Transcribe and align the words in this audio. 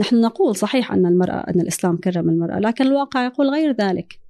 نحن 0.00 0.20
نقول 0.20 0.56
صحيح 0.56 0.92
أن 0.92 1.06
المرأة 1.06 1.50
أن 1.50 1.60
الإسلام 1.60 1.96
كرم 1.96 2.28
المرأة 2.28 2.58
لكن 2.58 2.86
الواقع 2.86 3.24
يقول 3.24 3.50
غير 3.50 3.72
ذلك. 3.72 4.20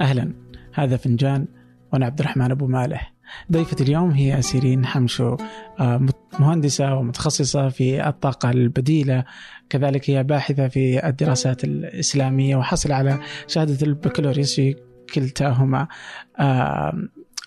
أهلا 0.00 0.32
هذا 0.72 0.96
فنجان 0.96 1.46
وأنا 1.92 2.06
عبد 2.06 2.20
الرحمن 2.20 2.50
أبو 2.50 2.66
مالح. 2.66 3.14
ضيفة 3.52 3.76
اليوم 3.80 4.10
هي 4.10 4.42
سيرين 4.42 4.86
حمشو 4.86 5.36
آه، 5.80 6.06
مهندسة 6.40 6.94
ومتخصصة 6.94 7.68
في 7.68 8.08
الطاقة 8.08 8.50
البديلة 8.50 9.24
كذلك 9.70 10.10
هي 10.10 10.24
باحثة 10.24 10.68
في 10.68 11.08
الدراسات 11.08 11.64
الإسلامية 11.64 12.56
وحصل 12.56 12.92
على 12.92 13.18
شهادة 13.46 13.86
البكالوريوس 13.86 14.54
في 14.56 14.76
كلتاهما. 15.14 15.88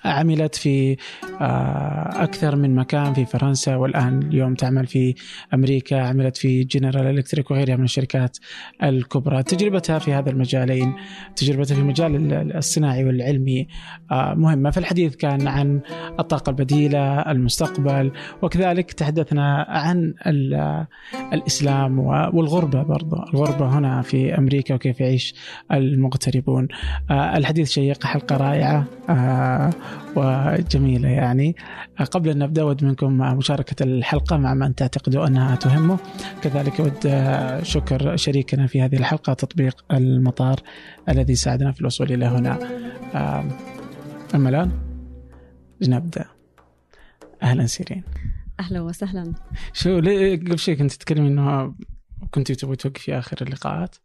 عملت 0.06 0.56
في 0.56 0.98
آه، 1.42 2.24
أكثر 2.24 2.56
من 2.56 2.76
مكان 2.76 3.14
في 3.14 3.26
فرنسا 3.26 3.76
والآن 3.76 4.22
اليوم 4.24 4.56
تعمل 4.56 4.88
في 4.88 5.16
أمريكا 5.54 6.02
عملت 6.02 6.38
في 6.38 6.64
جنرال 6.64 7.08
إلكتريك 7.08 7.52
وغيرها 7.52 7.76
من 7.76 7.84
الشركات 7.84 8.38
الكبرى. 8.84 9.44
تجربتها 9.44 10.00
في 10.00 10.14
هذا 10.14 10.30
المجالين 10.30 10.94
تجربتها 11.36 11.76
في 11.76 11.82
المجال 11.82 12.34
الصناعي 12.58 13.06
والعلمي 13.06 13.68
آه، 14.12 14.34
مهمة. 14.34 14.70
فالحديث 14.72 15.16
كان 15.16 15.48
عن 15.48 15.82
الطاقة 16.20 16.50
البديلة 16.50 17.20
المستقبل 17.20 18.12
وكذلك 18.42 18.92
تحدثنا 18.92 19.66
عن 19.70 20.14
الإسلام 21.34 22.00
والغربة 22.00 22.84
برضو. 22.84 23.16
الغربة 23.34 23.78
هنا 23.78 24.02
في 24.02 24.38
أمريكا 24.38 24.76
وكيف 24.76 25.00
يعيش 25.02 25.36
المغتربون. 25.72 26.68
آه، 27.12 27.38
الحديث 27.38 27.72
شيق 27.72 28.04
حلقة 28.04 28.38
رائعة. 28.38 28.86
وجميلة 30.16 31.10
يعني. 31.10 31.56
قبل 32.12 32.30
أن 32.30 32.40
نبدأ 32.40 32.62
أود 32.62 32.84
منكم 32.84 33.18
مشاركة 33.18 33.84
الحلقة 33.84 34.38
مع 34.38 34.54
من 34.54 34.76
تعتقدوا 34.76 35.28
أنها 35.28 35.56
تهمه. 35.56 36.00
كذلك 36.42 36.82
أود 36.82 36.98
شكر 37.64 38.16
شريكنا 38.16 38.68
في 38.68 38.82
هذه 38.82 38.96
الحلقة 38.96 39.34
تطبيق 39.34 39.86
المطار 39.92 40.60
الذي 41.10 41.36
ساعدنا 41.36 41.72
في 41.72 41.82
الوصول 41.82 42.12
إلى 42.12 42.26
هنا. 42.26 42.60
أما 44.36 44.50
الآن 44.50 44.72
نبدأ 45.82 46.26
أهلا 47.44 47.66
سيرين. 47.66 48.04
أهلا 48.60 48.82
وسهلا. 48.82 49.34
شو 49.74 50.00
ليه 50.00 50.36
قبل 50.36 50.60
شيء 50.60 50.78
كنت 50.78 50.92
تتكلمي 50.92 51.28
أنه 51.28 51.76
كنت 52.32 52.52
تبغي 52.52 52.76
توقفي 52.76 53.18
آخر 53.18 53.38
اللقاءات؟ 53.42 53.96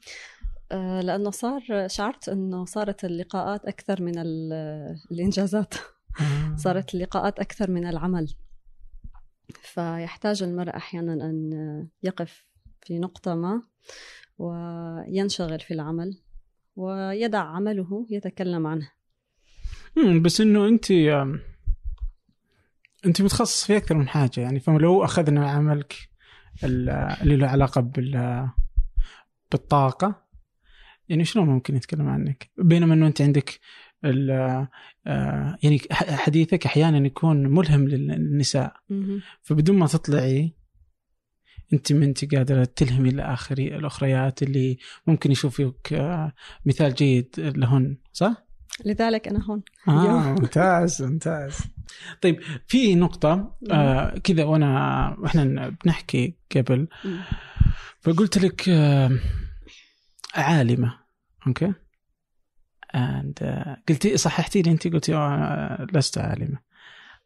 لأنه 0.70 1.30
صار 1.30 1.88
شعرت 1.88 2.28
إنه 2.28 2.64
صارت 2.64 3.04
اللقاءات 3.04 3.64
أكثر 3.64 4.02
من 4.02 4.18
الإنجازات. 5.12 5.74
آه. 6.20 6.56
صارت 6.56 6.94
اللقاءات 6.94 7.38
أكثر 7.38 7.70
من 7.70 7.86
العمل. 7.86 8.34
فيحتاج 9.62 10.42
المرء 10.42 10.76
أحيانا 10.76 11.12
أن 11.12 11.50
يقف 12.02 12.46
في 12.82 12.98
نقطة 12.98 13.34
ما 13.34 13.62
وينشغل 14.38 15.60
في 15.60 15.74
العمل 15.74 16.18
ويدع 16.76 17.42
عمله 17.42 18.06
يتكلم 18.10 18.66
عنه. 18.66 18.90
بس 20.22 20.40
إنه 20.40 20.68
انت 20.68 20.90
انت 23.06 23.22
متخصص 23.22 23.64
في 23.64 23.76
أكثر 23.76 23.94
من 23.94 24.08
حاجة 24.08 24.40
يعني 24.40 24.60
فلو 24.60 25.04
أخذنا 25.04 25.50
عملك 25.50 26.08
اللي 26.64 27.36
له 27.36 27.46
علاقة 27.46 27.80
بال 27.80 28.48
بالطاقة 29.50 30.25
يعني 31.08 31.24
شلون 31.24 31.46
ممكن 31.46 31.76
يتكلم 31.76 32.08
عنك؟ 32.08 32.50
بينما 32.58 32.94
إنه 32.94 33.06
أنت 33.06 33.22
عندك 33.22 33.60
آه، 34.04 34.68
يعني 35.62 35.80
حديثك 35.92 36.66
أحيانا 36.66 37.06
يكون 37.06 37.46
ملهم 37.46 37.88
للنساء. 37.88 38.76
فبدون 39.42 39.78
ما 39.78 39.86
تطلعي 39.86 40.52
أنت 41.72 41.92
ما 41.92 42.04
أنت 42.04 42.34
قادرة 42.34 42.64
تلهمي 42.76 43.08
الاخري 43.08 43.76
الأخريات 43.76 44.42
اللي 44.42 44.78
ممكن 45.06 45.32
يشوفوك 45.32 45.92
آه، 45.92 46.32
مثال 46.66 46.94
جيد 46.94 47.34
لهن 47.38 47.96
صح؟ 48.12 48.46
لذلك 48.84 49.28
أنا 49.28 49.44
هون. 49.44 49.62
آه 49.88 50.32
ممتاز 50.40 51.02
ممتاز. 51.02 51.58
طيب 52.22 52.40
في 52.66 52.94
نقطة 52.94 53.56
آه 53.70 54.18
كذا 54.24 54.44
وأنا 54.44 55.16
وإحنا 55.18 55.74
بنحكي 55.84 56.34
قبل. 56.56 56.88
فقلت 58.00 58.38
لك 58.38 58.68
آه 58.68 59.10
عالمة. 60.34 60.98
okay؟ 61.46 61.72
and 62.94 63.38
uh, 63.38 63.88
قلتي 63.88 64.16
صححتي 64.16 64.62
لي 64.62 64.70
أنت 64.70 64.88
قلتي 64.88 65.12
uh, 65.12 65.96
لست 65.96 66.18
عالمة. 66.18 66.58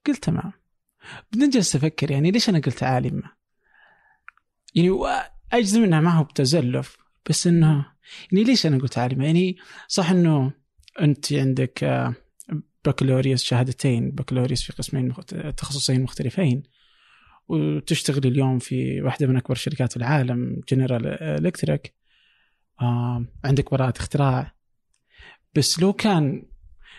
قلت 0.06 0.24
تمام. 0.24 0.52
بدنا 1.32 1.50
جالس 1.50 1.76
أفكر 1.76 2.10
يعني 2.10 2.30
ليش 2.30 2.48
أنا 2.48 2.58
قلت 2.58 2.82
عالمة؟ 2.82 3.30
يعني 4.74 4.90
أجزم 5.52 5.82
إنها 5.82 6.00
ما 6.00 6.10
هو 6.10 6.24
بتزلف 6.24 6.96
بس 7.28 7.46
إنه 7.46 7.86
يعني 8.32 8.44
ليش 8.44 8.66
أنا 8.66 8.78
قلت 8.78 8.98
عالمة؟ 8.98 9.24
يعني 9.24 9.56
صح 9.88 10.10
إنه 10.10 10.52
أنت 11.00 11.32
عندك 11.32 11.78
uh, 11.84 12.30
بكالوريوس 12.84 13.42
شهادتين 13.42 14.10
بكالوريوس 14.10 14.62
في 14.62 14.72
قسمين 14.72 15.14
تخصصين 15.56 16.02
مختلفين 16.02 16.62
وتشتغل 17.48 18.26
اليوم 18.26 18.58
في 18.58 19.02
واحدة 19.02 19.26
من 19.26 19.36
أكبر 19.36 19.54
شركات 19.54 19.96
العالم 19.96 20.60
General 20.68 21.06
Electric 21.06 21.86
آه 21.86 21.99
عندك 23.44 23.70
براءة 23.70 23.98
اختراع. 23.98 24.54
بس 25.54 25.80
لو 25.80 25.92
كان 25.92 26.46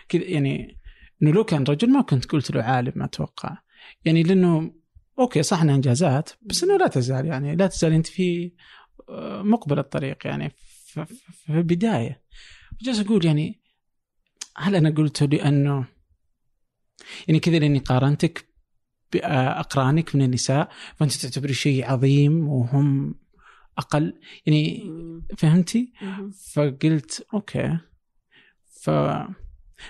كذا 0.08 0.24
يعني 0.24 0.78
إنه 1.22 1.30
لو 1.30 1.44
كان 1.44 1.62
رجل 1.62 1.90
ما 1.90 2.02
كنت 2.02 2.24
قلت 2.24 2.50
له 2.50 2.62
عالم 2.62 3.02
أتوقع. 3.02 3.58
يعني 4.04 4.22
لأنه 4.22 4.74
okay 5.18 5.42
صح 5.42 5.60
إنها 5.62 5.74
إنجازات 5.74 6.30
بس 6.42 6.64
إنه 6.64 6.76
لا 6.76 6.86
تزال 6.86 7.26
يعني 7.26 7.56
لا 7.56 7.66
تزال 7.66 7.92
أنت 7.92 8.06
في 8.06 8.52
آه، 9.08 9.42
مقبل 9.42 9.78
الطريق 9.78 10.26
يعني 10.26 10.50
في 10.50 11.06
البداية. 11.48 12.22
جالس 12.82 13.00
أقول 13.00 13.26
يعني 13.26 13.60
هل 14.56 14.76
أنا 14.76 14.90
قلت 14.90 15.22
لأنه 15.22 15.86
يعني 17.28 17.40
كذا 17.40 17.58
لأني 17.58 17.78
قارنتك 17.78 18.48
باقرانك 19.12 20.16
من 20.16 20.22
النساء 20.22 20.68
فأنت 20.96 21.12
تعتبري 21.12 21.54
شيء 21.54 21.90
عظيم 21.90 22.48
وهم 22.48 23.14
أقل. 23.78 24.20
يعني 24.46 24.90
فهمتي؟ 25.38 25.92
فقلت 26.52 27.26
okay. 27.34 27.78
ف 28.66 28.90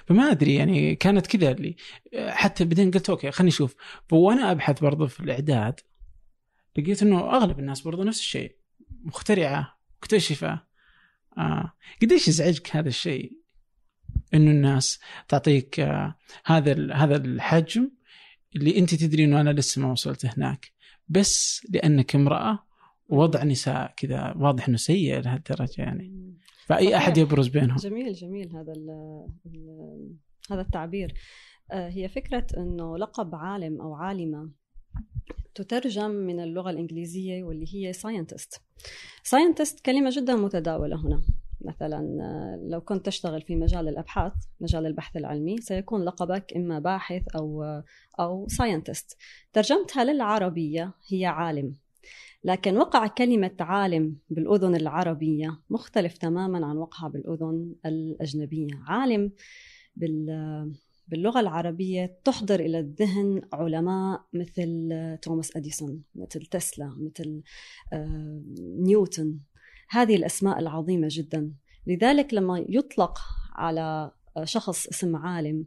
فما 0.06 0.30
أدري 0.30 0.54
يعني 0.54 0.94
كانت 0.94 1.26
كذا 1.26 1.50
اللي 1.50 1.76
حتى 2.16 2.64
بعدين 2.64 2.90
قلت 2.90 3.10
okay 3.10 3.30
خليني 3.30 3.50
أشوف. 3.50 3.74
وأنا 4.12 4.50
أبحث 4.50 4.80
برضو 4.80 5.06
في 5.06 5.20
الإعداد 5.20 5.80
لقيت 6.78 7.02
إنه 7.02 7.36
أغلب 7.36 7.58
الناس 7.58 7.80
برضو 7.80 8.02
نفس 8.02 8.18
الشيء. 8.18 8.56
مخترعة 9.04 9.78
مكتشفة. 9.96 10.62
آه. 11.38 11.72
قديش 12.02 12.28
يزعجك 12.28 12.76
هذا 12.76 12.88
الشيء؟ 12.88 13.32
إنه 14.34 14.50
الناس 14.50 15.00
تعطيك 15.28 15.80
آه 15.80 16.18
هذا 16.44 16.94
هذا 16.94 17.16
الحجم 17.16 17.90
اللي 18.56 18.78
أنت 18.78 18.94
تدري 18.94 19.24
إنه 19.24 19.40
أنا 19.40 19.50
لسه 19.50 19.82
ما 19.82 19.92
وصلت 19.92 20.26
هناك. 20.26 20.72
بس 21.08 21.66
لأنك 21.70 22.14
امرأة 22.14 22.66
ووضع 23.12 23.44
نساء 23.44 23.94
كذا 23.96 24.34
واضح 24.36 24.68
إنه 24.68 24.76
سيء 24.76 25.20
لهالدرجة 25.20 25.82
يعني. 25.82 26.34
فأي 26.66 26.96
أحد 26.96 27.18
يبرز 27.18 27.48
بينهم. 27.48 27.76
جميل 27.76 28.12
جميل 28.12 28.56
هذا 28.56 28.72
ال 28.72 28.90
ال 29.46 30.16
هذا 30.50 30.60
التعبير. 30.60 31.14
آه، 31.72 31.88
هي 31.88 32.08
فكرة 32.08 32.46
إنه 32.56 32.98
لقب 32.98 33.34
عالم 33.34 33.80
أو 33.80 33.94
عالمة 33.94 34.50
تترجم 35.54 36.10
من 36.10 36.40
اللغة 36.40 36.70
الإنجليزية 36.70 37.44
واللي 37.44 37.66
هي 37.74 37.92
scientist 37.92 38.60
scientist 39.22 39.80
كلمة 39.80 40.10
جدا 40.12 40.36
متداولة 40.36 40.96
هنا. 40.96 41.22
مثلا 41.64 42.18
آه، 42.20 42.68
لو 42.68 42.80
كنت 42.80 43.06
تشتغل 43.06 43.42
في 43.42 43.56
مجال 43.56 43.88
الأبحاث 43.88 44.32
مجال 44.60 44.86
البحث 44.86 45.16
العلمي 45.16 45.56
سيكون 45.60 46.04
لقبك 46.04 46.52
إما 46.56 46.78
باحث 46.78 47.22
أو 47.36 47.62
آه، 47.62 47.84
أو 48.20 48.48
scientist 48.48 49.16
ترجمتها 49.52 50.04
للعربية 50.04 50.92
هي 51.08 51.26
عالم. 51.26 51.81
لكن 52.44 52.76
وقع 52.76 53.06
كلمة 53.06 53.56
عالم 53.60 54.16
بالأذن 54.30 54.76
العربية 54.76 55.60
مختلف 55.70 56.18
تماما 56.18 56.66
عن 56.66 56.76
وقعها 56.76 57.08
بالأذن 57.08 57.74
الأجنبية. 57.86 58.74
عالم 58.86 59.32
باللغة 61.08 61.40
العربية 61.40 62.18
تحضر 62.24 62.60
إلى 62.60 62.78
الذهن 62.78 63.42
علماء 63.52 64.24
مثل 64.32 64.88
توماس 65.22 65.56
أديسون 65.56 66.02
مثل 66.14 66.46
تسلا 66.46 66.96
مثل 66.98 67.42
آه، 67.92 68.42
نيوتن. 68.58 69.38
هذه 69.90 70.16
الأسماء 70.16 70.58
العظيمة 70.58 71.08
جدا. 71.10 71.52
لذلك 71.86 72.34
لما 72.34 72.64
يطلق 72.68 73.18
على 73.52 74.10
شخص 74.44 74.86
اسم 74.86 75.16
عالم 75.16 75.66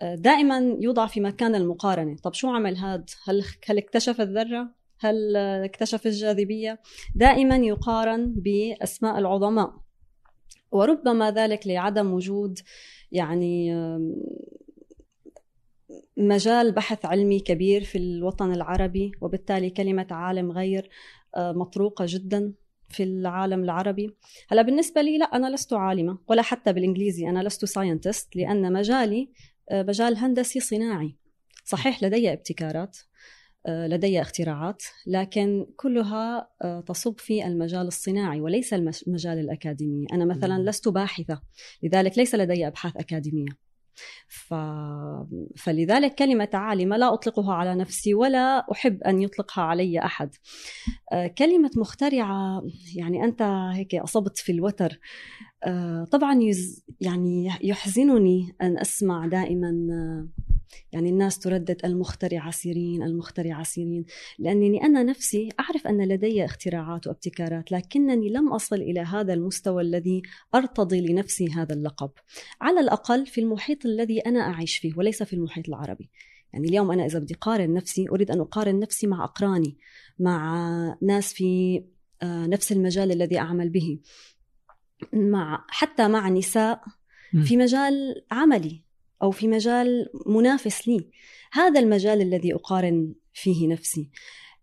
آه، 0.00 0.14
دائما 0.14 0.76
يوضع 0.80 1.06
في 1.06 1.20
مكان 1.20 1.54
المقارنة. 1.54 2.16
طب 2.16 2.34
شو 2.34 2.48
عمل 2.50 2.76
هاد؟ 2.76 3.10
هل, 3.24 3.44
هل 3.66 3.78
اكتشف 3.78 4.20
الذرة؟ 4.20 4.75
هل 4.98 5.36
اكتشف 5.36 6.06
الجاذبية 6.06 6.80
دائما 7.14 7.56
يقارن 7.56 8.34
بأسماء 8.36 9.18
العظماء. 9.18 9.74
وربما 10.70 11.30
ذلك 11.30 11.66
لعدم 11.66 12.12
وجود 12.12 12.58
يعني 13.12 13.72
مجال 16.16 16.72
بحث 16.72 17.04
علمي 17.04 17.40
كبير 17.40 17.84
في 17.84 17.98
الوطن 17.98 18.52
العربي 18.52 19.12
وبالتالي 19.20 19.70
كلمة 19.70 20.06
عالم 20.10 20.52
غير 20.52 20.88
آه، 21.36 21.52
مطروقة 21.52 22.04
جدا 22.08 22.52
في 22.88 23.02
العالم 23.02 23.64
العربي. 23.64 24.16
هلا 24.48 24.62
بالنسبة 24.62 25.02
لي 25.02 25.18
لا 25.18 25.24
أنا 25.24 25.54
لست 25.54 25.72
عالمة 25.72 26.18
ولا 26.28 26.42
حتى 26.42 26.72
بالإنجليزي 26.72 27.28
أنا 27.28 27.42
لست 27.42 27.64
ساينتست 27.64 28.36
لأن 28.36 28.72
مجالي 28.72 29.30
آه، 29.70 29.82
مجال 29.82 30.16
هندسي 30.16 30.60
صناعي. 30.60 31.16
صحيح 31.64 32.02
لدي 32.02 32.32
ابتكارات 32.32 32.98
لدي 33.68 34.20
اختراعات 34.20 34.82
لكن 35.06 35.66
كلها 35.76 36.48
تصب 36.86 37.18
في 37.18 37.46
المجال 37.46 37.86
الصناعي 37.86 38.40
وليس 38.40 38.74
المجال 38.74 39.38
الأكاديمي 39.38 40.06
أنا 40.12 40.24
مثلا 40.24 40.70
لست 40.70 40.88
باحثة 40.88 41.42
لذلك 41.82 42.18
ليس 42.18 42.34
لدي 42.34 42.66
أبحاث 42.66 42.96
أكاديمية. 42.96 43.66
ف... 44.28 44.54
فلذلك 45.56 46.14
كلمة 46.14 46.48
عالمة 46.54 46.96
لا 46.96 47.14
أطلقها 47.14 47.54
على 47.54 47.74
نفسي 47.74 48.14
ولا 48.14 48.66
أحب 48.72 49.02
أن 49.02 49.22
يطلقها 49.22 49.64
علي 49.64 49.98
أحد. 49.98 50.34
آه، 51.12 51.26
كلمة 51.26 51.70
مخترعة 51.76 52.62
يعني 52.96 53.24
أنت 53.24 53.42
هيك 53.74 53.94
أصبت 53.94 54.38
في 54.38 54.52
الوتر. 54.52 54.98
آه، 55.55 55.55
طبعا 56.10 56.42
يز... 56.42 56.84
يعني 57.00 57.50
يحزنني 57.62 58.54
أن 58.62 58.78
أسمع 58.78 59.26
دائما 59.26 59.70
يعني 60.92 61.10
الناس 61.10 61.38
تردد 61.38 61.80
المخترعة 61.84 62.50
سيرين 62.50 63.02
المخترعة 63.02 63.62
سيرين 63.62 64.04
لأنني 64.38 64.82
أنا 64.82 65.02
نفسي 65.02 65.48
أعرف 65.60 65.86
أن 65.86 66.08
لدي 66.08 66.44
اختراعات 66.44 67.06
وابتكارات 67.06 67.72
لكنني 67.72 68.28
لم 68.28 68.52
أصل 68.52 68.76
إلى 68.76 69.00
هذا 69.00 69.34
المستوى 69.34 69.82
الذي 69.82 70.22
أرتضي 70.54 71.00
لنفسي 71.00 71.48
هذا 71.48 71.74
اللقب. 71.74 72.10
على 72.60 72.80
الأقل 72.80 73.26
في 73.26 73.40
المحيط 73.40 73.86
الذي 73.86 74.20
أنا 74.20 74.40
أعيش 74.40 74.76
فيه 74.76 74.92
وليس 74.96 75.22
في 75.22 75.32
المحيط 75.32 75.68
العربي. 75.68 76.10
يعني 76.52 76.68
اليوم 76.68 76.90
أنا 76.90 77.06
إذا 77.06 77.18
بدي 77.18 77.34
قارن 77.34 77.74
نفسي 77.74 78.06
أريد 78.10 78.30
أن 78.30 78.40
أقارن 78.40 78.78
نفسي 78.78 79.06
مع 79.06 79.24
أقراني 79.24 79.76
مع 80.18 80.98
ناس 81.02 81.32
في 81.32 81.82
آه، 82.22 82.46
نفس 82.46 82.72
المجال 82.72 83.12
الذي 83.12 83.38
أعمل 83.38 83.70
به. 83.70 83.98
مع 85.12 85.64
حتى 85.68 86.08
مع 86.08 86.28
نساء 86.28 86.80
في 87.44 87.56
مجال 87.56 88.24
عملي 88.30 88.82
أو 89.22 89.30
في 89.30 89.48
مجال 89.48 90.08
منافس 90.26 90.88
لي. 90.88 91.10
هذا 91.52 91.80
المجال 91.80 92.20
الذي 92.22 92.54
أقارن 92.54 93.14
فيه 93.32 93.68
نفسي. 93.68 94.10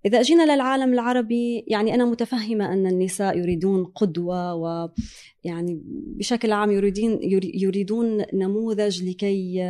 إذا 0.05 0.21
جينا 0.21 0.55
للعالم 0.55 0.93
العربي 0.93 1.65
يعني 1.67 1.95
أنا 1.95 2.05
متفهمة 2.05 2.73
أن 2.73 2.87
النساء 2.87 3.37
يريدون 3.37 3.85
قدوة 3.85 4.53
ويعني 4.55 5.81
بشكل 5.85 6.51
عام 6.51 6.71
يريدين 6.71 7.19
يريدون 7.53 8.25
نموذج 8.33 9.03
لكي 9.03 9.63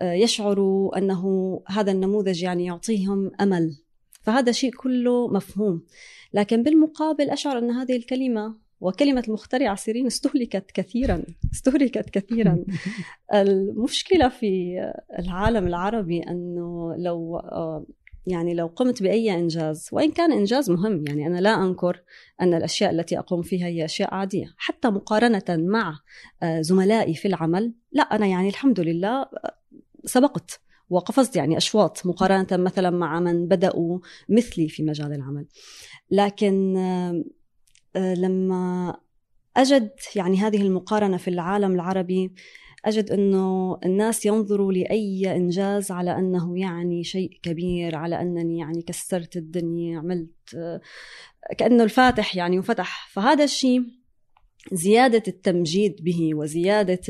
آه، 0.00 0.12
يشعروا 0.12 0.98
أنه 0.98 1.22
هذا 1.68 1.92
النموذج 1.92 2.42
يعني 2.42 2.64
يعطيهم 2.64 3.30
أمل. 3.40 3.76
فهذا 4.22 4.52
شيء 4.52 4.70
كله 4.70 5.28
مفهوم. 5.28 5.82
لكن 6.34 6.62
بالمقابل 6.62 7.30
أشعر 7.30 7.58
أن 7.58 7.70
هذه 7.70 7.96
الكلمة 7.96 8.67
وكلمة 8.80 9.24
المخترعة 9.28 9.76
سيرين 9.76 10.06
استهلكت 10.06 10.70
كثيرا 10.70 11.22
استهلكت 11.54 12.10
كثيرا. 12.10 12.64
المشكلة 13.34 14.28
في 14.28 14.80
العالم 15.18 15.66
العربي 15.66 16.22
أنه 16.22 16.94
لو 16.96 17.40
يعني 18.26 18.54
لو 18.54 18.66
قمت 18.66 19.02
بأي 19.02 19.34
إنجاز 19.34 19.88
وإن 19.92 20.10
كان 20.10 20.32
إنجاز 20.32 20.70
مهم 20.70 21.04
يعني 21.06 21.26
أنا 21.26 21.38
لا 21.38 21.62
أنكر 21.62 22.02
أن 22.40 22.54
الأشياء 22.54 22.90
التي 22.90 23.18
أقوم 23.18 23.42
فيها 23.42 23.66
هي 23.66 23.84
أشياء 23.84 24.14
عادية. 24.14 24.54
حتى 24.56 24.88
مقارنة 24.88 25.44
مع 25.48 25.98
زملائي 26.60 27.14
في 27.14 27.28
العمل 27.28 27.72
لا 27.92 28.02
أنا 28.02 28.26
يعني 28.26 28.48
الحمد 28.48 28.80
لله 28.80 29.26
سبقت 30.04 30.60
وقفزت 30.90 31.36
يعني 31.36 31.56
أشواط 31.56 32.06
مقارنة 32.06 32.46
مثلا 32.52 32.90
مع 32.90 33.20
من 33.20 33.48
بدأوا 33.48 33.98
مثلي 34.28 34.68
في 34.68 34.82
مجال 34.82 35.12
العمل. 35.12 35.46
لكن 36.10 36.74
لما 37.96 38.96
أجد 39.56 39.90
يعني 40.16 40.36
هذه 40.36 40.62
المقارنة 40.62 41.16
في 41.16 41.28
العالم 41.28 41.74
العربي 41.74 42.32
أجد 42.84 43.10
أنه 43.10 43.78
الناس 43.84 44.26
ينظروا 44.26 44.72
لأي 44.72 45.36
إنجاز 45.36 45.90
على 45.90 46.18
أنه 46.18 46.58
يعني 46.58 47.04
شيء 47.04 47.38
كبير 47.42 47.96
على 47.96 48.20
أنني 48.20 48.58
يعني 48.58 48.82
كسرت 48.82 49.36
الدنيا 49.36 49.98
عملت 49.98 50.54
آه، 50.56 50.80
كأنه 51.58 51.84
الفاتح 51.84 52.36
يعني 52.36 52.56
انفتح 52.56 53.08
فهذا 53.12 53.44
الشيء 53.44 53.82
زيادة 54.72 55.22
التمجيد 55.28 56.04
به 56.04 56.34
وزيادة 56.34 57.00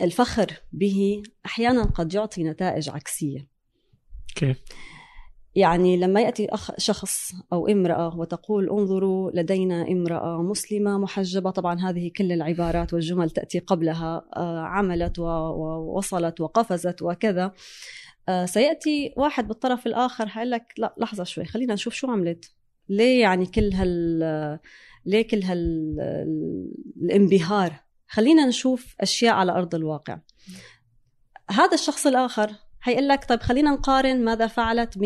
الفخر 0.00 0.52
به 0.72 1.22
أحيانا 1.46 1.84
قد 1.84 2.14
يعطي 2.14 2.44
نتائج 2.44 2.90
عكسية 2.90 3.48
كيف؟ 4.34 4.62
يعني 5.58 5.96
لما 5.96 6.20
يأتي 6.20 6.46
أخ 6.48 6.70
شخص 6.78 7.32
أو 7.52 7.66
امرأة 7.68 8.16
وتقول 8.18 8.70
انظروا 8.70 9.30
لدينا 9.34 9.88
امرأة 9.88 10.42
مسلمة 10.42 10.98
محجبة 10.98 11.50
طبعا 11.50 11.80
هذه 11.80 12.10
كل 12.16 12.32
العبارات 12.32 12.94
والجمل 12.94 13.30
تأتي 13.30 13.58
قبلها 13.58 14.24
آه، 14.36 14.60
عملت 14.60 15.18
ووصلت 15.18 16.40
وقفزت 16.40 17.02
وكذا. 17.02 17.52
آه، 18.28 18.44
سيأتي 18.44 19.14
واحد 19.16 19.48
بالطرف 19.48 19.86
الآخر 19.86 20.28
هيقول 20.32 20.50
لك 20.50 20.74
لا 20.78 20.94
لحظة 20.98 21.24
شوي 21.24 21.44
خلينا 21.44 21.74
نشوف 21.74 21.94
شو 21.94 22.10
عملت. 22.10 22.52
ليه 22.88 23.20
يعني 23.20 23.46
كل 23.46 23.72
هال 23.72 24.58
ليه 25.06 25.28
كل 25.28 25.42
هال 25.42 25.60
الانبهار؟ 27.02 27.80
خلينا 28.08 28.46
نشوف 28.46 28.94
أشياء 29.00 29.34
على 29.34 29.52
أرض 29.52 29.74
الواقع. 29.74 30.18
هذا 31.50 31.74
الشخص 31.74 32.06
الآخر 32.06 32.52
هيقول 32.88 33.08
لك 33.08 33.24
طيب 33.28 33.40
خلينا 33.40 33.70
نقارن 33.70 34.24
ماذا 34.24 34.46
فعلت 34.46 34.98
ب 34.98 35.04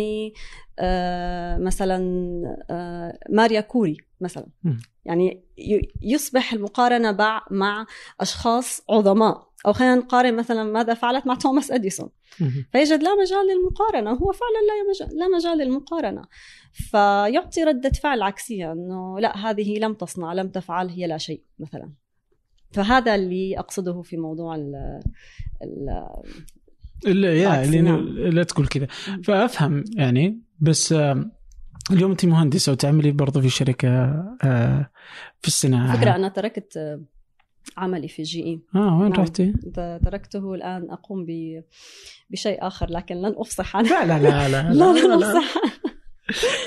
آه، 0.78 1.58
مثلا 1.58 1.98
آه، 2.70 3.18
ماريا 3.30 3.60
كوري 3.60 3.96
مثلا. 4.20 4.46
يعني 5.04 5.44
يصبح 6.02 6.52
المقارنة 6.52 7.16
مع 7.50 7.86
أشخاص 8.20 8.82
عظماء. 8.90 9.52
أو 9.66 9.72
خلينا 9.72 9.94
نقارن 9.94 10.36
مثلا 10.36 10.64
ماذا 10.64 10.94
فعلت 10.94 11.26
مع 11.26 11.34
توماس 11.34 11.70
أديسون. 11.70 12.08
فيجد 12.72 13.02
لا 13.02 13.14
مجال 13.14 13.46
للمقارنة. 13.46 14.10
هو 14.10 14.32
فعلا 14.32 14.60
لا 14.68 14.90
مجال 14.90 15.18
لا 15.18 15.28
مجال 15.36 15.58
للمقارنة. 15.58 16.22
فيعطي 16.72 17.64
ردة 17.64 17.90
فعل 17.90 18.22
عكسية 18.22 18.72
إنه 18.72 19.20
لا 19.20 19.36
هذه 19.36 19.78
لم 19.78 19.94
تصنع 19.94 20.32
لم 20.32 20.48
تفعل 20.48 20.88
هي 20.88 21.06
لا 21.06 21.18
شيء 21.18 21.42
مثلا. 21.58 21.92
فهذا 22.72 23.14
اللي 23.14 23.58
أقصده 23.58 24.02
في 24.02 24.16
موضوع 24.16 24.54
ال 24.54 25.00
لا 27.04 27.34
يا 27.34 27.64
اللي 27.64 27.80
نعم. 27.80 28.08
لا 28.08 28.42
تقول 28.42 28.66
كذا. 28.66 28.86
فأفهم 29.24 29.84
يعني 29.96 30.40
بس 30.60 30.94
اليوم 31.90 32.10
أنت 32.10 32.24
مهندسة 32.24 32.72
وتعملي 32.72 33.12
برضه 33.12 33.40
في 33.40 33.48
شركة 33.48 33.88
آه، 34.44 34.90
في 35.40 35.48
الصناعة. 35.48 35.96
فكرة 35.96 36.16
أنا 36.16 36.28
تركت 36.28 36.76
آه، 36.76 37.00
عملي 37.76 38.08
في 38.08 38.22
جي 38.22 38.44
إي. 38.44 38.60
آه 38.74 38.98
وين 38.98 39.10
نعم. 39.10 39.20
رحتي؟ 39.20 39.52
تركته 40.04 40.54
الآن 40.54 40.90
أقوم 40.90 41.26
بشيء 42.30 42.66
آخر 42.66 42.90
لكن 42.90 43.14
لن 43.14 43.34
أفصح. 43.36 43.76
عنه 43.76 43.88
لا 43.88 44.06
لا 44.06 44.22
لا 44.22 44.48
لا 44.48 44.72
لا, 44.72 44.92
لا, 44.92 45.16
لا, 45.16 45.32
لا. 45.32 45.42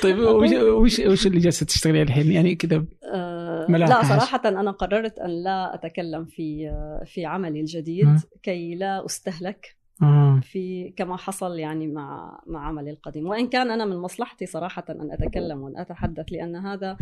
طيب 0.04 0.20
وش 0.20 0.52
وش 0.52 1.00
وش 1.00 1.28
اللي 1.28 1.40
جالسة 1.40 1.66
تشتغلي 1.66 2.02
الحين؟ 2.02 2.32
يعني 2.32 2.56
كذا 2.56 2.86
آه 3.14 3.66
لا 3.70 4.04
صراحة 4.04 4.42
أنا 4.46 4.72
قررت 4.72 5.20
أن 5.20 5.44
لا 5.44 5.76
أتكلم 5.76 6.26
في 6.26 6.72
في 7.06 7.26
عملي 7.26 7.60
الجديد 7.60 8.20
كي 8.44 8.76
لا 8.76 9.06
أستهلك 9.06 9.76
آه. 10.02 10.40
في 10.44 10.94
كما 10.98 11.18
حصل 11.18 11.60
يعني 11.60 11.88
مع 11.88 12.40
مع 12.48 12.68
عملي 12.68 12.92
القديم. 12.92 13.28
وإن 13.28 13.48
كان 13.48 13.72
أنا 13.72 13.86
من 13.86 13.98
مصلحتي 13.98 14.46
صراحة 14.46 14.86
أن 14.90 15.12
أتكلم 15.12 15.62
وأن 15.62 15.78
أتحدث 15.78 16.26
لأن 16.32 16.56
هذا 16.56 16.98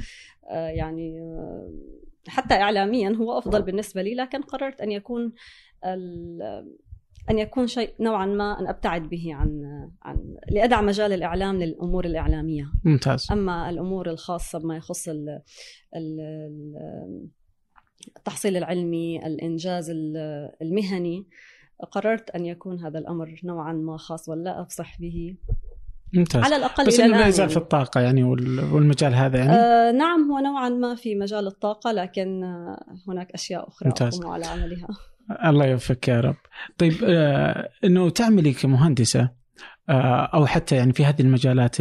آه، 0.50 0.68
يعني 0.68 1.20
آه، 1.22 1.72
حتى 2.28 2.54
اعلاميا 2.54 3.10
هو 3.10 3.38
أفضل 3.38 3.62
بالنسبة 3.62 4.02
لي 4.02 4.16
لكن 4.16 4.42
قررت 4.42 4.82
أن 4.82 4.92
يكون 4.92 5.34
أن 7.30 7.40
يكون 7.40 7.68
شيء 7.68 7.94
نوعا 8.00 8.26
ما 8.26 8.60
أن 8.60 8.68
أبتعد 8.68 9.10
به 9.10 9.34
عن 9.34 9.62
عن 10.02 10.38
لادع 10.50 10.82
مجال 10.82 11.14
الإعلام 11.14 11.64
للأمور 11.64 12.06
الإعلامية. 12.06 12.72
ممتاز. 12.84 13.28
أما 13.32 13.70
الأمور 13.70 14.10
الخاصة 14.10 14.60
بما 14.60 14.78
يخص 14.78 15.10
التحصيل 18.18 18.58
العلمي 18.58 19.26
الإنجاز 19.28 19.92
المهني 20.62 21.28
قررت 21.92 22.30
أن 22.30 22.46
يكون 22.46 22.86
هذا 22.86 23.00
الأمر 23.00 23.40
نوعا 23.44 23.74
ما 23.74 23.98
خاص 23.98 24.30
ولا 24.30 24.62
أفصح 24.62 25.00
به. 25.02 25.36
ممتاز. 26.14 26.44
على 26.44 26.56
الأقل 26.56 26.88
بس 26.88 27.00
إنه 27.00 27.18
لا 27.18 27.28
يزال 27.28 27.50
في 27.50 27.58
الطاقة 27.58 28.02
يعني 28.02 28.24
والمجال 28.24 29.14
هذا 29.14 29.38
يعني؟ 29.38 29.52
آه 29.52 29.92
نعم 29.92 30.32
هو 30.32 30.40
نوعا 30.40 30.70
ما 30.70 30.96
في 30.96 31.16
مجال 31.16 31.48
الطاقة 31.48 31.92
لكن 31.92 32.44
آه 32.44 32.86
هناك 33.08 33.32
أشياء 33.32 33.68
أخرى 33.68 33.90
ممتاز. 33.90 34.20
أقوم 34.20 34.32
على 34.32 34.46
عملها. 34.46 34.88
الله 35.50 35.66
يوفقك 35.66 36.08
يا 36.08 36.22
رب. 36.22 36.36
طيب 36.78 36.94
آه 37.04 37.70
إنه 37.84 38.10
تعملي 38.10 38.54
كمهندسة 38.54 39.30
آه 39.90 40.30
أو 40.34 40.46
حتى 40.46 40.76
يعني 40.76 40.94
في 40.94 41.06
هذه 41.06 41.22
المجالات 41.22 41.78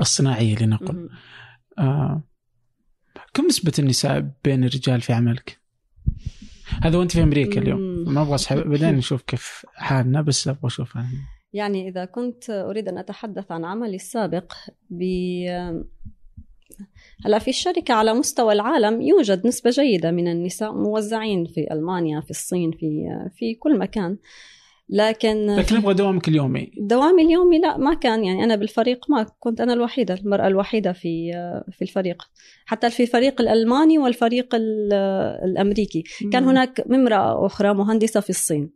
الصناعية 0.00 0.56
لنقل. 0.56 1.08
آه 1.78 2.22
كم 3.34 3.46
نسبة 3.46 3.72
النساء 3.78 4.30
بين 4.44 4.64
الرجال 4.64 5.00
في 5.00 5.12
عملك؟ 5.12 5.60
هذا 6.82 6.98
وأنت 6.98 7.12
في 7.12 7.22
أمريكا 7.22 7.60
اليوم. 7.60 7.80
ما 8.06 8.22
أبغى 8.22 8.34
اسحب 8.34 8.56
بعدين 8.70 8.94
نشوف 8.94 9.22
كيف 9.22 9.66
حالنا 9.74 10.22
بس 10.22 10.48
أبغى 10.48 10.66
أشوف. 10.66 10.98
يعني 11.52 11.88
إذا 11.88 12.04
كنت 12.04 12.50
أريد 12.50 12.88
أن 12.88 12.98
أتحدث 12.98 13.52
عن 13.52 13.64
عملي 13.64 13.96
السابق 13.96 14.52
ب 14.90 15.02
هلا 17.24 17.38
في 17.38 17.48
الشركة 17.48 17.94
على 17.94 18.14
مستوى 18.14 18.52
العالم 18.52 19.00
يوجد 19.00 19.46
نسبة 19.46 19.70
جيدة 19.70 20.10
من 20.10 20.28
النساء 20.28 20.72
موزعين 20.72 21.44
في 21.44 21.72
ألمانيا 21.72 22.20
في 22.20 22.30
الصين 22.30 22.70
في 22.70 23.08
في 23.36 23.54
كل 23.54 23.78
مكان. 23.78 24.18
لكن 24.88 25.46
لكن 25.46 25.76
نبغى 25.76 25.94
دوامك 25.94 26.28
اليومي. 26.28 26.70
دوامي 26.80 27.22
اليومي 27.22 27.58
لا 27.58 27.76
ما 27.76 27.94
كان 27.94 28.24
يعني. 28.24 28.44
أنا 28.44 28.56
بالفريق 28.56 29.10
ما 29.10 29.26
كنت 29.40 29.60
أنا 29.60 29.72
الوحيدة 29.72 30.14
المرأة 30.14 30.46
الوحيدة 30.46 30.92
في 30.92 31.32
في 31.72 31.82
الفريق. 31.82 32.22
حتى 32.66 32.90
في 32.90 33.02
الفريق 33.02 33.40
الألماني 33.40 33.98
والفريق 33.98 34.54
الأمريكي. 35.44 36.04
كان 36.32 36.44
هناك 36.44 36.80
امراه 36.80 37.46
أخرى 37.46 37.74
مهندسة 37.74 38.20
في 38.20 38.30
الصين. 38.30 38.70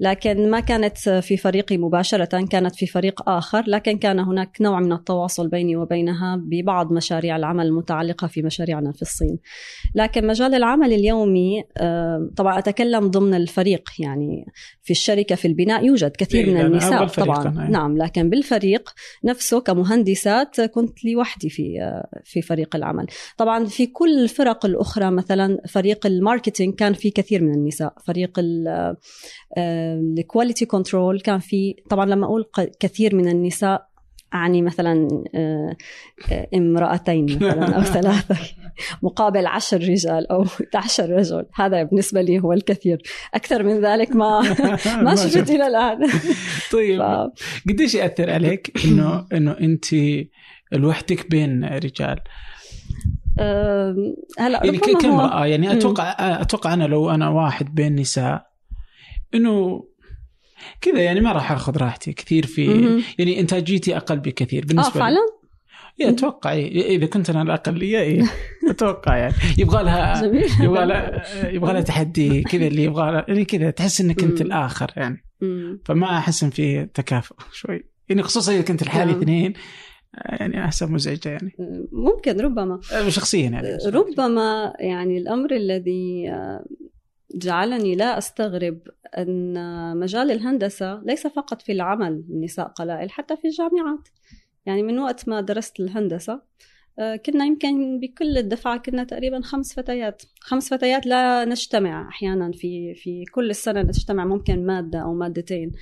لكن 0.00 0.50
ما 0.50 0.60
كانت 0.60 0.98
في 0.98 1.36
فريقي 1.36 1.78
مباشرة 1.78 2.44
كانت 2.44 2.74
في 2.74 2.86
فريق 2.86 3.28
آخر. 3.28 3.64
لكن 3.66 3.98
كان 3.98 4.18
هناك 4.18 4.56
نوع 4.60 4.80
من 4.80 4.92
التواصل 4.92 5.48
بيني 5.48 5.76
وبينها 5.76 6.36
ببعض 6.36 6.92
مشاريع 6.92 7.36
العمل 7.36 7.66
المتعلقة 7.66 8.26
في 8.26 8.42
مشاريعنا 8.42 8.92
في 8.92 9.02
الصين. 9.02 9.38
لكن 9.94 10.26
مجال 10.26 10.54
العمل 10.54 10.92
اليومي 10.92 11.64
آه، 11.78 12.30
طبعا 12.36 12.58
أتكلم 12.58 13.06
ضمن 13.06 13.34
الفريق 13.34 13.90
يعني 13.98 14.44
في 14.82 14.90
الشركة 14.90 15.34
في 15.34 15.49
البناء 15.50 15.84
يوجد 15.84 16.10
كثير 16.18 16.50
من 16.50 16.60
النساء 16.60 17.06
طبعا. 17.06 17.68
نعم 17.68 17.98
لكن 17.98 18.30
بالفريق 18.30 18.90
نفسه 19.24 19.60
كمهندسات 19.60 20.60
كنت 20.60 21.04
لوحدي 21.04 21.48
في 21.50 21.80
آه، 21.82 22.20
في 22.24 22.42
فريق 22.42 22.76
العمل. 22.76 23.06
طبعا 23.36 23.64
في 23.64 23.86
كل 23.86 24.22
الفرق 24.22 24.66
الأخرى 24.66 25.10
مثلا 25.10 25.58
فريق 25.68 26.06
ال 26.06 26.13
marketing 26.13 26.74
كان 26.74 26.92
في 26.92 27.10
كثير 27.10 27.42
من 27.42 27.54
النساء. 27.54 27.94
فريق 28.06 28.40
ال 29.58 29.72
quality 29.72 30.66
control 30.66 31.20
كان 31.20 31.38
في 31.38 31.74
طبعا 31.90 32.06
لما 32.06 32.26
أقول 32.26 32.44
كثير 32.80 33.14
من 33.14 33.28
النساء 33.28 33.89
أعني 34.34 34.62
مثلا 34.62 35.08
آه، 35.34 35.76
آه، 36.32 36.48
امرأتين 36.54 37.24
مثلا 37.24 37.76
أو 37.76 37.82
ثلاثة 38.00 38.36
مقابل 39.02 39.46
عشر 39.46 39.78
رجال 39.80 40.30
أو 40.32 40.44
عشر 40.74 41.10
رجل. 41.10 41.46
هذا 41.54 41.82
بالنسبة 41.82 42.22
لي 42.22 42.40
هو 42.40 42.52
الكثير. 42.52 43.02
أكثر 43.34 43.62
من 43.62 43.80
ذلك 43.80 44.16
ما 44.16 44.40
ما 45.04 45.14
شفت 45.14 45.50
إلى 45.50 45.66
الآن. 45.66 46.10
طيب. 46.72 47.02
ف... 47.02 47.30
قديش 47.68 47.94
يأثر 47.94 48.30
عليك 48.30 48.84
إنه 48.84 49.26
إنه 49.32 49.52
أنت 49.60 49.86
لوحدك 50.72 51.30
بين 51.30 51.64
رجال؟ 51.64 52.20
هلا 54.38 54.60
يعني 54.64 54.78
كامرأة 54.78 55.46
يعني 55.46 55.72
أتوقع 55.72 56.14
أتوقع 56.18 56.74
أنا 56.74 56.84
لو 56.84 57.10
أنا 57.10 57.28
واحد 57.28 57.74
بين 57.74 57.96
نساء 57.96 58.46
إنه 59.34 59.84
كذا 60.80 61.00
يعني 61.02 61.20
ما 61.20 61.32
راح 61.32 61.52
آخذ 61.52 61.76
راحتي 61.76 62.12
كثير 62.12 62.46
في 62.46 62.64
يعني 63.18 63.40
إنتاجيتي 63.40 63.96
أقل 63.96 64.18
بكثير. 64.18 64.66
بالنسبة 64.66 64.94
آه 64.94 64.98
فعلا؟ 64.98 65.40
اي 66.00 66.08
أتوقع 66.08 66.52
إيه. 66.52 66.96
إذا 66.96 67.06
كنت 67.06 67.30
أنا 67.30 67.42
الاقليه 67.42 67.98
إيه 67.98 68.22
أتوقع 68.70 69.16
يعني. 69.16 69.34
يبغى 69.58 69.82
لها 69.82 70.24
يبغى 70.60 70.86
لها 70.86 71.48
يبغى 71.48 71.72
لها 71.72 71.80
تحدي 71.80 72.42
كذا 72.42 72.66
اللي 72.66 72.84
يبغى 72.84 73.12
لها 73.12 73.24
يعني 73.28 73.44
كذا 73.44 73.70
تحس 73.70 74.00
إنك 74.00 74.22
أنت 74.22 74.40
الآخر 74.40 74.92
يعني. 74.96 75.24
فما 75.84 76.18
أحس 76.18 76.44
إن 76.44 76.50
في 76.50 76.86
تكافؤ 76.94 77.34
شوي. 77.52 77.84
يعني 78.08 78.22
خصوصا 78.22 78.52
إذا 78.52 78.62
كنت 78.62 78.82
لحالي 78.82 79.12
نعم. 79.12 79.20
اثنين 79.20 79.52
يعني 80.24 80.64
احسها 80.64 80.88
مزعجة 80.88 81.28
يعني. 81.28 81.52
ممكن 81.92 82.40
ربما. 82.40 82.80
شخصيا 83.08 83.50
يعني 83.50 83.68
ربما 83.86 84.72
يعني 84.80 85.18
الأمر 85.18 85.56
الذي 85.56 86.30
جعلني 87.34 87.94
لا 87.96 88.18
أستغرب 88.18 88.80
أن 89.18 89.96
مجال 89.96 90.30
الهندسة 90.30 91.02
ليس 91.04 91.26
فقط 91.26 91.62
في 91.62 91.72
العمل 91.72 92.24
النساء 92.30 92.68
قلائل 92.68 93.10
حتى 93.10 93.36
في 93.36 93.48
الجامعات. 93.48 94.08
يعني 94.66 94.82
من 94.82 94.98
وقت 94.98 95.28
ما 95.28 95.40
درست 95.40 95.80
الهندسة 95.80 96.42
آه، 96.98 97.16
كنا 97.16 97.44
يمكن 97.44 98.00
بكل 98.00 98.38
الدفعة 98.38 98.78
كنا 98.78 99.04
تقريبا 99.04 99.40
خمس 99.40 99.74
فتيات. 99.74 100.22
خمس 100.40 100.74
فتيات 100.74 101.06
لا 101.06 101.44
نجتمع 101.44 102.08
أحيانا 102.08 102.52
في 102.52 102.94
في 102.94 103.24
كل 103.24 103.50
السنة 103.50 103.82
نجتمع 103.82 104.24
ممكن 104.24 104.66
مادة 104.66 104.98
أو 104.98 105.14
مادتين. 105.14 105.72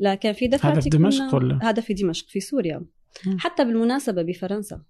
لكن 0.00 0.32
في 0.32 0.48
دفعتي 0.48 0.72
هذا 0.72 0.80
في 0.80 0.88
دمشق 0.88 1.34
ولا؟ 1.34 1.58
هذا 1.62 1.82
في 1.82 1.94
دمشق 1.94 2.28
في 2.28 2.40
سوريا. 2.40 2.86
حتى 3.38 3.64
بالمناسبة 3.64 4.22
بفرنسا. 4.22 4.82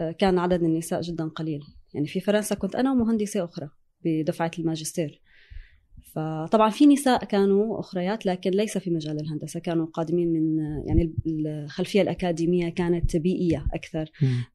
آه، 0.00 0.12
كان 0.12 0.38
عدد 0.38 0.62
النساء 0.62 1.00
جدا 1.00 1.28
قليل. 1.28 1.62
يعني 1.94 2.06
في 2.06 2.20
فرنسا 2.20 2.54
كنت 2.54 2.76
أنا 2.76 2.92
ومهندسة 2.92 3.44
أخرى. 3.44 3.70
بدفعة 4.04 4.50
الماجستير. 4.58 5.20
فطبعا 6.14 6.70
في 6.70 6.86
نساء 6.86 7.24
كانوا 7.24 7.80
أخريات 7.80 8.26
لكن 8.26 8.50
ليس 8.50 8.78
في 8.78 8.90
مجال 8.90 9.20
الهندسة 9.20 9.60
كانوا 9.60 9.86
قادمين 9.86 10.32
من 10.32 10.58
يعني 10.86 11.14
الخلفية 11.26 12.02
الأكاديمية 12.02 12.68
كانت 12.68 13.16
بيئية 13.16 13.66
أكثر 13.74 14.10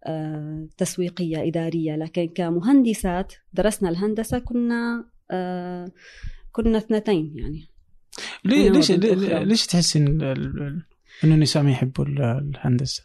آه، 0.06 0.68
تسويقية 0.78 1.48
إدارية. 1.48 1.96
لكن 1.96 2.28
كمهندسات 2.28 3.34
درسنا 3.54 3.90
الهندسة 3.90 4.40
كنا 4.40 5.06
آه، 5.32 5.92
كنا 6.52 6.78
اثنتين 6.78 7.34
يعني. 7.36 7.68
ليه 8.46 8.70
ليش 8.70 8.92
ليش 8.92 9.68
تحس 9.68 9.98
إن 9.98 10.22
انه 11.24 11.36
النساء 11.36 11.64
ما 11.64 11.72
يحبوا 11.72 12.06
الهندسة؟ 12.06 13.04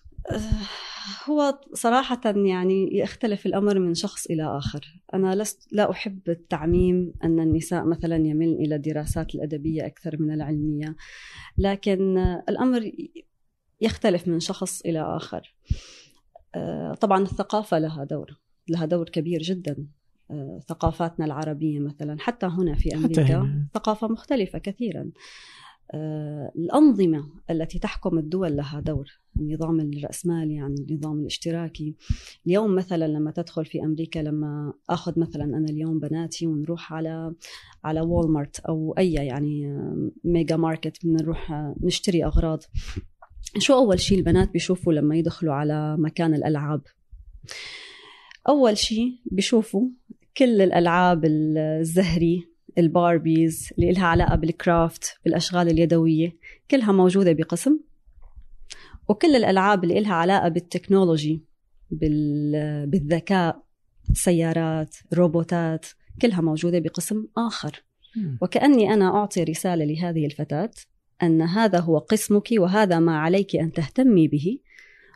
هو 1.28 1.61
صراحة 1.73 2.21
يعني 2.26 2.99
يختلف 2.99 3.47
الأمر 3.47 3.78
من 3.78 3.94
شخص 3.94 4.26
إلى 4.26 4.59
آخر. 4.59 5.02
أنا 5.14 5.35
لست 5.35 5.68
لا 5.73 5.90
أحب 5.90 6.21
التعميم 6.28 7.12
أن 7.25 7.40
النساء 7.40 7.85
مثلا 7.85 8.16
يميل 8.16 8.54
إلى 8.54 8.75
الدراسات 8.75 9.35
الأدبية 9.35 9.87
أكثر 9.87 10.16
من 10.21 10.35
العلمية 10.35 10.97
لكن 11.59 12.18
الأمر 12.49 12.92
يختلف 13.80 14.28
من 14.28 14.40
شخص 14.40 14.80
إلى 14.80 15.00
آخر. 15.00 15.54
آه، 16.54 16.94
طبعا 16.94 17.23
الثقافة 17.23 17.78
لها 17.78 18.04
دور 18.04 18.40
لها 18.68 18.85
دور 18.85 19.09
كبير 19.09 19.42
جدا. 19.42 19.87
آه، 20.30 20.61
ثقافاتنا 20.68 21.25
العربية 21.26 21.78
مثلا 21.78 22.16
حتى 22.21 22.47
هنا 22.47 22.75
في 22.75 22.94
أمريكا 22.94 23.66
ثقافة 23.75 24.09
مختلفة 24.09 24.59
كثيرا. 24.59 25.11
الأنظمة 25.94 27.25
التي 27.50 27.78
تحكم 27.78 28.18
الدول 28.18 28.56
لها 28.56 28.80
دور 28.80 29.20
النظام 29.37 29.80
الرأسمالي 29.80 30.54
يعني 30.54 30.75
النظام 30.75 31.20
الاشتراكي. 31.20 31.94
اليوم 32.46 32.75
مثلا 32.75 33.08
لما 33.08 33.30
تدخل 33.30 33.64
في 33.64 33.84
أمريكا 33.84 34.18
لما 34.18 34.72
أخذ 34.90 35.20
مثلا 35.20 35.44
أنا 35.44 35.66
اليوم 35.70 35.99
بناتي 35.99 36.46
ونروح 36.46 36.92
على 36.92 37.34
على 37.84 38.00
Walmart 38.00 38.61
أو 38.61 38.94
أي 38.99 39.12
يعني 39.12 39.78
mega 40.25 40.56
market 40.56 41.06
بنروح 41.06 41.72
نشتري 41.82 42.25
أغراض. 42.25 42.62
شو 43.58 43.75
أول 43.75 44.00
شيء 44.00 44.18
البنات 44.18 44.52
بيشوفوا 44.52 44.92
لما 44.92 45.16
يدخلوا 45.16 45.54
على 45.54 45.96
مكان 45.96 46.34
الألعاب؟ 46.34 46.80
أول 48.49 48.78
شيء 48.78 49.12
بيشوفوا 49.26 49.88
كل 50.37 50.61
الألعاب 50.61 51.25
الزهري 51.25 52.51
ال 52.78 52.90
Barbies 52.90 53.68
اللي 53.79 53.93
لها 53.93 54.07
علاقة 54.07 54.37
بال 54.37 54.60
craft 54.60 55.18
بالأشغال 55.25 55.69
اليدوية 55.69 56.37
كلها 56.71 56.93
موجودة 56.93 57.33
بقسم. 57.33 57.81
وكل 59.09 59.37
الألعاب 59.37 59.85
اللي 59.85 60.00
لها 60.00 60.14
علاقة 60.14 60.49
بالتكنولوجي 60.49 61.45
بالذكاء 62.87 63.62
سيارات 64.12 64.97
روبوتات 65.14 65.87
كلها 66.23 66.41
موجودة 66.41 66.79
بقسم 66.79 67.26
آخر. 67.37 67.85
وكأني 68.43 68.95
أنا 68.95 69.17
أعطي 69.17 69.45
رسالة 69.45 69.85
لهذه 69.85 70.26
الفتاة 70.26 70.71
أن 71.23 71.43
هذا 71.43 71.81
هو 71.81 71.99
قسمك 71.99 72.49
وهذا 72.59 72.99
ما 72.99 73.19
عليك 73.19 73.57
أن 73.57 73.73
تهتمي 73.73 74.29
به. 74.29 74.59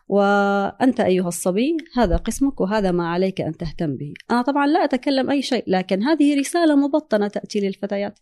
وأنت 0.09 1.01
أيها 1.01 1.29
الصبي 1.29 1.77
هذا 1.95 2.17
قسمك 2.17 2.61
وهذا 2.61 2.91
ما 2.91 3.09
عليك 3.09 3.41
أن 3.41 3.57
تهتم 3.57 3.97
به. 3.97 4.13
أنا 4.31 4.43
طبعا 4.43 4.67
لا 4.67 4.85
أتكلم 4.85 5.31
أي 5.31 5.43
شيء 5.43 5.65
لكن 5.67 6.03
هذه 6.03 6.41
رسالة 6.41 6.77
مبطنة 6.77 7.29
تأتي 7.29 7.61
للفتيات. 7.61 8.19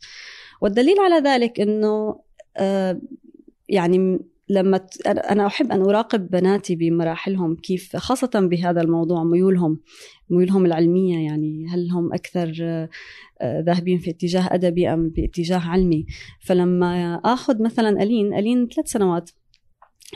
والدليل 0.60 0.98
على 0.98 1.28
ذلك 1.28 1.60
أنه 1.60 2.20
آه، 2.56 3.00
يعني 3.68 4.18
لما 4.48 4.86
أنا 5.06 5.46
أحب 5.46 5.72
أن 5.72 5.82
أراقب 5.82 6.30
بناتي 6.30 6.76
بمراحلهم 6.76 7.56
كيف 7.56 7.96
خاصة 7.96 8.30
بهذا 8.34 8.80
الموضوع 8.80 9.24
ميولهم 9.24 9.80
ميولهم 10.30 10.66
العلمية 10.66 11.26
يعني 11.26 11.66
هل 11.68 11.90
هم 11.90 12.12
أكثر 12.12 12.52
آه، 13.40 13.60
ذاهبين 13.60 13.98
في 13.98 14.10
اتجاه 14.10 14.54
أدبي 14.54 14.92
أم 14.92 15.08
باتجاه 15.08 15.58
علمي. 15.58 16.06
فلما 16.40 17.14
آخذ 17.24 17.62
مثلا 17.62 18.02
ألين 18.02 18.34
ألين 18.34 18.68
ثلاث 18.68 18.88
سنوات 18.88 19.30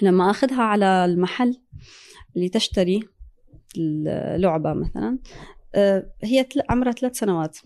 لما 0.03 0.31
أخذها 0.31 0.63
على 0.63 1.05
المحل 1.05 1.61
اللي 2.37 2.49
تشتري 2.49 3.09
اللعبة 3.77 4.73
مثلا 4.73 5.19
آه، 5.75 6.13
هي 6.23 6.47
عمرها 6.71 6.93
ثلاث 6.93 7.19
سنوات. 7.19 7.59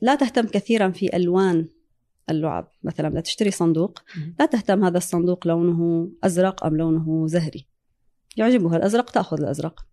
لا 0.00 0.14
تهتم 0.14 0.46
كثيرا 0.46 0.90
في 0.90 1.16
ألوان 1.16 1.68
اللعب. 2.30 2.70
مثلا 2.82 3.08
بدها 3.08 3.20
تشتري 3.20 3.50
صندوق 3.50 3.98
لا 4.40 4.46
تهتم 4.46 4.84
هذا 4.84 4.98
الصندوق 4.98 5.46
لونه 5.46 6.10
أزرق 6.24 6.64
أم 6.64 6.76
لونه 6.76 7.26
زهري. 7.26 7.66
يعجبها 8.36 8.76
الأزرق 8.76 9.10
تأخذ 9.10 9.40
الأزرق. 9.40 9.86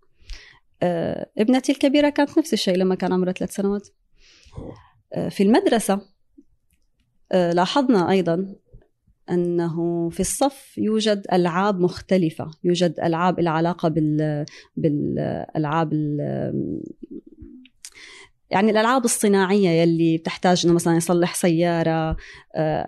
آه، 0.84 1.30
ابنتي 1.38 1.72
الكبيرة 1.72 2.10
كانت 2.10 2.40
نفس 2.40 2.54
الشيء 2.54 2.76
لما 2.76 2.96
كان 2.96 3.14
عمرها 3.14 3.34
ثلاث 3.34 3.56
سنوات. 3.56 3.88
آه، 5.14 5.30
في 5.30 5.44
المدرسة 5.44 6.02
لاحظنا 7.32 8.10
أيضا 8.12 8.56
أنه 9.30 10.10
في 10.10 10.20
الصف 10.20 10.78
يوجد 10.78 11.26
ألعاب 11.34 11.80
مختلفة 11.80 12.52
يوجد 12.64 13.00
ألعاب 13.04 13.40
العلاقة 13.40 13.90
بال... 13.90 14.46
بالألعاب 14.78 15.94
ال... 15.94 16.20
يعني 18.50 18.72
الألعاب 18.72 19.06
الصناعية 19.06 19.70
يلي 19.70 20.18
بتحتاج 20.18 20.66
إنه 20.66 20.76
مثلا 20.76 20.96
يصلح 20.96 21.36
سيارة 21.36 22.18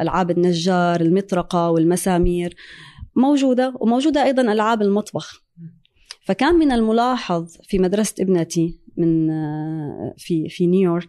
ألعاب 0.02 0.32
النجار 0.32 1.02
المطرقة 1.02 1.70
والمسامير 1.70 2.56
موجودة 3.16 3.74
وموجودة 3.80 4.24
أيضا 4.24 4.42
ألعاب 4.42 4.82
المطبخ. 4.82 5.44
فكان 6.26 6.56
من 6.56 6.72
الملاحظ 6.72 7.58
في 7.64 7.80
مدرسة 7.80 8.14
ابنتي 8.20 8.80
من 8.98 9.28
في 10.18 10.50
في 10.50 10.68
نيويورك 10.68 11.08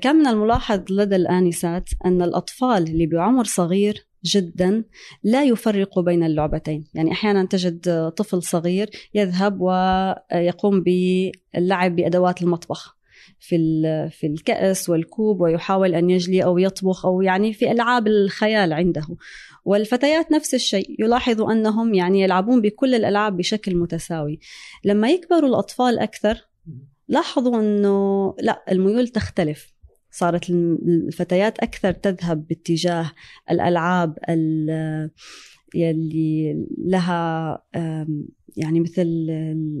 كان 0.00 0.16
من 0.16 0.26
الملاحظ 0.26 0.80
لدى 0.90 1.16
الآنسات 1.16 1.84
أن 2.04 2.22
الأطفال 2.22 2.82
اللي 2.82 3.06
بعمر 3.06 3.44
صغير 3.44 4.09
جدا 4.24 4.84
لا 5.24 5.44
يفرق 5.44 5.98
بين 5.98 6.24
اللعبتين. 6.24 6.84
يعني 6.94 7.12
أحيانا 7.12 7.44
تجد 7.44 8.10
طفل 8.16 8.42
صغير 8.42 8.90
يذهب 9.14 9.60
ويقوم 9.60 10.82
باللعب 10.82 11.96
بأدوات 11.96 12.42
المطبخ 12.42 12.96
في 13.40 13.56
في 14.10 14.26
الكأس 14.26 14.88
والكوب 14.88 15.40
ويحاول 15.40 15.94
أن 15.94 16.10
يجلي 16.10 16.44
أو 16.44 16.58
يطبخ 16.58 17.06
أو 17.06 17.22
يعني 17.22 17.52
في 17.52 17.72
ألعاب 17.72 18.06
الخيال 18.06 18.72
عنده. 18.72 19.06
والفتيات 19.64 20.32
نفس 20.32 20.54
الشيء 20.54 20.96
يلاحظ 20.98 21.42
أنهم 21.42 21.94
يعني 21.94 22.20
يلعبون 22.20 22.60
بكل 22.60 22.94
الألعاب 22.94 23.36
بشكل 23.36 23.76
متساوي. 23.76 24.40
لما 24.84 25.10
يكبروا 25.10 25.48
الأطفال 25.48 25.98
أكثر 25.98 26.48
لاحظوا 27.08 27.60
إنه 27.60 28.34
لا 28.40 28.64
الميول 28.70 29.08
تختلف. 29.08 29.72
صارت 30.20 30.50
الفتيات 30.50 31.58
أكثر 31.58 31.92
تذهب 31.92 32.46
باتجاه 32.46 33.10
الألعاب 33.50 34.18
يلي 35.74 36.66
لها 36.78 37.62
يعني 38.56 38.80
مثل 38.80 39.26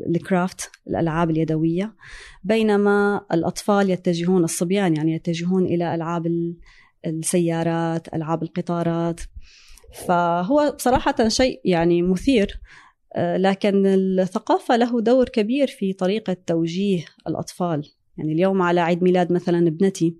الكرافت 0.06 0.70
الألعاب 0.88 1.30
اليدوية. 1.30 1.96
بينما 2.44 3.26
الأطفال 3.32 3.90
يتجهون 3.90 4.44
الصبيان 4.44 4.96
يعني 4.96 5.14
يتجهون 5.14 5.66
إلى 5.66 5.94
ألعاب 5.94 6.54
السيارات 7.06 8.14
ألعاب 8.14 8.42
القطارات. 8.42 9.20
فهو 10.06 10.74
صراحة 10.78 11.28
شيء 11.28 11.60
يعني 11.64 12.02
مثير 12.02 12.60
آه، 13.16 13.36
لكن 13.36 13.86
الثقافة 13.86 14.76
له 14.76 15.00
دور 15.00 15.28
كبير 15.28 15.66
في 15.66 15.92
طريقة 15.92 16.36
توجيه 16.46 17.04
الأطفال. 17.28 17.99
يعني 18.20 18.32
اليوم 18.32 18.62
على 18.62 18.80
عيد 18.80 19.02
ميلاد 19.02 19.32
مثلا 19.32 19.68
ابنتي 19.68 20.16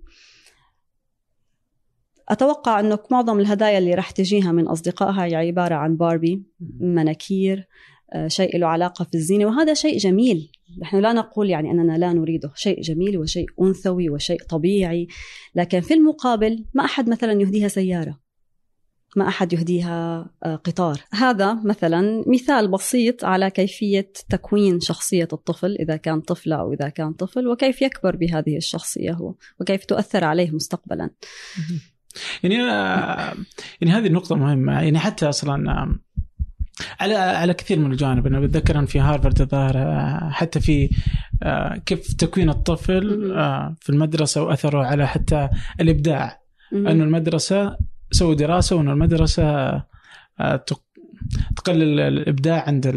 أتوقع 2.29 2.79
أنه 2.79 2.99
معظم 3.11 3.39
الهدايا 3.39 3.77
اللي 3.77 3.93
راح 3.93 4.11
تجيها 4.11 4.51
من 4.51 4.67
أصدقائها 4.67 5.25
هي 5.25 5.35
عبارة 5.35 5.75
عن 5.75 5.97
باربي 5.97 6.43
مناكير 6.79 7.67
آه، 8.13 8.27
شيء 8.27 8.57
له 8.57 8.67
علاقة 8.67 9.05
في 9.05 9.15
الزينة 9.15 9.45
وهذا 9.45 9.73
شيء 9.73 9.97
جميل. 9.97 10.51
نحن 10.81 10.97
لا 10.97 11.13
نقول 11.13 11.49
يعني 11.49 11.71
أننا 11.71 11.97
لا 11.97 12.13
نريده 12.13 12.51
شيء 12.55 12.81
جميل 12.81 13.17
وشيء 13.17 13.45
أنثوي 13.61 14.09
وشيء 14.09 14.43
طبيعي 14.43 15.07
لكن 15.55 15.81
في 15.81 15.93
المقابل 15.93 16.65
ما 16.73 16.85
أحد 16.85 17.09
مثلا 17.09 17.41
يهديها 17.41 17.67
سيارة. 17.67 18.19
ما 19.15 19.27
أحد 19.27 19.53
يهديها 19.53 20.29
آه، 20.43 20.55
قطار. 20.55 20.99
هذا 21.13 21.53
مثلا 21.53 22.23
مثال 22.27 22.67
بسيط 22.67 23.25
على 23.25 23.49
كيفية 23.49 24.11
تكوين 24.29 24.79
شخصية 24.79 25.27
الطفل 25.33 25.75
إذا 25.79 25.95
كان 25.95 26.21
طفلة 26.21 26.55
أو 26.55 26.73
إذا 26.73 26.89
كان 26.89 27.13
طفل 27.13 27.47
وكيف 27.47 27.81
يكبر 27.81 28.15
بهذه 28.15 28.57
الشخصية 28.57 29.11
هو 29.11 29.33
وكيف 29.59 29.85
تؤثر 29.85 30.23
عليه 30.23 30.51
مستقبلا. 30.51 31.09
يعني 32.43 32.61
آه، 32.61 33.33
يعني 33.81 33.93
هذه 33.93 34.07
النقطة 34.07 34.35
مهمة. 34.35 34.81
يعني 34.81 34.99
حتى 34.99 35.29
أصلا 35.29 35.71
آه، 35.71 35.95
على 36.99 37.15
على 37.15 37.53
كثير 37.53 37.79
من 37.79 37.91
الجوانب 37.91 38.27
أنا 38.27 38.39
بتذكر 38.39 38.79
أن 38.79 38.85
في 38.85 38.99
هارفرد 38.99 39.41
الظاهر 39.41 40.29
حتى 40.31 40.59
في 40.59 40.89
كيف 41.85 42.13
تكوين 42.13 42.49
الطفل 42.49 43.33
في 43.81 43.89
المدرسة 43.89 44.43
وأثره 44.43 44.85
على 44.85 45.07
حتى 45.07 45.49
الإبداع. 45.79 46.41
انه 46.73 47.03
المدرسة 47.03 47.77
سووا 48.11 48.35
دراسة 48.35 48.75
وانه 48.75 48.91
المدرسة 48.91 49.43
آه، 50.39 50.65
تقلل 51.55 51.99
الإبداع 51.99 52.63
عند 52.67 52.87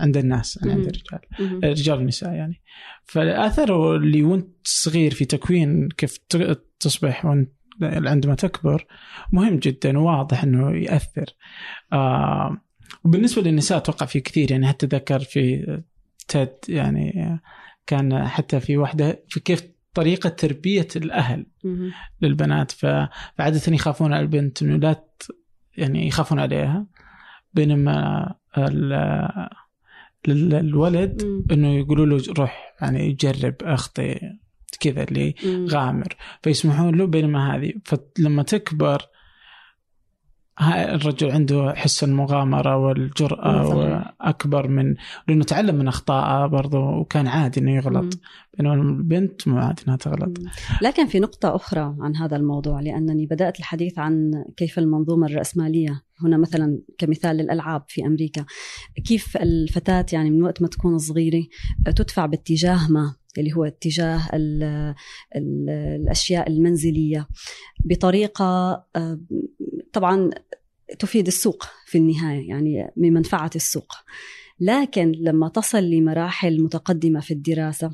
عند 0.00 0.16
الناس 0.16 0.58
يعني 0.62 0.72
عند 0.72 0.86
الرجال. 0.86 1.64
الرجال 1.64 1.98
والنساء 1.98 2.32
يعني. 2.32 2.62
فاثره 3.04 3.96
اللي 3.96 4.22
وأنت 4.22 4.48
صغير 4.64 5.14
في 5.14 5.24
تكوين 5.24 5.88
كيف 5.88 6.18
تصبح 6.80 7.24
وأنت 7.24 7.50
عندما 7.82 8.34
تكبر 8.34 8.86
مهم 9.32 9.56
جدا 9.56 9.98
وواضح 9.98 10.42
إنه 10.44 10.76
يأثر. 10.76 11.26
آه 11.92 12.56
وبالنسبة 13.04 13.42
للنساء 13.42 13.78
أتوقع 13.78 14.06
في 14.06 14.20
كثير 14.20 14.50
يعني 14.50 14.68
حتى 14.68 14.86
ذكر 14.86 15.18
في 15.18 15.82
تيد 16.28 16.48
يعني 16.68 17.38
كان 17.86 18.28
حتى 18.28 18.60
في 18.60 18.76
واحدة 18.76 19.24
في 19.28 19.40
كيف 19.40 19.73
طريقة 19.94 20.28
تربية 20.28 20.88
الأهل 20.96 21.46
للبنات. 22.22 22.70
فعادة 22.70 23.72
يخافون 23.72 24.12
على 24.12 24.22
البنت 24.22 24.62
إنه 24.62 24.76
لا 24.76 25.04
يعني 25.76 26.06
يخافون 26.06 26.38
عليها 26.38 26.86
بينما 27.54 28.34
الولد 30.28 31.44
إنه 31.52 31.74
يقولوا 31.74 32.06
له 32.06 32.22
روح 32.38 32.74
يعني 32.80 33.12
جرب 33.12 33.54
أخطي 33.62 34.20
كذا 34.80 35.02
اللي 35.02 35.34
غامر. 35.70 36.16
فيسمحون 36.42 36.94
له 36.94 37.06
بينما 37.06 37.56
هذه 37.56 37.72
فلما 37.84 38.42
تكبر 38.42 39.02
الرجل 40.62 41.30
عنده 41.30 41.72
حس 41.76 42.04
المغامرة 42.04 42.76
والجرأة 42.76 44.14
أكبر 44.20 44.68
من 44.68 44.94
لأنه 45.28 45.44
تعلم 45.44 45.74
من 45.74 45.88
أخطائه 45.88 46.46
برضه 46.46 46.78
وكان 46.78 47.26
عادي 47.26 47.60
أنه 47.60 47.76
يغلط. 47.76 48.18
بينما 48.58 48.74
البنت 48.74 49.48
مو 49.48 49.58
عادي 49.58 49.82
أنها 49.86 49.96
تغلط. 49.96 50.38
لكن 50.82 51.06
في 51.06 51.20
نقطة 51.20 51.56
أخرى 51.56 51.96
عن 52.00 52.16
هذا 52.16 52.36
الموضوع 52.36 52.80
لأنني 52.80 53.26
بدأت 53.26 53.58
الحديث 53.58 53.98
عن 53.98 54.44
كيف 54.56 54.78
المنظومة 54.78 55.26
الرأسمالية 55.26 56.02
هنا 56.20 56.36
مثلا 56.36 56.78
كمثال 56.98 57.36
للألعاب 57.36 57.84
في 57.88 58.06
أمريكا 58.06 58.44
كيف 59.04 59.36
الفتاة 59.36 60.06
يعني 60.12 60.30
من 60.30 60.42
وقت 60.42 60.62
ما 60.62 60.68
تكون 60.68 60.98
صغيرة 60.98 61.42
تدفع 61.96 62.26
باتجاه 62.26 62.90
ما 62.90 63.14
اللي 63.38 63.52
هو 63.52 63.64
اتجاه 63.64 64.20
ال 64.34 64.62
ال 65.36 65.70
الأشياء 65.70 66.48
المنزلية 66.48 67.28
بطريقة 67.84 68.44
آه، 68.96 69.20
طبعا 69.94 70.30
تفيد 70.98 71.26
السوق 71.26 71.64
في 71.86 71.98
النهاية 71.98 72.48
يعني 72.48 72.92
بمنفعه 72.96 73.50
السوق. 73.56 73.92
لكن 74.60 75.12
لما 75.12 75.48
تصل 75.48 75.82
لمراحل 75.82 76.62
متقدمة 76.62 77.20
في 77.20 77.34
الدراسة 77.34 77.90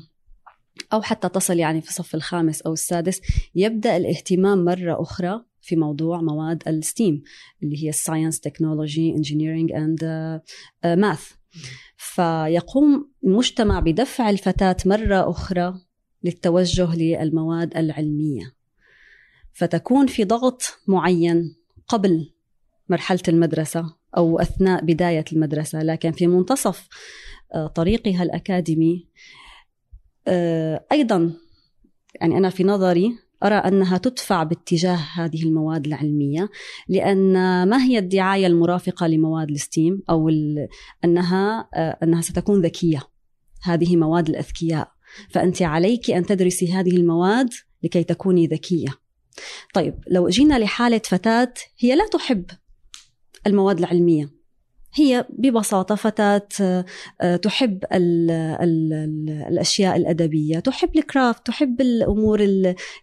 أو 0.93 1.01
حتى 1.01 1.29
تصل 1.29 1.59
يعني 1.59 1.81
في 1.81 1.89
الصف 1.89 2.15
الخامس 2.15 2.61
أو 2.61 2.73
السادس 2.73 3.21
يبدأ 3.55 3.97
الاهتمام 3.97 4.65
مرة 4.65 5.01
أخرى 5.01 5.43
في 5.61 5.75
موضوع 5.75 6.21
مواد 6.21 6.67
ال 6.67 6.78
STEM 6.78 7.23
اللي 7.63 7.83
هي 7.83 7.89
ال 7.89 7.95
science 7.95 8.39
technology 8.39 9.09
engineering 9.09 9.71
and 9.71 10.03
math 10.85 11.31
فيقوم 11.97 13.11
المجتمع 13.23 13.79
بدفع 13.79 14.29
الفتاة 14.29 14.77
مرة 14.85 15.29
أخرى 15.29 15.81
للتوجه 16.23 16.95
للمواد 16.95 17.77
العلمية. 17.77 18.53
فتكون 19.53 20.07
في 20.07 20.23
ضغط 20.23 20.63
معين 20.87 21.55
قبل 21.91 22.31
مرحلة 22.89 23.21
المدرسة 23.27 23.95
أو 24.17 24.39
أثناء 24.39 24.85
بداية 24.85 25.25
المدرسة 25.33 25.83
لكن 25.83 26.11
في 26.11 26.27
منتصف 26.27 26.87
آه، 27.53 27.67
طريقها 27.67 28.23
الأكاديمي. 28.23 29.07
آه، 30.27 30.85
أيضا 30.91 31.33
يعني 32.21 32.37
أنا 32.37 32.49
في 32.49 32.63
نظري 32.63 33.17
أرى 33.43 33.55
أنها 33.55 33.97
تدفع 33.97 34.43
باتجاه 34.43 34.99
هذه 35.15 35.43
المواد 35.43 35.85
العلمية 35.85 36.49
لأن 36.87 37.33
ما 37.69 37.83
هي 37.83 37.97
الدعاية 37.97 38.47
المرافقة 38.47 39.07
لمواد 39.07 39.49
الستيم 39.49 40.03
أو 40.09 40.29
أنها 41.05 41.69
آه، 41.73 41.97
أنها 42.03 42.21
ستكون 42.21 42.61
ذكية 42.61 43.01
هذه 43.63 43.95
مواد 43.95 44.29
الأذكياء. 44.29 44.91
فأنت 45.29 45.61
عليك 45.61 46.11
أن 46.11 46.25
تدرسي 46.25 46.73
هذه 46.73 46.95
المواد 46.95 47.49
لكي 47.83 48.03
تكوني 48.03 48.47
ذكية. 48.47 49.01
طيب 49.73 49.95
لو 50.07 50.29
جينا 50.29 50.59
لحالة 50.59 51.01
فتاة 51.05 51.53
هي 51.79 51.95
لا 51.95 52.07
تحب 52.07 52.45
المواد 53.47 53.79
العلمية. 53.79 54.41
هي 54.93 55.25
ببساطة 55.29 55.95
فتاة 55.95 56.47
آه، 57.21 57.35
تحب 57.35 57.83
ال 57.93 58.31
ال 58.31 58.93
ال 58.93 59.29
الأشياء 59.49 59.97
الأدبية 59.97 60.59
تحب 60.59 60.97
الكرافت 60.97 61.47
تحب 61.47 61.81
الأمور 61.81 62.39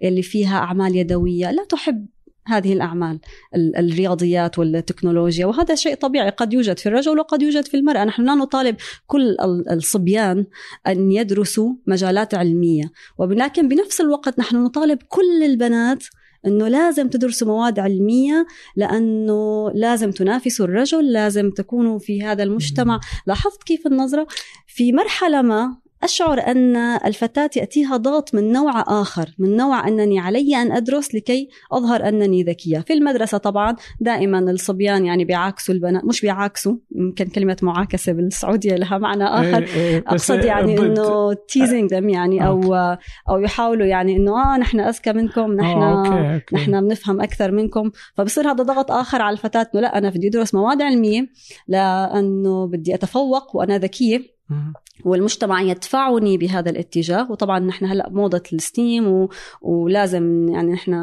اللي 0.02 0.22
فيها 0.22 0.58
أعمال 0.58 0.96
يدوية 0.96 1.50
لا 1.50 1.64
تحب 1.64 2.06
هذه 2.48 2.72
الأعمال 2.72 3.20
الرياضيات 3.54 4.58
والتكنولوجيا. 4.58 5.46
وهذا 5.46 5.74
شيء 5.74 5.94
طبيعي 5.94 6.30
قد 6.30 6.52
يوجد 6.52 6.78
في 6.78 6.86
الرجل 6.86 7.18
وقد 7.18 7.42
يوجد 7.42 7.66
في 7.66 7.76
المرأة. 7.76 8.04
نحن 8.04 8.22
لا 8.22 8.34
نطالب 8.34 8.76
كل 9.06 9.36
الصبيان 9.70 10.46
أن 10.86 11.12
يدرسوا 11.12 11.72
مجالات 11.86 12.34
علمية. 12.34 12.92
ولكن 13.18 13.68
بنفس 13.68 14.00
الوقت 14.00 14.38
نحن 14.38 14.56
نطالب 14.56 14.98
كل 15.08 15.42
البنات 15.42 16.04
إنه 16.48 16.68
لازم 16.68 17.08
تدرسوا 17.08 17.48
مواد 17.48 17.78
علمية 17.78 18.46
لأنه 18.76 19.70
لازم 19.74 20.10
تنافسوا 20.10 20.66
الرجل 20.66 21.12
لازم 21.12 21.50
تكونوا 21.50 21.98
في 21.98 22.22
هذا 22.22 22.42
المجتمع. 22.42 23.00
لاحظت 23.26 23.62
كيف 23.62 23.86
النظرة؟ 23.86 24.26
في 24.66 24.92
مرحلة 24.92 25.42
ما 25.42 25.76
أشعر 26.02 26.38
أن 26.40 26.76
الفتاة 26.76 27.50
يأتيها 27.56 27.96
ضغط 27.96 28.34
من 28.34 28.52
نوع 28.52 28.84
آخر 28.86 29.34
من 29.38 29.56
نوع 29.56 29.88
أنني 29.88 30.18
علي 30.18 30.56
أن 30.56 30.72
أدرس 30.72 31.14
لكي 31.14 31.48
أظهر 31.72 32.08
أنني 32.08 32.42
ذكية. 32.42 32.78
في 32.78 32.92
المدرسة 32.92 33.38
طبعا 33.38 33.76
دائما 34.00 34.38
الصبيان 34.38 35.04
يعني 35.04 35.24
بيعاكسوا 35.24 35.74
البنات 35.74 36.04
مش 36.04 36.20
بيعاكسوا 36.20 36.76
يمكن 36.96 37.26
كلمة 37.26 37.56
معاكسة 37.62 38.12
بالسعودية 38.12 38.76
لها 38.76 38.98
معنى 38.98 39.24
إيه، 39.24 39.40
آخر. 39.40 39.62
إيه، 39.62 40.04
أقصد 40.06 40.44
يعني 40.44 40.78
أنه 40.78 41.32
تيزنج 41.48 41.94
them 41.94 42.14
يعني 42.14 42.46
أو 42.46 42.74
أو 43.28 43.38
يحاولوا 43.38 43.86
يعني 43.86 44.16
أنه 44.16 44.54
آه 44.54 44.58
نحن 44.58 44.80
أذكى 44.80 45.12
منكم 45.12 45.52
نحن 45.52 45.82
آه، 45.82 46.42
نحن 46.52 46.80
بنفهم 46.80 47.20
أكثر 47.20 47.50
منكم. 47.50 47.90
فبصير 48.14 48.50
هذا 48.50 48.62
ضغط 48.62 48.90
آخر 48.90 49.22
على 49.22 49.32
الفتاة 49.32 49.66
أنه 49.74 49.82
لا 49.82 49.98
أنا 49.98 50.10
بدي 50.10 50.28
أدرس 50.28 50.54
مواد 50.54 50.82
علمية 50.82 51.28
لأنه 51.68 52.66
بدي 52.66 52.94
أتفوق 52.94 53.56
وأنا 53.56 53.78
ذكية. 53.78 54.38
والمجتمع 55.04 55.62
يدفعني 55.62 56.38
بهذا 56.38 56.70
الاتجاه. 56.70 57.30
وطبعا 57.30 57.58
نحن 57.58 57.84
هلأ 57.84 58.08
موضة 58.10 58.42
الستيم 58.52 59.08
و... 59.08 59.28
ولازم 59.62 60.48
يعني 60.48 60.72
نحن 60.72 60.94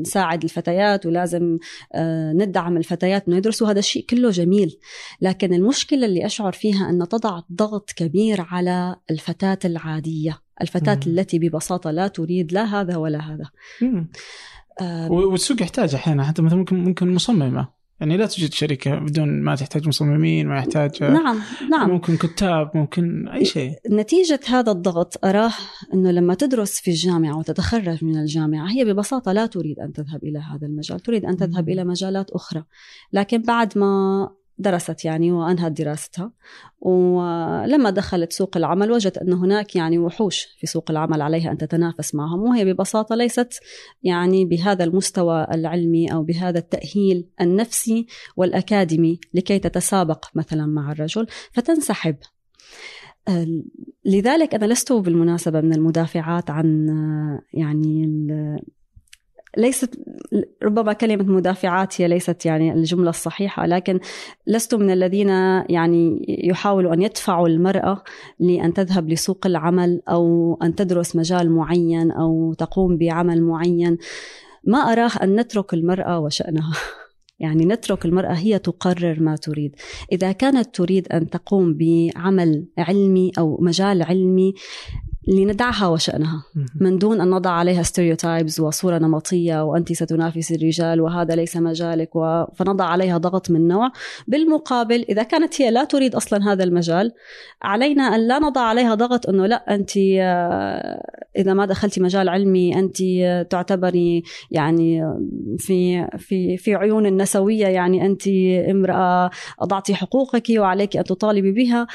نساعد 0.00 0.44
الفتيات 0.44 1.06
ولازم 1.06 1.58
آه، 1.94 2.32
ندعم 2.32 2.76
الفتيات 2.76 3.28
إنه 3.28 3.36
يدرسوا 3.36 3.68
هذا 3.68 3.78
الشيء 3.78 4.04
كله 4.10 4.30
جميل. 4.30 4.78
لكن 5.20 5.54
المشكلة 5.54 6.06
اللي 6.06 6.26
أشعر 6.26 6.52
فيها 6.52 6.90
ان 6.90 7.08
تضع 7.08 7.40
ضغط 7.52 7.90
كبير 7.96 8.46
على 8.50 8.96
الفتاة 9.10 9.58
العادية 9.64 10.46
الفتاة 10.60 11.00
مم. 11.06 11.12
التي 11.12 11.38
ببساطة 11.38 11.90
لا 11.90 12.08
تريد 12.08 12.52
لا 12.52 12.64
هذا 12.64 12.96
ولا 12.96 13.18
هذا. 13.18 13.50
والسوق 15.10 15.62
يحتاج 15.62 15.94
أحيانا 15.94 16.24
حتى 16.24 16.42
مثلا 16.42 16.58
ممكن 16.58 16.84
ممكن 16.84 17.14
مصممة. 17.14 17.68
يعني 18.00 18.16
لا 18.16 18.26
توجد 18.26 18.52
شركة 18.52 18.98
بدون 18.98 19.42
ما 19.42 19.54
تحتاج 19.54 19.88
مصممين 19.88 20.48
ما 20.48 20.58
يحتاج 20.58 21.02
نعم 21.02 21.40
نعم. 21.70 21.90
ممكن 21.90 22.16
كتاب 22.16 22.70
ممكن 22.74 23.28
أي 23.28 23.44
شيء. 23.44 23.72
نتيجة 23.90 24.40
هذا 24.48 24.72
الضغط 24.72 25.24
أراه 25.24 25.52
أنه 25.94 26.10
لما 26.10 26.34
تدرس 26.34 26.80
في 26.80 26.90
الجامعة 26.90 27.38
وتتخرج 27.38 28.04
من 28.04 28.16
الجامعة 28.16 28.70
هي 28.70 28.84
ببساطة 28.84 29.32
لا 29.32 29.46
تريد 29.46 29.78
أن 29.78 29.92
تذهب 29.92 30.24
إلى 30.24 30.38
هذا 30.38 30.66
المجال 30.66 31.00
تريد 31.00 31.24
أن 31.24 31.36
تذهب 31.36 31.68
إلى 31.68 31.84
مجالات 31.84 32.30
أخرى. 32.30 32.64
لكن 33.12 33.42
بعد 33.42 33.78
ما 33.78 34.28
درست 34.58 35.04
يعني 35.04 35.32
وأنهت 35.32 35.72
دراستها. 35.72 36.32
ولما 36.80 37.90
دخلت 37.90 38.32
سوق 38.32 38.56
العمل 38.56 38.92
وجدت 38.92 39.18
أن 39.18 39.32
هناك 39.32 39.76
يعني 39.76 39.98
وحوش 39.98 40.46
في 40.58 40.66
سوق 40.66 40.90
العمل 40.90 41.22
عليها 41.22 41.50
أن 41.50 41.58
تتنافس 41.58 42.14
معهم 42.14 42.42
وهي 42.42 42.72
ببساطة 42.72 43.14
ليست 43.14 43.60
يعني 44.02 44.44
بهذا 44.44 44.84
المستوى 44.84 45.46
العلمي 45.52 46.12
أو 46.12 46.22
بهذا 46.22 46.58
التأهيل 46.58 47.28
النفسي 47.40 48.06
والأكاديمي 48.36 49.20
لكي 49.34 49.58
تتسابق 49.58 50.24
مثلا 50.34 50.66
مع 50.66 50.92
الرجل 50.92 51.26
فتنسحب. 51.52 52.16
لذلك 54.04 54.54
أنا 54.54 54.66
لست 54.66 54.92
بالمناسبة 54.92 55.60
من 55.60 55.74
المدافعات 55.74 56.50
عن 56.50 56.86
يعني 57.52 58.06
ليست 59.56 59.98
ربما 60.62 60.92
كلمة 60.92 61.24
مدافعات 61.24 62.00
هي 62.00 62.08
ليست 62.08 62.46
يعني 62.46 62.72
الجملة 62.72 63.10
الصحيحة 63.10 63.66
لكن 63.66 64.00
لست 64.46 64.74
من 64.74 64.90
الذين 64.90 65.28
يعني 65.68 66.26
يحاولوا 66.28 66.94
أن 66.94 67.02
يدفعوا 67.02 67.48
المرأة 67.48 68.02
لأن 68.40 68.74
تذهب 68.74 69.08
لسوق 69.08 69.46
العمل 69.46 70.02
أو 70.08 70.58
أن 70.62 70.74
تدرس 70.74 71.16
مجال 71.16 71.50
معين 71.50 72.10
أو 72.10 72.54
تقوم 72.54 72.96
بعمل 72.96 73.42
معين. 73.42 73.98
ما 74.64 74.78
أراه 74.78 75.10
أن 75.22 75.40
نترك 75.40 75.74
المرأة 75.74 76.18
وشأنها. 76.18 76.72
يعني 77.38 77.64
نترك 77.64 78.04
المرأة 78.04 78.32
هي 78.32 78.58
تقرر 78.58 79.20
ما 79.20 79.36
تريد. 79.36 79.76
إذا 80.12 80.32
كانت 80.32 80.74
تريد 80.74 81.08
أن 81.12 81.30
تقوم 81.30 81.74
بعمل 81.74 82.66
علمي 82.78 83.32
أو 83.38 83.58
مجال 83.60 84.02
علمي 84.02 84.54
لندعها 85.28 85.86
وشأنها 85.88 86.44
من 86.80 86.98
دون 86.98 87.20
أن 87.20 87.30
نضع 87.30 87.50
عليها 87.50 87.82
stereotypes 87.82 88.60
وصورة 88.60 88.98
نمطية 88.98 89.64
وأنت 89.64 89.92
ستنافسي 89.92 90.54
الرجال 90.54 91.00
وهذا 91.00 91.34
ليس 91.34 91.56
مجالك 91.56 92.16
و... 92.16 92.44
فنضع 92.54 92.84
عليها 92.84 93.18
ضغط 93.18 93.50
من 93.50 93.68
نوع. 93.68 93.90
بالمقابل 94.28 95.04
إذا 95.08 95.22
كانت 95.22 95.62
هي 95.62 95.70
لا 95.70 95.84
تريد 95.84 96.14
أصلا 96.14 96.52
هذا 96.52 96.64
المجال 96.64 97.12
علينا 97.62 98.02
أن 98.02 98.28
لا 98.28 98.38
نضع 98.38 98.60
عليها 98.60 98.94
ضغط 98.94 99.28
أنه 99.28 99.46
لا 99.46 99.74
أنت 99.74 99.90
آه، 99.96 101.02
إذا 101.36 101.54
ما 101.54 101.66
دخلتي 101.66 102.00
مجال 102.00 102.28
علمي 102.28 102.78
أنت 102.78 102.96
تعتبري 103.50 104.22
يعني 104.50 105.02
في 105.58 106.06
في 106.18 106.56
في 106.56 106.74
عيون 106.74 107.06
النسوية 107.06 107.66
يعني 107.66 108.06
أنت 108.06 108.28
امرأة 108.70 109.30
أضعتي 109.60 109.94
حقوقك 109.94 110.46
وعليك 110.50 110.96
أن 110.96 111.04
تطالبي 111.04 111.52
بها. 111.52 111.86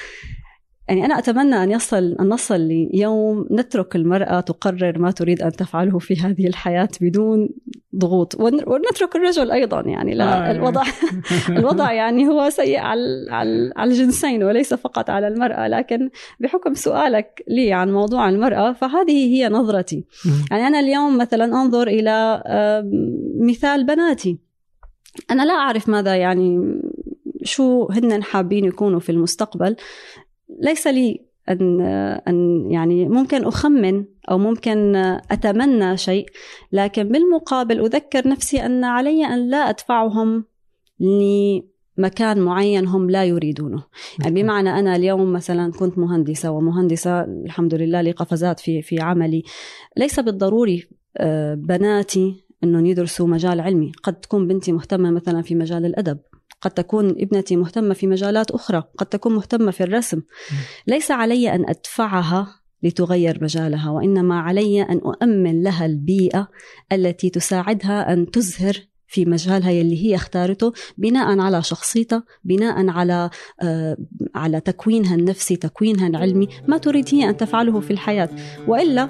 يعني 0.91 1.05
أنا 1.05 1.19
أتمنى 1.19 1.63
أن 1.63 1.71
يصل 1.71 2.15
أن 2.19 2.29
نصل 2.29 2.61
ليوم 2.61 3.47
نترك 3.51 3.95
المرأة 3.95 4.39
تقرر 4.39 4.99
ما 4.99 5.11
تريد 5.11 5.41
أن 5.41 5.51
تفعله 5.51 5.99
في 5.99 6.15
هذه 6.21 6.47
الحياة 6.47 6.89
بدون 7.01 7.49
ضغوط. 7.95 8.35
ونترك 8.39 9.15
الرجل 9.15 9.51
أيضا 9.51 9.81
يعني 9.81 10.15
لا 10.15 10.49
آه. 10.49 10.51
الوضع 10.51 10.83
الوضع 11.59 11.91
يعني 11.91 12.27
هو 12.27 12.49
سيء 12.49 12.79
على 12.79 13.27
على 13.75 13.91
الجنسين 13.91 14.43
وليس 14.43 14.73
فقط 14.73 15.09
على 15.09 15.27
المرأة. 15.27 15.67
لكن 15.67 16.09
بحكم 16.39 16.73
سؤالك 16.73 17.43
لي 17.47 17.73
عن 17.73 17.93
موضوع 17.93 18.29
المرأة 18.29 18.73
فهذه 18.73 19.35
هي 19.35 19.49
نظرتي. 19.49 20.05
يعني 20.51 20.67
أنا 20.67 20.79
اليوم 20.79 21.17
مثلا 21.17 21.45
أنظر 21.45 21.87
إلى 21.87 22.43
مثال 23.39 23.85
بناتي. 23.85 24.39
أنا 25.31 25.45
لا 25.45 25.53
أعرف 25.53 25.89
ماذا 25.89 26.15
يعني 26.15 26.79
شو 27.43 27.87
هن 27.91 28.23
حابين 28.23 28.65
يكونوا 28.65 28.99
في 28.99 29.11
المستقبل. 29.11 29.75
ليس 30.61 30.87
لي 30.87 31.31
أن 31.49 31.81
أن 32.27 32.71
يعني 32.71 33.09
ممكن 33.09 33.43
أخمن 33.43 34.05
أو 34.31 34.37
ممكن 34.37 34.95
أتمنى 35.31 35.97
شيء 35.97 36.25
لكن 36.71 37.03
بالمقابل 37.03 37.79
أذكر 37.79 38.27
نفسي 38.27 38.65
أن 38.65 38.83
علي 38.83 39.25
أن 39.25 39.49
لا 39.49 39.57
أدفعهم 39.57 40.45
لمكان 40.99 42.39
معين 42.39 42.87
هم 42.87 43.09
لا 43.09 43.25
يريدونه. 43.25 43.83
يعني 44.19 44.43
بمعنى 44.43 44.79
أنا 44.79 44.95
اليوم 44.95 45.33
مثلا 45.33 45.71
كنت 45.71 45.97
مهندسة 45.97 46.51
ومهندسة 46.51 47.21
الحمد 47.21 47.75
لله 47.75 48.01
لي 48.01 48.11
قفزات 48.11 48.59
في 48.59 48.81
في 48.81 48.99
عملي. 48.99 49.43
ليس 49.97 50.19
بالضروري 50.19 50.87
آه، 51.17 51.53
بناتي 51.53 52.45
إنهم 52.63 52.85
يدرسوا 52.85 53.27
مجال 53.27 53.59
علمي. 53.59 53.91
قد 54.03 54.19
تكون 54.19 54.47
بنتي 54.47 54.71
مهتمة 54.71 55.11
مثلا 55.11 55.41
في 55.41 55.55
مجال 55.55 55.85
الأدب. 55.85 56.17
قد 56.61 56.71
تكون 56.71 57.09
ابنتي 57.09 57.55
مهتمة 57.55 57.93
في 57.93 58.07
مجالات 58.07 58.51
أخرى 58.51 58.83
قد 58.97 59.05
تكون 59.05 59.35
مهتمة 59.35 59.71
في 59.71 59.83
الرسم. 59.83 60.21
ليس 60.87 61.11
علي 61.11 61.55
أن 61.55 61.69
أدفعها 61.69 62.47
لتغير 62.83 63.39
مجالها 63.41 63.89
وإنما 63.89 64.39
علي 64.39 64.81
أن 64.81 64.97
أؤمن 64.97 65.63
لها 65.63 65.85
البيئة 65.85 66.47
التي 66.91 67.29
تساعدها 67.29 68.13
أن 68.13 68.31
تزهر 68.31 68.77
في 69.07 69.25
مجالها 69.25 69.71
يلي 69.71 70.05
هي 70.05 70.15
اختارته 70.15 70.73
بناء 70.97 71.39
على 71.39 71.63
شخصيتها 71.63 72.23
بناء 72.43 72.89
على 72.89 73.29
آه 73.61 73.97
على 74.35 74.59
تكوينها 74.59 75.15
النفسي 75.15 75.55
تكوينها 75.55 76.07
العلمي 76.07 76.47
ما 76.67 76.77
تريد 76.77 77.05
هي 77.11 77.29
أن 77.29 77.37
تفعله 77.37 77.79
في 77.79 77.91
الحياة. 77.91 78.29
وإلا 78.67 79.09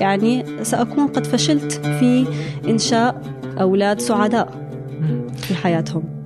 يعني 0.00 0.44
سأكون 0.64 1.06
قد 1.06 1.26
فشلت 1.26 1.72
في 1.72 2.26
إنشاء 2.68 3.22
أولاد 3.60 4.00
سعداء 4.00 4.70
في 5.36 5.54
حياتهم. 5.54 6.19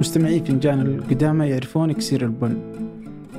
مستمعي 0.00 0.40
فنجان 0.40 0.80
القدامى 0.80 1.46
يعرفون 1.46 1.90
إكسير 1.90 2.24
البن. 2.24 2.56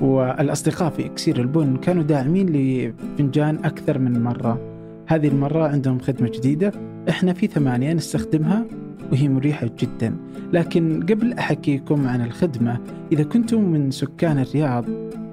والأصدقاء 0.01 0.89
في 0.89 1.05
إكسير 1.05 1.41
البن 1.41 1.77
كانوا 1.77 2.03
داعمين 2.03 2.49
لفنجان 2.49 3.55
أكثر 3.65 3.99
من 3.99 4.23
مرة. 4.23 4.59
هذه 5.07 5.27
المرة 5.27 5.67
عندهم 5.67 5.99
خدمة 5.99 6.31
جديدة 6.33 6.71
إحنا 7.09 7.33
في 7.33 7.47
ثمانية 7.47 7.93
نستخدمها 7.93 8.65
وهي 9.11 9.29
مريحة 9.29 9.69
جدا. 9.79 10.15
لكن 10.53 11.05
قبل 11.09 11.33
أحكيكم 11.33 12.07
عن 12.07 12.21
الخدمة 12.21 12.79
إذا 13.11 13.23
كنتم 13.23 13.61
من 13.61 13.91
سكان 13.91 14.39
الرياض 14.39 14.85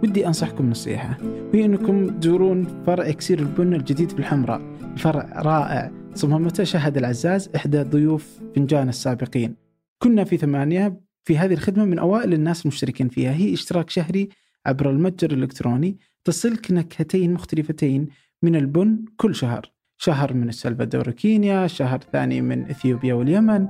ودي 0.03 0.27
أنصحكم 0.27 0.71
نصيحة. 0.71 1.19
وهي 1.55 1.65
أنكم 1.65 2.07
تزورون 2.07 2.67
فرع 2.87 3.09
إكسير 3.09 3.39
البن 3.39 3.75
الجديد 3.75 4.11
في 4.11 4.19
الحمراء. 4.19 4.61
الفرع 4.95 5.43
رائع 5.43 5.91
صممته 6.15 6.65
شهد 6.65 6.97
العزاز 6.97 7.51
إحدى 7.57 7.83
ضيوف 7.83 8.41
فنجان 8.57 8.89
السابقين. 8.89 9.55
كنا 10.03 10.25
في 10.25 10.37
ثمانية 10.37 11.08
في 11.29 11.39
هذه 11.39 11.53
الخدمة 11.53 11.85
من 11.85 11.99
أوائل 11.99 12.33
الناس 12.33 12.63
المشتركين 12.63 13.09
فيها. 13.09 13.33
هي 13.33 13.55
إشتراك 13.55 13.91
شهري 13.91 14.29
عبر 14.67 14.91
المتجر 14.91 15.31
الإلكتروني 15.31 15.99
تصلك 16.25 16.71
نكهتين 16.71 17.35
مختلفتين 17.35 18.09
من 18.43 18.57
البن 18.57 19.05
كل 19.17 19.35
شهر. 19.35 19.73
شهر 19.97 20.35
من 20.35 20.49
السلفادور 20.49 21.09
وكينيا 21.09 21.67
شهر 21.67 22.01
ثاني 22.13 22.41
من 22.41 22.71
إثيوبيا 22.71 23.15
واليمن 23.15 23.69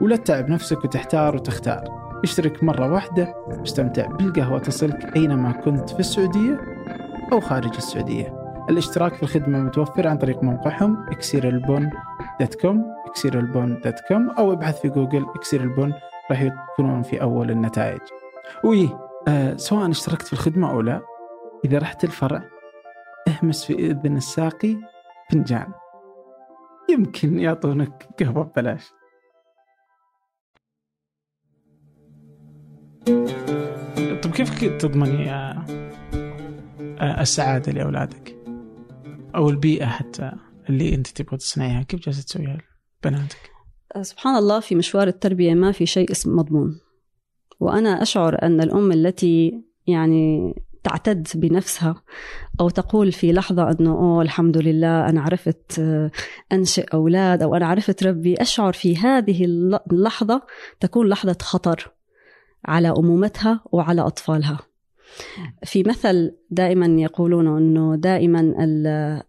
ولا 0.00 0.16
تتعب 0.16 0.50
نفسك 0.50 0.84
وتحتار 0.84 1.36
وتختار. 1.36 1.84
اشترك 2.24 2.64
مرة 2.64 2.92
واحدة 2.92 3.34
واستمتع 3.48 4.06
بالقهوة. 4.06 4.58
تصلك 4.58 5.16
أينما 5.16 5.52
كنت 5.52 5.90
في 5.90 6.00
السعودية 6.00 6.60
أو 7.32 7.40
خارج 7.40 7.76
السعودية. 7.76 8.34
الاشتراك 8.70 9.14
في 9.14 9.22
الخدمة 9.22 9.58
متوفر 9.58 10.08
عن 10.08 10.18
طريق 10.18 10.42
موقعهم 10.42 10.96
اكسيرالبون 11.08 11.90
dot 12.40 12.54
com 12.54 12.84
اكسيرالبون 13.06 13.80
dot 13.84 14.00
com 14.08 14.30
أو 14.30 14.52
ابحث 14.52 14.80
في 14.80 14.88
جوجل 14.88 15.26
اكسيرالبون 15.36 15.94
راح 16.30 16.42
يكونون 16.42 17.02
في 17.02 17.22
أول 17.22 17.50
النتائج. 17.50 18.00
وي 18.64 18.98
آه 19.28 19.56
سواء 19.56 19.90
اشتركت 19.90 20.26
في 20.26 20.32
الخدمة 20.32 20.70
أو 20.70 20.80
لا 20.80 21.00
إذا 21.64 21.78
رحت 21.78 22.04
الفرع 22.04 22.42
اهمس 23.28 23.64
في 23.64 23.74
إذن 23.74 24.16
الساقي 24.16 24.76
فنجان. 25.30 25.72
يمكن 26.90 27.38
يعطونك 27.38 28.08
قهوة 28.20 28.44
ببلاش. 28.44 28.92
طيب 34.22 34.34
كيف 34.34 34.64
تضمني 34.64 35.30
آه، 35.30 35.64
آه، 37.00 37.20
السعادة 37.20 37.72
لأولادك؟ 37.72 38.36
أو 39.34 39.50
البيئة 39.50 39.86
حتى 39.86 40.32
اللي 40.68 40.94
أنت 40.94 41.06
تبغى 41.06 41.36
تصنعيها 41.36 41.82
كيف 41.82 42.00
جالسة 42.00 42.22
تسويها 42.22 42.58
لبناتك؟ 43.04 43.50
سبحان 44.02 44.36
الله 44.36 44.60
في 44.60 44.74
مشوار 44.74 45.08
التربية 45.08 45.54
ما 45.54 45.72
في 45.72 45.86
شيء 45.86 46.10
اسمه 46.10 46.34
مضمون. 46.34 46.80
وأنا 47.60 48.02
أشعر 48.02 48.42
أن 48.42 48.60
الأم 48.60 48.92
التي 48.92 49.64
يعني 49.86 50.54
تعتد 50.84 51.28
بنفسها 51.34 52.02
أو 52.60 52.68
تقول 52.68 53.12
في 53.12 53.32
لحظة 53.32 53.70
أنه 53.70 53.90
أوه 53.90 54.22
الحمد 54.22 54.58
لله 54.58 55.08
أنا 55.08 55.20
عرفت 55.20 55.80
أنشئ 56.52 56.86
أولاد 56.94 57.42
أو 57.42 57.54
أنا 57.54 57.66
عرفت 57.66 58.04
ربي 58.04 58.34
أشعر 58.34 58.72
في 58.72 58.96
هذه 58.96 59.44
اللحظة 59.92 60.42
تكون 60.80 61.08
لحظة 61.08 61.36
خطر 61.42 61.92
على 62.64 62.88
أمومتها 62.88 63.60
وعلى 63.72 64.00
أطفالها. 64.00 64.58
في 65.64 65.82
مثل 65.82 66.32
دائما 66.50 66.86
يقولون 66.86 67.56
أنه 67.56 67.96
دائما 67.96 68.54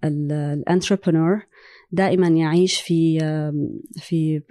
الانتربرنور 0.04 1.42
دائما 1.92 2.28
يعيش 2.28 2.82
في 2.82 3.20
في 3.98 4.42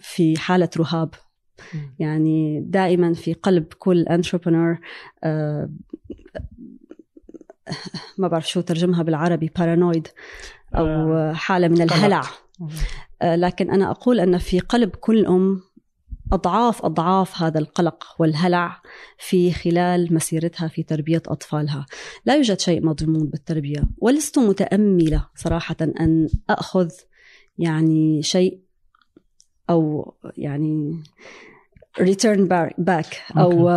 في 0.00 0.38
حالة 0.38 0.70
رهاب. 0.76 1.14
يعني 1.98 2.60
دائما 2.60 3.14
في 3.14 3.32
قلب 3.32 3.66
كل 3.78 4.02
entrepreneur 4.02 4.78
آه، 5.24 5.70
ما 8.18 8.28
بعرف 8.28 8.48
شو 8.48 8.60
ترجمها 8.60 9.02
بالعربي 9.02 9.50
paranoid 9.58 10.08
أو 10.74 10.86
آه، 10.86 11.32
حالة 11.32 11.68
من 11.68 11.82
الهلع. 11.82 12.22
آه، 13.22 13.36
لكن 13.36 13.70
أنا 13.70 13.90
أقول 13.90 14.20
أن 14.20 14.38
في 14.38 14.58
قلب 14.58 14.90
كل 14.90 15.26
أم 15.26 15.60
أضعاف 16.32 16.84
أضعاف 16.84 17.42
هذا 17.42 17.58
القلق 17.58 18.04
والهلع 18.18 18.82
في 19.18 19.52
خلال 19.52 20.14
مسيرتها 20.14 20.68
في 20.68 20.82
تربية 20.82 21.22
أطفالها، 21.26 21.86
لا 22.26 22.36
يوجد 22.36 22.60
شيء 22.60 22.86
مضمون 22.86 23.26
بالتربية، 23.26 23.82
ولست 23.98 24.38
متأملة 24.38 25.26
صراحة 25.34 25.76
أن 25.80 26.28
أخذ 26.50 26.90
يعني 27.58 28.22
شيء 28.22 28.60
أو 29.70 30.14
يعني 30.36 31.02
return 32.00 32.48
back 32.80 33.38
أو 33.38 33.68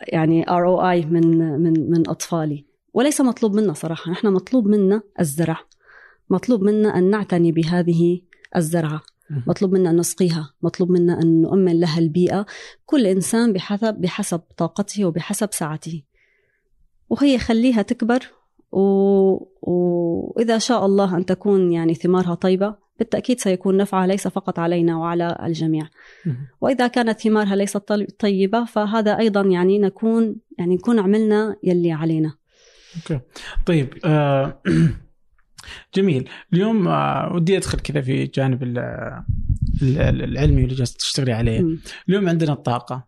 يعني 0.00 0.44
اي 0.90 1.06
من 1.06 1.38
من 1.38 1.90
من 1.90 2.08
أطفالي. 2.08 2.66
وليس 2.94 3.20
مطلوب 3.20 3.54
منا 3.54 3.72
صراحة. 3.72 4.10
نحن 4.10 4.26
مطلوب 4.26 4.66
منا 4.66 5.02
الزرع. 5.20 5.58
مطلوب 6.30 6.62
منا 6.62 6.98
أن 6.98 7.10
نعتني 7.10 7.52
بهذه 7.52 8.20
الزرعة. 8.56 9.02
مطلوب 9.30 9.72
منا 9.72 9.90
أن 9.90 9.96
نسقيها 9.96 10.54
مطلوب 10.62 10.90
منا 10.90 11.22
أن 11.22 11.42
نؤمن 11.42 11.80
لها 11.80 11.98
البيئة. 11.98 12.46
كل 12.86 13.06
إنسان 13.06 13.52
بحسب 13.52 13.94
بحسب 13.94 14.40
طاقته 14.56 15.04
وبحسب 15.04 15.48
سعته. 15.52 16.02
وهي 17.10 17.38
خليها 17.38 17.82
تكبر 17.82 18.18
و... 18.72 18.80
وإذا 19.62 20.58
شاء 20.58 20.86
الله 20.86 21.16
أن 21.16 21.26
تكون 21.26 21.72
يعني 21.72 21.94
ثمارها 21.94 22.34
طيبة 22.34 22.74
بالتأكيد 22.98 23.40
سيكون 23.40 23.76
نفعها 23.76 24.06
ليس 24.06 24.28
فقط 24.28 24.58
علينا 24.58 24.96
وعلى 24.96 25.38
الجميع. 25.42 25.88
وإذا 26.60 26.86
كانت 26.86 27.20
ثمارها 27.20 27.56
ليست 27.56 27.92
طيبة 28.18 28.64
فهذا 28.64 29.18
أيضا 29.18 29.40
يعني 29.40 29.78
نكون 29.78 30.36
يعني 30.58 30.74
نكون 30.74 30.98
عملنا 30.98 31.56
يلي 31.62 31.92
علينا. 31.92 32.32
أوكي. 32.96 33.20
طيب 33.66 33.94
آه 34.04 34.62
جميل. 35.94 36.28
اليوم 36.52 36.88
آه 36.88 37.32
ودي 37.34 37.56
أدخل 37.56 37.80
كذا 37.80 38.00
في 38.00 38.26
جانب 38.26 38.62
العلمي 39.82 40.64
اللي 40.64 40.74
جالس 40.74 40.94
تشتغلي 40.94 41.32
عليه. 41.32 41.64
اليوم 42.08 42.28
عندنا 42.28 42.52
الطاقة. 42.52 43.06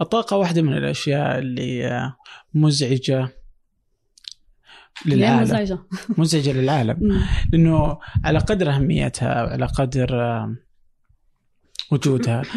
الطاقة 0.00 0.36
واحدة 0.36 0.62
من 0.62 0.76
الأشياء 0.76 1.38
اللي 1.38 1.86
آه، 1.86 2.16
مزعجة 2.54 3.28
للعالم. 5.06 5.42
مزعجة. 5.42 5.78
مزعجة 6.18 6.52
للعالم. 6.52 7.24
لأنه 7.52 7.98
على 8.24 8.38
قدر 8.38 8.70
أهميتها 8.70 9.44
وعلى 9.44 9.66
قدر 9.66 10.08
وجودها. 11.92 12.42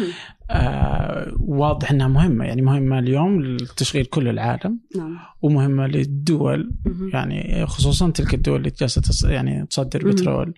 آه 0.50 1.36
واضح 1.40 1.90
إنها 1.90 2.08
مهمة. 2.08 2.44
يعني 2.44 2.62
مهمة 2.62 2.98
اليوم 2.98 3.42
لتشغيل 3.42 4.04
كل 4.04 4.28
العالم 4.28 4.80
نعم. 4.96 5.18
ومهمة 5.42 5.86
للدول 5.86 6.74
يعني 7.12 7.66
خصوصا 7.66 8.10
تلك 8.10 8.34
الدول 8.34 8.56
اللي 8.56 8.72
جالسة 8.80 9.30
يعني 9.30 9.66
تصدر 9.66 10.08
بترول. 10.08 10.54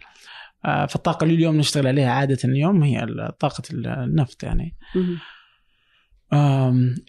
آه 0.64 0.87
فالطاقة 0.87 1.24
اللي 1.24 1.35
اليوم 1.35 1.57
نشتغل 1.57 1.87
عليها 1.87 2.11
عادة 2.11 2.38
اليوم 2.44 2.83
هي 2.83 3.07
طاقة 3.38 3.62
النفط 3.72 4.42
يعني. 4.42 4.76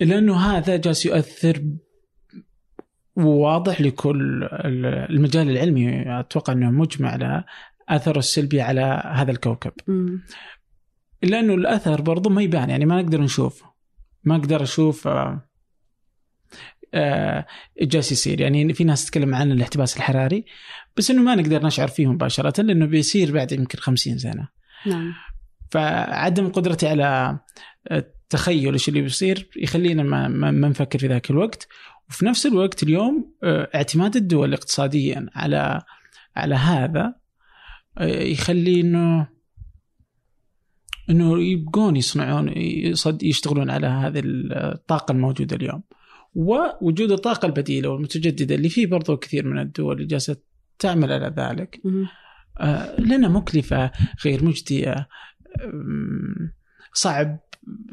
إلا 0.02 0.18
إنه 0.18 0.36
هذا 0.36 0.78
جالس 0.78 1.06
يؤثر 1.06 1.64
وواضح 3.16 3.82
لكل 3.82 4.44
المجال 5.10 5.50
العلمي. 5.50 6.20
أتوقع 6.20 6.54
إنه 6.54 6.72
مجمع 6.72 7.10
على 7.10 7.44
أثره 7.90 8.20
السلبي 8.20 8.62
على 8.62 9.04
هذا 9.14 9.32
الكوكب. 9.32 9.72
إلا 11.24 11.40
أنه 11.40 11.54
الأثر 11.54 12.02
برضو 12.02 12.30
ما 12.30 12.42
يبان 12.42 12.70
يعني 12.70 12.86
ما 12.86 13.02
نقدر 13.02 13.22
نشوف 13.22 13.64
ما 14.24 14.36
أقدر 14.36 14.64
أشوف 14.64 15.08
آه 15.08 15.50
آه 16.94 17.46
جالس 17.82 18.12
يصير 18.12 18.42
يعني 18.42 18.74
في 18.74 18.84
ناس 18.84 19.06
تتكلم 19.06 19.36
عن 19.36 19.52
الاحتباس 19.52 19.98
الحراري 19.98 20.46
بس 20.98 21.12
إنه 21.12 21.22
ما 21.22 21.36
نقدر 21.36 21.66
نشعر 21.66 21.88
فيه 21.88 22.08
مباشرة 22.08 22.62
لأنه 22.62 22.86
بيصير 22.86 23.32
بعد 23.32 23.52
يمكن 23.52 23.80
خمسين 23.80 24.18
سنة. 24.18 24.48
نعم. 24.86 25.14
فعدم 25.72 26.50
قدرتي 26.50 26.88
على 26.88 27.40
التخيل 27.92 28.74
إيش 28.74 28.90
اللي 28.90 29.02
بيصير 29.02 29.50
يخلينا 29.56 30.04
ما, 30.04 30.28
ما, 30.28 30.70
نفكر 30.70 31.00
في 31.00 31.08
ذاك 31.08 31.30
الوقت 31.32 31.68
وفي 32.10 32.26
نفس 32.26 32.46
الوقت 32.46 32.84
اليوم 32.84 33.34
آه، 33.44 33.70
اعتماد 33.76 34.16
الدول 34.16 34.54
اقتصاديا 34.54 35.30
على 35.36 35.82
على 36.36 36.56
هذا 36.56 37.16
آه، 37.98 38.24
يخلي 38.24 38.82
إنه 38.82 39.28
إنه 41.10 41.40
يبقون 41.44 41.96
يصنعون 41.96 42.54
يشتغلون 43.22 43.70
على 43.70 43.88
هذه 43.88 44.22
الطاقة 44.26 45.12
الموجودة 45.12 45.56
اليوم. 45.56 45.84
ووجود 46.36 47.12
الطاقة 47.12 47.46
البديلة 47.46 47.90
والمتجددة 47.90 48.56
اللي 48.56 48.70
فيه 48.70 48.88
برضو 48.88 49.18
كثير 49.18 49.46
من 49.46 49.60
الدول 49.60 49.96
اللي 49.96 50.08
جالسة 50.08 50.36
تعمل 50.80 51.12
على 51.12 51.34
ذلك. 51.38 51.82
آه 52.60 53.02
لنا 53.02 53.28
مكلفة 53.28 53.92
غير 54.26 54.46
مجدية. 54.46 55.08
صعب 56.94 57.40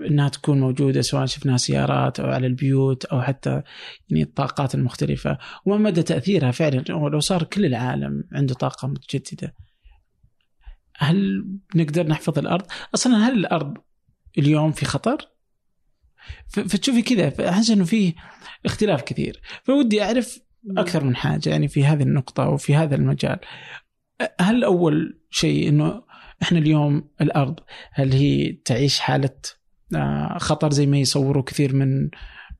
إنها 0.06 0.28
تكون 0.28 0.60
موجودة 0.60 1.00
سواء 1.00 1.26
شفناها 1.26 1.56
سيارات 1.56 2.20
أو 2.20 2.30
على 2.30 2.46
البيوت 2.46 3.04
أو 3.04 3.22
حتى 3.22 3.62
يعني 4.10 4.22
الطاقات 4.22 4.74
المختلفة. 4.74 5.38
وما 5.66 5.76
مدى 5.76 6.02
تأثيرها 6.02 6.50
فعلا؟ 6.50 6.84
لو 6.88 7.20
صار 7.20 7.42
كل 7.42 7.64
العالم 7.64 8.24
عنده 8.32 8.54
طاقة 8.54 8.88
متجددة. 8.88 9.54
هل 11.00 11.46
نقدر 11.74 12.06
نحفظ 12.06 12.38
الأرض؟ 12.38 12.66
أصلا 12.94 13.28
هل 13.28 13.32
الأرض 13.38 13.78
اليوم 14.38 14.72
في 14.72 14.84
خطر؟ 14.86 15.28
فتشوفي 16.48 17.02
كذا 17.02 17.48
احس 17.48 17.70
إنه 17.70 17.84
فيه 17.84 18.14
اختلاف 18.66 19.02
كثير. 19.02 19.40
فودي 19.64 20.02
أعرف 20.02 20.40
أكثر 20.78 21.04
من 21.04 21.16
حاجة 21.16 21.50
يعني 21.50 21.68
في 21.68 21.84
هذه 21.84 22.02
النقطة 22.02 22.48
وفي 22.48 22.74
هذا 22.74 22.94
المجال. 22.94 23.38
هل 24.40 24.64
أول 24.64 25.20
شيء 25.30 25.68
إنه 25.68 26.02
إحنا 26.42 26.58
اليوم 26.58 27.08
الأرض 27.20 27.60
هل 27.92 28.12
هي 28.12 28.52
تعيش 28.52 29.00
حالة 29.00 29.36
آه، 29.94 30.38
خطر 30.38 30.70
زي 30.72 30.86
ما 30.86 30.98
يصوروا 30.98 31.42
كثير 31.42 31.74
من 31.74 32.10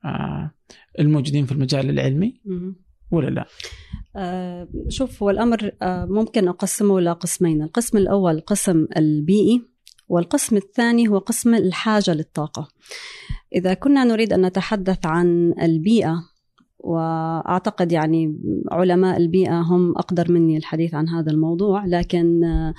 آه، 0.05 0.55
الموجودين 0.98 1.46
في 1.46 1.53
المجال 1.53 1.90
العلمي؟ 1.90 2.40
ولا 3.11 3.31
لا؟ 3.31 3.46
آه 4.16 4.68
شوف 4.88 5.23
هو 5.23 5.31
الأمر 5.31 5.70
آه 5.83 6.05
ممكن 6.05 6.49
أقسمه 6.49 6.99
إلى 6.99 7.12
قسمين، 7.12 7.62
القسم 7.62 7.99
الأول 7.99 8.35
القسم 8.35 8.87
البيئي 8.96 9.62
والقسم 10.09 10.57
الثاني 10.57 11.09
هو 11.09 11.18
قسم 11.18 11.55
الحاجة 11.55 12.14
للطاقة. 12.14 12.68
إذا 13.55 13.75
كنا 13.75 14.05
نريد 14.05 14.33
أن 14.33 14.46
نتحدث 14.46 15.07
عن 15.07 15.55
البيئة 15.62 16.31
وأعتقد 16.79 17.92
يعني 17.92 18.40
علماء 18.73 19.16
البيئة 19.16 19.61
هم 19.61 19.96
أقدر 19.96 20.33
مني 20.33 20.57
الحديث 20.57 20.94
عن 20.94 21.09
هذا 21.09 21.31
الموضوع 21.31 21.87
لكن 21.87 22.44
آه، 22.44 22.75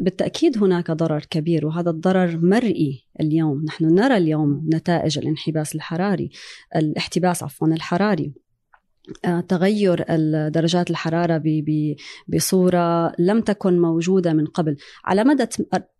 بالتأكيد 0.00 0.58
هناك 0.58 0.90
ضرر 0.90 1.24
كبير 1.30 1.66
وهذا 1.66 1.90
الضرر 1.90 2.38
مرئي 2.42 3.04
اليوم 3.20 3.64
نحن 3.64 3.84
نرى 3.84 4.16
اليوم 4.16 4.68
نتائج 4.74 5.18
الانحباس 5.18 5.74
الحراري 5.74 6.30
الاحتباس 6.76 7.42
عفوا 7.42 7.68
الحراري 7.68 8.32
تغير 9.48 10.04
درجات 10.48 10.90
الحرارة 10.90 11.42
بصورة 12.28 13.12
لم 13.18 13.40
تكن 13.40 13.80
موجودة 13.80 14.32
من 14.32 14.46
قبل 14.46 14.76
على 15.04 15.24
مدى 15.24 15.46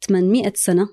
800 0.09 0.53
سنة 0.55 0.88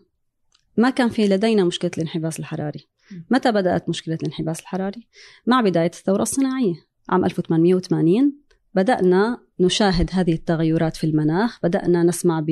ما 0.77 0.89
كان 0.89 1.09
في 1.09 1.27
لدينا 1.27 1.63
مشكلة 1.63 1.91
الانحباس 1.97 2.39
الحراري 2.39 2.87
متى 3.29 3.51
بدأت 3.51 3.89
مشكلة 3.89 4.15
الانحباس 4.15 4.59
الحراري؟ 4.59 5.07
مع 5.47 5.61
بداية 5.61 5.91
الثورة 5.93 6.21
الصناعية 6.21 6.75
عام 7.09 7.25
1880 7.25 8.44
بدأنا 8.75 9.37
نشاهد 9.59 10.09
هذه 10.13 10.33
التغيرات 10.33 10.95
في 10.95 11.03
المناخ 11.03 11.59
بدأنا 11.63 12.03
نسمع 12.03 12.45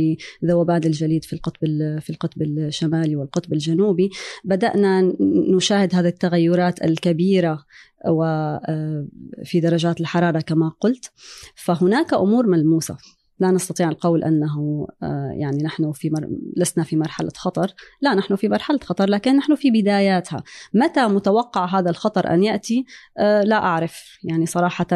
بذوبان 0.44 0.84
الجليد 0.84 1.26
في 1.26 1.34
القطب 1.34 1.60
في 2.00 2.10
القطب 2.10 2.42
الشمالي 2.42 3.16
والقطب 3.16 3.54
الجنوبي 3.54 4.10
بدأنا 4.44 5.14
نشاهد 5.56 5.96
هذه 5.96 6.08
التغيرات 6.08 6.84
الكبيرة 6.84 7.66
وفي 8.10 9.60
درجات 9.60 10.02
الحرارة 10.02 10.40
كما 10.40 10.72
قلت. 10.80 11.12
فهناك 11.56 12.14
أمور 12.14 12.48
ملموسة. 12.48 12.98
لا 13.40 13.52
نستطيع 13.52 13.90
القول 13.90 14.24
أنه 14.24 14.88
آه، 15.04 15.32
يعني 15.38 15.64
نحن 15.64 15.92
في 15.92 16.10
مر... 16.10 16.30
لسنا 16.58 16.84
في 16.84 16.96
مرحلة 16.96 17.32
خطر، 17.38 17.74
لا 18.02 18.14
نحن 18.14 18.36
في 18.36 18.50
مرحلة 18.50 18.80
خطر 18.84 19.10
لكن 19.10 19.36
نحن 19.38 19.56
في 19.56 19.72
بداياتها، 19.72 20.44
متى 20.74 21.08
متوقع 21.08 21.66
هذا 21.66 21.90
الخطر 21.90 22.34
أن 22.34 22.44
يأتي؟ 22.44 22.86
آه، 23.18 23.44
لا 23.44 23.56
أعرف، 23.56 24.18
يعني 24.24 24.46
صراحة 24.46 24.88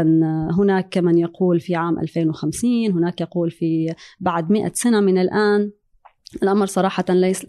هناك 0.59 0.97
من 0.97 1.17
يقول 1.17 1.59
في 1.59 1.75
عام 1.75 1.99
2050 1.99 2.91
هناك 2.91 3.21
يقول 3.21 3.51
في 3.51 3.93
بعد 4.19 4.51
100 4.51 4.71
سنة 4.73 4.99
من 4.99 5.17
الآن. 5.17 5.71
الأمر 6.43 6.65
صراحة 6.65 7.05
ليس 7.09 7.45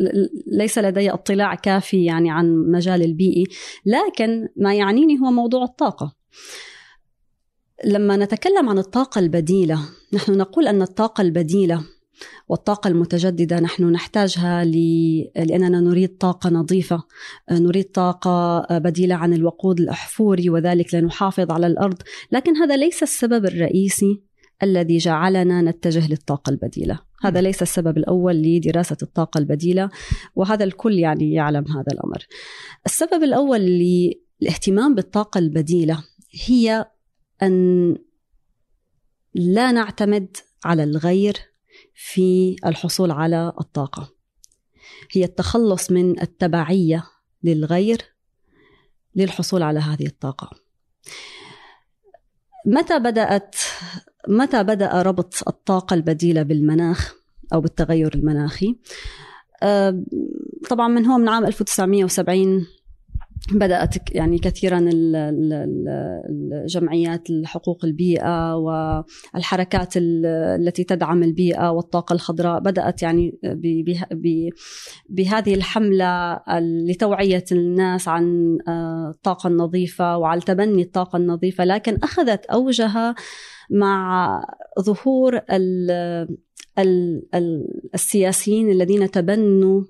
ليس 0.46 0.78
لدي 0.78 1.10
اطلاع 1.10 1.54
كافي 1.54 2.04
يعني 2.04 2.30
عن 2.30 2.70
مجال 2.70 3.02
البيئي 3.02 3.44
لكن 3.86 4.48
ما 4.56 4.74
يعنيني 4.74 5.18
هو 5.20 5.30
موضوع 5.30 5.64
الطاقة. 5.64 6.14
لما 7.84 8.16
نتكلم 8.16 8.68
عن 8.68 8.78
الطاقة 8.78 9.18
البديلة 9.18 9.78
نحن 10.12 10.32
نقول 10.32 10.68
أن 10.68 10.82
الطاقة 10.82 11.22
البديلة 11.22 11.84
والطاقة 12.48 12.88
المتجددة 12.88 13.60
نحن 13.60 13.84
نحتاجها 13.84 14.64
لأننا 14.64 15.80
نريد 15.80 16.16
طاقة 16.16 16.50
نظيفة 16.50 17.02
نريد 17.50 17.84
طاقة 17.84 18.66
بديلة 18.78 19.14
عن 19.14 19.32
الوقود 19.32 19.80
الأحفوري 19.80 20.50
وذلك 20.50 20.94
لنحافظ 20.94 21.50
على 21.50 21.66
الأرض. 21.66 21.96
لكن 22.32 22.56
هذا 22.56 22.76
ليس 22.76 23.02
السبب 23.02 23.44
الرئيسي 23.44 24.22
الذي 24.62 24.98
جعلنا 24.98 25.62
نتجه 25.62 26.08
للطاقة 26.08 26.50
البديلة. 26.50 27.00
هذا 27.22 27.40
ليس 27.40 27.62
السبب 27.62 27.98
الأول 27.98 28.34
لدراسة 28.34 28.96
الطاقة 29.02 29.38
البديلة 29.38 29.90
وهذا 30.36 30.64
الكل 30.64 30.98
يعني 30.98 31.32
يعلم 31.32 31.64
هذا 31.68 31.92
الأمر. 31.92 32.26
السبب 32.86 33.22
الأول 33.22 33.60
للاهتمام 33.60 34.94
بالطاقة 34.94 35.38
البديلة 35.38 36.04
هي 36.46 36.86
أن 37.42 37.96
لا 39.34 39.72
نعتمد 39.72 40.36
على 40.64 40.84
الغير 40.84 41.36
في 41.94 42.56
الحصول 42.66 43.10
على 43.10 43.52
الطاقة. 43.60 44.14
هي 45.12 45.24
التخلص 45.24 45.90
من 45.90 46.20
التبعية 46.22 47.04
للغير 47.42 48.02
للحصول 49.14 49.62
على 49.62 49.80
هذه 49.80 50.06
الطاقة. 50.06 50.50
متى 52.66 52.98
بدأت 52.98 53.56
متى 54.28 54.62
بدأ 54.62 55.02
ربط 55.02 55.48
الطاقة 55.48 55.94
البديلة 55.94 56.42
بالمناخ 56.42 57.14
أو 57.52 57.60
بالتغير 57.60 58.14
المناخي؟ 58.14 58.76
آه، 59.62 60.04
طبعا 60.70 60.88
من 60.88 61.06
هو؟ 61.06 61.18
من 61.18 61.28
عام 61.28 61.46
1970 61.46 62.66
بدأت 63.52 64.14
يعني 64.14 64.38
كثيرا 64.38 64.90
الجمعيات 66.42 67.28
حقوق 67.44 67.84
البيئة 67.84 68.54
والحركات 68.54 69.92
التي 69.96 70.84
تدعم 70.84 71.22
البيئة 71.22 71.70
والطاقة 71.70 72.12
الخضراء 72.12 72.60
بدأت 72.60 73.02
يعني 73.02 73.38
بهذه 75.08 75.54
الحملة 75.54 76.40
لتوعية 76.60 77.44
الناس 77.52 78.08
عن 78.08 78.58
آه، 78.68 79.10
الطاقة 79.14 79.48
النظيفة 79.48 80.18
وعلى 80.18 80.40
تبني 80.40 80.82
الطاقة 80.82 81.16
النظيفة 81.16 81.64
لكن 81.64 81.98
أخذت 82.02 82.46
أوجها 82.46 83.14
مع 83.70 84.42
ظهور 84.80 85.40
السياسيين 87.94 88.70
الذين 88.70 89.10
تبنوا 89.10 89.82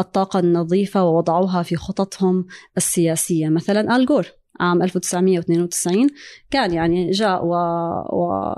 الطاقة 0.00 0.38
النظيفة 0.38 1.04
ووضعوها 1.04 1.62
في 1.62 1.76
خططهم 1.76 2.46
السياسية. 2.76 3.48
مثلا 3.48 3.96
آل 3.96 4.06
عام 4.60 4.82
1992 4.82 6.08
كان 6.50 6.72
يعني 6.72 7.10
جاء 7.10 7.44
و... 7.44 7.54
و 8.12 8.54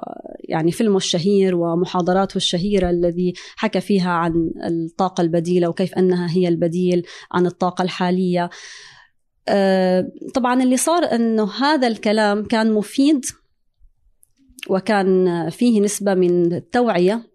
يعني 0.48 0.72
فيلمه 0.72 0.96
الشهير 0.96 1.54
ومحاضراته 1.54 2.36
الشهيرة 2.36 2.90
الذي 2.90 3.34
حكى 3.56 3.80
فيها 3.80 4.10
عن 4.10 4.50
الطاقة 4.64 5.20
البديلة 5.20 5.68
وكيف 5.68 5.94
أنها 5.94 6.30
هي 6.30 6.48
البديل 6.48 7.06
عن 7.32 7.46
الطاقة 7.46 7.82
الحالية. 7.82 8.50
آه، 9.48 10.08
طبعا 10.34 10.62
اللي 10.62 10.76
صار 10.76 11.04
أنه 11.04 11.50
هذا 11.52 11.88
الكلام 11.88 12.44
كان 12.44 12.72
مفيد 12.72 13.24
وكان 14.68 15.50
فيه 15.50 15.80
نسبة 15.80 16.14
من 16.14 16.52
التوعية 16.52 17.33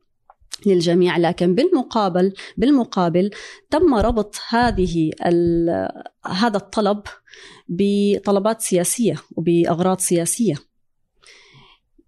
للجميع 0.66 1.18
لكن 1.18 1.56
بالمقابل 1.56 2.34
بالمقابل 2.58 3.32
تم 3.70 3.96
ربط 3.96 4.36
هذه 4.50 5.12
هذا 6.26 6.58
الطلب 6.58 7.02
بطلبات 7.70 8.62
سياسية 8.62 9.16
وبأغراض 9.36 10.00
سياسية. 10.00 10.56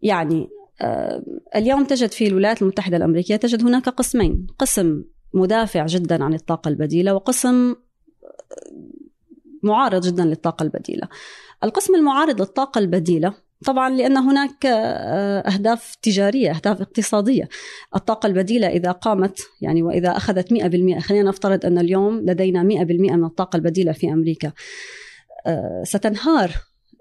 يعني 0.02 0.50
آه، 0.82 1.24
اليوم 1.56 1.86
تجد 1.86 2.12
في 2.12 2.28
الولايات 2.28 2.62
المتحدة 2.62 2.98
الأمريكية 2.98 3.36
تجد 3.36 3.64
هناك 3.64 3.90
قسمين 3.90 4.48
قسم 4.60 5.04
مدافع 5.34 5.86
جدا 5.86 6.24
عن 6.24 6.34
الطاقة 6.34 6.70
البديلة 6.70 7.14
وقسم 7.14 7.76
معارض 9.64 10.02
جدا 10.06 10.26
للطاقة 10.26 10.64
البديلة. 10.64 11.08
القسم 11.64 11.96
المعارض 11.96 12.42
للطاقة 12.42 12.80
البديلة 12.80 13.34
طبعا 13.66 13.90
لأن 13.90 14.18
هناك 14.18 14.66
آه، 14.66 15.40
أهداف 15.40 15.96
تجارية 16.02 16.52
أهداف 16.52 16.82
اقتصادية. 16.82 17.50
الطاقة 17.96 18.28
البديلة 18.28 18.68
إذا 18.68 18.92
قامت 18.92 19.40
يعني 19.62 19.84
وإذا 19.84 20.18
أخذت 20.18 20.54
100% 20.54 21.00
خلينا 21.00 21.30
نفترض 21.30 21.66
أن 21.66 21.78
اليوم 21.78 22.20
لدينا 22.20 22.64
100% 22.64 23.16
من 23.16 23.24
الطاقة 23.24 23.58
البديلة 23.58 23.92
في 23.92 24.14
أمريكا. 24.14 24.52
آه، 25.48 25.84
ستنهار 25.84 26.52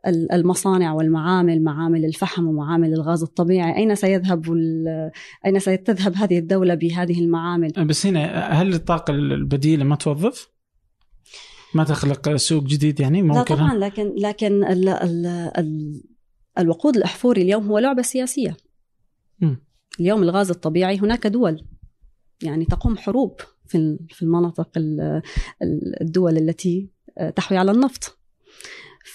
المصانع 0.06 0.92
والمعامل 0.92 1.62
معامل 1.62 2.04
الفحم 2.04 2.46
ومعامل 2.46 2.92
الغاز 2.92 3.22
الطبيعي. 3.22 3.76
أين 3.76 3.94
سيذهب 3.94 4.44
أين 5.46 5.58
ستذهب 5.58 6.16
هذه 6.16 6.38
الدولة 6.38 6.74
بهذه 6.74 7.20
المعامل؟ 7.20 7.72
بس 7.78 8.06
هنا 8.06 8.48
هل 8.48 8.74
الطاقة 8.74 9.10
البديلة 9.10 9.84
ما 9.84 9.96
توظف؟ 9.96 10.48
ما 11.74 11.84
تخلق 11.84 12.36
سوق 12.36 12.64
جديد 12.64 13.00
يعني؟ 13.00 13.22
ممكن. 13.22 13.38
لا 13.38 13.42
طبعا 13.44 13.74
لكن 13.74 14.14
لكن 14.18 14.64
ال 14.64 14.88
ال 14.88 15.26
ال 15.58 16.00
الوقود 16.58 16.96
الأحفوري 16.96 17.42
اليوم 17.42 17.66
هو 17.66 17.78
لعبة 17.78 18.02
سياسية. 18.02 18.56
م. 19.40 19.56
اليوم 20.00 20.22
الغاز 20.22 20.50
الطبيعي 20.50 20.98
هناك 20.98 21.26
دول 21.26 21.66
يعني 22.42 22.64
تقوم 22.64 22.96
حروب 22.96 23.40
في 23.66 23.98
في 24.08 24.22
المناطق 24.22 24.70
الدول 26.00 26.36
التي 26.36 26.90
تحوي 27.36 27.58
على 27.58 27.70
النفط. 27.70 28.18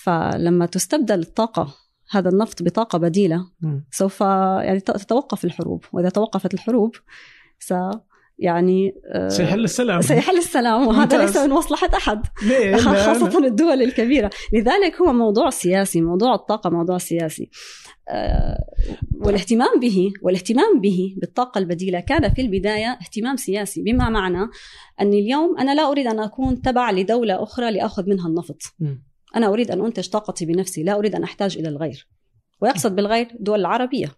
فلما 0.03 0.65
تستبدل 0.65 1.19
الطاقة 1.19 1.75
هذا 2.09 2.29
النفط 2.29 2.63
بطاقة 2.63 2.97
بديلة 2.97 3.49
سوف 3.91 4.21
يعني 4.21 4.79
تتوقف 4.79 5.45
الحروب. 5.45 5.85
وإذا 5.93 6.09
توقفت 6.09 6.53
الحروب 6.53 6.95
س 7.59 7.73
يعني 8.39 8.95
آه، 9.13 9.27
سيحل 9.27 9.63
السلام. 9.63 10.01
سيحل 10.01 10.37
السلام. 10.37 10.87
وهذا 10.87 11.17
ليس 11.17 11.37
من 11.37 11.49
مصلحة 11.49 11.89
أحد 11.93 12.25
خاصة 13.05 13.45
الدول 13.45 13.81
الكبيرة. 13.81 14.29
لذلك 14.53 15.01
هو 15.01 15.13
موضوع 15.13 15.49
سياسي 15.49 16.01
موضوع 16.01 16.35
الطاقة 16.35 16.69
موضوع 16.69 16.97
سياسي. 16.97 17.49
آه، 18.09 18.57
والاهتمام 19.19 19.79
به 19.79 20.13
والاهتمام 20.21 20.81
به 20.81 21.15
بالطاقة 21.17 21.59
البديلة 21.59 21.99
كان 21.99 22.33
في 22.33 22.41
البداية 22.41 22.97
اهتمام 23.01 23.35
سياسي. 23.35 23.81
بما 23.81 24.09
معنى 24.09 24.49
أني 25.01 25.19
اليوم 25.19 25.57
أنا 25.57 25.75
لا 25.75 25.91
أريد 25.91 26.07
أن 26.07 26.19
أكون 26.19 26.61
تبع 26.61 26.91
لدولة 26.91 27.43
أخرى 27.43 27.71
لأخذ 27.71 28.09
منها 28.09 28.27
النفط. 28.27 28.61
أنا 29.35 29.47
أريد 29.47 29.71
أن 29.71 29.85
أنتج 29.85 30.09
طاقتي 30.09 30.45
بنفسي 30.45 30.83
لا 30.83 30.95
أريد 30.97 31.15
أن 31.15 31.23
أحتاج 31.23 31.57
إلى 31.57 31.69
الغير. 31.69 32.07
ويقصد 32.61 32.95
بالغير 32.95 33.27
الدول 33.39 33.59
العربية 33.59 34.11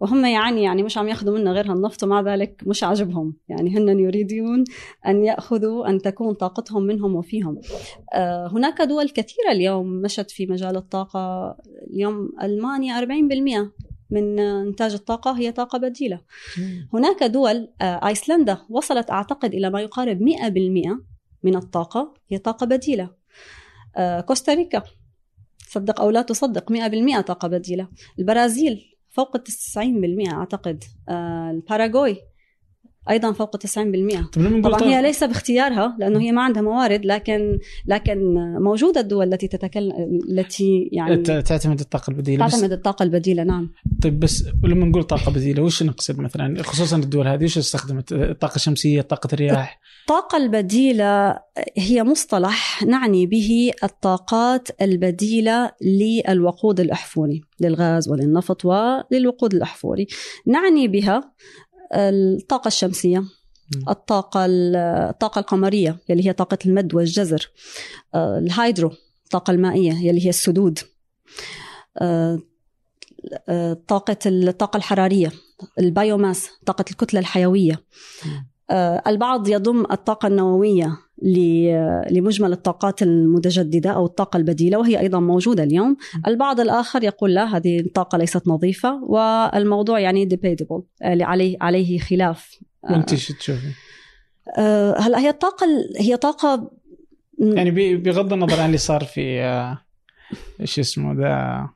وهم 0.00 0.24
يعني 0.24 0.62
يعني 0.62 0.82
مش 0.82 0.98
عم 0.98 1.08
ياخذوا 1.08 1.38
منا 1.38 1.52
غير 1.52 1.72
هالنفط 1.72 2.02
ومع 2.04 2.20
ذلك 2.20 2.62
مش 2.66 2.84
عاجبهم. 2.84 3.36
يعني 3.48 3.76
هن 3.76 3.98
يريدون 4.00 4.64
أن 5.06 5.24
يأخذوا 5.24 5.88
أن 5.88 6.02
تكون 6.02 6.34
طاقتهم 6.34 6.82
منهم 6.82 7.14
وفيهم. 7.16 7.60
آه 8.14 8.46
هناك 8.46 8.82
دول 8.82 9.08
كثيرة 9.08 9.52
اليوم 9.52 9.86
مشت 9.86 10.30
في 10.30 10.46
مجال 10.46 10.76
الطاقة. 10.76 11.56
اليوم 11.90 12.30
ألمانيا 12.42 13.00
40% 13.00 13.72
من 14.10 14.38
إنتاج 14.38 14.94
الطاقة 14.94 15.38
هي 15.38 15.52
طاقة 15.52 15.78
بديلة. 15.78 16.20
هناك 16.94 17.22
دول 17.22 17.68
آه 17.80 18.06
أيسلندا 18.06 18.58
وصلت 18.70 19.10
أعتقد 19.10 19.54
إلى 19.54 19.70
ما 19.70 19.80
يقارب 19.80 20.20
100% 20.22 21.02
من 21.42 21.56
الطاقة 21.56 22.14
هي 22.28 22.38
طاقة 22.38 22.66
بديلة. 22.66 23.10
آه 23.96 24.20
كوستاريكا 24.20 24.82
صدق 25.68 26.00
أو 26.00 26.10
لا 26.10 26.22
تصدق 26.22 26.72
100% 26.72 27.20
طاقة 27.20 27.48
بديلة. 27.48 27.88
البرازيل 28.18 28.97
فوق 29.18 29.36
ال 29.36 29.42
90% 29.42 30.32
أعتقد. 30.32 30.84
آه، 31.08 31.50
الباراغواي. 31.50 32.20
أيضا 33.10 33.32
فوق 33.32 33.56
90% 33.56 33.68
طبعا 34.62 34.82
هي 34.82 35.02
ليس 35.02 35.24
باختيارها 35.24 35.96
لأنه 35.98 36.20
هي 36.20 36.32
ما 36.32 36.42
عندها 36.42 36.62
موارد 36.62 37.04
لكن 37.04 37.58
لكن 37.86 38.34
موجودة 38.60 39.00
الدول 39.00 39.32
التي 39.32 39.48
تتكلم 39.48 40.20
التي 40.30 40.88
يعني 40.92 41.22
تعتمد 41.22 41.80
الطاقة 41.80 42.10
البديلة 42.10 42.48
تعتمد 42.48 42.72
الطاقة 42.72 43.02
البديلة 43.02 43.42
نعم. 43.42 43.72
طيب 44.02 44.20
بس 44.20 44.44
لما 44.64 44.86
نقول 44.86 45.02
طاقة 45.04 45.32
بديلة 45.32 45.62
وش 45.62 45.82
نقصد 45.82 46.20
مثلا؟ 46.20 46.62
خصوصا 46.62 46.96
الدول 46.96 47.28
هذه 47.28 47.44
وش 47.44 47.58
استخدمت؟ 47.58 48.12
الطاقه 48.12 48.56
الشمسيه 48.56 49.00
طاقة 49.00 49.28
الرياح 49.32 49.80
الطاقة 50.00 50.36
البديلة 50.36 51.38
هي 51.76 52.04
مصطلح 52.04 52.82
نعني 52.82 53.26
به 53.26 53.72
الطاقات 53.84 54.68
البديلة 54.82 55.70
للوقود 55.82 56.80
الأحفوري 56.80 57.40
للغاز 57.60 58.08
وللنفط 58.08 58.64
وللوقود 58.64 59.54
الأحفوري. 59.54 60.06
نعني 60.46 60.88
بها 60.88 61.32
الطاقة 61.92 62.68
الشمسية 62.68 63.24
الطاقة 63.88 64.46
الطاقة 64.48 65.38
القمرية 65.38 65.98
اللي 66.10 66.26
هي 66.26 66.32
طاقة 66.32 66.58
المد 66.66 66.94
والجزر 66.94 67.50
آه، 68.14 68.38
ال 68.38 68.47
hydro 68.47 68.92
الطاقة 69.24 69.50
المائية 69.50 70.10
اللي 70.10 70.24
هي 70.24 70.28
السدود 70.28 70.78
آه، 71.98 72.38
آه، 73.48 73.72
طاقة 73.88 74.16
الطاقة 74.26 74.76
الحرارية 74.76 75.32
ال 75.78 75.87
biomass 75.87 76.48
طاقة 76.66 76.84
الكتلة 76.90 77.20
الحيوية. 77.20 77.82
البعض 79.06 79.48
يضم 79.48 79.80
الطاقة 79.80 80.26
النووية 80.26 80.98
لمجمل 82.10 82.52
الطاقات 82.52 83.02
المتجددة 83.02 83.90
أو 83.90 84.06
الطاقة 84.06 84.36
البديلة 84.36 84.78
وهي 84.78 85.00
أيضا 85.00 85.20
موجودة 85.20 85.62
اليوم. 85.62 85.96
البعض 86.26 86.60
الآخر 86.60 87.04
يقول 87.04 87.34
لا 87.34 87.56
هذه 87.56 87.80
الطاقة 87.80 88.18
ليست 88.18 88.48
نظيفة 88.48 89.04
والموضوع 89.04 90.00
يعني 90.00 90.28
debatable 90.28 90.82
عليه 91.02 91.56
عليه 91.60 91.98
خلاف. 91.98 92.58
وانت 92.82 93.14
شو 93.14 93.34
تشوفي؟ 93.34 93.72
آه، 94.58 94.98
هلا 94.98 95.18
هي 95.18 95.28
الطاقة 95.28 95.66
هي 95.98 96.16
طاقة 96.16 96.70
يعني 97.38 97.96
بغض 97.96 98.32
النظر 98.32 98.60
عن 98.60 98.66
اللي 98.66 98.78
صار 98.78 99.04
في 99.04 99.40
آه، 99.40 99.78
إيش 100.60 100.78
اسمه 100.78 101.12
ذا 101.12 101.68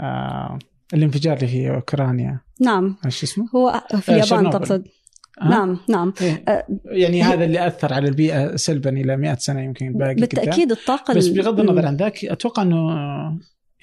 آه، 0.00 0.58
الانفجار 0.94 1.36
اللي 1.36 1.46
في 1.46 1.70
أوكرانيا. 1.70 2.40
نعم. 2.60 2.96
إيش 3.04 3.22
اسمه؟ 3.22 3.48
هو 3.54 3.82
في 4.00 4.08
اليابان 4.08 4.50
تقصد. 4.50 4.88
أه؟ 5.42 5.48
نعم 5.48 5.78
نعم 5.88 6.12
إيه؟ 6.22 6.44
أه 6.48 6.66
يعني 6.84 7.22
هذا 7.22 7.44
اللي 7.44 7.66
أثر 7.66 7.94
على 7.94 8.08
البيئة 8.08 8.56
سلبا 8.56 8.90
إلى 8.90 9.16
100 9.16 9.34
سنة 9.34 9.62
يمكن 9.62 9.92
باقي 9.92 10.14
بالتأكيد 10.14 10.70
الطاقة 10.70 11.14
بس 11.14 11.28
بغض 11.28 11.60
النظر 11.60 11.86
عن 11.86 11.96
ذاك 11.96 12.24
أتوقع 12.24 12.62
إنه 12.62 12.78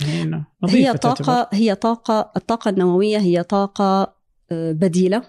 يعني 0.02 0.44
هي 0.70 0.94
طاقه 0.94 1.24
تعتبر. 1.24 1.58
هي 1.58 1.76
طاقه 1.76 2.32
الطاقة 2.38 2.70
النووية 2.70 3.18
هي 3.18 3.44
طاقة 3.44 4.14
آه، 4.52 4.72
بديلة 4.72 5.24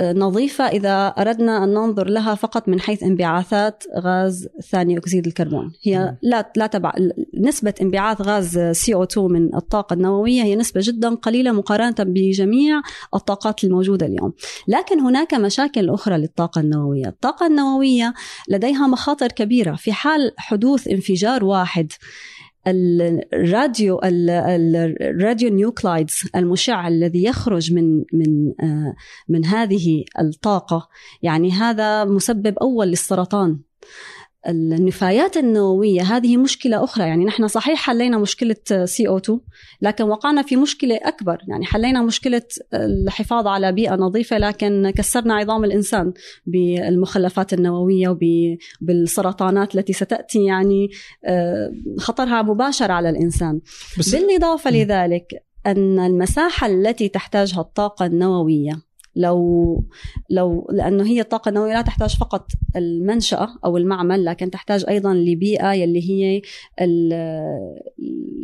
نظيفة 0.00 0.64
إذا 0.64 1.06
أردنا 1.06 1.64
أن 1.64 1.74
ننظر 1.74 2.08
لها 2.08 2.34
فقط 2.34 2.68
من 2.68 2.80
حيث 2.80 3.02
انبعاثات 3.02 3.84
غاز 3.98 4.48
ثاني 4.70 4.98
أكسيد 4.98 5.26
الكربون. 5.26 5.72
هي 5.82 6.16
لا 6.22 6.52
لا 6.56 6.66
تبع 6.66 6.92
نسبة 7.34 7.74
انبعاث 7.82 8.20
غاز 8.20 8.58
CO2 8.58 9.18
من 9.18 9.54
الطاقة 9.54 9.94
النووية 9.94 10.42
هي 10.42 10.56
نسبة 10.56 10.80
جدا 10.84 11.14
قليلة 11.14 11.52
مقارنة 11.52 11.94
بجميع 11.98 12.80
الطاقات 13.14 13.64
الموجودة 13.64 14.06
اليوم. 14.06 14.32
لكن 14.68 15.00
هناك 15.00 15.34
مشاكل 15.34 15.90
أخرى 15.90 16.18
للطاقة 16.18 16.60
النووية. 16.60 17.06
الطاقة 17.06 17.46
النووية 17.46 18.14
لديها 18.48 18.86
مخاطر 18.86 19.28
كبيرة. 19.28 19.74
في 19.74 19.92
حال 19.92 20.32
حدوث 20.36 20.88
انفجار 20.88 21.44
واحد 21.44 21.92
الراديو 22.66 24.00
الراديو 24.04 25.50
نيوكلايدز 25.54 26.22
المشع 26.36 26.88
الذي 26.88 27.24
يخرج 27.24 27.72
من 27.72 28.04
من 28.12 28.52
آه، 28.60 28.94
من 29.28 29.44
هذه 29.44 30.04
الطاقة. 30.20 30.88
يعني 31.22 31.50
هذا 31.50 32.04
مسبب 32.04 32.58
أول 32.58 32.86
للسرطان. 32.86 33.58
النفايات 34.48 35.36
النووية 35.36 36.02
هذه 36.02 36.36
مشكلة 36.36 36.84
أخرى. 36.84 37.04
يعني 37.04 37.24
نحن 37.24 37.48
صحيح 37.48 37.80
حلينا 37.80 38.18
مشكلة 38.18 38.56
CO2 38.70 39.32
لكن 39.82 40.04
وقعنا 40.04 40.42
في 40.42 40.56
مشكلة 40.56 40.98
أكبر. 41.02 41.38
يعني 41.48 41.64
حلينا 41.64 42.02
مشكلة 42.02 42.42
الحفاظ 42.74 43.46
على 43.46 43.72
بيئة 43.72 43.94
نظيفة 43.94 44.38
لكن 44.38 44.90
كسرنا 44.90 45.34
عظام 45.34 45.64
الإنسان 45.64 46.12
بالمخلفات 46.46 47.52
النووية 47.52 48.08
وبالسرطانات 48.08 49.74
التي 49.74 49.92
ستأتي. 49.92 50.44
يعني 50.44 50.88
آه، 51.24 51.72
خطرها 51.98 52.42
مباشر 52.42 52.92
على 52.92 53.10
الإنسان. 53.10 53.60
بس 53.98 54.14
بالإضافة 54.14 54.70
لذلك 54.70 55.26
أن 55.66 55.98
المساحة 55.98 56.66
التي 56.66 57.08
تحتاجها 57.08 57.60
الطاقة 57.60 58.06
النووية 58.06 58.86
لو 59.16 59.84
لو 60.30 60.68
لأنه 60.72 61.04
هي 61.06 61.20
الطاقه 61.20 61.48
النوويه 61.48 61.72
لا 61.74 61.82
تحتاج 61.82 62.16
فقط 62.16 62.50
المنشأة 62.76 63.48
أو 63.64 63.76
المعمل 63.76 64.24
لكن 64.24 64.50
تحتاج 64.50 64.84
أيضا 64.88 65.14
لبيئة 65.14 65.72
يلي 65.72 66.10
هي 66.10 66.42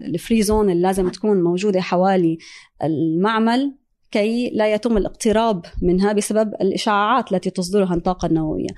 ال 0.05 0.12
free 0.12 0.43
zone 0.43 0.71
اللي 0.71 0.83
لازم 0.83 1.09
تكون 1.09 1.43
موجودة 1.43 1.81
حوالي 1.81 2.39
المعمل 2.83 3.75
كي 4.11 4.51
لا 4.51 4.75
يتم 4.75 4.97
الاقتراب 4.97 5.65
منها 5.83 6.13
بسبب 6.13 6.55
الإشعاعات 6.61 7.33
التي 7.33 7.51
تصدرها 7.51 7.95
الطاقة 7.95 8.27
النووية. 8.27 8.69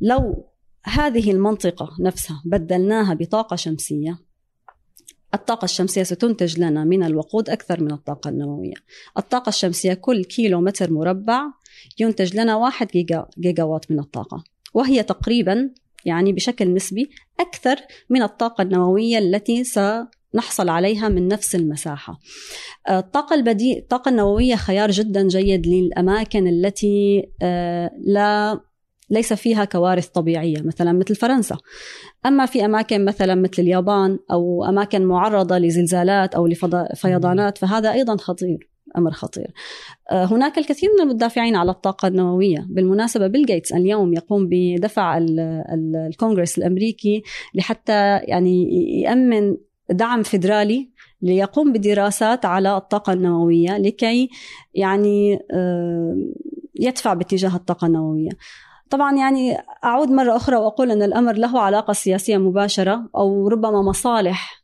لو 0.00 0.50
هذه 0.84 1.30
المنطقة 1.30 1.88
نفسها 2.00 2.42
بدلناها 2.44 3.14
بطاقة 3.14 3.56
شمسية 3.56 4.18
الطاقة 5.34 5.64
الشمسية 5.64 6.02
ستنتج 6.02 6.60
لنا 6.60 6.84
من 6.84 7.02
الوقود 7.02 7.50
أكثر 7.50 7.80
من 7.82 7.92
الطاقة 7.92 8.30
النووية. 8.30 8.74
الطاقة 9.18 9.48
الشمسية 9.48 9.94
كل 9.94 10.24
كيلو 10.24 10.60
متر 10.60 10.92
مربع 10.92 11.42
ينتج 11.98 12.36
لنا 12.36 12.56
واحد 12.56 12.86
جيجا, 12.86 13.26
جيجا 13.38 13.62
وات 13.64 13.90
من 13.90 13.98
الطاقة 13.98 14.44
وهي 14.74 15.02
تقريبا 15.02 15.70
يعني 16.04 16.32
بشكل 16.32 16.74
نسبي 16.74 17.10
أكثر 17.40 17.76
من 18.10 18.22
الطاقة 18.22 18.62
النووية 18.62 19.18
التي 19.18 19.64
سنحصل 19.64 20.68
عليها 20.68 21.08
من 21.08 21.28
نفس 21.28 21.54
المساحة. 21.54 22.18
الطاقة 22.90 23.34
البديل 23.34 23.78
الطاقة 23.78 24.08
النووية 24.08 24.56
خيار 24.56 24.90
جدا 24.90 25.28
جيد 25.28 25.66
للأماكن 25.66 26.48
التي 26.48 27.28
آه، 27.42 27.90
لا 28.06 28.60
ليس 29.10 29.32
فيها 29.32 29.64
كوارث 29.64 30.06
طبيعية 30.06 30.62
مثلا 30.62 30.92
مثل 30.92 31.14
فرنسا 31.14 31.56
أما 32.26 32.46
في 32.46 32.64
أماكن 32.64 33.04
مثلا 33.04 33.34
مثل 33.34 33.62
اليابان 33.62 34.18
أو 34.30 34.64
أماكن 34.64 35.04
معرضة 35.04 35.58
لزلزالات 35.58 36.34
أو 36.34 36.46
لفيضانات 36.46 37.58
فهذا 37.58 37.92
أيضا 37.92 38.16
خطير 38.16 38.70
أمر 38.98 39.10
خطير. 39.10 39.52
آه، 40.10 40.24
هناك 40.24 40.58
الكثير 40.58 40.90
من 40.98 41.02
المدافعين 41.02 41.56
على 41.56 41.70
الطاقة 41.70 42.08
النووية، 42.08 42.66
بالمناسبة 42.68 43.26
بيل 43.26 43.46
جيتس 43.46 43.72
اليوم 43.72 44.14
يقوم 44.14 44.48
بدفع 44.50 45.18
الكونغرس 45.20 46.58
الأمريكي 46.58 47.22
لحتى 47.54 48.16
يعني 48.16 48.68
يأمن 49.02 49.56
دعم 49.90 50.22
فيدرالي 50.22 50.90
ليقوم 51.22 51.72
بدراسات 51.72 52.44
على 52.44 52.76
الطاقة 52.76 53.12
النووية 53.12 53.78
لكي 53.78 54.28
يعني 54.74 55.38
آه، 55.52 56.16
يدفع 56.80 57.14
باتجاه 57.14 57.56
الطاقة 57.56 57.86
النووية. 57.86 58.30
طبعا 58.90 59.16
يعني 59.16 59.56
أعود 59.84 60.10
مرة 60.10 60.36
أخرى 60.36 60.56
وأقول 60.56 60.90
أن 60.90 61.02
الأمر 61.02 61.32
له 61.32 61.60
علاقة 61.60 61.92
سياسية 61.92 62.36
مباشرة 62.36 63.10
أو 63.16 63.48
ربما 63.48 63.82
مصالح 63.82 64.60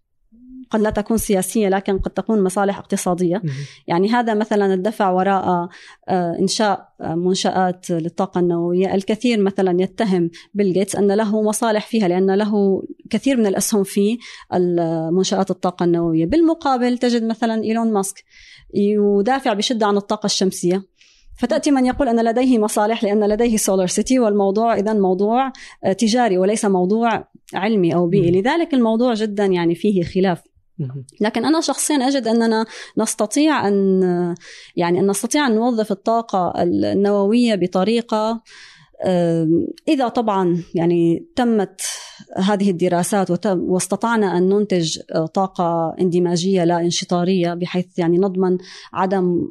قد 0.71 0.81
لا 0.81 0.91
تكون 0.91 1.17
سياسية 1.17 1.69
لكن 1.69 1.99
قد 1.99 2.11
تكون 2.11 2.43
مصالح 2.43 2.79
اقتصادية. 2.79 3.43
يعني 3.87 4.09
هذا 4.09 4.35
مثلا 4.35 4.75
الدفع 4.75 5.11
وراء 5.11 5.69
آه، 6.09 6.39
إنشاء 6.41 6.89
منشآت 7.01 7.91
للطاقة 7.91 8.39
النووية. 8.39 8.95
الكثير 8.95 9.41
مثلا 9.41 9.83
يتهم 9.83 10.31
بيل 10.55 10.73
جيتس 10.73 10.97
أن 10.97 11.13
له 11.13 11.43
مصالح 11.43 11.87
فيها 11.87 12.09
لأن 12.09 12.35
له 12.35 12.83
كثير 13.11 13.37
من 13.37 13.47
الأسهم 13.47 13.85
في 13.85 14.19
منشآت 15.11 15.51
الطاقة 15.51 15.85
النووية. 15.85 16.27
بالمقابل 16.27 16.99
تجد 16.99 17.25
مثلا 17.25 17.63
إيلون 17.63 17.93
ماسك 17.93 18.25
يدافع 18.75 19.53
بشدة 19.53 19.87
عن 19.87 19.97
الطاقة 19.97 20.27
الشمسية. 20.27 20.83
فتأتي 21.39 21.71
من 21.71 21.87
يقول 21.87 22.09
أن 22.09 22.25
لديه 22.25 22.59
مصالح 22.59 23.05
لأن 23.05 23.29
لديه 23.29 23.57
سولار 23.57 23.87
سيتي 23.87 24.19
والموضوع 24.19 24.75
إذا 24.75 24.93
موضوع 24.93 25.53
آه، 25.85 25.93
تجاري 25.93 26.39
وليس 26.39 26.65
موضوع 26.65 27.29
علمي 27.55 27.95
أو 27.95 28.07
بيئي. 28.07 28.41
لذلك 28.41 28.75
الموضوع 28.75 29.15
جدا 29.15 29.45
يعني 29.45 29.75
فيه 29.75 30.03
خلاف. 30.03 30.43
لكن 31.21 31.45
أنا 31.45 31.61
شخصيا 31.61 31.97
أجد 31.97 32.29
أننا 32.29 32.67
نستطيع 32.99 33.69
أن 33.69 34.35
يعني 34.77 35.01
أن 35.01 35.11
نستطيع 35.11 35.47
أن 35.47 35.55
نوظف 35.55 35.93
الطاقة 35.93 36.63
النووية 36.63 37.55
بطريقة 37.55 38.43
إذا 39.89 40.09
طبعا 40.09 40.63
يعني 40.75 41.27
تمت 41.37 41.81
هذه 42.37 42.71
الدراسات 42.71 43.47
واستطعنا 43.47 44.39
أن 44.39 44.49
ننتج 44.49 44.99
آه، 45.15 45.27
طاقة 45.27 45.95
اندماجية 46.01 46.65
لا 46.65 46.81
انشطارية 46.81 47.55
بحيث 47.55 47.99
يعني 47.99 48.19
نضمن 48.19 48.59
عدم 48.93 49.49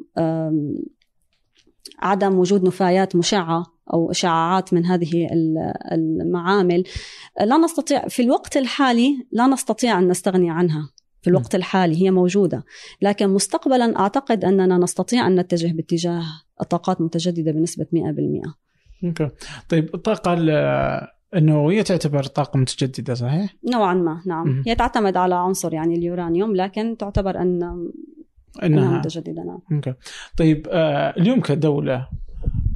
عدم 1.98 2.38
وجود 2.38 2.64
نفايات 2.64 3.16
مشعة 3.16 3.66
أو 3.92 4.10
إشعاعات 4.10 4.74
من 4.74 4.86
هذه 4.86 5.28
المعامل 5.92 6.84
لا 7.40 7.56
نستطيع 7.56 8.08
في 8.08 8.22
الوقت 8.22 8.56
الحالي 8.56 9.26
لا 9.32 9.46
نستطيع 9.46 9.98
أن 9.98 10.08
نستغني 10.08 10.50
عنها. 10.50 10.90
في 11.22 11.30
الوقت 11.30 11.54
الحالي 11.54 12.02
هي 12.02 12.10
موجودة. 12.10 12.64
لكن 13.02 13.28
مستقبلا 13.28 13.98
أعتقد 13.98 14.44
أننا 14.44 14.78
نستطيع 14.78 15.26
أن 15.26 15.40
نتجه 15.40 15.72
باتجاه 15.72 16.22
الطاقات 16.60 17.00
المتجدده 17.00 17.52
بنسبة 17.52 17.86
100% 17.92 18.54
okay. 19.04 19.30
طيب 19.68 19.94
الطاقة 19.94 20.34
النووية 21.34 21.82
تعتبر 21.82 22.22
طاقة 22.22 22.58
متجددة 22.58 23.14
صحيح؟ 23.14 23.56
نوعا 23.72 23.94
ما 23.94 24.22
نعم. 24.26 24.62
هي 24.66 24.74
تعتمد 24.74 25.16
على 25.16 25.34
عنصر 25.34 25.74
يعني 25.74 25.94
اليورانيوم 25.94 26.56
لكن 26.56 26.96
تعتبر 26.96 27.42
أن 27.42 27.88
إنها, 28.62 28.98
متجدده 28.98 29.42
نعم. 29.42 29.60
okay. 29.72 29.94
طيب 30.36 30.68
آه 30.70 31.14
اليوم 31.18 31.40
كدولة 31.40 32.08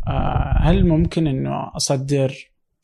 آه 0.06 0.56
هل 0.60 0.86
ممكن 0.86 1.26
إنه 1.26 1.76
أصدر 1.76 2.34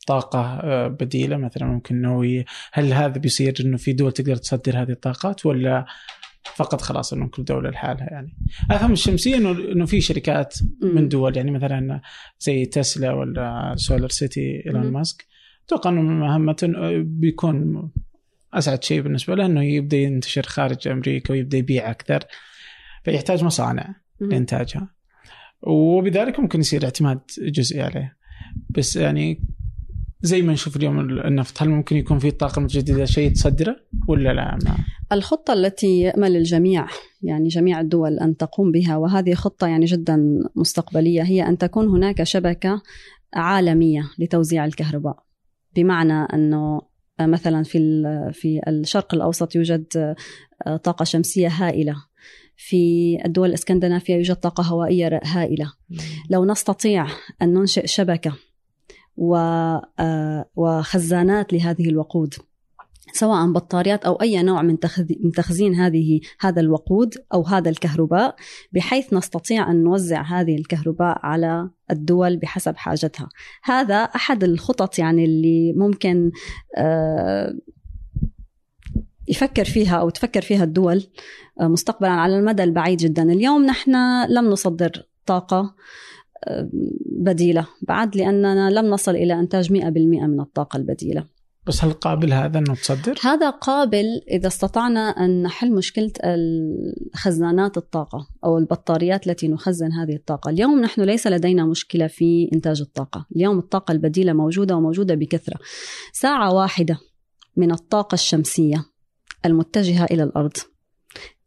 طاقة 0.07 0.59
آه 0.63 0.87
بديلة 0.87 1.37
مثلا 1.37 1.67
ممكن 1.67 2.01
نووية؟ 2.01 2.45
هل 2.73 2.93
هذا 2.93 3.17
بيصير 3.17 3.53
إنه 3.59 3.77
في 3.77 3.93
دول 3.93 4.11
تقدر 4.11 4.35
تصدر 4.35 4.81
هذه 4.81 4.91
الطاقات 4.91 5.45
ولا 5.45 5.85
فقط 6.55 6.81
خلاص 6.81 7.13
إنه 7.13 7.27
كل 7.27 7.43
دولة 7.43 7.69
لحالها 7.69 8.07
يعني؟ 8.11 8.37
أفهم 8.71 8.91
الشمسية 8.91 9.37
إنه 9.37 9.51
إنه 9.51 9.85
في 9.85 10.01
شركات 10.01 10.55
من 10.81 11.09
دول 11.09 11.37
يعني 11.37 11.51
مثلا 11.51 12.01
زي 12.39 12.65
تسلا 12.65 13.13
ولا 13.13 13.73
سولار 13.77 14.09
سيتي 14.09 14.63
إيلون 14.65 14.91
ماسك. 14.91 15.25
أتوقع 15.65 15.89
إنه 15.89 16.01
مهمة 16.01 16.55
بيكون 16.97 17.89
أسعد 18.53 18.83
شيء 18.83 19.01
بالنسبة 19.01 19.35
له 19.35 19.45
إنه 19.45 19.63
يبدأ 19.63 19.97
ينتشر 19.97 20.43
خارج 20.43 20.87
أمريكا 20.87 21.33
ويبدأ 21.33 21.57
يبيع 21.57 21.91
أكثر. 21.91 22.19
فيحتاج 23.07 23.43
مصانع 23.43 23.95
لانتاجها 24.19 24.89
وبذلك 25.61 26.39
ممكن 26.39 26.59
يصير 26.59 26.83
اعتماد 26.83 27.19
جزئي 27.39 27.81
عليه. 27.81 28.17
بس 28.69 28.95
يعني 28.95 29.43
زي 30.21 30.41
ما 30.41 30.53
نشوف 30.53 30.77
اليوم 30.77 30.99
النفط 30.99 31.61
هل 31.61 31.69
ممكن 31.69 31.97
يكون 31.97 32.19
في 32.19 32.27
الطاقه 32.27 32.59
المتجدده 32.59 33.05
شيء 33.05 33.31
تصدره 33.31 33.75
ولا 34.07 34.33
لا؟ 34.33 34.59
ما. 34.65 34.77
الخطة 35.11 35.53
التي 35.53 35.99
يأمل 35.99 36.35
الجميع 36.35 36.87
يعني 37.21 37.47
جميع 37.47 37.79
الدول 37.79 38.19
أن 38.19 38.37
تقوم 38.37 38.71
بها 38.71 38.97
وهذه 38.97 39.33
خطة 39.33 39.67
يعني 39.67 39.85
جدا 39.85 40.39
مستقبلية 40.55 41.21
هي 41.21 41.47
أن 41.47 41.57
تكون 41.57 41.87
هناك 41.87 42.23
شبكة 42.23 42.81
عالمية 43.33 44.03
لتوزيع 44.19 44.65
الكهرباء. 44.65 45.23
بمعنى 45.75 46.27
أنه 46.33 46.81
مثلا 47.21 47.63
في 47.63 47.79
في 48.33 48.61
الشرق 48.67 49.13
الأوسط 49.13 49.55
يوجد 49.55 50.15
طاقة 50.83 51.03
شمسية 51.03 51.47
هائلة. 51.47 51.95
في 52.57 53.17
الدول 53.25 53.49
الإسكندنافية 53.49 54.15
يوجد 54.15 54.35
طاقة 54.35 54.63
هوائية 54.63 55.19
هائلة. 55.23 55.73
لو 56.29 56.45
نستطيع 56.45 57.07
أن 57.41 57.53
ننشئ 57.53 57.87
شبكة 57.87 58.33
وخزانات 60.55 61.53
لهذه 61.53 61.89
الوقود 61.89 62.33
سواء 63.13 63.51
بطاريات 63.51 64.05
أو 64.05 64.13
أي 64.13 64.43
نوع 64.43 64.61
من 64.61 64.77
من 65.23 65.31
تخزين 65.31 65.75
هذه 65.75 66.19
هذا 66.39 66.61
الوقود 66.61 67.13
أو 67.33 67.43
هذا 67.43 67.69
الكهرباء 67.69 68.35
بحيث 68.71 69.13
نستطيع 69.13 69.71
أن 69.71 69.83
نوزع 69.83 70.21
هذه 70.21 70.55
الكهرباء 70.55 71.19
على 71.23 71.69
الدول 71.91 72.37
بحسب 72.37 72.75
حاجتها. 72.75 73.29
هذا 73.63 73.95
أحد 73.95 74.43
الخطط 74.43 74.99
يعني 74.99 75.25
اللي 75.25 75.73
ممكن 75.73 76.31
يفكر 79.27 79.65
فيها 79.65 79.95
أو 79.95 80.09
تفكر 80.09 80.41
فيها 80.41 80.63
الدول 80.63 81.03
مستقبلا 81.61 82.11
على 82.11 82.39
المدى 82.39 82.63
البعيد 82.63 82.97
جدا. 82.97 83.23
اليوم 83.23 83.65
نحن 83.65 83.95
لم 84.29 84.49
نصدر 84.49 85.07
طاقة 85.25 85.75
بديلة. 87.05 87.67
بعد 87.81 88.15
لأننا 88.15 88.69
لم 88.69 88.85
نصل 88.85 89.15
إلى 89.15 89.39
إنتاج 89.39 89.73
100% 89.73 90.27
من 90.27 90.39
الطاقة 90.39 90.77
البديلة. 90.77 91.23
بس 91.67 91.83
هل 91.83 91.93
قابل 91.93 92.33
هذا 92.33 92.59
انه 92.59 92.75
تصدر؟ 92.75 93.15
هذا 93.23 93.49
قابل 93.49 94.05
إذا 94.31 94.47
استطعنا 94.47 94.99
أن 94.99 95.43
نحل 95.43 95.71
مشكلة 95.71 96.11
خزانات 97.15 97.77
الطاقة 97.77 98.27
أو 98.45 98.57
البطاريات 98.57 99.27
التي 99.27 99.47
نخزن 99.47 99.91
هذه 99.91 100.15
الطاقة، 100.15 100.49
اليوم 100.49 100.79
نحن 100.79 101.01
ليس 101.01 101.27
لدينا 101.27 101.65
مشكلة 101.65 102.07
في 102.07 102.49
إنتاج 102.53 102.81
الطاقة، 102.81 103.25
اليوم 103.35 103.59
الطاقة 103.59 103.91
البديلة 103.91 104.33
موجودة 104.33 104.75
وموجودة 104.75 105.15
بكثرة. 105.15 105.59
ساعة 106.13 106.53
واحدة 106.53 106.97
من 107.55 107.71
الطاقة 107.71 108.15
الشمسية 108.15 108.85
المتجهة 109.45 110.05
إلى 110.05 110.23
الأرض 110.23 110.57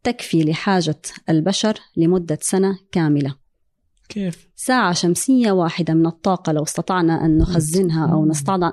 تكفي 0.02 0.44
لحاجة 0.44 1.00
البشر 1.28 1.78
لمدة 1.96 2.38
سنة 2.42 2.78
كاملة. 2.92 3.36
كيف؟ 4.08 4.48
ساعة 4.56 4.92
شمسية 4.92 5.52
واحدة 5.52 5.94
من 5.94 6.06
الطاقة 6.06 6.52
لو 6.52 6.62
استطعنا 6.62 7.24
أن 7.24 7.38
نخزنها 7.38 8.12
أو 8.12 8.30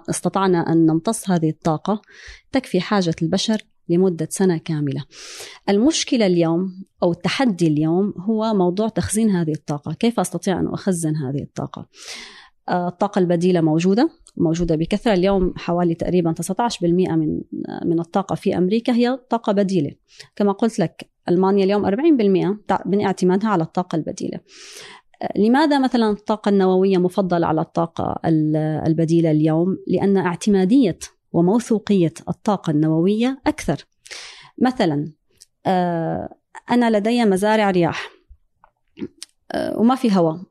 استطعنا 0.09 0.71
أن 0.71 0.85
نمتص 0.85 1.29
هذه 1.29 1.49
الطاقة 1.49 2.01
تكفي 2.51 2.81
حاجة 2.81 3.15
البشر 3.21 3.61
لمدة 3.89 4.27
سنة 4.31 4.57
كاملة. 4.57 5.03
المشكلة 5.69 6.25
اليوم 6.25 6.83
أو 7.03 7.11
التحدي 7.11 7.67
اليوم 7.67 8.13
هو 8.17 8.53
موضوع 8.53 8.89
تخزين 8.89 9.29
هذه 9.29 9.51
الطاقة، 9.51 9.93
كيف 9.93 10.19
أستطيع 10.19 10.59
أن 10.59 10.67
أخزن 10.67 11.15
هذه 11.15 11.43
الطاقة؟ 11.43 11.87
آه، 12.69 12.87
الطاقة 12.87 13.19
البديلة 13.19 13.61
موجودة 13.61 14.09
موجودة 14.37 14.75
بكثرة 14.75 15.13
اليوم 15.13 15.53
حوالي 15.57 15.95
تقريبا 15.95 16.31
19% 16.31 17.15
من 17.15 17.41
من 17.85 17.99
الطاقة 17.99 18.35
في 18.35 18.57
أمريكا 18.57 18.93
هي 18.93 19.19
طاقة 19.29 19.53
بديلة 19.53 19.91
كما 20.35 20.51
قلت 20.51 20.79
لك 20.79 21.09
ألمانيا 21.29 21.63
اليوم 21.63 21.85
40% 21.85 22.85
من 22.85 23.05
اعتمادها 23.05 23.49
على 23.49 23.63
الطاقة 23.63 23.95
البديلة 23.95 24.39
لماذا 25.35 25.79
مثلا 25.79 26.09
الطاقة 26.09 26.49
النووية 26.49 26.97
مفضلة 26.97 27.47
على 27.47 27.61
الطاقة 27.61 28.19
البديلة 28.87 29.31
اليوم؟ 29.31 29.77
لأن 29.87 30.17
اعتمادية 30.17 30.99
وموثوقية 31.31 32.13
الطاقة 32.29 32.71
النووية 32.71 33.41
أكثر. 33.47 33.85
مثلا 34.61 35.11
آه، 35.65 36.35
أنا 36.71 36.97
لدي 36.97 37.25
مزارع 37.25 37.71
رياح 37.71 38.09
آه، 39.51 39.79
وما 39.79 39.95
في 39.95 40.15
هواء. 40.15 40.41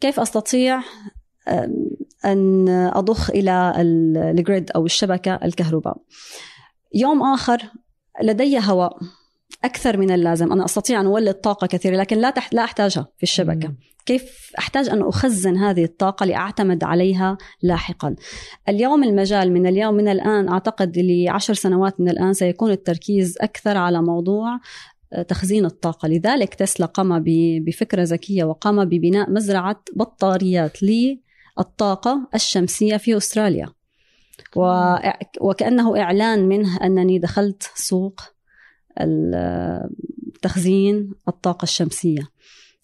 كيف 0.00 0.20
أستطيع 0.20 0.82
أن 2.24 2.68
أضخ 2.68 3.30
إلى 3.30 3.72
الجريد 3.76 4.70
أو 4.70 4.86
الشبكة 4.86 5.34
الكهرباء؟ 5.34 5.96
يوم 6.94 7.22
آخر 7.22 7.62
لدي 8.22 8.58
هواء 8.58 8.98
أكثر 9.64 9.96
من 9.96 10.10
اللازم 10.10 10.52
أنا 10.52 10.64
أستطيع 10.64 11.00
أن 11.00 11.06
أولد 11.06 11.34
طاقة 11.34 11.66
كثيرة 11.66 11.96
لكن 11.96 12.18
لا 12.18 12.30
تحت 12.30 12.54
لا 12.54 12.64
أحتاجها 12.64 13.08
في 13.16 13.22
الشبكة 13.22 13.68
مم. 13.68 13.78
كيف 14.06 14.52
أحتاج 14.58 14.88
أن 14.88 15.02
أخزن 15.02 15.56
هذه 15.56 15.84
الطاقة 15.84 16.26
لأعتمد 16.26 16.84
عليها 16.84 17.38
لاحقا 17.62 18.16
اليوم 18.68 19.04
المجال 19.04 19.52
من 19.52 19.66
اليوم 19.66 19.94
من 19.94 20.08
الآن 20.08 20.48
أعتقد 20.48 20.98
لعشر 20.98 21.54
سنوات 21.54 22.00
من 22.00 22.08
الآن 22.08 22.32
سيكون 22.32 22.70
التركيز 22.70 23.38
أكثر 23.40 23.76
على 23.76 24.02
موضوع 24.02 24.58
تخزين 25.28 25.64
الطاقة. 25.64 26.08
لذلك 26.08 26.54
تسلا 26.54 26.86
قام 26.86 27.24
بفكرة 27.66 28.02
ذكية 28.02 28.44
وقام 28.44 28.84
ببناء 28.84 29.30
مزرعة 29.30 29.82
بطاريات 29.96 30.78
للطاقة 30.82 32.28
الشمسية 32.34 32.96
في 32.96 33.16
أستراليا. 33.16 33.68
وكأنه 35.40 36.00
إعلان 36.00 36.48
منه 36.48 36.76
أنني 36.84 37.18
دخلت 37.18 37.70
سوق 37.74 38.20
تخزين 40.42 41.12
الطاقة 41.28 41.62
الشمسية. 41.62 42.28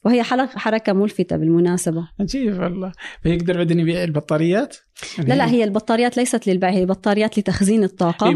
وهي 0.07 0.22
حركة 0.22 0.92
ملفتة 0.92 1.36
بالمناسبة. 1.36 2.09
عجيب 2.20 2.61
والله. 2.61 2.92
فيقدر 3.22 3.57
بعدين 3.57 3.80
يبيع 3.80 4.04
البطاريات؟ 4.04 4.76
لا 5.18 5.34
لا 5.34 5.50
هي 5.50 5.64
البطاريات 5.64 6.16
ليست 6.16 6.46
للبيع 6.46 6.70
هي 6.70 6.86
بطاريات 6.86 7.38
لتخزين 7.38 7.84
الطاقة. 7.84 8.26
إيه 8.26 8.34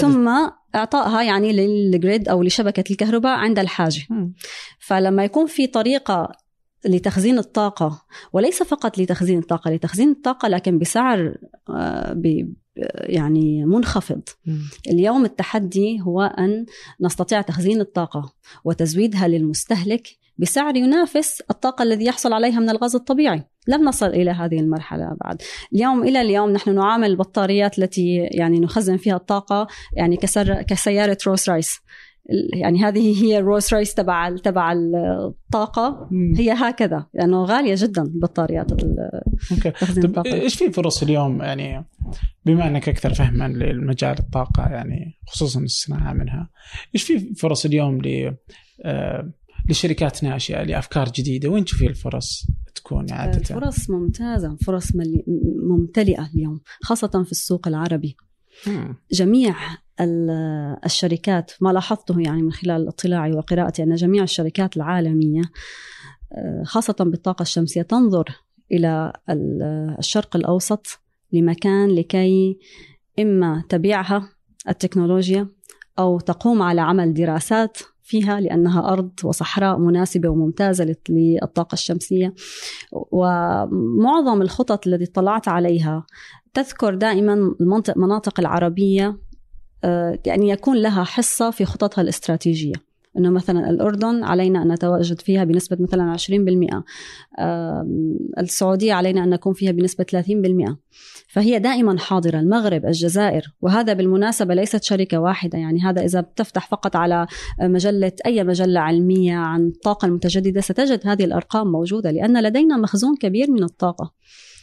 ثم 0.00 0.28
إعطائها 0.74 1.22
يعني 1.22 1.52
للجريد 1.52 2.28
أو 2.28 2.42
لشبكة 2.42 2.84
الكهرباء 2.90 3.38
عند 3.38 3.58
الحاجة. 3.58 4.02
م. 4.10 4.32
فلما 4.78 5.24
يكون 5.24 5.46
في 5.46 5.66
طريقة 5.66 6.32
لتخزين 6.84 7.38
الطاقة 7.38 8.02
وليس 8.32 8.62
فقط 8.62 8.98
لتخزين 8.98 9.38
الطاقة 9.38 9.70
لتخزين 9.70 10.10
الطاقة 10.10 10.48
لكن 10.48 10.78
بسعر 10.78 11.34
آه، 11.70 12.12
يعني 12.94 13.64
منخفض. 13.64 14.22
اليوم 14.90 15.24
التحدي 15.24 16.00
هو 16.00 16.22
أن 16.22 16.66
نستطيع 17.00 17.40
تخزين 17.40 17.80
الطاقة 17.80 18.32
وتزويدها 18.64 19.28
للمستهلك 19.28 20.08
بسعر 20.38 20.76
ينافس 20.76 21.42
الطاقة 21.50 21.82
الذي 21.82 22.04
يحصل 22.04 22.32
عليها 22.32 22.60
من 22.60 22.70
الغاز 22.70 22.94
الطبيعي. 22.94 23.42
لم 23.68 23.84
نصل 23.84 24.06
إلى 24.06 24.30
هذه 24.30 24.60
المرحلة 24.60 25.16
بعد. 25.24 25.42
اليوم 25.72 26.02
إلى 26.02 26.20
اليوم 26.20 26.50
نحن 26.50 26.74
نعامل 26.74 27.10
البطاريات 27.10 27.78
التي 27.78 28.16
يعني 28.16 28.60
نخزن 28.60 28.96
فيها 28.96 29.16
الطاقة 29.16 29.66
يعني 29.96 30.16
كسيارة 30.66 31.18
رولز 31.26 31.48
رويس 31.48 31.80
يعني 32.54 32.84
هذه 32.84 33.24
هي 33.24 33.38
الرولز 33.38 33.74
رويس 33.74 33.94
تبع 33.94 34.36
تبع 34.36 34.72
الطاقة. 34.72 36.08
هي 36.36 36.52
هكذا. 36.52 37.06
لأنه 37.14 37.36
يعني 37.36 37.52
غالية 37.52 37.74
جدا 37.78 38.02
البطاريات 38.02 38.72
okay. 38.72 39.70
طيب 40.00 40.26
إيش 40.26 40.54
في 40.54 40.72
فرص 40.72 41.02
اليوم 41.02 41.42
يعني 41.42 41.84
بما 42.44 42.66
أنك 42.66 42.88
أكثر 42.88 43.14
فهما 43.14 43.48
للمجال 43.48 44.18
الطاقة 44.18 44.62
يعني 44.62 45.18
خصوصا 45.26 45.60
الصناعة 45.60 46.12
منها 46.12 46.50
إيش 46.94 47.02
في 47.02 47.34
فرص 47.34 47.64
اليوم 47.64 48.00
ل 48.02 48.36
آه، 48.84 49.32
لشركات 49.68 50.24
ناشئه 50.24 50.62
لأفكار 50.62 51.08
جديدة؟ 51.08 51.48
وين 51.48 51.64
تشوفي 51.64 51.86
الفرص 51.86 52.46
تكون 52.74 53.12
عادة؟ 53.12 53.42
فرص 53.42 53.90
ممتازة 53.90 54.56
فرص 54.56 54.92
ممتلئة 55.68 56.30
اليوم 56.34 56.60
خاصة 56.82 57.22
في 57.24 57.32
السوق 57.32 57.68
العربي. 57.68 58.16
جميع 59.12 59.54
الشركات 60.84 61.52
ما 61.60 61.70
لاحظته 61.72 62.20
يعني 62.20 62.42
من 62.42 62.52
خلال 62.52 62.88
اطلاعي 62.88 63.32
وقراءتي 63.32 63.82
أن 63.82 63.94
جميع 63.94 64.22
الشركات 64.22 64.76
العالمية 64.76 65.42
آه، 66.32 66.62
خاصة 66.64 66.96
بالطاقة 67.00 67.42
الشمسية 67.42 67.82
تنظر 67.82 68.24
إلى 68.72 69.12
الشرق 69.98 70.36
الأوسط 70.36 71.00
لمكان 71.32 71.88
لكي 71.88 72.58
إما 73.18 73.64
تبيعها 73.68 74.28
التكنولوجيا 74.68 75.48
أو 75.98 76.20
تقوم 76.20 76.62
على 76.62 76.80
عمل 76.80 77.14
دراسات 77.14 77.78
فيها 78.02 78.40
لأنها 78.40 78.92
أرض 78.92 79.10
وصحراء 79.24 79.78
مناسبة 79.78 80.28
وممتازة 80.28 80.96
للطاقة 81.08 81.74
الشمسية. 81.74 82.34
ومعظم 82.92 84.42
الخطط 84.42 84.86
التي 84.86 85.04
اطلعت 85.04 85.48
عليها 85.48 86.06
تذكر 86.54 86.94
دائما 86.94 87.34
المنطق 87.60 87.96
مناطق 87.96 88.40
العربية 88.40 89.18
آه، 89.84 90.18
يعني 90.26 90.48
يكون 90.48 90.76
لها 90.76 91.04
حصة 91.04 91.50
في 91.50 91.64
خططها 91.64 92.02
الاستراتيجية. 92.02 92.85
إنه 93.18 93.30
مثلا 93.30 93.70
الأردن 93.70 94.24
علينا 94.24 94.62
أن 94.62 94.72
نتواجد 94.72 95.20
فيها 95.20 95.44
بنسبة 95.44 95.76
مثلا 95.80 96.16
20% 96.16 96.82
السعودية 98.38 98.94
علينا 98.94 99.24
أن 99.24 99.30
نكون 99.30 99.52
فيها 99.52 99.72
بنسبة 99.72 100.04
30% 100.04 100.76
فهي 101.28 101.58
دائما 101.58 101.98
حاضرة 101.98 102.38
المغرب 102.38 102.86
الجزائر. 102.86 103.42
وهذا 103.60 103.92
بالمناسبة 103.92 104.54
ليست 104.54 104.82
شركة 104.82 105.18
واحدة. 105.18 105.58
يعني 105.58 105.80
هذا 105.80 106.04
إذا 106.04 106.20
بتفتح 106.20 106.68
فقط 106.68 106.96
على 106.96 107.26
مجلة 107.60 108.12
أي 108.26 108.44
مجلة 108.44 108.80
علمية 108.80 109.36
عن 109.36 109.66
الطاقة 109.66 110.06
المتجددة 110.06 110.60
ستجد 110.60 111.00
هذه 111.06 111.24
الأرقام 111.24 111.72
موجودة 111.72 112.10
لأن 112.10 112.42
لدينا 112.42 112.76
مخزون 112.76 113.16
كبير 113.16 113.50
من 113.50 113.62
الطاقة. 113.62 114.12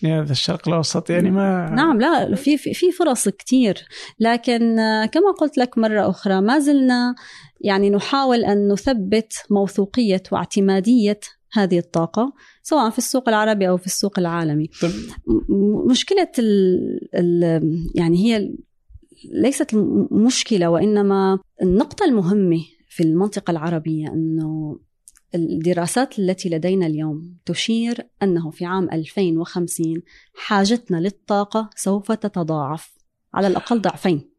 هذا 0.06 0.32
الشرق 0.32 0.68
الأوسط 0.68 1.10
يعني 1.10 1.32
ما 1.32 1.70
نعم 1.70 1.99
لا 1.99 2.36
في 2.36 2.58
في 2.58 2.91
فرص 2.91 3.30
كثير 3.30 3.78
لكن 4.20 4.76
كما 5.12 5.32
قلت 5.39 5.58
لك 5.58 5.78
مرة 5.78 6.10
أخرى 6.10 6.41
ما 6.41 6.60
زلنا 6.60 7.16
يعني 7.64 7.89
نحاول 7.89 8.45
أن 8.45 8.72
نثبت 8.72 9.34
موثوقية 9.49 10.24
واعتمادية 10.32 11.20
هذه 11.51 11.80
الطاقة 11.80 12.34
سواء 12.64 12.89
في 12.89 12.97
السوق 12.97 13.30
العربي 13.30 13.70
أو 13.70 13.78
في 13.78 13.86
السوق 13.86 14.20
العالمي 14.20 14.70
طب. 14.82 14.89
مشكله 15.89 16.32
ال 16.39 16.99
ال 17.16 17.91
يعني 17.95 18.18
هي 18.18 18.53
ليست 19.32 19.76
مشكله 20.11 20.70
وانما 20.70 21.39
النقطه 21.61 22.05
المهمه 22.05 22.66
في 22.89 23.03
المنطقة 23.03 23.51
العربيه 23.51 24.07
انه 24.07 24.80
الدراسات 25.36 26.20
التي 26.20 26.49
لدينا 26.49 26.86
اليوم 26.86 27.38
تشير 27.45 28.07
انه 28.24 28.51
في 28.51 28.66
عام 28.66 28.89
2050 28.93 30.01
حاجتنا 30.36 30.97
للطاقه 30.97 31.70
سوف 31.76 32.11
تتضاعف 32.11 32.97
على 33.34 33.47
الاقل 33.47 33.82
ضعفين 33.82 34.30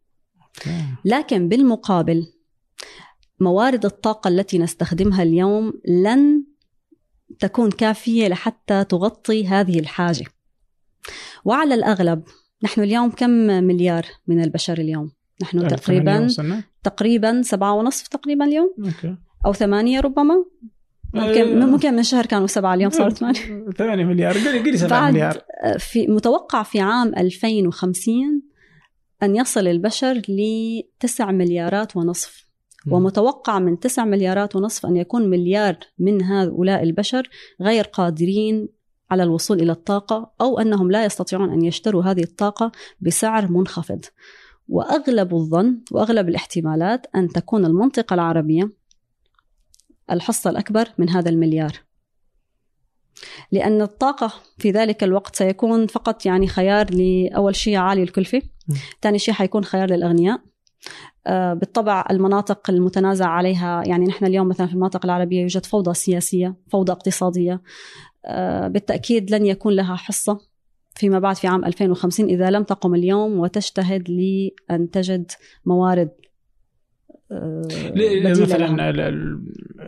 لكن 1.04 1.48
بالمقابل 1.48 2.26
موارد 3.40 3.84
الطاقة 3.84 4.28
التي 4.28 4.58
نستخدمها 4.58 5.22
اليوم 5.22 5.72
لن 5.88 6.44
تكون 7.38 7.70
كافية 7.70 8.28
لحتى 8.28 8.84
تغطي 8.84 9.46
هذه 9.46 9.78
الحاجة. 9.78 10.24
وعلى 11.44 11.74
الأغلب 11.74 12.22
نحن 12.62 12.82
اليوم 12.82 13.10
كم 13.10 13.30
مليار 13.64 14.06
من 14.26 14.42
البشر 14.42 14.78
اليوم؟ 14.78 15.10
نحن 15.42 15.68
تقريبا 15.68 16.28
تقريبا 16.82 17.42
سبعة 17.42 17.72
ونصف 17.72 18.08
تقريبا 18.08 18.44
اليوم؟ 18.44 18.74
أوكي. 18.78 19.16
أو 19.46 19.52
ثمانية 19.52 20.00
ربما؟ 20.00 20.44
ممكن 21.14 21.62
آه، 21.62 21.66
ممكن 21.66 21.94
من 21.94 22.02
شهر 22.02 22.26
كانوا 22.26 22.46
سبعة 22.46 22.74
اليوم 22.74 22.90
صاروا 22.90 23.10
ثمانية. 23.10 23.70
8 23.78 24.04
مليار. 24.04 24.38
قولي 24.38 24.58
قولي 24.58 24.76
7 24.76 25.10
مليار. 25.10 25.42
في 25.78 26.06
متوقع 26.06 26.62
في 26.62 26.80
عام 26.80 27.14
2050 27.14 28.42
أن 29.22 29.36
يصل 29.36 29.66
البشر 29.68 30.22
ل 30.28 30.42
9 31.00 31.30
مليارات 31.30 31.96
ونصف. 31.96 32.43
ومتوقع 32.90 33.58
من 33.58 33.80
9 33.80 34.04
مليارات 34.04 34.56
ونصف 34.56 34.86
أن 34.86 34.96
يكون 34.96 35.30
مليار 35.30 35.76
من 35.98 36.22
هؤلاء 36.22 36.82
البشر 36.82 37.28
غير 37.60 37.84
قادرين 37.84 38.68
على 39.10 39.22
الوصول 39.22 39.60
إلى 39.60 39.72
الطاقة 39.72 40.32
أو 40.40 40.58
أنهم 40.58 40.90
لا 40.90 41.04
يستطيعون 41.04 41.52
أن 41.52 41.64
يشتروا 41.64 42.02
هذه 42.02 42.22
الطاقة 42.22 42.72
بسعر 43.00 43.50
منخفض. 43.50 44.04
وأغلب 44.68 45.34
الظن 45.34 45.80
وأغلب 45.90 46.28
الاحتمالات 46.28 47.06
أن 47.16 47.28
تكون 47.28 47.64
المنطقة 47.64 48.14
العربية 48.14 48.70
الحصة 50.10 50.50
الأكبر 50.50 50.88
من 50.98 51.10
هذا 51.10 51.30
المليار. 51.30 51.72
لأن 53.52 53.82
الطاقة 53.82 54.32
في 54.58 54.70
ذلك 54.70 55.04
الوقت 55.04 55.36
سيكون 55.36 55.86
فقط 55.86 56.26
يعني 56.26 56.46
خيار 56.46 56.94
لأول 56.94 57.56
شيء 57.56 57.76
عالي 57.76 58.02
الكلفة 58.02 58.42
ثاني 59.02 59.18
شيء 59.18 59.34
حيكون 59.34 59.64
خيار 59.64 59.90
للأغنياء 59.90 60.40
بالطبع 61.28 62.04
المناطق 62.10 62.70
المتنازع 62.70 63.26
عليها 63.26 63.82
يعني 63.86 64.06
نحن 64.06 64.26
اليوم 64.26 64.48
مثلا 64.48 64.66
في 64.66 64.72
المناطق 64.72 65.04
العربية 65.04 65.40
يوجد 65.40 65.66
فوضى 65.66 65.94
سياسية 65.94 66.54
فوضى 66.68 66.92
اقتصادية. 66.92 67.60
آه، 68.26 68.68
بالتأكيد 68.68 69.30
لن 69.30 69.46
يكون 69.46 69.72
لها 69.72 69.94
حصة 69.94 70.38
فيما 70.94 71.18
بعد 71.18 71.36
في 71.36 71.46
عام 71.46 71.64
2050 71.64 72.26
إذا 72.28 72.50
لم 72.50 72.62
تقم 72.62 72.94
اليوم 72.94 73.38
وتجتهد 73.38 74.10
لأن 74.10 74.90
تجد 74.90 75.30
موارد 75.64 76.10
مثلا 77.30 78.90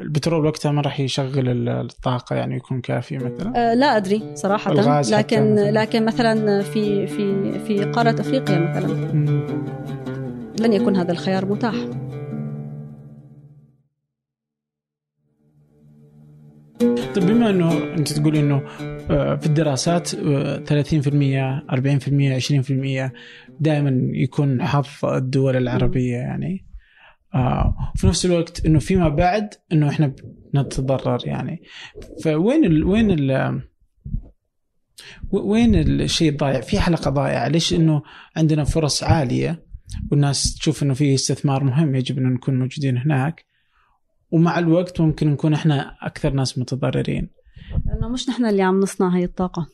البترول 0.03 0.47
وقتها 0.47 0.73
ما 0.73 0.81
راح 0.83 1.01
يشغل 1.01 1.69
الطاقة 1.69 2.37
يعني 2.37 2.57
يكون 2.57 2.81
كافي 2.81 3.17
مثلا؟ 3.17 3.75
لا 3.75 3.97
أدري 3.97 4.23
صراحة. 4.35 4.73
لكن 4.73 5.53
مثلاً. 5.53 5.71
لكن 5.71 6.05
مثلا 6.05 6.63
في 6.63 7.07
في 7.07 7.59
في 7.59 7.85
قارة 7.85 8.21
أفريقيا 8.21 8.59
مثلا. 8.59 10.06
لن 10.61 10.73
يكون 10.73 10.97
هذا 10.97 11.13
الخيار 11.13 11.47
متاح. 11.47 11.75
طيب 17.15 17.27
بما 17.27 17.51
إنه 17.51 17.95
أنت 17.95 18.13
تقولي 18.13 18.41
إنه 18.41 18.63
آه، 19.11 19.37
في 19.37 19.47
الدراسات 19.47 20.09
30% 20.09 20.15
40% 21.71 22.33
20% 22.33 23.13
دائما 23.61 24.01
يكون 24.13 24.63
حظ 24.63 25.05
الدول 25.05 25.57
العربية 25.57 26.17
يعني. 26.17 26.67
آه 27.35 27.75
وفي 27.95 28.07
نفس 28.07 28.27
الوقت 28.27 28.67
إنه 28.67 28.79
فيما 28.79 29.09
بعد 29.09 29.55
إنه 29.73 29.89
إحنا 29.89 30.15
نتضرر 30.55 31.19
يعني. 31.25 31.63
فوين 32.25 32.65
ال 32.65 32.85
وين 32.85 33.11
ال 33.11 33.61
وين 35.33 35.75
الشيء 35.75 36.31
الضايع؟ 36.31 36.61
في 36.61 36.81
حلقة 36.81 37.11
ضايعة، 37.11 37.49
ليش 37.49 37.75
إنه 37.75 38.03
عندنا 38.37 38.65
فرص 38.65 39.03
عالية 39.03 39.66
والناس 40.11 40.55
تشوف 40.55 40.83
إنه 40.83 40.95
في 40.95 41.15
استثمار 41.15 41.65
مهم 41.65 41.95
يجب 41.95 42.19
ان 42.19 42.33
نكون 42.33 42.59
موجودين 42.59 42.99
هناك. 42.99 43.45
ومع 44.31 44.59
الوقت 44.59 45.01
ممكن 45.01 45.31
نكون 45.31 45.55
إحنا 45.55 45.97
أكثر 46.01 46.31
ناس 46.31 46.59
متضررين. 46.59 47.29
لأنه 47.87 48.09
مش 48.09 48.29
نحن 48.29 48.47
اللي 48.47 48.63
عم 48.63 48.81
نصنع 48.81 49.09
هي 49.09 49.25
الطاقة. 49.25 49.67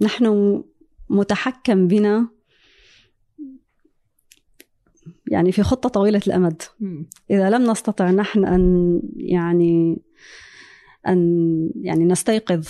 نحن 0.00 0.62
متحكم 1.10 1.88
بنا. 1.88 2.28
يعني 5.30 5.52
في 5.52 5.62
خطة 5.62 5.88
طويلة 5.88 6.20
الأمد. 6.26 6.62
إذا 7.30 7.50
لم 7.50 7.70
نستطع 7.70 8.10
نحن 8.10 8.44
أن 8.44 9.00
يعني 9.16 10.02
أن 11.08 11.70
يعني 11.76 12.04
نستيقظ. 12.04 12.68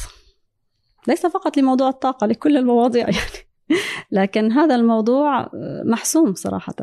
ليس 1.08 1.26
فقط 1.26 1.56
لموضوع 1.56 1.88
الطاقة 1.88 2.26
لكل 2.26 2.56
المواضيع 2.56 3.04
يعني. 3.18 3.51
لكن 4.10 4.52
هذا 4.52 4.74
الموضوع 4.74 5.50
محسوم 5.84 6.34
صراحة 6.34 6.74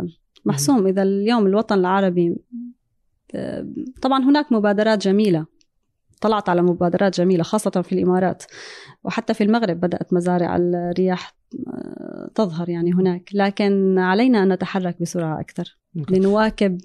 محسوم. 0.46 0.88
إذا 0.88 1.02
اليوم 1.02 1.48
الوطن 1.48 1.80
العربي 1.80 2.36
طبعا 4.02 4.24
هناك 4.24 4.52
مبادرات 4.52 5.04
جميلة 5.04 5.46
طلعت 6.22 6.50
على 6.50 6.62
مبادرات 6.62 7.18
جميلة 7.18 7.44
خاصة 7.44 7.82
في 7.82 7.92
الإمارات 7.92 8.44
وحتى 9.04 9.34
في 9.34 9.44
المغرب 9.44 9.80
بدأت 9.80 10.14
مزارع 10.14 10.56
الرياح 10.56 11.36
آه، 11.68 12.32
تظهر 12.36 12.70
يعني 12.70 12.94
هناك. 12.94 13.30
لكن 13.34 14.00
علينا 14.00 14.44
أن 14.44 14.54
نتحرك 14.54 15.02
بسرعة 15.02 15.40
أكثر 15.40 15.78
لنواكب 16.10 16.82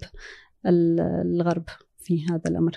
الغرب 0.66 1.64
في 1.98 2.26
هذا 2.26 2.42
الأمر. 2.46 2.72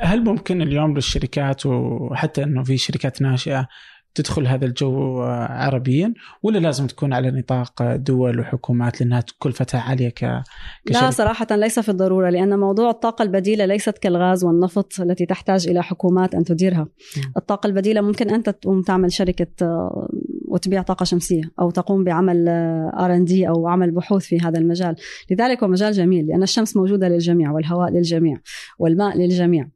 هل 0.00 0.24
ممكن 0.24 0.62
اليوم 0.62 0.94
للشركات 0.94 1.66
وحتى 1.66 2.42
أنه 2.42 2.62
في 2.62 2.76
شركات 2.76 3.22
ناشئة 3.22 3.68
تدخل 4.14 4.46
هذا 4.46 4.66
الجو 4.66 5.22
عربيا 5.50 6.14
ولا 6.42 6.58
لازم 6.58 6.86
تكون 6.86 7.12
على 7.12 7.30
نطاق 7.30 7.96
دول 7.96 8.40
وحكومات؟ 8.40 9.00
لأنها 9.00 9.24
كلفتها 9.38 9.80
عالية 9.80 10.08
ك 10.08 10.42
لا 10.90 11.10
صراحة 11.10 11.46
ليس 11.50 11.78
في 11.78 11.88
الضرورة 11.88 12.30
لأن 12.30 12.58
موضوع 12.58 12.90
الطاقة 12.90 13.22
البديلة 13.22 13.64
ليست 13.64 13.98
كالغاز 13.98 14.44
والنفط 14.44 15.00
التي 15.00 15.26
تحتاج 15.26 15.68
إلى 15.68 15.82
حكومات 15.82 16.34
أن 16.34 16.44
تديرها. 16.44 16.82
م. 16.82 16.88
الطاقة 17.36 17.66
البديلة 17.66 18.00
ممكن 18.00 18.30
أنت 18.30 18.50
تقوم 18.50 18.82
تعمل 18.82 19.12
شركة 19.12 19.46
وتبيع 20.52 20.82
طاقة 20.82 21.04
شمسية 21.04 21.42
أو 21.60 21.70
تقوم 21.70 22.04
بعمل 22.04 22.48
ار 22.98 23.14
ان 23.14 23.24
دي 23.24 23.48
أو 23.48 23.68
عمل 23.68 23.90
بحوث 23.90 24.24
في 24.24 24.40
هذا 24.40 24.58
المجال. 24.58 24.96
لذلك 25.30 25.62
هو 25.62 25.68
مجال 25.68 25.92
جميل 25.92 26.26
لأن 26.26 26.42
الشمس 26.42 26.76
موجودة 26.76 27.08
للجميع 27.08 27.52
والهواء 27.52 27.90
للجميع 27.90 28.40
والماء 28.78 29.18
للجميع. 29.18 29.68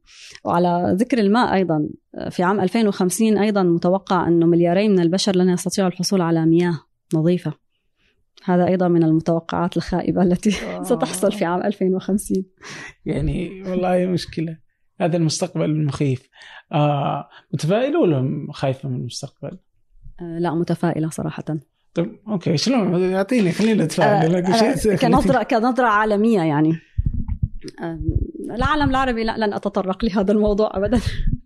وعلى 0.43 0.95
ذكر 0.99 1.17
الماء 1.17 1.53
أيضا 1.53 1.89
في 2.29 2.43
عام 2.43 2.59
2050 2.59 3.37
أيضا 3.37 3.63
متوقع 3.63 4.27
أنه 4.27 4.45
مليارين 4.45 4.91
من 4.91 4.99
البشر 4.99 5.35
لن 5.35 5.49
يستطيعوا 5.49 5.89
الحصول 5.89 6.21
على 6.21 6.45
مياه 6.45 6.79
نظيفة. 7.13 7.53
هذا 8.43 8.67
أيضا 8.67 8.87
من 8.87 9.03
المتوقعات 9.03 9.77
الخائبة 9.77 10.23
التي 10.23 10.51
ستحصل 10.89 11.31
في 11.31 11.45
عام 11.45 11.63
2050 11.63 12.45
يعني 13.05 13.61
والله 13.61 14.05
مشكلة. 14.05 14.57
هذا 15.01 15.17
المستقبل 15.17 15.65
المخيف. 15.65 16.29
آه 16.71 17.29
متفائلة 17.53 17.99
ولا 17.99 18.47
خايفة 18.51 18.89
من 18.89 18.95
المستقبل؟ 18.95 19.57
آه 20.21 20.39
لا 20.39 20.53
متفائلة 20.53 21.09
صراحة. 21.09 21.43
طيب 21.93 22.19
أوكي 22.27 22.57
شلون؟ 22.57 23.13
اعطيني 23.13 23.51
خلينا 23.51 23.83
نتفائل 23.83 24.35
آه 24.35 24.95
كنظرة 24.95 25.43
كنظرة 25.43 25.87
عالمية 25.87 26.41
يعني. 26.41 26.73
آه 27.81 27.99
العالم 28.55 28.89
العربي 28.89 29.23
لا 29.23 29.37
لن 29.37 29.53
أتطرق 29.53 30.05
لهذا 30.05 30.31
الموضوع 30.31 30.77
ابدا. 30.77 30.99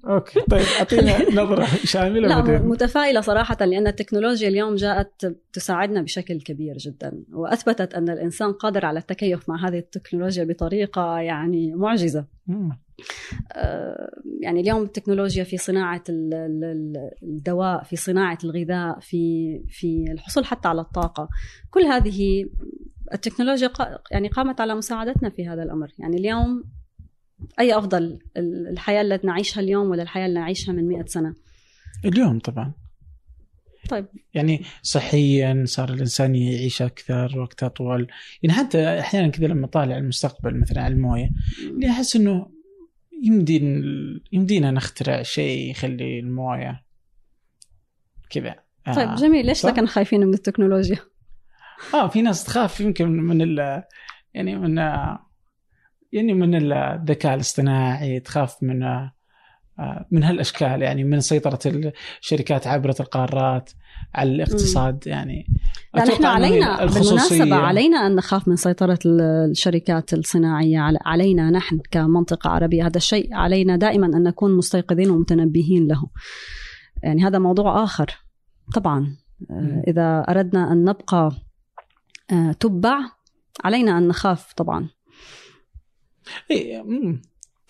أوكي 0.08 0.40
طيب 0.40 0.66
اعطينا 0.80 1.12
نظرة 1.44 1.68
شاملة 1.84 2.28
لا 2.28 2.40
بدين. 2.40 2.62
متفائلة 2.62 3.22
صراحة 3.22 3.66
لأن 3.66 3.88
التكنولوجيا 3.88 4.48
اليوم 4.48 4.76
جاءت 4.76 5.38
تساعدنا 5.54 6.02
بشكل 6.02 6.42
كبير 6.42 6.78
جدا 6.78 7.24
وأثبتت 7.34 7.94
أن 7.94 8.10
الإنسان 8.10 8.52
قادر 8.54 8.86
على 8.86 9.00
التكيف 9.00 9.50
مع 9.50 9.68
هذه 9.68 9.78
التكنولوجيا 9.78 10.44
بطريقة 10.44 11.18
يعني 11.18 11.76
معجزة. 11.76 12.26
آه 12.50 12.78
يعني 14.42 14.62
اليوم 14.62 14.84
التكنولوجيا 14.84 15.44
في 15.44 15.58
صناعة 15.58 16.04
الدواء 17.24 17.84
في 17.84 17.96
صناعة 17.96 18.38
الغذاء 18.44 19.00
في 19.00 19.52
في 19.70 20.06
الحصول 20.12 20.46
حتى 20.46 20.68
على 20.68 20.82
الطاقة. 20.82 21.30
كل 21.70 21.82
هذه 21.82 22.46
التكنولوجيا 23.14 23.72
يعني 24.12 24.28
قامت 24.28 24.62
على 24.62 24.76
مساعدتنا 24.76 25.30
في 25.30 25.48
هذا 25.48 25.64
الأمر. 25.64 25.92
يعني 26.00 26.18
اليوم 26.18 26.64
أي 27.60 27.78
أفضل 27.78 28.20
الحياة 28.38 29.02
التي 29.02 29.28
نعيشها 29.28 29.62
اليوم 29.62 29.90
ولا 29.90 30.04
الحياة 30.04 30.26
اللي 30.26 30.40
نعيشها 30.40 30.72
من 30.72 30.88
100 30.88 31.06
سنة؟ 31.06 31.36
اليوم 32.06 32.40
طبعا. 32.40 32.74
طيب. 33.90 34.06
يعني 34.34 34.64
صحيا 34.82 35.64
صار 35.68 35.94
الإنسان 35.94 36.36
يعيش 36.36 36.82
أكثر 36.82 37.40
وقت 37.40 37.64
أطول. 37.64 38.08
يعني 38.44 38.58
حتى 38.58 39.00
أحيانا 39.00 39.28
كذا 39.28 39.48
لما 39.48 39.68
طالع 39.68 39.98
المستقبل 39.98 40.60
مثلا 40.60 40.82
على 40.82 40.94
الموية. 40.94 41.30
اللي 41.64 41.90
أحس 41.90 42.16
إنه 42.16 42.48
يمدي 43.22 43.58
يمدينا 44.32 44.72
نخترع 44.72 45.22
شيء 45.22 45.72
يخلي 45.72 46.20
المويه 46.20 46.84
كذا 48.30 48.56
آه. 48.88 48.94
طيب 48.94 49.16
جميل 49.16 49.46
ليش 49.46 49.66
لكن 49.66 49.86
خايفين 49.86 50.20
من 50.28 50.34
التكنولوجيا؟ 50.34 50.98
آه 51.94 52.08
في 52.08 52.22
ناس 52.22 52.44
تخاف 52.44 52.80
يمكن 52.82 53.08
من 53.08 53.42
ال 53.42 53.84
يعني 54.34 54.56
من 54.56 54.78
يعني 56.12 56.34
من 56.34 56.56
الذكاء 56.56 57.34
الاصطناعي 57.34 58.20
تخاف 58.20 58.64
من 58.64 59.10
من 60.12 60.24
هالأشكال 60.24 60.82
يعني 60.82 61.04
من 61.04 61.20
سيطرة 61.20 61.92
الشركات 62.22 62.68
عبر 62.68 62.90
القارات 62.90 63.72
على 64.16 64.32
الاقتصاد 64.32 65.08
يعني 65.08 65.48
لا 65.94 66.04
نحن 66.04 66.26
علينا 66.26 66.86
بالمناسبة 66.86 67.56
علينا 67.56 68.08
أن 68.08 68.16
نخاف 68.16 68.48
من 68.48 68.56
سيطرة 68.56 69.00
الشركات 69.06 70.14
الصناعية. 70.14 70.80
علينا 71.06 71.50
نحن 71.50 71.80
كمنطقة 71.92 72.50
عربية. 72.50 72.86
هذا 72.86 72.98
الشيء 72.98 73.34
علينا 73.34 73.76
دائما 73.76 74.06
أن 74.06 74.24
نكون 74.24 74.58
مستيقظين 74.58 75.10
ومتنبهين 75.10 75.88
له. 75.88 76.04
يعني 77.04 77.24
هذا 77.24 77.40
موضوع 77.40 77.84
آخر. 77.84 78.18
طبعا 78.76 79.18
إذا 79.88 80.26
أردنا 80.30 80.72
أن 80.72 80.84
نبقى 80.84 81.32
آه، 82.32 82.52
تبع 82.52 83.00
علينا 83.64 83.98
أن 83.98 84.08
نخاف 84.08 84.54
طبعا. 84.54 84.90
اي 86.52 86.84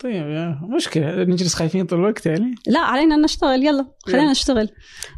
طيب 0.02 0.56
مشكلة. 0.76 1.24
نجلس 1.24 1.54
خايفين 1.54 1.86
طول 1.86 1.98
الوقت 1.98 2.26
يعني؟ 2.26 2.54
لا 2.66 2.80
علينا 2.80 3.14
أن 3.14 3.22
نشتغل. 3.22 3.66
يلا 3.66 3.86
خلينا 4.06 4.30
نشتغل. 4.30 4.68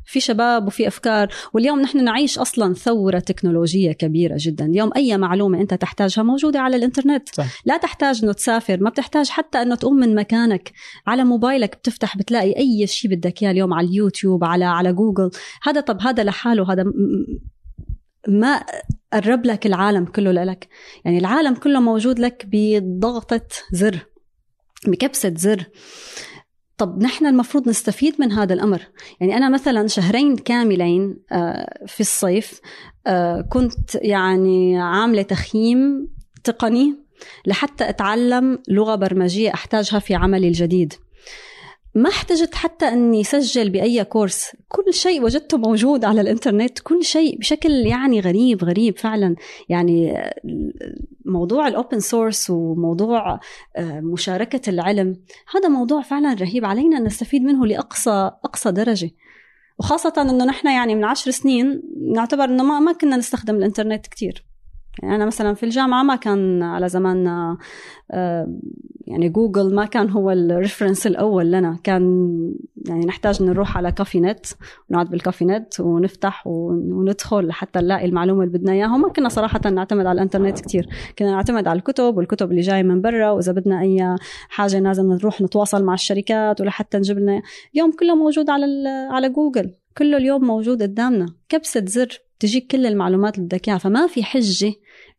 في 0.06 0.20
شباب 0.20 0.66
وفي 0.66 0.88
أفكار. 0.88 1.28
واليوم 1.54 1.80
نحن 1.80 2.04
نعيش 2.04 2.38
أصلا 2.38 2.74
ثورة 2.74 3.18
تكنولوجية 3.18 3.92
كبيرة 3.92 4.36
جدا. 4.38 4.66
اليوم 4.66 4.90
أي 4.96 5.18
معلومة 5.18 5.60
أنت 5.60 5.74
تحتاجها 5.74 6.22
موجودة 6.22 6.60
على 6.60 6.76
الإنترنت. 6.76 7.28
صح. 7.34 7.62
لا 7.66 7.76
تحتاج 7.76 8.20
أنه 8.24 8.32
تسافر 8.32 8.80
ما 8.80 8.90
بتحتاج 8.90 9.28
حتى 9.28 9.62
أنه 9.62 9.74
تقوم 9.74 9.96
من 9.96 10.14
مكانك. 10.14 10.72
على 11.06 11.24
موبايلك 11.24 11.76
بتفتح 11.76 12.16
بتلاقي 12.16 12.56
أي 12.56 12.86
شيء 12.86 13.10
بدك 13.10 13.42
إياه 13.42 13.50
اليوم 13.50 13.74
على 13.74 13.86
اليوتيوب 13.86 14.44
على 14.44 14.64
على 14.64 14.92
جوجل. 14.92 15.30
هذا 15.62 15.80
طب 15.80 16.00
هذا 16.00 16.24
لحاله. 16.24 16.72
هذا 16.72 16.84
ما 18.28 18.64
قرب 19.12 19.46
لك 19.46 19.66
العالم 19.66 20.04
كله 20.04 20.44
لك 20.44 20.68
يعني 21.04 21.18
العالم 21.18 21.54
كله 21.54 21.80
موجود 21.80 22.18
لك 22.18 22.46
بضغطة 22.52 23.46
زر. 23.72 23.98
بكبسة 24.90 25.34
زر. 25.36 25.64
طب 26.76 27.02
نحن 27.02 27.26
المفروض 27.26 27.68
نستفيد 27.68 28.14
من 28.18 28.32
هذا 28.32 28.54
الأمر. 28.54 28.82
يعني 29.20 29.36
أنا 29.36 29.48
مثلا 29.48 29.86
شهرين 29.86 30.36
كاملين 30.36 31.16
آه، 31.32 31.84
في 31.86 32.00
الصيف 32.00 32.60
آه، 33.06 33.40
كنت 33.40 33.94
يعني 33.94 34.78
عاملة 34.80 35.22
تخييم 35.22 36.08
تقني 36.44 37.04
لحتى 37.46 37.88
أتعلم 37.88 38.58
لغة 38.68 38.94
برمجية 38.94 39.54
أحتاجها 39.54 39.98
في 39.98 40.14
عملي 40.14 40.48
الجديد. 40.48 40.94
ما 41.94 42.08
احتجت 42.08 42.54
حتى 42.54 42.88
أني 42.88 43.20
اسجل 43.20 43.70
بأي 43.70 44.04
كورس. 44.04 44.56
كل 44.68 44.94
شيء 44.94 45.24
وجدته 45.24 45.58
موجود 45.58 46.04
على 46.04 46.20
الإنترنت. 46.20 46.78
كل 46.78 47.04
شيء 47.04 47.38
بشكل 47.38 47.70
يعني 47.70 48.20
غريب 48.20 48.64
غريب 48.64 48.98
فعلا. 48.98 49.36
يعني 49.68 50.14
موضوع 51.24 51.68
ال 51.68 51.75
open 51.75 52.00
source 52.00 52.50
وموضوع 52.50 53.40
آه، 53.76 54.00
مشاركة 54.00 54.70
العلم 54.70 55.16
هذا 55.54 55.68
موضوع 55.68 56.02
فعلا 56.02 56.34
رهيب 56.34 56.64
علينا 56.64 56.96
أن 56.96 57.04
نستفيد 57.04 57.42
منه 57.42 57.66
لأقصى 57.66 58.30
أقصى 58.44 58.72
درجة. 58.72 59.10
وخاصة 59.78 60.12
أنه 60.18 60.44
نحن 60.44 60.68
يعني 60.68 60.94
من 60.94 61.04
عشر 61.04 61.30
سنين 61.30 61.82
نعتبر 62.14 62.44
إنه 62.44 62.64
ما 62.64 62.80
ما 62.80 62.92
كنا 62.92 63.16
نستخدم 63.16 63.56
الإنترنت 63.56 64.06
كثير 64.06 64.44
يعني 65.02 65.14
أنا 65.14 65.26
مثلا 65.26 65.54
في 65.54 65.62
الجامعة 65.62 66.02
ما 66.02 66.16
كان 66.16 66.62
على 66.62 66.88
زماننا 66.88 67.58
آه، 68.10 68.58
يعني 69.06 69.28
جوجل 69.28 69.74
ما 69.74 69.84
كان 69.84 70.10
هو 70.10 70.30
ال 70.30 70.38
reference 70.38 71.06
الأول 71.06 71.52
لنا. 71.52 71.78
كان 71.84 72.04
يعني 72.88 73.06
نحتاج 73.06 73.42
نروح 73.42 73.76
على 73.76 73.92
كافيه 73.92 74.20
نت 74.20 74.46
ونقعد 74.90 75.10
بالكافيه 75.10 75.44
نت 75.44 75.80
ونفتح 75.80 76.46
وندخل 76.46 77.46
لحتى 77.46 77.78
نلاقي 77.78 78.04
المعلومة 78.04 78.44
اللي 78.44 78.58
بدنا 78.58 78.72
إياها. 78.72 78.94
وما 78.94 79.08
كنا 79.08 79.28
صراحة 79.28 79.60
نعتمد 79.70 80.06
على 80.06 80.16
الإنترنت 80.16 80.60
كتير. 80.60 80.88
كنا 81.18 81.30
نعتمد 81.30 81.68
على 81.68 81.78
الكتب 81.78 82.16
والكتب 82.16 82.50
اللي 82.50 82.60
جاية 82.60 82.82
من 82.82 83.00
برا. 83.00 83.30
وإذا 83.30 83.52
بدنا 83.52 83.80
أي 83.80 84.16
حاجة 84.48 84.78
لازم 84.78 85.12
نروح 85.12 85.40
نتواصل 85.40 85.84
مع 85.84 85.94
الشركات 85.94 86.60
ولحتى 86.60 86.98
نجيب 86.98 87.18
لنا. 87.18 87.42
اليوم 87.74 87.92
كله 87.92 88.14
موجود 88.14 88.50
على 88.50 88.66
على 89.10 89.28
جوجل. 89.28 89.70
كله 89.98 90.16
اليوم 90.16 90.44
موجود 90.44 90.82
قدامنا. 90.82 91.26
كبسة 91.48 91.84
زر 91.86 92.18
تجيك 92.40 92.70
كل 92.70 92.86
المعلومات 92.86 93.34
اللي 93.36 93.46
بدك 93.46 93.68
إياها. 93.68 93.78
فما 93.78 94.06
في 94.06 94.24
حجة 94.24 94.72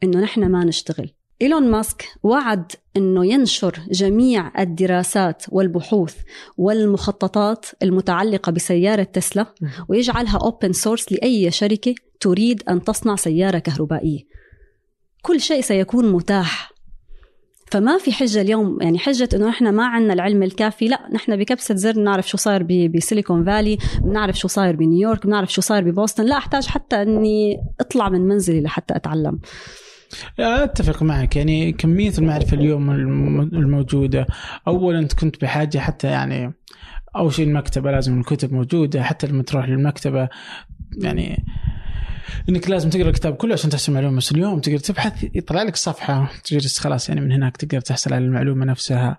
إنه 0.03 0.19
نحن 0.19 0.45
ما 0.45 0.63
نشتغل. 0.63 1.09
إيلون 1.41 1.71
ماسك 1.71 2.05
وعد 2.23 2.71
أنه 2.97 3.25
ينشر 3.25 3.79
جميع 3.91 4.61
الدراسات 4.61 5.43
والبحوث 5.49 6.15
والمخططات 6.57 7.65
المتعلقة 7.83 8.51
بسيارة 8.51 9.03
تسلا 9.03 9.53
ويجعلها 9.89 10.37
open 10.37 10.73
source 10.73 11.11
لأي 11.11 11.51
شركة 11.51 11.95
تريد 12.19 12.63
أن 12.69 12.83
تصنع 12.83 13.15
سيارة 13.15 13.59
كهربائية. 13.59 14.19
كل 15.21 15.41
شيء 15.41 15.61
سيكون 15.61 16.11
متاح. 16.11 16.71
فما 17.71 17.97
في 17.97 18.11
حجة 18.11 18.41
اليوم 18.41 18.81
يعني 18.81 18.99
حجة 18.99 19.29
إنه 19.33 19.47
نحن 19.47 19.69
ما 19.69 19.85
عندنا 19.85 20.13
العلم 20.13 20.43
الكافي. 20.43 20.87
لا 20.87 21.09
نحن 21.13 21.35
بكبسة 21.35 21.75
زر 21.75 21.91
بنعرف 21.91 22.27
شو 22.27 22.37
صاير 22.37 22.87
بسيليكون 22.87 23.45
فالي 23.45 23.77
بنعرف 24.01 24.39
شو 24.39 24.47
صاير 24.47 24.75
بنيويورك 24.75 25.25
بنعرف 25.25 25.53
شو 25.53 25.61
صاير 25.61 25.83
ببوسطن. 25.83 26.25
لا 26.25 26.37
أحتاج 26.37 26.65
حتى 26.65 27.01
إني 27.01 27.57
أطلع 27.79 28.09
من 28.09 28.21
منزلي 28.21 28.61
لحتى 28.61 28.95
أتعلم. 28.95 29.39
أتفق 30.39 31.03
معك. 31.03 31.35
يعني 31.35 31.71
كمية 31.71 32.13
المعرفة 32.17 32.57
اليوم 32.57 32.91
الموجودة 33.41 34.27
اولا 34.67 34.99
انت 34.99 35.13
كنت 35.13 35.41
بحاجة 35.41 35.77
حتى 35.77 36.07
يعني 36.07 36.53
أول 37.15 37.33
شيء 37.33 37.47
المكتبة 37.47 37.91
لازم 37.91 38.19
الكتب 38.19 38.53
موجودة 38.53 39.03
حتى 39.03 39.27
لما 39.27 39.43
تروح 39.43 39.69
للمكتبة 39.69 40.29
يعني 41.01 41.45
إنك 42.49 42.69
لازم 42.69 42.89
تقرأ 42.89 43.09
الكتاب 43.09 43.35
كله 43.35 43.53
عشان 43.53 43.69
تحصل 43.69 43.93
معلومة. 43.93 44.17
بس 44.17 44.31
اليوم 44.31 44.59
تقدر 44.59 44.77
تبحث 44.77 45.23
يطلع 45.35 45.63
لك 45.63 45.75
صفحة 45.75 46.31
تجلس 46.43 46.79
خلاص 46.79 47.09
يعني 47.09 47.21
من 47.21 47.31
هناك 47.31 47.57
تقدر 47.57 47.81
تحصل 47.81 48.13
على 48.13 48.25
المعلومة 48.25 48.65
نفسها. 48.65 49.17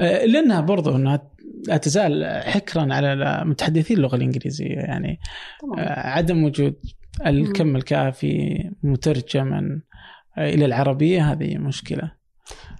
آه، 0.00 0.24
لأنها 0.24 0.60
برضو 0.60 0.96
إنها 0.96 1.30
لا 1.68 1.76
تزال 1.76 2.42
حكرا 2.44 2.94
على 2.94 3.42
متحدثي 3.44 3.94
اللغة 3.94 4.16
الإنجليزية. 4.16 4.74
يعني 4.74 5.20
طبعا. 5.62 5.84
آه، 5.84 6.06
عدم 6.08 6.44
وجود 6.44 6.74
الكم 7.26 7.76
الكافي 7.76 8.64
مترجما. 8.82 9.80
إلى 10.40 10.64
العربية 10.64 11.32
هذه 11.32 11.58
مشكلة. 11.58 12.12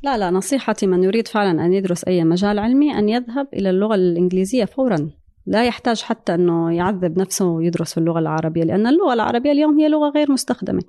لا 0.02 0.18
لا 0.18 0.30
نصيحتي 0.30 0.86
من 0.86 1.04
يريد 1.04 1.28
فعلا 1.28 1.66
أن 1.66 1.72
يدرس 1.72 2.04
أي 2.04 2.24
مجال 2.24 2.58
علمي 2.58 2.98
أن 2.98 3.08
يذهب 3.08 3.48
إلى 3.54 3.70
اللغة 3.70 3.94
الإنجليزية 3.94 4.64
فورا. 4.64 5.11
لا 5.46 5.64
يحتاج 5.64 6.02
حتى 6.02 6.34
أنه 6.34 6.74
يعذب 6.74 7.18
نفسه 7.18 7.46
ويدرس 7.46 7.92
في 7.92 7.98
اللغة 7.98 8.18
العربية 8.18 8.64
لأن 8.64 8.86
اللغة 8.86 9.12
العربية 9.14 9.52
اليوم 9.52 9.78
هي 9.78 9.88
لغة 9.88 10.08
غير 10.11 10.32
مستخدمة. 10.32 10.82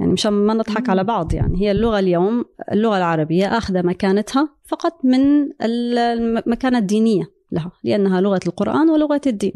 يعني 0.00 0.12
مشان 0.12 0.32
ما 0.32 0.54
نضحك 0.54 0.88
على 0.88 1.04
بعض 1.04 1.34
يعني 1.34 1.62
هي 1.62 1.70
اللغة 1.70 1.98
اليوم 1.98 2.44
اللغة 2.72 2.98
العربية 2.98 3.58
أخذ 3.58 3.86
مكانتها 3.86 4.48
فقط 4.64 5.04
من 5.04 5.48
المكانة 5.62 6.78
الدينية 6.78 7.30
لها 7.52 7.72
لأنها 7.84 8.20
لغة 8.20 8.40
القرآن 8.46 8.90
ولغة 8.90 9.20
الدين. 9.26 9.54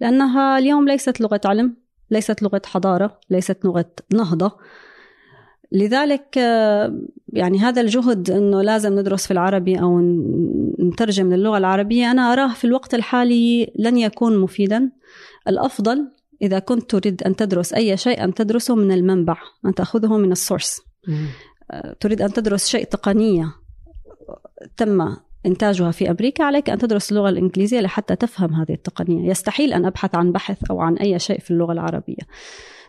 لأنها 0.00 0.58
اليوم 0.58 0.88
ليست 0.88 1.20
لغة 1.20 1.40
علم 1.44 1.76
ليست 2.10 2.42
لغة 2.42 2.62
حضارة 2.66 3.20
ليست 3.30 3.64
لغة 3.64 3.90
نهضة. 4.14 4.52
لذلك 5.72 6.36
يعني 7.28 7.58
هذا 7.58 7.80
الجهد 7.80 8.30
إنه 8.30 8.62
لازم 8.62 8.98
ندرس 8.98 9.26
في 9.26 9.30
العربي 9.30 9.80
أو 9.80 10.00
نترجم 10.80 11.34
للغة 11.34 11.58
العربية 11.58 12.10
أنا 12.10 12.32
أراه 12.32 12.54
في 12.54 12.64
الوقت 12.64 12.94
الحالي 12.94 13.72
لن 13.78 13.96
يكون 13.96 14.38
مفيدا. 14.38 14.90
الأفضل 15.48 16.08
إذا 16.42 16.58
كنت 16.58 16.90
تريد 16.90 17.22
أن 17.22 17.36
تدرس 17.36 17.72
أي 17.72 17.96
شيء 17.96 18.24
أن 18.24 18.34
تدرسه 18.34 18.74
من 18.74 18.92
المنبع 18.92 19.36
أن 19.66 19.74
تأخذه 19.74 20.16
من 20.16 20.32
السورس. 20.32 20.80
تريد 22.00 22.22
أن 22.22 22.32
تدرس 22.32 22.68
شيء 22.68 22.84
تقنية 22.84 23.54
تم 24.76 25.16
إنتاجها 25.46 25.90
في 25.90 26.10
أمريكا 26.10 26.44
عليك 26.44 26.70
أن 26.70 26.78
تدرس 26.78 27.12
اللغة 27.12 27.28
الإنجليزية 27.28 27.80
لحتى 27.80 28.16
تفهم 28.16 28.54
هذه 28.54 28.72
التقنية. 28.72 29.30
يستحيل 29.30 29.72
أن 29.72 29.84
أبحث 29.84 30.14
عن 30.14 30.32
بحث 30.32 30.70
أو 30.70 30.80
عن 30.80 30.96
أي 30.96 31.18
شيء 31.18 31.40
في 31.40 31.50
اللغة 31.50 31.72
العربية. 31.72 32.22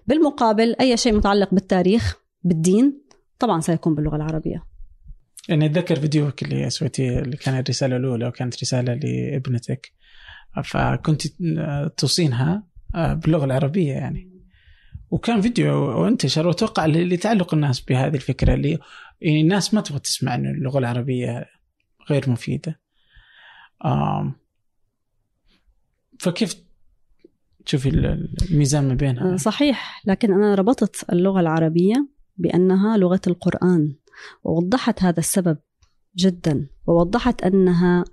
بالمقابل 0.07 0.75
أي 0.81 0.97
شيء 0.97 1.13
متعلق 1.13 1.49
بالتاريخ 1.51 2.24
بالدين 2.45 3.01
طبعا 3.39 3.61
سيكون 3.61 3.95
باللغة 3.95 4.15
العربية 4.15 4.63
يعني 5.49 5.65
أتذكر 5.65 5.99
فيديوك 5.99 6.43
اللي 6.43 6.69
سويتيه 6.69 7.19
اللي 7.19 7.37
كان 7.37 7.59
الرساله 7.59 7.97
الأولى 7.97 8.27
وكانت 8.27 8.63
رسالة 8.63 8.93
لابنتك 8.93 9.91
فكنت 10.63 11.27
توصينها 11.97 12.63
آه، 12.95 13.13
باللغة 13.13 13.45
العربية 13.45 13.93
يعني 13.93 14.35
وكان 15.11 15.41
فيديو 15.41 16.01
وانتشر 16.01 16.47
وأتوقع 16.47 16.85
لتعلق 16.85 17.53
الناس 17.53 17.79
بهذه 17.79 18.15
الفكرة 18.15 18.53
اللي 18.53 18.79
يعني 19.21 19.41
الناس 19.41 19.73
ما 19.73 19.81
تبغى 19.81 19.99
تسمع 19.99 20.35
ان 20.35 20.45
اللغة 20.45 20.79
العربية 20.79 21.45
غير 22.09 22.29
مفيدة. 22.29 22.79
فكيف 26.19 26.55
تشوفي 27.65 27.89
الميزان 28.49 28.87
ما 28.87 28.93
بينها؟ 28.93 29.37
صحيح 29.37 30.01
لكن 30.05 30.33
أنا 30.33 30.55
ربطت 30.55 31.05
اللغة 31.09 31.39
العربية 31.39 32.14
بأنها 32.37 32.97
لغة 32.97 33.21
القرآن 33.27 33.95
ووضحت 34.43 35.03
هذا 35.03 35.19
السبب 35.19 35.57
جدا 36.17 36.67
ووضحت 36.87 37.43
أنها 37.43 38.05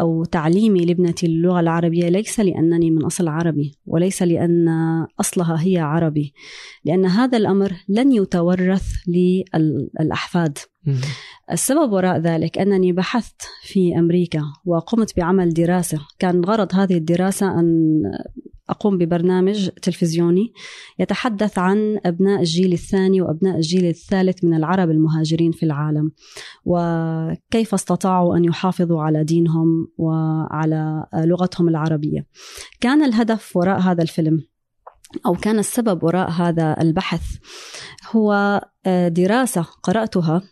أو 0.00 0.24
تعليمي 0.24 0.84
لابنتي 0.84 1.26
اللغة 1.26 1.60
العربية 1.60 2.08
ليس 2.08 2.40
لأنني 2.40 2.90
من 2.90 3.04
أصل 3.04 3.28
عربي 3.28 3.78
وليس 3.86 4.22
لأن 4.22 4.68
أصلها 5.20 5.62
هي 5.62 5.78
عربي 5.78 6.34
لأن 6.84 7.06
هذا 7.06 7.38
الأمر 7.38 7.72
لن 7.88 8.12
يتورث 8.12 8.92
للأحفاد. 9.08 10.58
السبب 11.52 11.92
وراء 11.92 12.18
ذلك 12.18 12.58
أنني 12.58 12.92
بحثت 12.92 13.42
في 13.62 13.98
أمريكا 13.98 14.42
وقمت 14.64 15.16
بعمل 15.16 15.54
دراسة. 15.54 15.98
كان 16.18 16.44
غرض 16.44 16.74
هذه 16.74 16.96
الدراسة 16.96 17.60
أن 17.60 18.02
أقوم 18.70 18.98
ببرنامج 18.98 19.68
تلفزيوني 19.68 20.52
يتحدث 20.98 21.58
عن 21.58 21.98
أبناء 22.04 22.40
الجيل 22.40 22.72
الثاني 22.72 23.22
وأبناء 23.22 23.56
الجيل 23.56 23.84
الثالث 23.84 24.44
من 24.44 24.54
العرب 24.54 24.90
المهاجرين 24.90 25.52
في 25.52 25.62
العالم 25.62 26.12
وكيف 26.64 27.74
استطاعوا 27.74 28.36
أن 28.36 28.44
يحافظوا 28.44 29.02
على 29.02 29.24
دينهم 29.24 29.88
وعلى 29.98 31.06
لغتهم 31.14 31.68
العربية. 31.68 32.26
كان 32.80 33.04
الهدف 33.04 33.56
وراء 33.56 33.80
هذا 33.80 34.02
الفيلم 34.02 34.44
أو 35.26 35.34
كان 35.34 35.58
السبب 35.58 36.04
وراء 36.04 36.30
هذا 36.30 36.76
البحث 36.80 37.22
هو 38.12 38.60
دراسة 39.08 39.62
قرأتها 39.62 40.42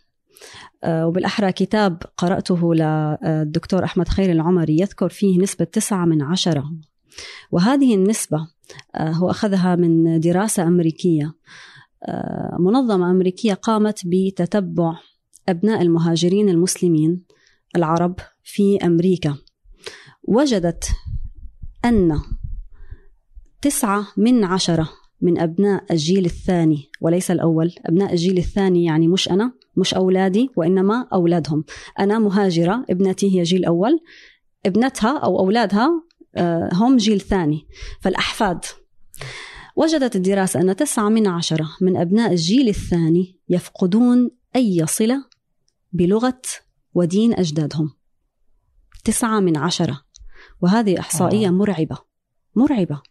وبالأحرى 0.87 1.51
كتاب 1.51 2.03
قرأته 2.17 2.73
للدكتور 2.75 3.83
أحمد 3.83 4.07
خير 4.07 4.31
العمري 4.31 4.79
يذكر 4.79 5.09
فيه 5.09 5.41
نسبة 5.41 5.65
تسعة 5.65 6.05
من 6.05 6.21
عشرة. 6.21 6.71
وهذه 7.51 7.95
النسبة 7.95 8.47
آه، 8.95 9.11
هو 9.11 9.29
أخذها 9.29 9.75
من 9.75 10.19
دراسة 10.19 10.63
أمريكية. 10.63 11.33
آه، 12.03 12.57
منظمة 12.59 13.11
أمريكية 13.11 13.53
قامت 13.53 14.01
بتتبع 14.05 14.99
أبناء 15.49 15.81
المهاجرين 15.81 16.49
المسلمين 16.49 17.23
العرب 17.75 18.15
في 18.43 18.77
أمريكا. 18.77 19.35
وجدت 20.23 20.85
أن 21.85 22.19
تسعة 23.61 24.07
من 24.17 24.43
عشرة 24.43 24.89
من 25.21 25.39
أبناء 25.39 25.83
الجيل 25.91 26.25
الثاني 26.25 26.89
وليس 27.01 27.31
الأول 27.31 27.73
أبناء 27.85 28.11
الجيل 28.11 28.37
الثاني 28.37 28.85
يعني 28.85 29.07
مش 29.07 29.31
أنا 29.31 29.51
مش 29.77 29.93
أولادي 29.93 30.49
وإنما 30.55 31.07
أولادهم. 31.13 31.63
أنا 31.99 32.19
مهاجرة 32.19 32.85
ابنتي 32.89 33.39
هي 33.39 33.43
جيل 33.43 33.65
أول 33.65 33.99
ابنتها 34.65 35.17
أو 35.17 35.39
أولادها 35.39 36.03
هم 36.73 36.97
جيل 36.97 37.21
ثاني. 37.21 37.67
فالأحفاد 38.01 38.65
وجدت 39.75 40.15
الدراسة 40.15 40.61
أن 40.61 40.75
تسعة 40.75 41.09
من 41.09 41.27
عشرة 41.27 41.69
من 41.81 41.97
أبناء 41.97 42.31
الجيل 42.31 42.69
الثاني 42.69 43.39
يفقدون 43.49 44.31
أي 44.55 44.85
صلة 44.87 45.25
بلغة 45.93 46.41
ودين 46.93 47.33
أجدادهم. 47.33 47.93
تسعة 49.03 49.39
من 49.39 49.57
عشرة. 49.57 50.01
وهذه 50.61 50.99
إحصائية 50.99 51.47
آه. 51.47 51.51
مرعبة 51.51 51.97
مرعبة. 52.55 53.01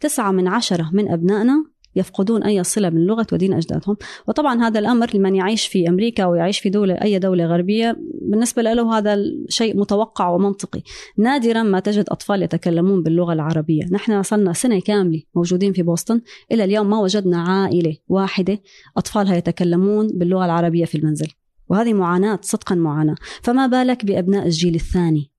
تسعة 0.00 0.30
من 0.30 0.48
عشرة 0.48 0.90
من 0.92 1.10
أبنائنا 1.12 1.64
يفقدون 1.98 2.42
أي 2.42 2.64
صلة 2.64 2.90
من 2.90 3.06
لغة 3.06 3.26
ودين 3.32 3.52
أجدادهم. 3.52 3.96
وطبعا 4.28 4.62
هذا 4.62 4.78
الأمر 4.78 5.10
لمن 5.14 5.34
يعيش 5.34 5.66
في 5.66 5.88
أمريكا 5.88 6.26
ويعيش 6.26 6.58
في 6.58 6.70
دولة 6.70 6.94
أي 6.94 7.18
دولة 7.18 7.46
غربية 7.46 7.96
بالنسبة 8.22 8.62
له 8.62 8.98
هذا 8.98 9.16
شيء 9.48 9.76
متوقع 9.76 10.28
ومنطقي. 10.28 10.82
نادرا 11.18 11.62
ما 11.62 11.80
تجد 11.80 12.04
أطفال 12.08 12.42
يتكلمون 12.42 13.02
باللغة 13.02 13.32
العربية. 13.32 13.82
نحن 13.92 14.22
صرنا 14.22 14.52
سنة 14.52 14.80
كاملة 14.80 15.22
موجودين 15.34 15.72
في 15.72 15.82
بوسطن. 15.82 16.20
إلى 16.52 16.64
اليوم 16.64 16.90
ما 16.90 17.00
وجدنا 17.00 17.42
عائلة 17.42 17.96
واحدة 18.08 18.58
أطفالها 18.96 19.36
يتكلمون 19.36 20.08
باللغة 20.14 20.44
العربية 20.44 20.84
في 20.84 20.98
المنزل. 20.98 21.28
وهذه 21.68 21.92
معاناة 21.92 22.38
صدقا 22.42 22.74
معاناة. 22.74 23.16
فما 23.42 23.66
بالك 23.66 24.04
بأبناء 24.04 24.46
الجيل 24.46 24.74
الثاني؟ 24.74 25.30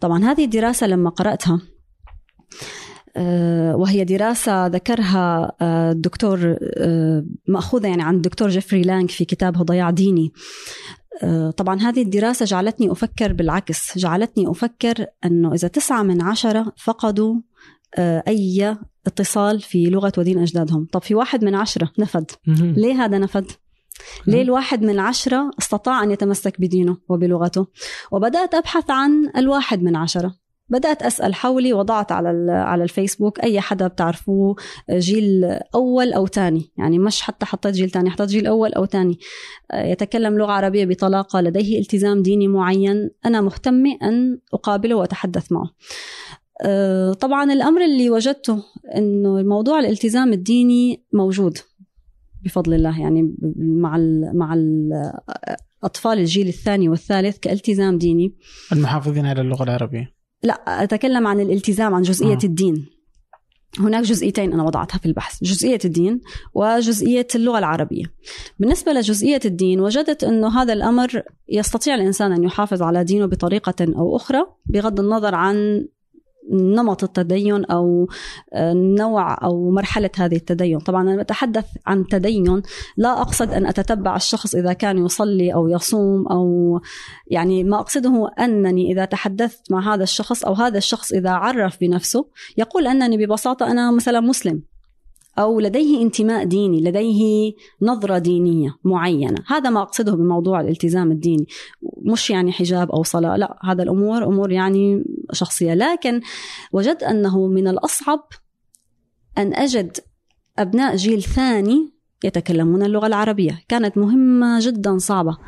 طبعا 0.00 0.24
هذه 0.24 0.44
الدراسة 0.44 0.86
لما 0.86 1.10
قرأتها 1.10 1.60
وهي 3.74 4.04
دراسة 4.04 4.66
ذكرها 4.66 5.52
آه، 5.60 5.92
الدكتور 5.92 6.56
آه، 6.62 7.24
مأخوذة 7.48 7.88
يعني 7.88 8.02
عن 8.02 8.14
الدكتور 8.14 8.48
جيفري 8.48 8.82
لانج 8.82 9.10
في 9.10 9.24
كتابه 9.24 9.62
ضياع 9.62 9.90
ديني. 9.90 10.32
طبعا 11.56 11.80
هذه 11.80 12.02
الدراسة 12.02 12.44
جعلتني 12.44 12.92
أفكر 12.92 13.32
بالعكس 13.32 13.98
جعلتني 13.98 14.50
أفكر 14.50 15.06
أنه 15.24 15.54
إذا 15.54 15.68
تسعة 15.68 16.02
من 16.02 16.22
عشرة 16.22 16.72
فقدوا 16.76 17.34
أي 17.98 18.76
اتصال 19.06 19.60
في 19.60 19.84
لغة 19.84 20.12
ودين 20.18 20.38
أجدادهم. 20.38 20.86
طب 20.92 21.02
في 21.02 21.14
واحد 21.14 21.44
من 21.44 21.54
عشرة 21.54 21.92
نفد. 21.98 22.30
ليه 22.46 23.04
هذا 23.04 23.18
نفد؟ 23.18 23.46
ليه 24.26 24.42
الواحد 24.42 24.82
من 24.82 24.98
عشرة 24.98 25.50
استطاع 25.58 26.02
أن 26.02 26.10
يتمسك 26.10 26.60
بدينه 26.60 26.96
وبلغته؟ 27.08 27.66
وبدأت 28.12 28.54
أبحث 28.54 28.90
عن 28.90 29.30
الواحد 29.36 29.82
من 29.82 29.96
عشرة. 29.96 30.34
بدأت 30.70 31.02
أسأل 31.02 31.34
حولي 31.34 31.72
وضعت 31.72 32.12
على 32.12 32.52
على 32.52 32.84
الفيسبوك 32.84 33.40
أي 33.40 33.60
حدا 33.60 33.86
بتعرفوه 33.86 34.56
جيل 34.90 35.44
أول 35.74 36.12
أو 36.12 36.26
ثاني 36.26 36.70
يعني 36.78 36.98
مش 36.98 37.22
حتى 37.22 37.46
حطيت 37.46 37.74
جيل 37.74 37.90
ثاني 37.90 38.10
حطيت 38.10 38.28
جيل 38.28 38.46
أول 38.46 38.72
أو 38.72 38.86
ثاني 38.86 39.18
يتكلم 39.74 40.38
لغة 40.38 40.52
عربية 40.52 40.84
بطلاقة 40.84 41.40
لديه 41.40 41.80
التزام 41.80 42.22
ديني 42.22 42.48
معين. 42.48 43.10
أنا 43.26 43.40
مهتمة 43.40 43.98
أن 44.02 44.38
أقابله 44.54 44.94
وأتحدث 44.94 45.52
معه. 45.52 45.70
أه، 46.62 47.12
طبعا 47.12 47.52
الأمر 47.52 47.84
اللي 47.84 48.10
وجدته 48.10 48.62
إنه 48.96 49.38
الموضوع 49.38 49.78
الالتزام 49.78 50.32
الديني 50.32 51.04
موجود 51.12 51.58
بفضل 52.42 52.74
الله. 52.74 53.00
يعني 53.00 53.36
مع 53.56 53.96
ال 53.96 54.38
مع 54.38 54.54
ال 54.54 54.90
أطفال 55.84 56.18
الجيل 56.18 56.48
الثاني 56.48 56.88
والثالث 56.88 57.38
كالتزام 57.38 57.98
ديني. 57.98 58.34
المحافظين 58.72 59.26
على 59.26 59.40
اللغة 59.40 59.62
العربية. 59.62 60.19
لا 60.42 60.82
أتكلم 60.82 61.26
عن 61.26 61.40
الالتزام 61.40 61.94
عن 61.94 62.02
جزئية 62.02 62.34
آه. 62.34 62.44
الدين 62.44 62.86
هناك 63.78 64.04
جزئيتين 64.04 64.52
أنا 64.52 64.62
وضعتها 64.62 64.98
في 64.98 65.06
البحث 65.06 65.44
جزئية 65.44 65.78
الدين 65.84 66.20
وجزئية 66.54 67.26
اللغة 67.34 67.58
العربية 67.58 68.04
بالنسبة 68.58 68.92
لجزئية 68.92 69.40
الدين 69.44 69.80
وجدت 69.80 70.24
أنه 70.24 70.62
هذا 70.62 70.72
الأمر 70.72 71.22
يستطيع 71.48 71.94
الإنسان 71.94 72.32
أن 72.32 72.44
يحافظ 72.44 72.82
على 72.82 73.04
دينه 73.04 73.26
بطريقة 73.26 73.74
أو 73.80 74.16
أخرى 74.16 74.42
بغض 74.66 75.00
النظر 75.00 75.34
عن 75.34 75.86
نمط 76.52 77.04
التدين 77.04 77.64
أو 77.64 78.08
آه، 78.52 78.72
نوع 78.72 79.44
أو 79.44 79.70
مرحلة 79.70 80.10
هذه 80.18 80.36
التدين، 80.36 80.78
طبعا 80.78 81.02
أنا 81.02 81.22
بتحدث 81.22 81.64
عن 81.86 82.06
تدين 82.06 82.62
لا 82.96 83.20
أقصد 83.20 83.50
أن 83.50 83.66
أتتبع 83.66 84.16
الشخص 84.16 84.54
إذا 84.54 84.72
كان 84.72 85.04
يصلي 85.04 85.54
أو 85.54 85.68
يصوم 85.68 86.28
أو 86.28 86.80
يعني 87.26 87.64
ما 87.64 87.80
أقصده 87.80 88.30
أنني 88.40 88.92
إذا 88.92 89.04
تحدثت 89.04 89.72
مع 89.72 89.94
هذا 89.94 90.02
الشخص 90.02 90.44
أو 90.44 90.52
هذا 90.52 90.78
الشخص 90.78 91.12
إذا 91.12 91.30
عرف 91.30 91.80
بنفسه 91.80 92.26
يقول 92.58 92.86
أنني 92.86 93.26
ببساطة 93.26 93.70
أنا 93.70 93.90
مثلا 93.90 94.20
مسلم. 94.20 94.69
أو 95.40 95.60
لديه 95.60 96.02
انتماء 96.02 96.44
ديني 96.44 96.80
لديه 96.80 97.52
نظرة 97.82 98.18
دينية 98.18 98.76
معينة. 98.84 99.38
هذا 99.46 99.70
ما 99.70 99.82
أقصده 99.82 100.16
بموضوع 100.16 100.60
الالتزام 100.60 101.12
الديني. 101.12 101.46
مش 102.12 102.30
يعني 102.30 102.52
حجاب 102.52 102.90
أو 102.90 103.02
صلاة 103.02 103.36
لا 103.36 103.58
هذا 103.64 103.82
الأمور 103.82 104.24
أمور 104.24 104.52
يعني 104.52 105.04
شخصية. 105.32 105.74
لكن 105.74 106.20
وجدت 106.72 107.02
أنه 107.02 107.46
من 107.46 107.68
الأصعب 107.68 108.28
أن 109.38 109.54
أجد 109.54 109.96
أبناء 110.58 110.96
جيل 110.96 111.22
ثاني 111.22 111.92
يتكلمون 112.24 112.82
اللغة 112.82 113.06
العربية. 113.06 113.60
كانت 113.68 113.98
مهمة 113.98 114.58
جدا 114.60 114.98
صعبة. 114.98 115.38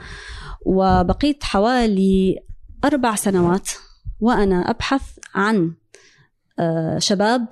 وبقيت 0.67 1.45
حوالي 1.45 2.39
أربع 2.85 3.15
سنوات 3.15 3.69
وأنا 4.21 4.71
أبحث 4.71 5.19
عن 5.35 5.75
آه، 6.59 6.99
شباب 6.99 7.49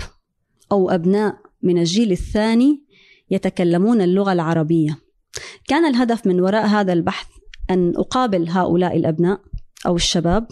أو 0.72 0.90
أبناء 0.90 1.49
من 1.62 1.78
الجيل 1.78 2.12
الثاني 2.12 2.82
يتكلمون 3.30 4.00
اللغة 4.00 4.32
العربية. 4.32 4.98
كان 5.68 5.84
الهدف 5.84 6.26
من 6.26 6.40
وراء 6.40 6.66
هذا 6.66 6.92
البحث 6.92 7.26
أن 7.70 7.92
أقابل 7.96 8.48
هؤلاء 8.48 8.96
الأبناء 8.96 9.40
أو 9.86 9.96
الشباب 9.96 10.46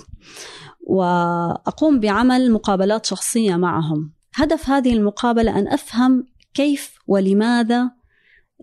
وأقوم 0.80 2.00
بعمل 2.00 2.52
مقابلات 2.52 3.06
شخصية 3.06 3.56
معهم. 3.56 4.12
هدف 4.34 4.70
هذه 4.70 4.92
المقابلة 4.92 5.58
أن 5.58 5.68
أفهم 5.68 6.26
كيف 6.54 6.98
ولماذا 7.06 7.90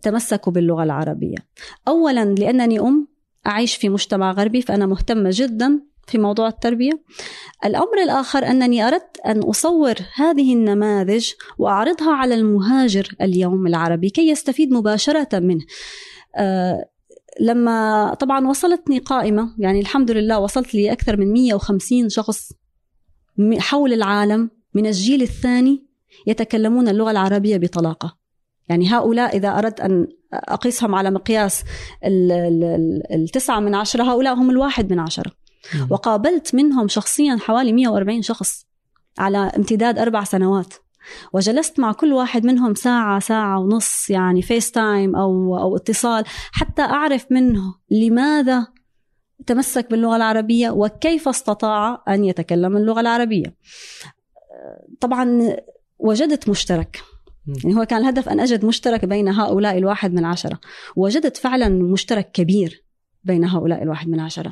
تمسكوا 0.02 0.54
باللغة 0.54 0.84
العربية. 0.84 1.38
أولا 1.88 2.26
لأنني 2.26 2.80
أم 2.80 3.08
أعيش 3.48 3.76
في 3.76 3.90
مجتمع 3.90 4.32
غربي 4.32 4.62
فأنا 4.62 4.86
مهتمة 4.86 5.30
جدا 5.34 5.82
في 6.08 6.18
موضوع 6.18 6.48
التربية. 6.48 7.02
الأمر 7.66 8.04
الآخر 8.04 8.46
أنني 8.48 8.88
أردت 8.88 9.20
أن 9.26 9.40
أصور 9.40 9.96
هذه 10.16 10.54
النماذج 10.54 11.32
وأعرضها 11.58 12.14
على 12.14 12.36
المهاجر 12.36 13.16
اليوم 13.22 13.68
العربي 13.68 14.10
كي 14.10 14.30
يستفيد 14.30 14.72
مباشرة 14.72 15.40
منه. 15.40 15.66
أه 16.36 16.86
لما 17.40 18.14
طبعا 18.14 18.48
وصلتني 18.48 19.00
قائمة 19.00 19.56
يعني 19.60 19.80
الحمد 19.80 20.12
لله 20.12 20.40
وصلت 20.40 20.76
لي 20.76 20.92
أكثر 20.92 21.18
من 21.18 21.34
150 21.34 22.10
شخص 22.10 22.52
حول 23.58 23.94
العالم 23.94 24.50
من 24.74 24.86
الجيل 24.86 25.22
الثاني 25.22 25.86
يتكلمون 26.28 26.88
اللغة 26.88 27.12
العربية 27.12 27.58
بطلاقة. 27.58 28.18
يعني 28.70 28.90
هؤلاء 28.90 29.38
إذا 29.38 29.58
أردت 29.58 29.82
أن 29.82 30.08
أقيسهم 30.34 30.96
على 30.96 31.12
مقياس 31.12 31.64
التسعة 33.12 33.60
من 33.60 33.76
عشرة 33.76 34.04
هؤلاء 34.04 34.34
هم 34.34 34.50
الواحد 34.50 34.92
من 34.92 35.00
عشرة. 35.00 35.32
وقابلت 35.90 36.56
منهم 36.56 36.88
شخصيا 36.88 37.38
حوالي 37.42 37.74
140 37.74 38.22
شخص 38.22 38.66
على 39.18 39.38
امتداد 39.38 40.00
أربع 40.00 40.24
سنوات. 40.24 40.74
وجلست 41.34 41.80
مع 41.80 41.92
كل 41.92 42.14
واحد 42.14 42.46
منهم 42.46 42.74
ساعة 42.74 43.20
ساعة 43.20 43.60
ونص 43.60 44.10
يعني 44.10 44.42
FaceTime 44.42 45.16
أو, 45.16 45.58
أو 45.58 45.76
اتصال 45.76 46.24
حتى 46.52 46.82
أعرف 46.82 47.26
منه 47.32 47.76
لماذا 47.92 48.68
تمسك 49.48 49.92
باللغة 49.92 50.16
العربية 50.16 50.70
وكيف 50.70 51.28
استطاع 51.28 52.04
أن 52.08 52.26
يتكلم 52.26 52.78
اللغة 52.78 53.02
العربية. 53.02 53.56
طبعا 55.00 55.56
وجدت 56.00 56.50
مشترك. 56.50 57.02
يعني 57.64 57.76
هو 57.76 57.86
كان 57.86 58.02
الهدف 58.02 58.30
أن 58.30 58.40
أجد 58.40 58.66
مشترك 58.66 59.06
بين 59.06 59.28
هؤلاء 59.28 59.78
الواحد 59.78 60.14
من 60.14 60.26
عشرة 60.26 60.60
وجدت 60.96 61.38
فعلا 61.38 61.70
مشترك 61.70 62.32
كبير. 62.32 62.85
بين 63.26 63.46
هؤلاء 63.46 63.84
الواحد 63.84 64.10
من 64.10 64.20
عشرة. 64.20 64.52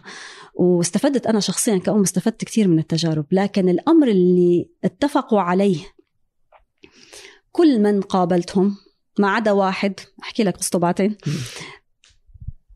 واستفدت 0.55 1.27
أنا 1.27 1.39
شخصيا 1.39 1.77
كأم 1.77 2.01
استفدت 2.01 2.43
كثير 2.43 2.67
من 2.67 2.79
التجارب 2.79 3.25
لكن 3.31 3.69
الأمر 3.69 4.07
اللي 4.07 4.69
اتفقوا 4.83 5.41
عليه 5.41 5.77
كل 7.51 7.79
من 7.79 8.01
قابلتهم 8.01 8.75
ما 9.19 9.29
عدا 9.29 9.51
واحد 9.51 9.99
أحكي 10.23 10.43
لك 10.43 10.57
قصته 10.57 10.79
بعدين. 10.79 11.17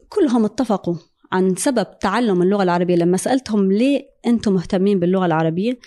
كلهم 0.10 0.46
اتفقوا 0.46 0.96
عن 1.32 1.56
سبب 1.56 2.00
تعلم 2.00 2.42
اللغة 2.42 2.64
العربية. 2.64 2.96
لما 2.96 3.18
سألتهم 3.18 3.72
ليه 3.72 4.02
أنتم 4.28 4.54
مهتمين 4.54 5.00
باللغة 5.00 5.26
العربية 5.26 5.80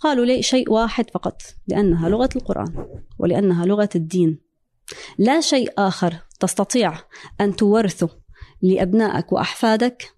قالوا 0.00 0.24
لي 0.24 0.42
شيء 0.42 0.72
واحد 0.72 1.10
فقط 1.10 1.42
لأنها 1.68 2.08
لغة 2.08 2.28
القرآن 2.36 2.86
ولأنها 3.18 3.66
لغة 3.66 3.88
الدين. 3.94 4.38
لا 5.18 5.40
شيء 5.40 5.72
آخر 5.78 6.14
تستطيع 6.40 6.98
أن 7.40 7.56
تورثه 7.56 8.23
لأبنائك 8.64 9.32
وأحفادك. 9.32 10.14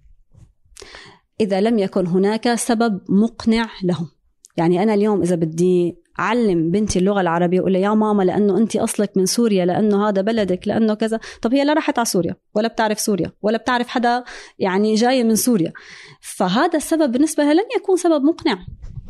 إذا 1.40 1.60
لم 1.60 1.78
يكن 1.78 2.06
هناك 2.06 2.54
سبب 2.54 3.00
مقنع 3.08 3.68
لهم. 3.82 4.08
يعني 4.56 4.82
أنا 4.82 4.94
اليوم 4.94 5.22
إذا 5.22 5.36
بدي 5.36 5.96
علم 6.18 6.70
بنتي 6.70 6.98
اللغة 6.98 7.20
العربية 7.20 7.60
أقول 7.60 7.76
يا 7.76 7.94
ماما 7.94 8.22
لأنه 8.22 8.58
أنت 8.58 8.76
أصلك 8.76 9.16
من 9.16 9.26
سوريا 9.26 9.64
لأنه 9.64 10.08
هذا 10.08 10.22
بلدك 10.22 10.68
لأنه 10.68 10.94
كذا. 10.94 11.20
طب 11.42 11.54
هي 11.54 11.64
لا 11.64 11.72
راحت 11.72 11.98
على 11.98 12.06
سوريا 12.06 12.36
ولا 12.54 12.68
بتعرف 12.68 13.00
سوريا 13.00 13.32
ولا 13.42 13.58
بتعرف 13.58 13.88
حدا 13.88 14.24
يعني 14.58 14.94
جاي 14.94 15.24
من 15.24 15.34
سوريا. 15.34 15.72
فهذا 16.20 16.76
السبب 16.76 17.12
بالنسبة 17.12 17.44
لها 17.44 17.54
لن 17.54 17.64
يكون 17.76 17.96
سبب 17.96 18.24
مقنع. 18.24 18.58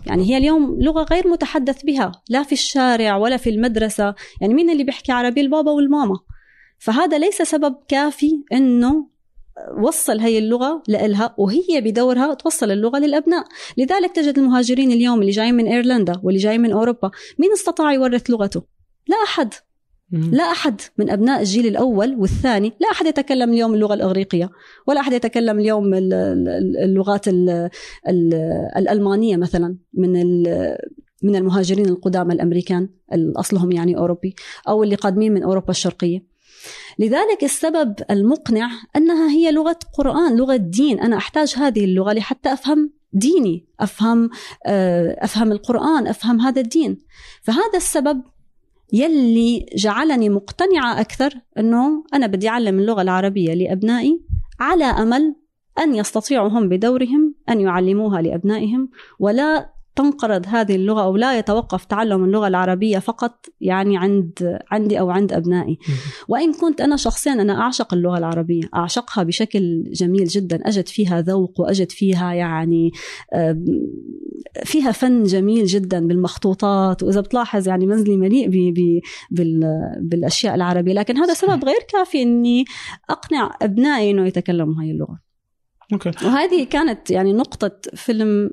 يعني 0.07 0.25
هي 0.25 0.37
اليوم 0.37 0.77
لغة 0.81 1.07
غير 1.11 1.29
متحدث 1.29 1.85
بها 1.85 2.13
لا 2.29 2.43
في 2.43 2.53
الشارع 2.53 3.17
ولا 3.17 3.37
في 3.37 3.51
المدرسة. 3.51 4.15
يعني 4.41 4.55
مين 4.55 4.71
اللي 4.71 4.85
بيحكي 4.85 5.13
عربي؟ 5.13 5.41
البابا 5.41 5.71
والماما. 5.71 6.17
فهذا 6.79 7.19
ليس 7.19 7.43
سبب 7.43 7.77
كافي 7.89 8.31
إنه 8.53 9.16
وصل 9.83 10.19
هي 10.21 10.39
اللغة 10.39 10.83
لإلها 10.89 11.35
وهي 11.39 11.81
بدورها 11.81 12.35
توصل 12.35 12.71
اللغة 12.71 12.99
للأبناء. 12.99 13.45
لذلك 13.77 14.13
تجد 14.13 14.39
المهاجرين 14.39 14.93
اليوم 14.93 15.21
اللي 15.21 15.31
جايين 15.31 15.55
من 15.55 15.67
إيرلندا 15.67 16.21
واللي 16.23 16.41
جايين 16.41 16.61
من 16.61 16.73
أوروبا 16.73 17.11
مين 17.39 17.53
استطاع 17.53 17.93
يورث 17.93 18.31
لغته؟ 18.31 18.63
لا 19.09 19.17
أحد. 19.25 19.55
لا 20.13 20.43
أحد. 20.43 20.81
من 20.99 21.11
أبناء 21.11 21.41
الجيل 21.41 21.67
الأول 21.67 22.15
والثاني. 22.19 22.73
لا 22.81 22.89
أحد 22.91 23.07
يتكلم 23.07 23.53
اليوم 23.53 23.75
اللغة 23.75 23.95
الإغريقية 23.95 24.51
ولا 24.87 25.01
أحد 25.01 25.13
يتكلم 25.13 25.59
اليوم 25.59 25.95
اللغات 25.95 27.25
الألمانية 28.77 29.37
مثلا 29.37 29.77
من 29.95 30.43
من 31.23 31.37
المهاجرين 31.37 31.87
القدامى 31.87 32.35
الأمريكان 32.35 32.89
أصلهم 33.37 33.73
يعني 33.73 33.97
أوروبي 33.97 34.35
أو 34.69 34.83
اللي 34.83 34.95
قادمين 34.95 35.35
من 35.35 35.43
أوروبا 35.43 35.71
الشرقية. 35.71 36.36
لذلك 36.99 37.45
السبب 37.45 37.95
المقنع 38.11 38.71
أنها 38.97 39.31
هي 39.31 39.53
لغة 39.53 39.79
قرآن 39.99 40.37
لغة 40.37 40.57
دين. 40.57 41.01
أنا 41.01 41.17
أحتاج 41.17 41.55
هذه 41.57 41.85
اللغة 41.85 42.13
لحتى 42.13 42.53
أفهم 42.53 42.91
ديني 43.13 43.67
أفهم 43.81 44.31
آه، 44.67 45.17
أفهم 45.25 45.53
القرآن 45.53 46.07
أفهم 46.07 46.41
هذا 46.41 46.61
الدين. 46.61 46.99
فهذا 47.43 47.77
السبب 47.77 48.23
يلي 48.93 49.67
جعلني 49.77 50.29
مقتنعة 50.29 51.01
أكثر 51.01 51.35
أنه 51.59 52.05
أنا 52.15 52.27
بدي 52.27 52.49
أعلم 52.49 52.79
اللغة 52.79 53.03
العربية 53.03 53.55
لأبنائي 53.55 54.21
على 54.61 54.85
أمل 54.85 55.35
أن 55.79 55.95
يستطيعوا 55.95 56.49
هم 56.49 56.69
بدورهم 56.69 57.35
أن 57.49 57.61
يعلموها 57.61 58.23
لأبنائهم 58.23 58.89
ولا 59.19 59.76
تنقرض 59.97 60.47
هذه 60.49 60.75
اللغة 60.75 61.03
أو 61.03 61.17
لا 61.17 61.39
يتوقف 61.39 61.85
تعلم 61.85 62.25
اللغة 62.25 62.49
العربية 62.49 62.99
فقط 62.99 63.47
يعني 63.61 63.97
عند 63.97 64.59
عندي 64.71 65.01
أو 65.01 65.11
عند 65.11 65.33
أبنائي. 65.33 65.79
وإن 66.29 66.53
كنت 66.53 66.81
أنا 66.81 66.97
شخصيا 66.97 67.33
أنا 67.33 67.61
أعشق 67.61 67.95
اللغة 67.95 68.19
العربية 68.19 68.63
أعشقها 68.75 69.25
بشكل 69.25 69.85
جميل 69.93 70.25
جدا. 70.25 70.61
أجد 70.69 70.89
فيها 70.89 71.21
ذوق 71.21 71.61
وأجد 71.61 71.93
فيها 71.93 72.33
يعني 72.33 72.91
فيها 74.65 74.93
فن 74.93 75.23
جميل 75.23 75.67
جدا 75.67 76.07
بالمخطوطات. 76.07 77.03
وإذا 77.03 77.21
بتلاحظ 77.21 77.69
يعني 77.69 77.87
منزلي 77.87 78.17
مليء 78.17 78.49
بي 78.49 78.73
بي 78.73 79.01
بالأشياء 80.01 80.55
العربية. 80.55 80.93
لكن 80.93 81.17
هذا 81.17 81.35
سبب 81.35 81.65
غير 81.65 81.81
كافي 81.89 82.23
أني 82.23 82.65
أقنع 83.11 83.57
أبنائي 83.63 84.11
أنه 84.11 84.27
يتكلموا 84.27 84.83
هاي 84.83 84.91
اللغة. 84.91 85.26
okay. 85.93 86.11
وهذه 86.25 86.65
كانت 86.65 87.11
يعني 87.11 87.33
نقطة 87.33 87.71
فيلم 87.95 88.51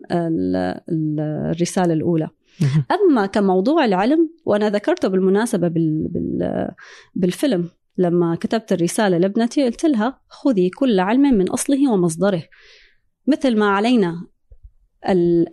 الرسالة 1.51 1.93
الأولى. 1.93 2.29
أما 2.91 3.25
كموضوع 3.25 3.85
العلم 3.85 4.29
وأنا 4.45 4.69
ذكرته 4.69 5.07
بالمناسبة 5.07 5.67
بال 5.67 6.07
بال 6.07 6.69
بالفيلم 7.15 7.69
لما 7.97 8.35
كتبت 8.35 8.73
الرسالة 8.73 9.17
لابنتي 9.17 9.65
قلت 9.65 9.85
لها 9.85 10.19
خذي 10.29 10.69
كل 10.69 10.99
علم 10.99 11.21
من 11.21 11.49
أصله 11.49 11.91
ومصدره. 11.91 12.43
مثل 13.27 13.57
ما 13.57 13.69
علينا 13.69 14.27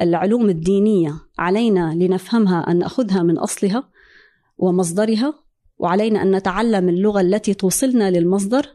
العلوم 0.03 0.49
الدينية 0.49 1.14
علينا 1.39 1.95
لنفهمها 1.95 2.70
أن 2.70 2.78
نأخذها 2.78 3.22
من 3.22 3.39
أصلها 3.39 3.91
ومصدرها 4.59 5.35
وعلينا 5.78 6.22
أن 6.22 6.37
نتعلم 6.37 6.89
اللغة 6.89 7.20
التي 7.20 7.55
توصلنا 7.55 8.11
للمصدر. 8.11 8.66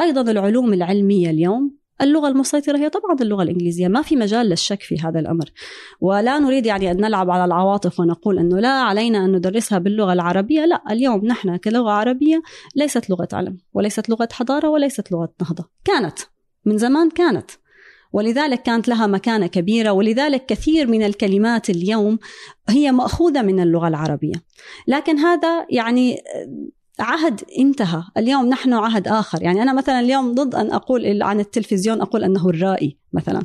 أيضا 0.00 0.30
العلوم 0.30 0.72
العلمية 0.72 1.30
اليوم 1.30 1.81
اللغة 2.02 2.28
المسيطرة 2.28 2.78
هي 2.78 2.90
طبعا 2.90 3.16
اللغة 3.20 3.42
الإنجليزية 3.42 3.88
ما 3.88 4.02
في 4.02 4.16
مجال 4.16 4.46
للشك 4.46 4.82
في 4.82 4.96
هذا 5.00 5.20
الأمر. 5.20 5.52
ولا 6.00 6.38
نريد 6.38 6.66
يعني 6.66 6.90
أن 6.90 6.96
نلعب 6.96 7.30
على 7.30 7.44
العواطف 7.44 8.00
ونقول 8.00 8.38
أنه 8.38 8.60
لا 8.60 8.68
علينا 8.68 9.24
أن 9.24 9.32
ندرسها 9.36 9.78
باللغة 9.78 10.12
العربية 10.12 10.64
لا 10.64 10.82
اليوم 10.90 11.26
نحن 11.26 11.56
كلغة 11.56 11.90
عربية 11.90 12.42
ليست 12.76 13.10
لغة 13.10 13.28
علم 13.32 13.58
وليست 13.72 14.08
لغة 14.08 14.28
حضارة 14.32 14.68
وليست 14.68 15.12
لغة 15.12 15.32
نهضة. 15.42 15.68
كانت 15.84 16.18
من 16.64 16.78
زمان 16.78 17.10
كانت. 17.10 17.50
ولذلك 18.12 18.62
كانت 18.62 18.88
لها 18.88 19.06
مكانة 19.06 19.46
كبيرة 19.46 19.90
ولذلك 19.90 20.46
كثير 20.46 20.86
من 20.86 21.02
الكلمات 21.02 21.70
اليوم 21.70 22.18
هي 22.68 22.92
مأخوذة 22.92 23.42
من 23.42 23.60
اللغة 23.60 23.88
العربية. 23.88 24.34
لكن 24.86 25.18
هذا 25.18 25.66
يعني 25.70 26.16
عهد 27.02 27.40
انتهى. 27.58 28.02
اليوم 28.16 28.46
نحن 28.46 28.72
عهد 28.72 29.08
آخر. 29.08 29.42
يعني 29.42 29.62
أنا 29.62 29.72
مثلا 29.72 30.00
اليوم 30.00 30.34
ضد 30.34 30.54
أن 30.54 30.72
أقول 30.72 31.22
عن 31.22 31.40
التلفزيون 31.40 32.00
أقول 32.00 32.24
أنه 32.24 32.48
الرائي 32.48 32.98
مثلا 33.12 33.42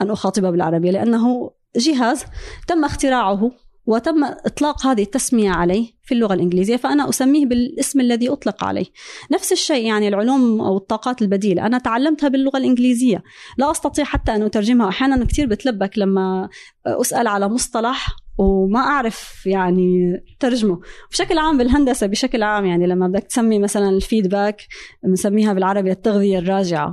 أن 0.00 0.10
أخاطب 0.10 0.42
بالعربية 0.42 0.90
لأنه 0.90 1.50
جهاز 1.76 2.24
تم 2.68 2.84
اختراعه 2.84 3.50
وتم 3.86 4.24
إطلاق 4.24 4.86
هذه 4.86 5.02
التسمية 5.02 5.50
عليه 5.50 5.86
في 6.02 6.14
اللغة 6.14 6.34
الإنجليزية 6.34 6.76
فأنا 6.76 7.08
أسميه 7.08 7.46
بالاسم 7.46 8.00
الذي 8.00 8.28
أطلق 8.28 8.64
عليه. 8.64 8.86
نفس 9.32 9.52
الشيء 9.52 9.86
يعني 9.86 10.08
العلوم 10.08 10.60
أو 10.60 10.76
الطاقات 10.76 11.22
البديلة. 11.22 11.66
أنا 11.66 11.78
تعلمتها 11.78 12.28
باللغة 12.28 12.58
الإنجليزية. 12.58 13.22
لا 13.58 13.70
أستطيع 13.70 14.04
حتى 14.04 14.34
أن 14.34 14.42
أترجمها. 14.42 14.88
أحيانا 14.88 15.24
كثير 15.24 15.46
بتلبك 15.46 15.98
لما 15.98 16.48
أسأل 16.86 17.26
على 17.26 17.48
مصطلح 17.48 18.16
وما 18.38 18.80
أعرف 18.80 19.46
يعني 19.46 20.20
ترجمة. 20.40 20.80
بشكل 21.10 21.38
عام 21.38 21.58
بالهندسة 21.58 22.06
بشكل 22.06 22.42
عام 22.42 22.66
يعني 22.66 22.86
لما 22.86 23.08
بدك 23.08 23.22
تسمي 23.22 23.58
مثلا 23.58 23.88
الفيدباك 23.88 24.62
بنسميها 25.02 25.52
بالعربي 25.52 25.90
التغذية 25.90 26.38
الراجعة. 26.38 26.92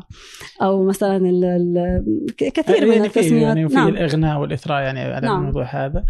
أو 0.61 0.83
مثلا 0.83 1.17
ال 1.17 1.45
ال 1.45 2.25
كثير 2.37 2.75
يعني 2.75 2.99
من 2.99 3.05
التسميات. 3.05 3.57
يعني 3.57 3.69
في 3.69 3.75
نعم. 3.75 3.87
الإغناء 3.87 4.39
والإثراء 4.39 4.81
يعني 4.81 4.99
على 4.99 5.27
نعم. 5.27 5.39
الموضوع 5.39 5.63
هذا. 5.63 6.05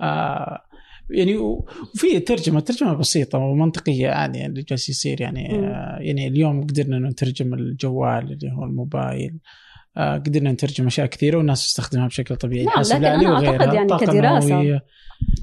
آه 0.00 0.62
يعني 1.10 1.36
وفي 1.36 2.20
ترجمة 2.20 2.60
ترجمة 2.60 2.94
بسيطة 2.94 3.38
ومنطقية 3.38 4.06
يعني 4.06 4.46
اللي 4.46 4.62
جالس 4.62 4.88
يصير 4.88 5.20
يعني 5.20 5.54
آه 5.54 5.98
يعني 6.00 6.28
اليوم 6.28 6.62
قدرنا 6.62 7.08
نترجم 7.08 7.54
الجوال 7.54 8.32
اللي 8.32 8.52
هو 8.52 8.64
الموبايل. 8.64 9.32
آه 9.32 9.69
قدرنا 9.96 10.52
نترجم 10.52 10.86
أشياء 10.86 11.06
كثيرة 11.06 11.36
والناس 11.36 11.66
تستخدمها 11.66 12.06
بشكل 12.06 12.36
طبيعي. 12.36 12.64
نعم 12.64 12.80
لكن 12.80 13.04
أنا 13.04 13.48
أعتقد 13.48 13.74
يعني 13.74 13.98
كدراسة. 13.98 14.56
موية. 14.56 14.84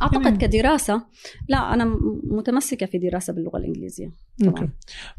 أعتقد 0.01 0.25
يعني 0.25 0.37
كدراسة. 0.37 1.01
لا 1.47 1.73
أنا 1.73 1.97
متمسكة 2.23 2.85
في 2.85 2.97
دراسة 2.97 3.33
باللغة 3.33 3.57
الإنجليزية. 3.57 4.11
طبعا 4.39 4.49
أوكي. 4.51 4.69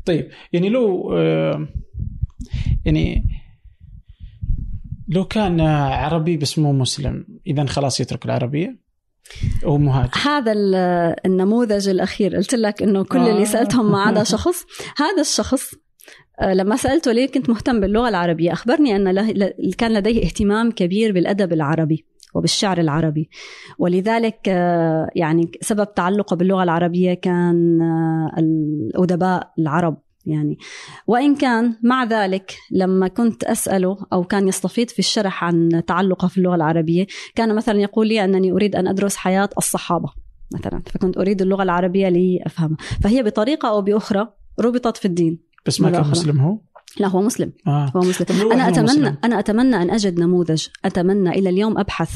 طيب 0.05 0.29
يعني 0.53 0.69
لو 0.69 1.13
آه 1.17 1.69
يعني 2.85 3.25
لو 5.09 5.25
كان 5.25 5.61
عربي 5.61 6.37
بس 6.37 6.59
مو 6.59 6.73
مسلم 6.73 7.27
إذا 7.47 7.67
خلاص 7.67 8.01
يترك 8.01 8.25
العربية 8.25 8.79
هو 9.65 9.79
مهاجر؟ 9.79 10.11
هذا 10.25 10.53
النموذج 11.27 11.89
الأخير. 11.89 12.37
قلت 12.37 12.55
لك 12.55 12.83
إنه 12.83 13.05
كل 13.05 13.19
آه. 13.19 13.31
اللي 13.31 13.47
سألتهم 13.47 13.93
ما 13.93 14.03
عدا 14.03 14.25
شخص. 14.35 14.65
هذا 14.97 15.21
الشخص 15.21 15.75
آه، 15.75 15.79
لما 16.43 16.77
سألته 16.77 17.13
ليه 17.13 17.27
كنت 17.27 17.51
مهتم 17.51 17.81
باللغة 17.81 18.09
العربية 18.09 18.53
أخبرني 18.53 18.97
أن 18.97 19.51
كان 19.79 19.93
لديه 19.93 20.25
اهتمام 20.25 20.71
كبير 20.71 21.13
بالأدب 21.13 21.53
العربي 21.53 22.05
وبالشعر 22.35 22.79
العربي. 22.79 23.31
ولذلك 23.79 24.49
آه، 24.49 25.09
يعني 25.15 25.51
سبب 25.61 25.95
تعلقه 25.95 26.37
باللغة 26.37 26.63
العربية 26.63 27.15
كان 27.15 27.81
آه، 27.83 28.33
الأدباء 28.39 29.53
العرب 29.59 29.99
يعني. 30.27 30.59
وإن 31.07 31.37
كان 31.37 31.75
مع 31.83 32.05
ذلك 32.05 32.55
لما 32.71 33.09
كنت 33.09 33.45
أسأله 33.45 33.97
أو 34.13 34.25
كان 34.25 34.49
يستفيض 34.49 34.89
في 34.89 34.99
الشرح 34.99 35.45
عن 35.45 35.83
تعلقه 35.87 36.29
في 36.29 36.39
اللغة 36.39 36.55
العربية 36.55 37.07
كان 37.35 37.55
مثلا 37.55 37.81
يقول 37.81 38.09
لي 38.09 38.25
أنني 38.25 38.53
أريد 38.53 38.77
أن 38.77 38.89
أدرس 38.89 39.17
حياة 39.17 39.49
الصحابة 39.59 40.09
مثلا 40.55 40.83
فكنت 40.87 41.19
أريد 41.19 41.43
اللغة 41.43 41.63
العربية 41.63 42.09
لأفهمها. 42.09 42.77
فهي 43.03 43.23
بطريقة 43.23 43.69
أو 43.69 43.83
بأخرى 43.83 44.29
ربطت 44.61 44.97
في 44.97 45.05
الدين. 45.05 45.48
بس 45.69 45.81
ما 45.81 45.91
كان 45.91 46.11
مسلم 46.11 46.41
هو؟ 46.41 46.59
لا 46.99 47.09
هو 47.09 47.23
مسلم 47.23 47.53
آه. 47.67 47.93
هو 47.97 48.01
مسلم 48.01 48.53
أنا 48.53 48.69
أتمنى 48.69 48.85
مسلم. 48.85 49.17
أنا 49.25 49.39
أتمنى 49.39 49.77
أن 49.77 49.91
أجد 49.91 50.21
نموذج 50.21 50.67
أتمنى 50.85 51.31
إلى 51.31 51.51
اليوم 51.51 51.79
أبحث 51.79 52.11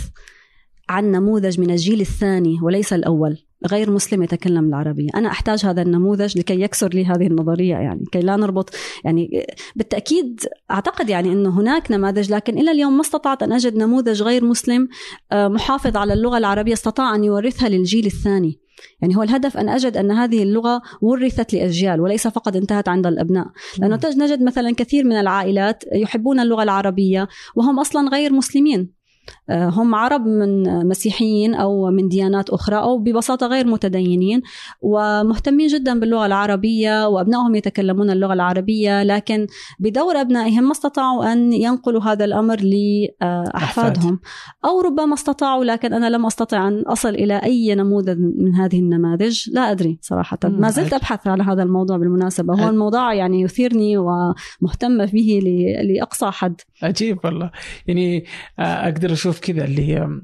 عن 0.88 1.10
نموذج 1.10 1.60
من 1.60 1.70
الجيل 1.70 2.00
الثاني 2.00 2.58
وليس 2.62 2.92
الأول 2.92 3.38
غير 3.66 3.90
مسلم 3.90 4.22
يتكلم 4.22 4.68
العربية 4.68 5.08
أنا 5.14 5.28
أحتاج 5.28 5.66
هذا 5.66 5.82
النموذج 5.82 6.38
لكي 6.38 6.60
يكسر 6.60 6.88
لي 6.88 7.06
هذه 7.06 7.26
النظرية 7.26 7.74
يعني 7.74 8.04
كي 8.12 8.20
لا 8.20 8.36
نربط 8.36 8.74
يعني 9.04 9.46
بالتأكيد 9.76 10.40
أعتقد 10.70 11.10
يعني 11.10 11.32
أنه 11.32 11.60
هناك 11.60 11.90
نماذج 11.90 12.32
لكن 12.32 12.58
إلى 12.58 12.70
اليوم 12.70 12.94
ما 12.94 13.00
استطعت 13.00 13.42
أن 13.42 13.52
أجد 13.52 13.76
نموذج 13.76 14.22
غير 14.22 14.44
مسلم 14.44 14.88
آه، 15.32 15.48
محافظ 15.48 15.96
على 15.96 16.12
اللغة 16.12 16.38
العربية 16.38 16.72
استطاع 16.72 17.14
أن 17.14 17.24
يورثها 17.24 17.68
للجيل 17.68 18.06
الثاني 18.06 18.60
يعني 19.00 19.16
هو 19.16 19.22
الهدف 19.22 19.56
أن 19.56 19.68
أجد 19.68 19.96
أن 19.96 20.10
هذه 20.10 20.42
اللغة 20.42 20.82
ورثت 21.02 21.52
لأجيال 21.52 22.00
وليس 22.00 22.28
فقط 22.28 22.56
انتهت 22.56 22.88
عند 22.88 23.06
الأبناء. 23.06 23.46
لأنه 23.78 23.96
نجد 24.04 24.42
مثلا 24.42 24.74
كثير 24.74 25.04
من 25.04 25.16
العائلات 25.16 25.84
يحبون 25.94 26.40
اللغة 26.40 26.62
العربية 26.62 27.28
وهم 27.56 27.80
أصلا 27.80 28.08
غير 28.08 28.32
مسلمين. 28.32 29.01
هم 29.50 29.94
عرب 29.94 30.26
من 30.26 30.62
مسيحيين 30.88 31.54
أو 31.54 31.90
من 31.90 32.08
ديانات 32.08 32.50
أخرى 32.50 32.76
أو 32.76 32.98
ببساطة 32.98 33.46
غير 33.46 33.66
متدينين 33.66 34.42
ومهتمين 34.82 35.66
جدا 35.66 36.00
باللغة 36.00 36.26
العربية 36.26 37.08
وأبنائهم 37.08 37.54
يتكلمون 37.54 38.10
اللغة 38.10 38.32
العربية 38.32 39.02
لكن 39.02 39.46
بدور 39.78 40.20
أبنائهم 40.20 40.64
ما 40.64 40.72
استطاعوا 40.72 41.32
أن 41.32 41.52
ينقلوا 41.52 42.02
هذا 42.02 42.24
الأمر 42.24 42.60
لأحفادهم. 42.60 44.20
أو 44.64 44.80
ربما 44.80 45.14
استطاعوا 45.14 45.64
لكن 45.64 45.92
أنا 45.92 46.10
لم 46.10 46.26
أستطع 46.26 46.68
أن 46.68 46.80
أصل 46.80 47.08
إلى 47.08 47.36
أي 47.36 47.74
نموذج 47.74 48.18
من 48.18 48.54
هذه 48.54 48.78
النماذج. 48.78 49.50
لا 49.52 49.70
أدري 49.70 49.98
صراحة. 50.00 50.38
ما 50.44 50.70
زلت 50.70 50.92
أبحث 50.92 51.26
على 51.26 51.42
هذا 51.42 51.62
الموضوع 51.62 51.96
بالمناسبة. 51.96 52.54
هو 52.54 52.68
الموضوع 52.68 53.14
يعني 53.14 53.40
يثيرني 53.40 53.96
ومهتمه 53.96 55.10
به 55.12 55.40
لأقصى 55.84 56.30
حد. 56.30 56.60
عجيب 56.82 57.18
والله. 57.24 57.50
يعني 57.86 58.24
آه، 58.58 58.88
أقدر 59.12 59.20
أشوف 59.20 59.40
كذا 59.40 59.64
اللي 59.64 60.20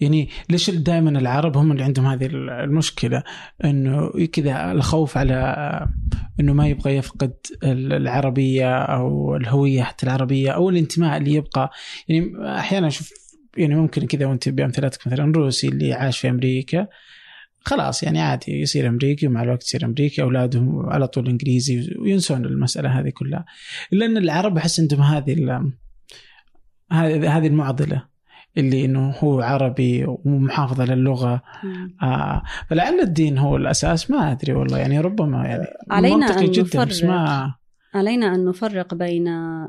يعني 0.00 0.28
ليش 0.50 0.70
دائما 0.70 1.10
العرب 1.10 1.56
هم 1.56 1.72
اللي 1.72 1.84
عندهم 1.84 2.06
هذه 2.06 2.26
المشكلة؟ 2.32 3.22
إنه 3.64 4.10
كذا 4.32 4.72
الخوف 4.72 5.18
على 5.18 5.88
إنه 6.40 6.52
ما 6.52 6.68
يبغى 6.68 6.96
يفقد 6.96 7.34
العربية 7.62 8.78
أو 8.78 9.36
الهوية 9.36 9.82
حتى 9.82 10.06
العربية 10.06 10.50
أو 10.50 10.70
الانتماء 10.70 11.16
اللي 11.16 11.34
يبقى. 11.34 11.70
يعني 12.08 12.32
أحيانا 12.58 12.86
أشوف 12.86 13.10
يعني 13.56 13.74
ممكن 13.74 14.06
كذا 14.06 14.26
وأنت 14.26 14.48
بأمثلتك 14.48 15.06
مثلا 15.06 15.32
روسي 15.36 15.68
اللي 15.68 15.92
عاش 15.92 16.18
في 16.18 16.28
أمريكا 16.28 16.86
خلاص 17.64 18.02
يعني 18.02 18.20
عادي 18.20 18.60
يصير 18.60 18.88
أمريكي 18.88 19.26
ومع 19.26 19.42
الوقت 19.42 19.62
يصير 19.62 19.84
أمريكي 19.84 20.22
أولادهم 20.22 20.90
على 20.90 21.08
طول 21.08 21.28
إنجليزي 21.28 21.96
وينسون 21.98 22.44
المسألة 22.44 23.00
هذه 23.00 23.10
كلها. 23.10 23.44
الا 23.92 24.06
ان 24.06 24.16
العرب 24.16 24.56
أحس 24.56 24.80
عندهم 24.80 25.00
هذه 25.02 25.32
هذه 26.92 27.38
هذه 27.38 27.46
المعضلة 27.46 28.12
اللي 28.58 28.84
إنه 28.84 29.10
هو 29.10 29.40
عربي 29.40 30.04
ومحافظ 30.06 30.80
على 30.80 30.92
اللغة 30.92 31.42
آه 32.02 32.42
فلعل 32.68 33.00
الدين 33.00 33.38
هو 33.38 33.56
الأساس. 33.56 34.10
ما 34.10 34.32
أدري 34.32 34.52
والله 34.52 34.78
يعني 34.78 35.00
ربما 35.00 35.44
يعني 35.44 35.66
علينا 35.90 36.16
منطقي 36.16 36.46
جدا 36.46 36.84
بس 36.84 37.04
ما 37.04 37.54
علينا 37.94 38.34
أن 38.34 38.44
نفرق 38.44 38.94
بين 38.94 39.28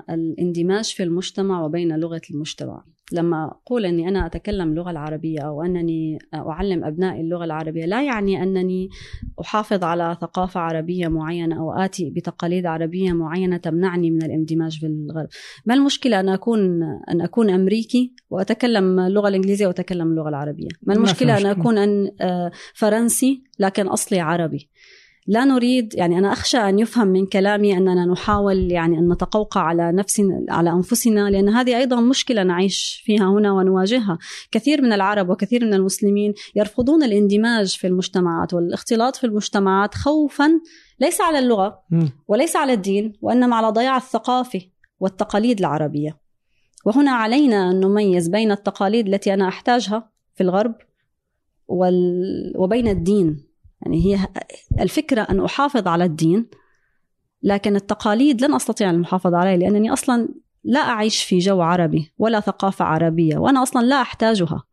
الاندماج 0.10 0.86
في 0.86 1.04
المجتمع 1.04 1.62
وبين 1.62 2.00
لغة 2.00 2.22
المجتمع. 2.32 2.84
لما 3.12 3.46
أقول 3.46 3.86
أني 3.86 4.08
أنا 4.10 4.26
أتكلم 4.26 4.70
اللغة 4.70 4.92
العربية 4.92 5.40
أو 5.40 5.62
أنني 5.64 6.18
أعلم 6.34 6.84
أبنائي 6.84 7.22
اللغة 7.22 7.44
العربية 7.44 7.86
لا 7.86 8.04
يعني 8.04 8.44
أنني 8.44 8.90
أحافظ 9.42 9.84
على 9.84 10.18
ثقافة 10.22 10.60
عربية 10.60 11.08
معينة 11.08 11.60
أو 11.60 11.74
آتي 11.74 12.10
بتقاليد 12.10 12.66
عربية 12.66 13.14
معينة 13.14 13.58
تمنعني 13.58 14.12
من 14.12 14.24
الاندماج 14.24 14.80
في 14.80 14.86
الغرب. 14.86 15.28
ما 15.66 15.74
المشكلة 15.74 16.20
أن 16.20 16.30
أكون 16.30 16.84
أن 17.10 17.22
أكون 17.22 17.50
أمريكي 17.50 18.14
وأتكلم 18.30 19.00
اللغة 19.00 19.28
الإنجليزية 19.28 19.68
وأتكلم 19.68 20.08
اللغة 20.08 20.30
العربية؟ 20.30 20.70
ما 20.84 20.94
المشكلة 20.94 21.38
أن 21.38 21.46
أكون 21.46 21.78
أن 21.78 22.12
آه، 22.22 22.52
فرنسي 22.74 23.44
لكن 23.60 23.88
أصلي 23.88 24.20
عربي؟ 24.20 24.70
لا 25.28 25.46
نريد 25.46 25.96
يعني 25.96 26.18
أنا 26.18 26.34
أخشى 26.34 26.58
أن 26.58 26.80
يفهم 26.80 27.08
من 27.08 27.26
كلامي 27.26 27.78
أننا 27.78 28.06
نحاول 28.06 28.72
يعني 28.72 29.00
أن 29.00 29.12
نتقوقع 29.12 29.62
على 29.62 29.92
نفسنا 29.92 30.46
على 30.50 30.70
أنفسنا 30.70 31.30
لأن 31.30 31.50
هذه 31.50 31.78
أيضا 31.78 32.02
مشكلة 32.02 32.44
نعيش 32.44 33.02
فيها 33.06 33.30
هنا 33.30 33.52
ونواجهها، 33.52 34.18
كثير 34.52 34.82
من 34.82 34.94
العرب 34.94 35.30
وكثير 35.30 35.66
من 35.66 35.74
المسلمين 35.74 36.34
يرفضون 36.56 37.04
الاندماج 37.04 37.78
في 37.78 37.88
المجتمعات 37.88 38.54
والاختلاط 38.54 39.16
في 39.16 39.24
المجتمعات 39.24 39.96
خوفا 39.96 40.52
ليس 41.00 41.22
على 41.22 41.40
اللغة 41.40 41.84
وليس 42.28 42.56
على 42.56 42.74
الدين 42.74 43.14
وإنما 43.22 43.56
على 43.56 43.68
ضياع 43.68 43.98
الثقافة 43.98 44.62
والتقاليد 45.00 45.60
العربية. 45.60 46.18
وهنا 46.86 47.12
علينا 47.12 47.72
أن 47.72 47.80
نميز 47.80 48.28
بين 48.28 48.52
التقاليد 48.52 49.08
التي 49.08 49.34
أنا 49.34 49.48
أحتاجها 49.48 50.12
في 50.36 50.44
الغرب 50.44 50.76
وبين 52.58 52.88
الدين. 52.88 53.53
يعني 53.86 54.06
هي 54.06 54.28
الفكرة 54.80 55.22
أن 55.22 55.40
أحافظ 55.40 55.88
على 55.88 56.06
الدين 56.06 56.46
لكن 57.44 57.76
التقاليد 57.76 58.46
لن 58.46 58.54
أستطيع 58.54 58.90
المحافظة 58.90 59.38
عليها 59.38 59.58
لأنني 59.58 59.94
أصلا 59.94 60.30
لا 60.64 60.80
أعيش 60.80 61.24
في 61.24 61.40
جو 61.40 61.62
عربي 61.62 62.14
ولا 62.18 62.40
ثقافة 62.40 62.86
عربية 62.86 63.38
وأنا 63.38 63.64
أصلا 63.64 63.86
لا 63.86 64.02
أحتاجها 64.02 64.64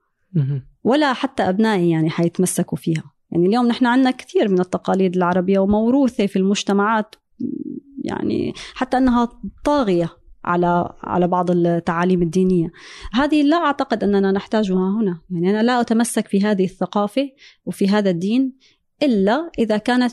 ولا 0.85 1.13
حتى 1.13 1.43
أبنائي 1.43 1.91
يعني 1.91 2.11
حيتمسكوا 2.11 2.79
فيها. 2.79 3.13
يعني 3.31 3.47
اليوم 3.47 3.67
نحن 3.67 3.87
عندنا 3.87 4.11
كثير 4.11 4.49
من 4.49 4.61
التقاليد 4.61 5.17
العربية 5.17 5.59
وموروثة 5.59 6.27
في 6.27 6.37
المجتمعات 6.39 7.15
يعني 8.05 8.53
حتى 8.75 8.97
أنها 8.97 9.29
طاغية 9.65 10.11
على 10.45 10.93
على 11.03 11.29
بعض 11.29 11.51
التعاليم 11.51 12.23
الدينية. 12.23 12.73
هذه 13.13 13.43
لا 13.43 13.57
أعتقد 13.57 14.05
أننا 14.05 14.33
نحتاجها 14.33 15.01
هنا. 15.01 15.21
يعني 15.31 15.51
أنا 15.51 15.63
لا 15.63 15.81
أتمسك 15.81 16.29
في 16.29 16.43
هذه 16.43 16.65
الثقافة 16.65 17.29
وفي 17.67 17.89
هذا 17.89 18.11
الدين 18.11 18.53
إلا 19.03 19.51
إذا 19.59 19.77
كانت 19.77 20.13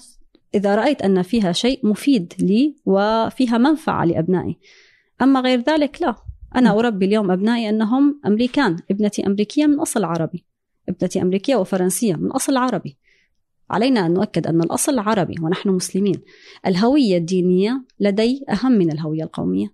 إذا 0.55 0.75
رأيت 0.75 1.01
أن 1.01 1.21
فيها 1.21 1.51
شيء 1.51 1.87
مفيد 1.87 2.33
لي 2.39 2.75
وفيها 2.85 3.57
منفعة 3.57 4.05
لأبنائي. 4.05 4.57
أما 5.21 5.39
غير 5.39 5.59
ذلك 5.59 6.01
لا. 6.01 6.15
أنا 6.55 6.79
أربي 6.79 7.05
اليوم 7.05 7.31
أبنائي 7.31 7.69
أنهم 7.69 8.21
أمريكان. 8.25 8.77
ابنتي 8.91 9.27
أمريكية 9.27 9.65
من 9.65 9.79
أصل 9.79 10.03
عربي. 10.03 10.45
ابنتي 10.89 11.21
أمريكية 11.21 11.55
وفرنسية 11.55 12.15
من 12.15 12.31
أصل 12.31 12.57
عربي. 12.57 12.97
علينا 13.69 14.05
أن 14.05 14.13
نؤكد 14.13 14.47
أن 14.47 14.61
الأصل 14.61 14.99
عربي 14.99 15.35
ونحن 15.41 15.69
مسلمين. 15.69 16.21
الهوية 16.65 17.17
الدينية 17.17 17.83
لدي 17.99 18.45
أهم 18.49 18.71
من 18.71 18.91
الهوية 18.91 19.23
القومية. 19.23 19.73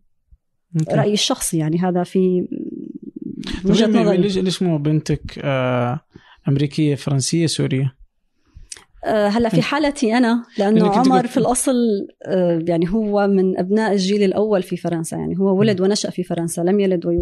ممكن. 0.73 0.95
رأيي 0.95 1.13
الشخصي 1.13 1.57
يعني 1.57 1.77
هذا 1.77 2.03
في 2.03 2.47
وجهة 3.65 3.87
نظري. 3.87 4.17
ليش 4.17 4.37
ليش 4.37 4.61
مو 4.61 4.77
بنتك 4.77 5.39
آه، 5.43 5.99
أمريكية 6.47 6.95
فرنسية 6.95 7.45
سورية؟ 7.45 7.83
آه، 7.83 8.02
هلا 9.05 9.49
في 9.49 9.61
حالتي 9.61 10.17
أنا 10.17 10.43
لأنه 10.57 10.89
عمر 10.89 11.27
في 11.27 11.37
الأصل 11.37 11.73
آه، 12.25 12.63
يعني 12.67 12.89
هو 12.89 13.27
من 13.27 13.59
أبناء 13.59 13.91
الجيل 13.91 14.23
الأول 14.23 14.63
في 14.63 14.77
فرنسا. 14.77 15.17
يعني 15.17 15.39
هو 15.39 15.59
ولد 15.59 15.81
ونشأ 15.81 16.09
في 16.09 16.23
فرنسا 16.23 16.61
لم 16.61 16.79
يلد 16.79 17.05
وي... 17.05 17.17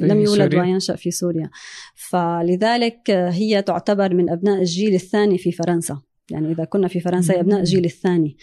لم 0.00 0.20
يولد. 0.20 0.54
وينشأ 0.54 0.96
في 0.96 1.10
سوريا. 1.10 1.50
فلذلك 1.94 3.10
هي 3.10 3.62
تعتبر 3.62 4.14
من 4.14 4.30
أبناء 4.30 4.58
الجيل 4.58 4.94
الثاني 4.94 5.38
في 5.38 5.52
فرنسا. 5.52 5.98
يعني 6.30 6.52
إذا 6.52 6.64
كنا 6.64 6.88
في 6.88 7.00
فرنسا 7.00 7.40
ابناء 7.40 7.60
الجيل 7.60 7.84
الثاني. 7.84 8.36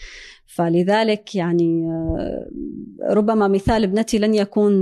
فلذلك 0.46 1.34
يعني 1.34 1.86
آه، 1.90 2.50
ربما 3.10 3.48
مثال 3.48 3.84
ابنتي 3.84 4.18
لن 4.18 4.34
يكون 4.34 4.72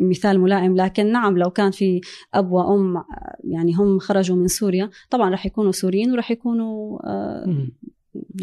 مثال 0.00 0.40
ملائم 0.40 0.76
لكن 0.76 1.12
نعم 1.12 1.38
لو 1.38 1.50
كان 1.50 1.70
في 1.70 2.00
أب 2.34 2.52
وأم 2.52 3.04
يعني 3.44 3.72
هم 3.74 3.98
خرجوا 3.98 4.36
من 4.36 4.48
سوريا 4.48 4.90
طبعا 5.10 5.30
راح 5.30 5.46
يكونوا 5.46 5.72
سوريين 5.72 6.12
وراح 6.12 6.30
يكونوا 6.30 6.98
آه، 7.06 7.68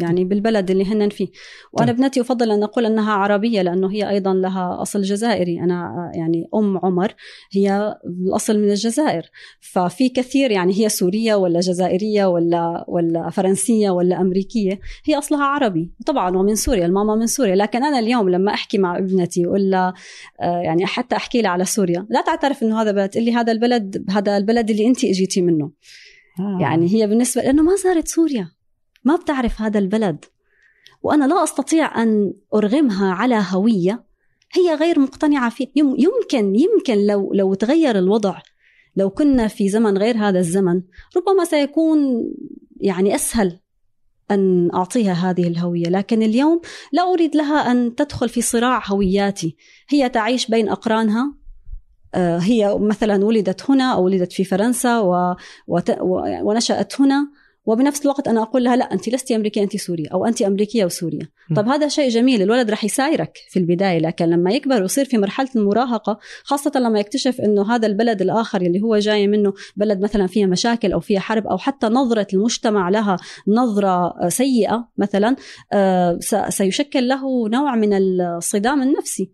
يعني 0.00 0.24
بالبلد 0.24 0.70
اللي 0.70 0.84
هن 0.84 1.08
فيه. 1.08 1.28
وأنا 1.72 1.86
طيب. 1.86 1.96
ابنتي 1.96 2.20
أفضل 2.20 2.50
أن 2.50 2.62
أقول 2.62 2.86
أنها 2.86 3.12
عربية 3.12 3.62
لأنه 3.62 3.90
هي 3.90 4.10
أيضا 4.10 4.34
لها 4.34 4.82
أصل 4.82 5.02
جزائري. 5.02 5.60
أنا 5.60 6.10
يعني 6.14 6.48
أم 6.54 6.78
عمر 6.78 7.14
هي 7.52 7.96
الأصل 8.04 8.58
من 8.58 8.70
الجزائر. 8.70 9.30
ففي 9.60 10.08
كثير 10.08 10.50
يعني 10.50 10.80
هي 10.80 10.88
سورية 10.88 11.34
ولا 11.34 11.60
جزائرية 11.60 12.26
ولا 12.26 12.84
ولا 12.88 13.30
فرنسية 13.30 13.90
ولا 13.90 14.20
أمريكية 14.20 14.80
هي 15.04 15.18
أصلها 15.18 15.44
عربي. 15.44 15.92
طبعا 16.06 16.36
ومن 16.36 16.54
سوريا 16.54 16.86
الماما 16.86 17.14
من 17.14 17.26
سوريا. 17.26 17.56
لكن 17.56 17.84
أنا 17.84 17.98
اليوم 17.98 18.28
لما 18.28 18.54
أحكي 18.54 18.78
مع 18.78 18.98
ابنتي 18.98 19.46
ولا 19.46 19.94
آه، 20.40 20.60
يعني 20.60 20.86
حتى 20.86 21.16
أحكي 21.16 21.42
لها 21.42 21.50
على 21.50 21.64
سوريا 21.64 22.06
لا 22.10 22.20
تعترف 22.20 22.62
إنه 22.62 22.82
هذا 22.82 22.92
بلد 22.92 23.18
لي 23.18 23.32
هذا 23.32 23.52
البلد 23.52 24.04
هذا 24.10 24.36
البلد 24.36 24.70
اللي 24.70 24.86
انت 24.86 25.04
إجيتي 25.04 25.42
منه. 25.42 25.70
آه. 26.40 26.58
يعني 26.60 26.94
هي 26.94 27.06
بالنسبة 27.06 27.42
لأنه 27.42 27.62
ما 27.62 27.76
زارت 27.76 28.08
سوريا. 28.08 28.57
ما 29.04 29.16
بتعرف 29.16 29.60
هذا 29.62 29.78
البلد. 29.78 30.24
وأنا 31.02 31.24
لا 31.24 31.44
أستطيع 31.44 32.02
أن 32.02 32.34
أرغمها 32.54 33.12
على 33.12 33.44
هوية 33.50 34.04
هي 34.52 34.74
غير 34.74 34.98
مقتنعة 34.98 35.50
فيه 35.50 35.68
يمكن 35.76 36.56
يمكن 36.56 37.06
لو 37.06 37.32
لو 37.34 37.54
تغير 37.54 37.98
الوضع 37.98 38.40
لو 38.96 39.10
كنا 39.10 39.48
في 39.48 39.68
زمن 39.68 39.98
غير 39.98 40.16
هذا 40.16 40.38
الزمن 40.38 40.82
ربما 41.16 41.44
سيكون 41.44 41.98
يعني 42.80 43.14
أسهل 43.14 43.58
أن 44.30 44.70
أعطيها 44.74 45.12
هذه 45.12 45.48
الهوية. 45.48 45.84
لكن 45.84 46.22
اليوم 46.22 46.60
لا 46.92 47.02
أريد 47.02 47.36
لها 47.36 47.70
أن 47.70 47.94
تدخل 47.94 48.28
في 48.28 48.42
صراع 48.42 48.82
هوياتي. 48.86 49.56
هي 49.88 50.08
تعيش 50.08 50.46
بين 50.46 50.68
أقرانها 50.68 51.34
آه، 52.14 52.38
هي 52.38 52.78
مثلا 52.80 53.24
ولدت 53.24 53.70
هنا 53.70 53.92
أو 53.92 54.04
ولدت 54.04 54.32
في 54.32 54.44
فرنسا 54.44 54.98
و... 54.98 55.34
وت... 55.66 55.96
ونشأت 56.42 57.00
هنا. 57.00 57.28
وبنفس 57.68 58.02
الوقت 58.02 58.28
أنا 58.28 58.42
أقول 58.42 58.64
لها 58.64 58.76
لا 58.76 58.92
أنت 58.92 59.08
لست 59.08 59.32
أمريكية 59.32 59.62
أنت 59.62 59.76
سورية 59.76 60.08
أو 60.12 60.26
أنت 60.26 60.42
أمريكية 60.42 60.84
وسوريا 60.84 61.28
طب 61.56 61.68
هذا 61.68 61.88
شيء 61.88 62.08
جميل 62.08 62.42
الولد 62.42 62.70
رح 62.70 62.84
يسايرك 62.84 63.38
في 63.50 63.58
البداية 63.58 63.98
لكن 63.98 64.24
لما 64.24 64.50
يكبر 64.50 64.82
ويصير 64.82 65.04
في 65.04 65.18
مرحلة 65.18 65.48
المراهقة 65.56 66.18
خاصة 66.42 66.72
لما 66.76 67.00
يكتشف 67.00 67.40
إنه 67.40 67.74
هذا 67.74 67.86
البلد 67.86 68.22
الآخر 68.22 68.60
اللي 68.60 68.80
هو 68.80 68.98
جاي 68.98 69.26
منه 69.26 69.52
بلد 69.76 70.00
مثلا 70.00 70.26
فيها 70.26 70.46
مشاكل 70.46 70.92
أو 70.92 71.00
فيها 71.00 71.20
حرب 71.20 71.46
أو 71.46 71.58
حتى 71.58 71.86
نظرة 71.86 72.26
المجتمع 72.34 72.88
لها 72.88 73.16
نظرة 73.48 74.28
سيئة 74.28 74.88
مثلا 74.98 75.36
آه، 75.72 76.18
سيشكل 76.48 77.08
له 77.08 77.48
نوع 77.48 77.74
من 77.74 77.92
الصدام 77.92 78.82
النفسي. 78.82 79.32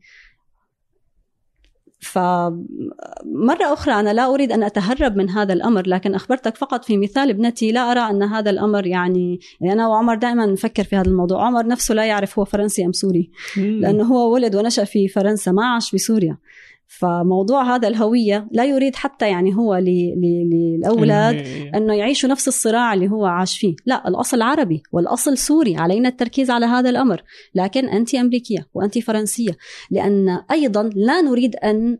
فمرة 2.04 3.72
أخرى 3.72 3.94
أنا 3.94 4.12
لا 4.12 4.34
أريد 4.34 4.52
أن 4.52 4.62
أتهرب 4.62 5.16
من 5.16 5.30
هذا 5.30 5.52
الأمر 5.52 5.86
لكن 5.86 6.14
أخبرتك 6.14 6.56
فقط 6.56 6.84
في 6.84 6.96
مثال 6.96 7.30
ابنتي 7.30 7.72
لا 7.72 7.90
أرى 7.92 8.00
أن 8.00 8.22
هذا 8.22 8.50
الأمر 8.50 8.86
يعني, 8.86 9.40
يعني 9.60 9.72
أنا 9.72 9.88
وعمر 9.88 10.14
دائما 10.14 10.46
نفكر 10.46 10.84
في 10.84 10.96
هذا 10.96 11.08
الموضوع. 11.08 11.46
عمر 11.46 11.66
نفسه 11.66 11.94
لا 11.94 12.04
يعرف 12.04 12.38
هو 12.38 12.44
فرنسي 12.44 12.84
أم 12.84 12.92
سوري 12.92 13.30
لأنه 13.56 14.04
هو 14.04 14.34
ولد 14.34 14.54
ونشأ 14.54 14.84
في 14.84 15.08
فرنسا 15.08 15.52
ما 15.52 15.66
عاش 15.66 15.90
في 15.90 15.98
سوريا. 15.98 16.36
فموضوع 16.86 17.74
هذا 17.74 17.88
الهوية 17.88 18.48
لا 18.52 18.64
يريد 18.64 18.96
حتى 18.96 19.28
يعني 19.28 19.56
هو 19.56 19.74
للأولاد. 19.76 21.46
أنه 21.74 21.94
يعيشوا 21.94 22.28
نفس 22.28 22.48
الصراع 22.48 22.94
اللي 22.94 23.10
هو 23.10 23.26
عاش 23.26 23.58
فيه. 23.58 23.76
لا 23.86 24.08
الأصل 24.08 24.42
عربي 24.42 24.82
والأصل 24.92 25.38
سوري 25.38 25.76
علينا 25.76 26.08
التركيز 26.08 26.50
على 26.50 26.66
هذا 26.66 26.90
الأمر. 26.90 27.22
لكن 27.54 27.88
أنت 27.88 28.14
أمريكية 28.14 28.68
وأنت 28.74 28.98
فرنسية 28.98 29.56
لأن 29.90 30.28
أيضا 30.50 30.90
لا 30.94 31.20
نريد 31.20 31.56
أن 31.56 31.98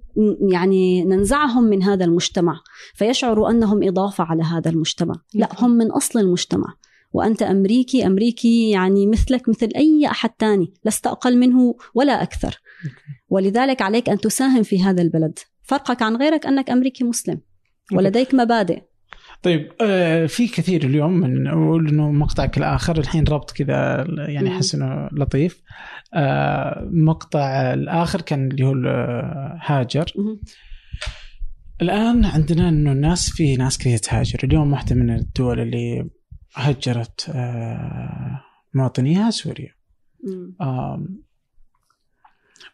يعني 0.52 1.04
ننزعهم 1.04 1.64
من 1.64 1.82
هذا 1.82 2.04
المجتمع. 2.04 2.60
فيشعروا 2.94 3.50
أنهم 3.50 3.88
إضافة 3.88 4.24
على 4.24 4.42
هذا 4.42 4.70
المجتمع. 4.70 5.14
لا 5.34 5.48
هم 5.58 5.70
من 5.70 5.90
أصل 5.90 6.20
المجتمع. 6.20 6.74
وأنت 7.12 7.42
أمريكي 7.42 8.06
أمريكي 8.06 8.70
يعني 8.70 9.06
مثلك 9.06 9.48
مثل 9.48 9.68
أي 9.76 10.06
أحد 10.06 10.30
تاني. 10.30 10.72
لست 10.84 11.06
أقل 11.06 11.38
منه 11.38 11.74
ولا 11.94 12.22
أكثر. 12.22 12.60
ولذلك 13.28 13.82
عليك 13.82 14.08
أن 14.08 14.18
تساهم 14.18 14.62
في 14.62 14.82
هذا 14.82 15.02
البلد. 15.02 15.38
فرقك 15.62 16.02
عن 16.02 16.16
غيرك 16.16 16.46
أنك 16.46 16.70
أمريكي 16.70 17.04
مسلم 17.04 17.40
ولديك 17.92 18.34
مبادئ. 18.34 18.82
طيب 19.42 19.72
آه 19.80 20.26
في 20.26 20.48
كثير 20.48 20.84
اليوم 20.84 21.12
من 21.12 21.46
أقول 21.46 21.88
إنه 21.88 22.10
مقطعك 22.12 22.58
الآخر 22.58 22.98
الحين 22.98 23.24
ربط 23.24 23.50
كذا 23.50 24.06
يعني 24.28 24.48
أحس 24.48 24.74
إنه 24.74 25.08
لطيف. 25.12 25.62
آه 26.14 26.88
مقطع 26.92 27.72
الآخر 27.74 28.20
كان 28.20 28.50
اللي 28.50 28.66
هو 28.66 28.74
هاجر. 29.62 30.12
الآن 31.82 32.24
عندنا 32.24 32.68
إنه 32.68 32.92
الناس 32.92 33.30
في 33.30 33.56
ناس 33.56 33.78
كثير 33.78 33.98
تهاجر. 33.98 34.38
اليوم 34.44 34.72
واحدة 34.72 34.96
من 34.96 35.10
الدول 35.10 35.60
اللي 35.60 36.10
هجرت 36.54 37.30
آه 37.34 38.40
مواطنيها 38.74 39.30
سوريا. 39.30 39.70
آه 40.60 41.06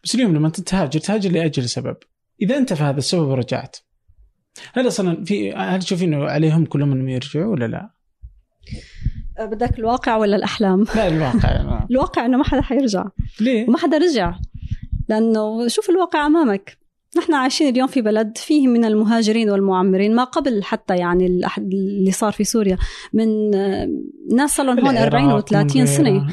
بس 0.03 0.15
اليوم 0.15 0.35
لما 0.35 0.47
انت 0.47 0.61
تهاجر 0.61 0.99
تهاجر 0.99 1.31
لأجل 1.31 1.69
سبب. 1.69 1.95
إذا 2.41 2.57
أنت 2.57 2.73
في 2.73 2.83
هذا 2.83 2.97
السبب 2.97 3.27
ورجعت. 3.27 3.77
هل 4.73 4.87
أصلا 4.87 5.23
في 5.23 5.53
هل 5.53 5.79
تشوفين 5.79 6.13
إنه 6.13 6.25
عليهم 6.25 6.65
كلهم 6.65 6.91
انهم 6.91 7.09
يرجعوا 7.09 7.51
ولا 7.51 7.65
لا؟ 7.65 7.89
أه، 9.39 9.45
بدك 9.45 9.79
الواقع 9.79 10.15
ولا 10.15 10.35
الأحلام؟ 10.35 10.85
لا 10.95 11.07
الواقع. 11.07 11.61
الواقع 11.91 12.25
إنه 12.25 12.37
ما 12.37 12.43
حدا 12.43 12.61
حيرجع. 12.61 13.05
ليه؟ 13.41 13.67
وما 13.67 13.77
حدا 13.77 13.97
رجع. 13.97 14.35
لأنه 15.09 15.67
شوف 15.67 15.89
الواقع 15.89 16.25
أمامك. 16.25 16.77
نحن 17.17 17.33
عايشين 17.33 17.69
اليوم 17.69 17.87
في 17.87 18.01
بلد 18.01 18.37
فيه 18.37 18.67
من 18.67 18.85
المهاجرين 18.85 19.49
والمعمرين 19.49 20.15
ما 20.15 20.23
قبل 20.23 20.63
حتى 20.63 20.95
يعني 20.95 21.43
اللي 21.57 22.11
صار 22.11 22.31
في 22.31 22.43
سوريا. 22.43 22.77
من 23.13 23.55
أه، 23.55 23.89
ناس 24.35 24.55
صار 24.55 24.65
لهم 24.65 24.79
هون 24.79 24.97
40 24.97 25.41
و30 25.41 25.83
سنة. 25.83 26.17
آه، 26.17 26.27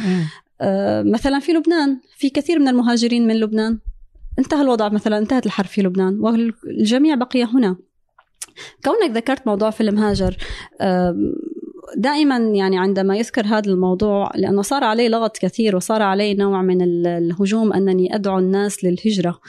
مثلا 1.03 1.39
في 1.39 1.53
لبنان 1.53 2.01
في 2.17 2.31
كثير 2.31 2.59
من 2.59 2.69
المهاجرين 2.69 3.27
من 3.27 3.41
لبنان. 3.41 3.79
انتهى 4.39 4.63
الوضع 4.63 4.89
مثلا 4.89 5.19
انتهت 5.19 5.47
الحرب 5.47 5.67
في 5.67 5.83
لبنان 5.83 6.21
والجميع 6.21 7.15
بقي 7.15 7.45
هنا. 7.45 7.77
كونك 8.85 9.17
ذكرت 9.17 9.47
موضوع 9.47 9.71
فيلم 9.71 9.99
هاجر 9.99 10.37
دائما 11.97 12.37
يعني 12.37 12.79
عندما 12.79 13.17
يذكر 13.17 13.47
هذا 13.47 13.71
الموضوع 13.71 14.31
لأنه 14.35 14.63
صار 14.63 14.85
عليه 14.85 15.09
لغط 15.09 15.39
كثير 15.39 15.77
وصار 15.77 16.03
عليه 16.03 16.37
نوع 16.37 16.63
من 16.63 17.07
الهجوم 17.07 17.73
أنني 17.73 18.15
أدعو 18.15 18.39
الناس 18.39 18.85
للهجرة. 18.85 19.41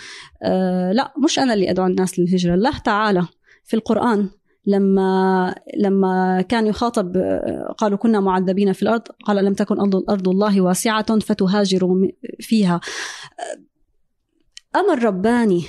آه، 0.43 0.91
لا 0.91 1.13
مش 1.23 1.39
أنا 1.39 1.53
اللي 1.53 1.71
أدعو 1.71 1.87
الناس 1.87 2.19
للهجرة 2.19 2.53
الله 2.53 2.77
تعالى 2.77 3.27
في 3.65 3.73
القرآن. 3.73 4.29
لما 4.69 5.55
لما 5.77 6.41
كان 6.41 6.67
يخاطب 6.67 7.17
قالوا 7.77 7.97
كنا 7.97 8.19
معذبين 8.19 8.73
في 8.73 8.83
الأرض 8.83 9.01
قال 9.25 9.45
لم 9.45 9.53
تكن 9.53 9.79
أرض 10.09 10.29
الله 10.29 10.61
واسعة 10.61 11.19
فتهاجروا 11.19 12.07
فيها. 12.39 12.81
أمر 14.75 15.03
رباني 15.03 15.63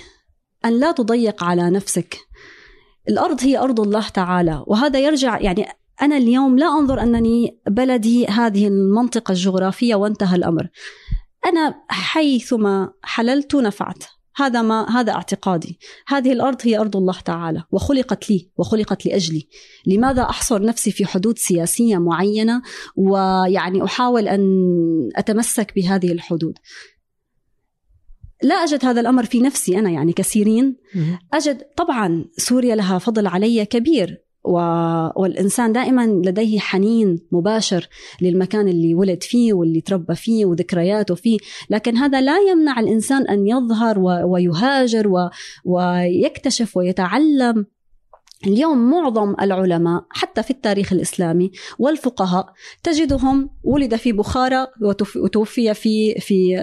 أن 0.65 0.81
لا 0.81 0.93
تضيق 0.93 1.45
على 1.45 1.71
نفسك. 1.71 2.19
الأرض 3.09 3.41
هي 3.41 3.59
أرض 3.59 3.81
الله 3.81 4.09
تعالى 4.09 4.65
وهذا 4.67 4.99
يرجع 4.99 5.41
يعني 5.41 5.67
أنا 6.03 6.17
اليوم 6.17 6.59
لا 6.59 6.67
أنظر 6.67 7.03
أنني 7.03 7.61
بلدي 7.67 8.27
هذه 8.27 8.69
المنطقة 8.69 9.33
الجغرافية 9.33 9.95
وانتهى 9.95 10.37
الأمر. 10.37 10.69
أنا 11.47 11.75
حيثما 11.89 12.93
حللت 13.03 13.55
نفعت. 13.55 14.05
هذا 14.37 14.63
ما 14.63 14.91
هذا 14.91 15.13
اعتقادي. 15.13 15.79
هذه 16.07 16.33
الأرض 16.33 16.57
هي 16.63 16.79
أرض 16.79 16.97
الله 16.97 17.21
تعالى 17.21 17.65
وخلقت 17.73 18.31
لي 18.31 18.51
وخلقت 18.57 19.07
لأجلي. 19.07 19.49
لماذا 19.87 20.23
أحصر 20.23 20.63
نفسي 20.63 20.91
في 20.91 21.07
حدود 21.07 21.39
سياسية 21.39 21.99
معينة 21.99 22.63
ويعني 22.97 23.85
أحاول 23.85 24.29
أن 24.29 24.45
أتمسك 25.17 25.75
بهذه 25.75 26.13
الحدود؟ 26.13 26.59
لا 28.43 28.55
أجد 28.55 28.85
هذا 28.85 29.01
الأمر 29.01 29.25
في 29.25 29.41
نفسي 29.41 29.79
أنا 29.79 29.91
يعني 29.91 30.13
كثيرين 30.13 30.77
أجد 31.33 31.63
طبعا 31.77 32.25
سوريا 32.37 32.75
لها 32.75 32.99
فضل 32.99 33.27
علي 33.27 33.65
كبير. 33.65 34.30
و... 34.45 34.59
والإنسان 35.17 35.73
دائما 35.73 36.07
لديه 36.07 36.59
حنين 36.59 37.19
مباشر 37.33 37.89
للمكان 38.23 38.69
اللي 38.69 38.95
ولد 38.95 39.23
فيه 39.23 39.53
واللي 39.53 39.81
تربى 39.81 40.15
فيه 40.15 40.45
وذكرياته 40.45 41.15
فيه. 41.15 41.39
لكن 41.71 41.97
هذا 41.97 42.21
لا 42.21 42.39
يمنع 42.39 42.81
الإنسان 42.81 43.27
أن 43.29 43.47
يظهر 43.47 43.99
و... 43.99 44.33
ويهاجر 44.33 45.09
و... 45.09 45.31
ويكتشف 45.65 46.77
ويتعلم 46.77 47.67
اليوم 48.47 48.91
معظم 48.91 49.35
العلماء 49.41 50.05
حتى 50.11 50.43
في 50.43 50.51
التاريخ 50.51 50.93
الإسلامي 50.93 51.51
والفقهاء 51.79 52.53
تجدهم 52.83 53.51
ولد 53.65 53.97
في 53.97 54.13
بخارى 54.13 54.67
وتوفي 55.17 55.75
في 55.75 56.15
في 56.15 56.57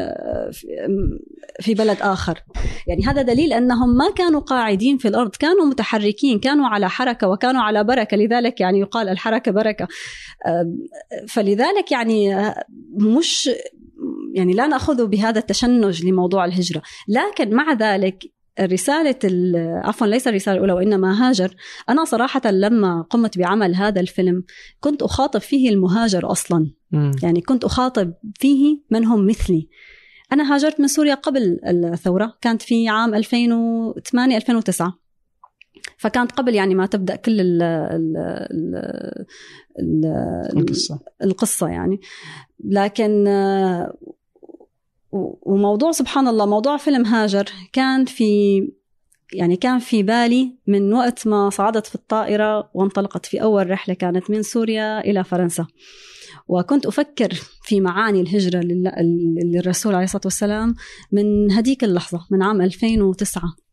في 1.59 1.73
بلد 1.73 1.97
آخر. 2.01 2.43
يعني 2.87 3.05
هذا 3.05 3.21
دليل 3.21 3.53
أنهم 3.53 3.97
ما 3.97 4.11
كانوا 4.11 4.39
قاعدين 4.39 4.97
في 4.97 5.07
الأرض 5.07 5.35
كانوا 5.35 5.65
متحركين 5.65 6.39
كانوا 6.39 6.67
على 6.67 6.89
حركة 6.89 7.27
وكانوا 7.27 7.61
على 7.61 7.83
بركة. 7.83 8.17
لذلك 8.17 8.61
يعني 8.61 8.79
يقال 8.79 9.09
الحركة 9.09 9.51
بركة. 9.51 9.87
فلذلك 11.27 11.91
يعني 11.91 12.35
مش 12.93 13.49
يعني 14.33 14.53
لا 14.53 14.67
نأخذ 14.67 15.07
بهذا 15.07 15.39
التشنج 15.39 16.05
لموضوع 16.05 16.45
الهجرة. 16.45 16.81
لكن 17.07 17.55
مع 17.55 17.73
ذلك 17.73 18.23
رسالة 18.61 19.19
عفوا 19.83 20.07
ليس 20.07 20.27
الرسالة 20.27 20.55
الأولى 20.55 20.73
وإنما 20.73 21.29
هاجر. 21.29 21.55
أنا 21.89 22.05
صراحة 22.05 22.51
لما 22.51 23.01
قمت 23.01 23.37
بعمل 23.37 23.75
هذا 23.75 24.01
الفيلم 24.01 24.43
كنت 24.79 25.01
أخاطب 25.03 25.41
فيه 25.41 25.69
المهاجر 25.69 26.31
أصلا. 26.31 26.71
م. 26.91 27.11
يعني 27.23 27.41
كنت 27.41 27.63
أخاطب 27.63 28.13
فيه 28.39 28.81
من 28.91 29.05
هم 29.05 29.27
مثلي. 29.27 29.69
أنا 30.33 30.55
هاجرت 30.55 30.79
من 30.79 30.87
سوريا 30.87 31.15
قبل 31.15 31.59
الثورة 31.65 32.37
كانت 32.41 32.61
في 32.61 32.89
عام 32.89 33.15
2008 33.15 34.37
2009 34.37 34.99
فكانت 35.97 36.31
قبل 36.31 36.55
يعني 36.55 36.75
ما 36.75 36.85
تبدأ 36.85 37.15
كل 37.15 37.41
ال 37.41 37.61
ال 37.61 38.17
ال 39.79 40.05
القصة. 40.57 40.99
القصة 41.23 41.67
يعني. 41.67 41.99
لكن 42.65 43.27
وموضوع 45.11 45.91
سبحان 45.91 46.27
الله 46.27 46.45
موضوع 46.45 46.77
فيلم 46.77 47.05
هاجر 47.05 47.45
كان 47.73 48.05
في 48.05 48.61
يعني 49.33 49.55
كان 49.55 49.79
في 49.79 50.03
بالي 50.03 50.57
من 50.67 50.93
وقت 50.93 51.27
ما 51.27 51.49
صعدت 51.49 51.87
في 51.87 51.95
الطائرة 51.95 52.69
وانطلقت 52.73 53.25
في 53.25 53.41
أول 53.41 53.69
رحلة 53.69 53.95
كانت 53.95 54.29
من 54.29 54.43
سوريا 54.43 54.99
إلى 54.99 55.23
فرنسا. 55.23 55.67
وكنت 56.47 56.85
أفكر 56.85 57.33
في 57.63 57.81
معاني 57.81 58.21
الهجرة 58.21 58.61
للرسول 59.43 59.95
عليه 59.95 60.03
الصلاة 60.03 60.21
والسلام 60.25 60.75
من 61.11 61.51
هديك 61.51 61.83
اللحظة 61.83 62.27
من 62.31 62.43
عام 62.43 62.61
2009 62.61 63.66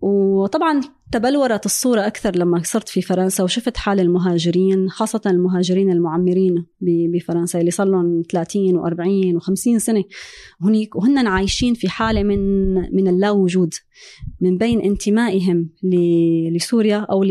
وطبعا 0.00 0.80
تبلورت 1.12 1.66
الصورة 1.66 2.06
أكثر 2.06 2.36
لما 2.36 2.62
صرت 2.64 2.88
في 2.88 3.02
فرنسا 3.02 3.44
وشفت 3.44 3.76
حال 3.76 4.00
المهاجرين 4.00 4.90
خاصة 4.90 5.20
المهاجرين 5.26 5.90
المعمرين 5.90 6.66
بفرنسا 6.80 7.60
اللي 7.60 7.70
صار 7.70 7.86
لهم 7.86 8.22
30 8.30 8.82
و40 8.82 9.40
و50 9.40 9.76
سنة. 9.76 10.04
هنيك 10.62 10.96
وهن 10.96 11.26
عايشين 11.26 11.74
في 11.74 11.88
حالة 11.88 12.22
من 12.22 12.74
من 12.74 13.08
اللا 13.08 13.30
وجود 13.30 13.74
من 14.40 14.58
بين 14.58 14.80
انتمائهم 14.80 15.70
لسوريا 16.52 16.96
أو 16.96 17.24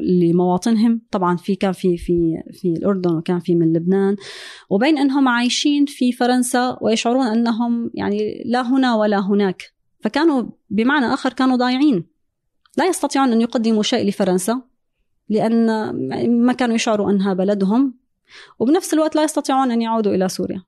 لمواطنهم. 0.00 1.00
طبعا 1.10 1.36
في 1.36 1.54
كان 1.54 1.72
في 1.72 1.96
في 1.96 2.42
في 2.52 2.68
الأردن 2.68 3.14
وكان 3.14 3.40
في 3.40 3.54
من 3.54 3.72
لبنان. 3.72 4.16
وبين 4.70 4.98
أنهم 4.98 5.28
عايشين 5.28 5.84
في 5.86 6.12
فرنسا 6.12 6.78
ويشعرون 6.80 7.26
أنهم 7.26 7.90
يعني 7.94 8.42
لا 8.46 8.62
هنا 8.62 8.94
ولا 8.94 9.20
هناك. 9.20 9.73
فكانوا 10.04 10.44
بمعنى 10.70 11.06
آخر 11.06 11.32
كانوا 11.32 11.56
ضايعين. 11.56 12.06
لا 12.76 12.86
يستطيعون 12.86 13.32
أن 13.32 13.40
يقدموا 13.40 13.82
شيء 13.82 14.08
لفرنسا 14.08 14.62
لأن 15.28 15.66
ما 16.44 16.52
كانوا 16.52 16.74
يشعروا 16.74 17.10
أنها 17.10 17.34
بلدهم 17.34 17.94
وبنفس 18.58 18.94
الوقت 18.94 19.16
لا 19.16 19.24
يستطيعون 19.24 19.70
أن 19.70 19.82
يعودوا 19.82 20.14
إلى 20.14 20.28
سوريا. 20.28 20.62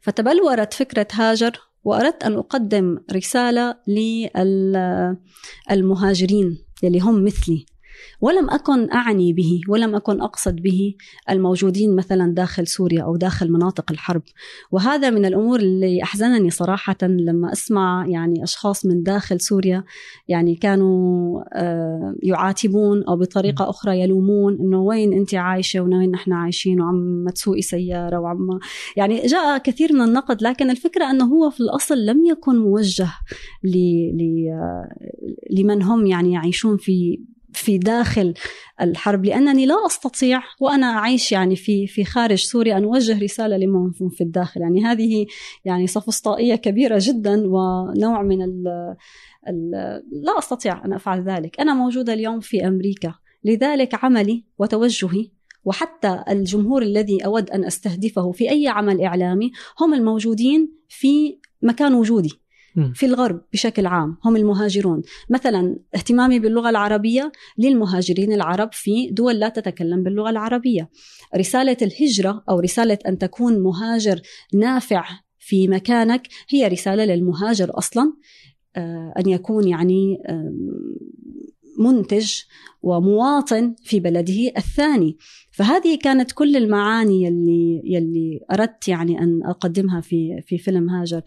فتبلورت 0.00 0.72
فكرة 0.72 1.06
هاجر 1.12 1.60
وأردت 1.84 2.22
أن 2.22 2.34
أقدم 2.34 2.98
رسالة 3.12 3.76
للمهاجرين 5.70 6.64
يلي 6.82 7.00
هم 7.00 7.24
مثلي. 7.24 7.66
ولم 8.20 8.50
أكن 8.50 8.90
أعني 8.90 9.32
به 9.32 9.60
ولم 9.68 9.94
أكن 9.94 10.20
أقصد 10.20 10.56
به 10.56 10.94
الموجودين 11.30 11.96
مثلا 11.96 12.34
داخل 12.34 12.66
سوريا 12.66 13.02
أو 13.02 13.16
داخل 13.16 13.52
مناطق 13.52 13.90
الحرب. 13.90 14.22
وهذا 14.70 15.10
من 15.10 15.24
الأمور 15.24 15.60
اللي 15.60 16.02
أحزنني 16.02 16.50
صراحة 16.50 16.96
لما 17.02 17.52
أسمع 17.52 18.04
يعني 18.08 18.44
أشخاص 18.44 18.86
من 18.86 19.02
داخل 19.02 19.40
سوريا 19.40 19.84
يعني 20.28 20.54
كانوا 20.54 21.42
آه، 21.52 22.14
يعاتبون 22.22 23.04
أو 23.04 23.16
بطريقة 23.16 23.70
أخرى 23.70 24.00
يلومون 24.00 24.58
أنه 24.60 24.80
وين 24.80 25.12
أنت 25.12 25.34
عايشة 25.34 25.80
وين 25.80 26.10
نحن 26.10 26.32
عايشين 26.32 26.80
وعم 26.80 27.28
تسوقي 27.34 27.62
سيارة 27.62 28.18
وعم 28.18 28.58
يعني 28.96 29.26
جاء 29.26 29.58
كثير 29.58 29.92
من 29.92 30.00
النقد 30.00 30.42
لكن 30.42 30.70
الفكرة 30.70 31.10
أنه 31.10 31.24
هو 31.24 31.50
في 31.50 31.60
الأصل 31.60 32.06
لم 32.06 32.26
يكن 32.26 32.56
موجه 32.58 33.08
آه، 33.64 34.88
لمن 35.50 35.82
هم 35.82 36.06
يعني 36.06 36.32
يعيشون 36.32 36.76
في 36.76 37.18
في 37.58 37.78
داخل 37.78 38.34
الحرب 38.80 39.24
لأنني 39.24 39.66
لا 39.66 39.86
أستطيع 39.86 40.42
وأنا 40.60 40.86
اعيش 40.86 41.32
يعني 41.32 41.56
في 41.56 41.86
في 41.86 42.04
خارج 42.04 42.38
سوريا 42.38 42.76
أن 42.76 42.84
أوجه 42.84 43.18
رسالة 43.18 43.56
لمن 43.56 43.90
في 44.10 44.20
الداخل. 44.20 44.60
يعني 44.60 44.84
هذه 44.84 45.26
يعني 45.64 45.86
صفصطائيه 45.86 46.54
كبيرة 46.54 46.98
جدا 47.02 47.42
ونوع 47.46 48.22
من 48.22 48.42
ال 48.42 48.64
ال 49.48 49.70
لا 50.12 50.38
أستطيع 50.38 50.84
أن 50.84 50.92
أفعل 50.92 51.22
ذلك. 51.22 51.60
أنا 51.60 51.74
موجودة 51.74 52.12
اليوم 52.12 52.40
في 52.40 52.68
أمريكا. 52.68 53.14
لذلك 53.44 54.04
عملي 54.04 54.44
وتوجهي 54.58 55.30
وحتى 55.64 56.24
الجمهور 56.28 56.82
الذي 56.82 57.24
أود 57.24 57.50
أن 57.50 57.64
أستهدفه 57.64 58.32
في 58.32 58.50
أي 58.50 58.68
عمل 58.68 59.00
إعلامي 59.00 59.50
هم 59.80 59.94
الموجودين 59.94 60.72
في 60.88 61.38
مكان 61.62 61.94
وجودي. 61.94 62.32
في 62.94 63.06
الغرب 63.06 63.40
بشكل 63.52 63.86
عام 63.86 64.16
هم 64.24 64.36
المهاجرون. 64.36 65.02
مثلا 65.30 65.78
اهتمامي 65.94 66.38
باللغة 66.38 66.70
العربية 66.70 67.32
للمهاجرين 67.58 68.32
العرب 68.32 68.68
في 68.72 69.10
دول 69.10 69.38
لا 69.38 69.48
تتكلم 69.48 70.02
باللغة 70.02 70.30
العربية. 70.30 70.90
رسالة 71.36 71.76
الهجرة 71.82 72.44
أو 72.48 72.60
رسالة 72.60 72.98
أن 73.06 73.18
تكون 73.18 73.60
مهاجر 73.60 74.20
نافع 74.54 75.04
في 75.38 75.68
مكانك 75.68 76.28
هي 76.48 76.68
رسالة 76.68 77.04
للمهاجر 77.04 77.78
أصلا 77.78 78.12
آه، 78.76 79.14
أن 79.18 79.28
يكون 79.28 79.68
يعني 79.68 80.18
منتج 81.78 82.42
ومواطن 82.82 83.74
في 83.82 84.00
بلده 84.00 84.52
الثاني. 84.56 85.16
فهذه 85.58 85.98
كانت 85.98 86.32
كل 86.32 86.56
المعاني 86.56 87.22
يلي 87.22 87.82
يلي 87.84 88.40
أردت 88.52 88.88
يعني 88.88 89.18
أن 89.18 89.40
أقدمها 89.44 90.00
في 90.00 90.42
في 90.46 90.58
فيلم 90.58 90.90
هاجر. 90.90 91.22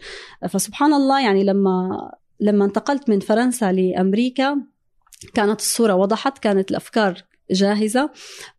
فسبحان 0.48 0.92
الله 0.94 1.24
يعني 1.24 1.44
لما 1.44 2.10
لما 2.40 2.64
انتقلت 2.64 3.08
من 3.08 3.20
فرنسا 3.20 3.72
لأمريكا 3.72 4.62
كانت 5.34 5.60
الصورة 5.60 5.94
وضحت 5.94 6.38
كانت 6.38 6.70
الأفكار 6.70 7.22
جاهزة. 7.50 8.10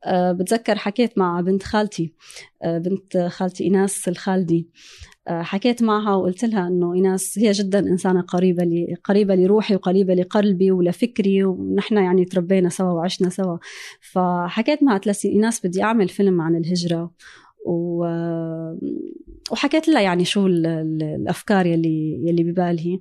أه 0.06 0.32
بتذكر 0.32 0.76
حكيت 0.76 1.18
مع 1.18 1.42
بنت 1.42 1.64
خالتي 1.64 2.14
أه 2.64 2.78
بنت 2.78 3.18
خالتي 3.18 3.64
إيناس 3.64 4.08
الخالدي. 4.08 4.68
آه، 4.68 5.13
حكيت 5.28 5.84
معها 5.84 6.16
وقلت 6.16 6.46
لها 6.46 6.68
إنه 6.68 6.94
ايناس 6.94 7.40
هي 7.40 7.52
جدا 7.52 7.80
إنسانة 7.80 8.22
قريبة 8.22 8.64
لي 8.64 8.96
قريبة 9.04 9.36
لروحي 9.36 9.76
وقريبة 9.76 10.14
لقلبي 10.14 10.72
ولفكري 10.72 11.44
ونحن 11.44 11.98
يعني 11.98 12.26
تربينا 12.26 12.70
سوا 12.70 12.92
وعشنا 12.92 13.30
سوا. 13.30 13.58
فحكيت 14.12 14.84
معها 14.84 14.98
قلت 14.98 15.26
ايناس 15.26 15.66
بدي 15.66 15.84
أعمل 15.84 16.10
فيلم 16.10 16.42
عن 16.42 16.56
الهجرة 16.56 17.12
و... 17.66 18.06
وحكيت 19.52 19.88
لها 19.88 20.02
يعني 20.02 20.26
شو 20.26 20.48
الأفكار 20.48 21.66
يلي 21.66 22.24
يلي 22.28 22.44
ببالي 22.44 23.00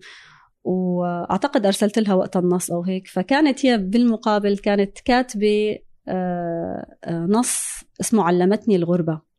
وأعتقد 0.65 1.67
أرسلت 1.67 1.99
لها 1.99 2.15
وقت 2.15 2.37
النص 2.37 2.71
أو 2.71 2.83
هيك. 2.83 3.09
فكانت 3.09 3.67
هي 3.67 3.79
بالمقابل 3.79 4.59
كانت 4.59 5.01
كاتبة 5.01 5.79
آه، 6.09 6.97
آه، 7.05 7.27
نص 7.27 7.85
اسمه 8.01 8.23
علمتني 8.23 8.77
الغربة. 8.77 9.32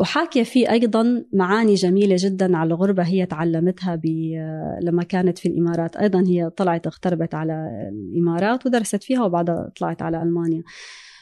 وحاكية 0.00 0.42
فيه 0.42 0.70
أيضا 0.70 1.24
معاني 1.32 1.74
جميلة 1.74 2.16
جدا 2.18 2.56
على 2.56 2.68
الغربة 2.74 3.02
هي 3.02 3.26
تعلمتها 3.26 4.00
آه، 4.04 4.78
لما 4.82 5.02
كانت 5.02 5.38
في 5.38 5.48
الإمارات. 5.48 5.96
أيضا 5.96 6.24
هي 6.26 6.50
طلعت 6.50 6.86
اغتربت 6.86 7.34
على 7.34 7.88
الإمارات 7.92 8.66
ودرست 8.66 9.02
فيها 9.02 9.24
وبعدها 9.24 9.72
طلعت 9.80 10.02
على 10.02 10.22
ألمانيا. 10.22 10.62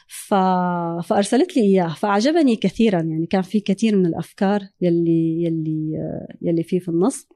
ف... 0.07 0.33
فأرسلت 1.07 1.57
لي 1.57 1.63
اياه 1.63 1.87
فأعجبني 1.87 2.55
كثيرا. 2.55 3.01
يعني 3.01 3.25
كان 3.25 3.41
في 3.41 3.59
كثير 3.59 3.95
من 3.95 4.05
الأفكار 4.05 4.61
يلي 4.81 5.43
يلي 5.43 5.91
يلي 6.41 6.63
فيه 6.63 6.79
في 6.79 6.89
النص. 6.89 7.27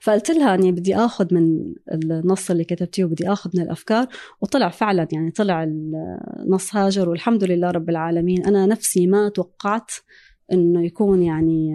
فقلت 0.00 0.30
لها 0.30 0.54
إني 0.54 0.72
بدي 0.72 0.96
آخذ 0.96 1.34
من 1.34 1.74
النص 1.92 2.50
اللي 2.50 2.64
كتبتيه 2.64 3.04
وبدي 3.04 3.32
آخذ 3.32 3.50
من 3.54 3.62
الأفكار. 3.62 4.06
وطلع 4.40 4.68
فعلا. 4.68 5.08
يعني 5.12 5.30
طلع 5.30 5.62
النص 5.62 6.76
هاجر 6.76 7.08
والحمد 7.08 7.44
لله 7.44 7.70
رب 7.70 7.90
العالمين. 7.90 8.46
أنا 8.46 8.66
نفسي 8.66 9.06
ما 9.06 9.28
توقعت 9.28 9.90
إنه 10.52 10.84
يكون 10.84 11.22
يعني 11.22 11.70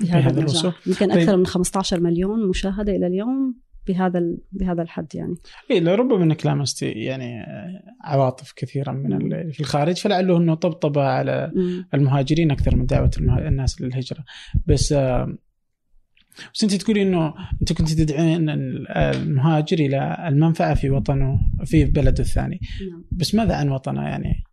بهذا 0.00 0.40
النجاح 0.40 0.86
يمكن 0.86 1.10
أكثر 1.10 1.26
طيب. 1.26 1.38
من 1.38 1.46
15 1.46 2.00
مليون 2.00 2.48
مشاهدة 2.48 2.96
إلى 2.96 3.06
اليوم 3.06 3.54
بهذا 3.86 4.22
بهذا 4.52 4.82
الحد 4.82 5.14
يعني 5.14 5.34
اي 5.70 5.80
لربما 5.80 6.24
إنك 6.24 6.46
لامستي 6.46 6.86
يعني 6.86 7.44
عواطف 8.04 8.52
كثيرة 8.56 8.92
من 8.92 9.50
في 9.50 9.60
الخارج 9.60 9.96
فلعله 9.96 10.36
إنه 10.36 10.54
طبطب 10.54 10.98
على 10.98 11.52
المهاجرين 11.94 12.50
أكثر 12.50 12.76
من 12.76 12.86
دعوة 12.86 13.10
الناس 13.18 13.80
للهجرة 13.80 14.24
بس 14.66 14.94
بس 16.54 16.62
أنت 16.62 16.74
تقولي 16.74 17.02
إنه 17.02 17.34
أنت 17.60 17.72
كنت 17.72 17.92
تدعين 17.92 18.50
المهاجر 18.96 19.78
إلى 19.78 20.28
المنفعة 20.28 20.74
في 20.74 20.90
وطنه 20.90 21.40
في 21.64 21.84
بلده 21.84 22.22
الثاني 22.22 22.60
نعم. 22.90 23.04
بس 23.12 23.34
ماذا 23.34 23.54
عن 23.54 23.68
وطنه 23.68 24.02
يعني؟ 24.02 24.44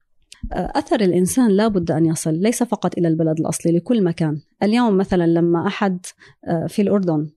أثر 0.51 1.01
الإنسان 1.01 1.51
لابد 1.51 1.91
أن 1.91 2.05
يصل 2.05 2.33
ليس 2.33 2.63
فقط 2.63 2.97
إلى 2.97 3.07
البلد 3.07 3.39
الأصلي 3.39 3.77
لكل 3.77 4.03
مكان. 4.03 4.41
اليوم 4.63 4.97
مثلا 4.97 5.27
لما 5.27 5.67
أحد 5.67 6.05
آه، 6.45 6.67
في 6.67 6.81
الأردن 6.81 7.29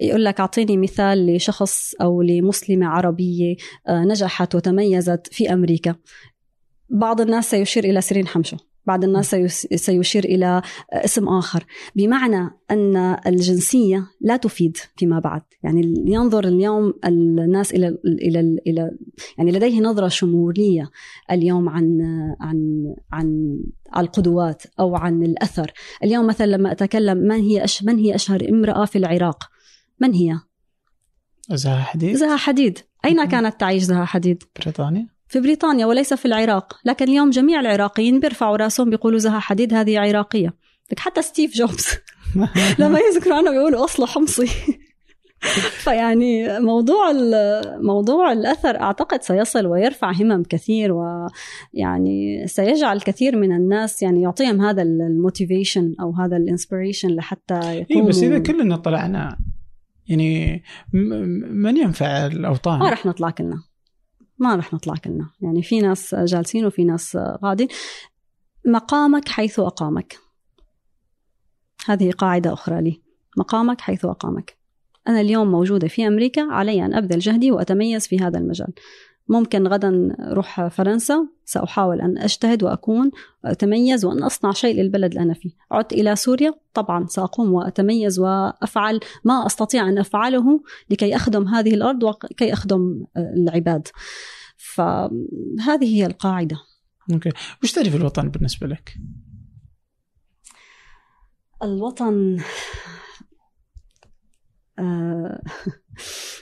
يقول 0.00 0.24
لك 0.24 0.40
أعطيني 0.40 0.76
مثال 0.76 1.36
لشخص 1.36 1.94
أو 1.94 2.22
لمسلمة 2.22 2.86
عربية 2.86 3.56
آه، 3.88 4.04
نجحت 4.04 4.54
وتميزت 4.54 5.28
في 5.32 5.52
أمريكا. 5.52 5.94
بعض 6.90 7.20
الناس 7.20 7.50
سيشير 7.50 7.84
إلى 7.84 8.00
سيرين 8.00 8.26
حمشو 8.26 8.56
بعض 8.86 9.04
الناس 9.04 9.36
سيشير 9.74 10.24
إلى 10.24 10.62
اسم 10.92 11.28
آخر. 11.28 11.64
بمعنى 11.96 12.50
أن 12.70 12.96
الجنسية 13.26 14.06
لا 14.20 14.36
تفيد 14.36 14.76
فيما 14.96 15.18
بعد. 15.18 15.42
يعني 15.62 15.94
ينظر 16.06 16.44
اليوم 16.44 16.94
الناس 17.04 17.72
إلى 17.74 17.98
إلى 18.04 18.40
إلى 18.66 18.90
يعني 19.38 19.52
لديه 19.52 19.80
نظرة 19.80 20.08
شمولية 20.08 20.90
اليوم 21.30 21.68
عن 21.68 22.00
عن 22.40 22.82
عن 23.12 23.58
القدوات 23.96 24.62
أو 24.80 24.96
عن 24.96 25.22
الأثر. 25.22 25.72
اليوم 26.04 26.26
مثلا 26.26 26.46
لما 26.46 26.72
أتكلم 26.72 27.18
من 27.18 27.40
هي 27.40 27.64
أش 27.64 27.84
من 27.84 27.98
هي 27.98 28.14
أشهر 28.14 28.48
امرأة 28.48 28.84
في 28.84 28.98
العراق؟ 28.98 29.44
من 30.00 30.14
هي؟ 30.14 30.38
زها 31.50 31.82
حديد. 31.82 32.16
زها 32.16 32.36
حديد. 32.36 32.78
أين 33.04 33.24
كانت 33.24 33.60
تعيش 33.60 33.82
زها 33.82 34.04
حديد؟ 34.04 34.42
بريطانيا. 34.62 35.15
في 35.28 35.40
بريطانيا 35.40 35.86
وليس 35.86 36.14
في 36.14 36.26
العراق 36.26 36.80
لكن 36.84 37.04
اليوم 37.04 37.30
جميع 37.30 37.60
العراقيين 37.60 38.20
بيرفعوا 38.20 38.56
رأسهم 38.56 38.90
بيقولوا 38.90 39.18
زها 39.18 39.38
حديد 39.38 39.74
هذه 39.74 39.98
عراقية. 39.98 40.54
لك 40.92 40.98
حتى 40.98 41.22
ستيف 41.22 41.54
جوبز 41.54 41.88
لما 42.78 42.98
يذكروا 42.98 43.36
عنه 43.36 43.50
بيقولوا 43.50 43.84
أصله 43.84 44.06
حمصي. 44.06 44.46
فيعني 45.84 46.60
موضوع 46.60 47.12
موضوع 47.82 48.32
الأثر 48.32 48.80
أعتقد 48.80 49.22
سيصل 49.22 49.66
ويرفع 49.66 50.12
همم 50.12 50.42
كثير 50.42 50.92
ويعني 50.92 52.46
سيجعل 52.46 53.00
كثير 53.00 53.36
من 53.36 53.52
الناس 53.52 54.02
يعني 54.02 54.22
يعطيهم 54.22 54.60
هذا 54.60 54.82
ال 54.82 54.92
motivation 54.92 55.94
أو 56.00 56.12
هذا 56.12 56.36
ال 56.36 56.42
inspiration 56.42 57.08
لحتى 57.08 57.78
يكونوا 57.78 58.02
إيه 58.02 58.08
بس 58.08 58.22
إذا 58.22 58.38
كلنا 58.38 58.76
طلعنا 58.76 59.38
يعني 60.08 60.62
من 61.52 61.76
ينفع 61.76 62.26
الأوطان؟ 62.26 62.78
ما 62.78 62.90
رح 62.90 63.06
نطلع 63.06 63.30
كلنا. 63.30 63.62
ما 64.38 64.56
رح 64.56 64.74
نطلع 64.74 64.94
كلنا. 64.94 65.30
يعني 65.40 65.62
في 65.62 65.80
ناس 65.80 66.14
جالسين 66.14 66.66
وفي 66.66 66.84
ناس 66.84 67.16
قاعدين. 67.16 67.68
مقامك 68.66 69.28
حيث 69.28 69.60
أقامك. 69.60 70.18
هذه 71.86 72.10
قاعدة 72.10 72.52
أخرى 72.52 72.82
لي. 72.82 73.02
مقامك 73.36 73.80
حيث 73.80 74.04
أقامك. 74.04 74.56
أنا 75.08 75.20
اليوم 75.20 75.50
موجودة 75.50 75.88
في 75.88 76.06
أمريكا 76.06 76.42
علي 76.52 76.84
أن 76.84 76.94
أبذل 76.94 77.18
جهدي 77.18 77.52
وأتميز 77.52 78.06
في 78.06 78.18
هذا 78.18 78.38
المجال. 78.38 78.72
ممكن 79.28 79.66
غدا 79.66 80.16
أروح 80.20 80.68
فرنسا 80.68 81.28
سأحاول 81.44 82.00
أن 82.00 82.18
أجتهد 82.18 82.62
وأكون 82.62 83.10
وأتميز 83.44 84.04
وأن 84.04 84.22
أصنع 84.22 84.52
شيء 84.52 84.82
للبلد 84.82 85.12
اللي 85.12 85.22
أنا 85.22 85.34
فيه. 85.34 85.50
عدت 85.70 85.92
إلى 85.92 86.16
سوريا 86.16 86.54
طبعا 86.74 87.06
سأقوم 87.06 87.52
وأتميز 87.52 88.18
وأفعل 88.18 89.00
ما 89.24 89.46
أستطيع 89.46 89.88
أن 89.88 89.98
أفعله 89.98 90.60
لكي 90.90 91.16
أخدم 91.16 91.48
هذه 91.48 91.74
الأرض 91.74 92.02
وكي 92.02 92.52
أخدم 92.52 93.06
العباد. 93.16 93.88
فهذه 94.56 95.96
هي 95.96 96.06
القاعدة. 96.06 96.56
أوكي. 97.12 97.30
وش 97.62 97.72
تعرف 97.72 97.94
الوطن 97.94 98.28
بالنسبة 98.28 98.66
لك؟ 98.66 98.94
الوطن 101.62 102.38
آه 104.78 105.42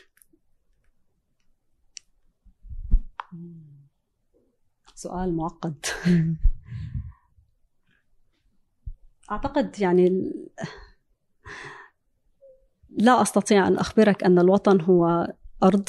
سؤال 5.05 5.37
معقد. 5.37 5.87
أعتقد 9.31 9.81
يعني 9.81 10.33
لا 12.91 13.23
أستطيع 13.23 13.69
أن 13.69 13.77
أخبرك 13.79 14.25
أن 14.25 14.39
الوطن 14.39 14.81
هو 14.81 15.33
أرض. 15.63 15.89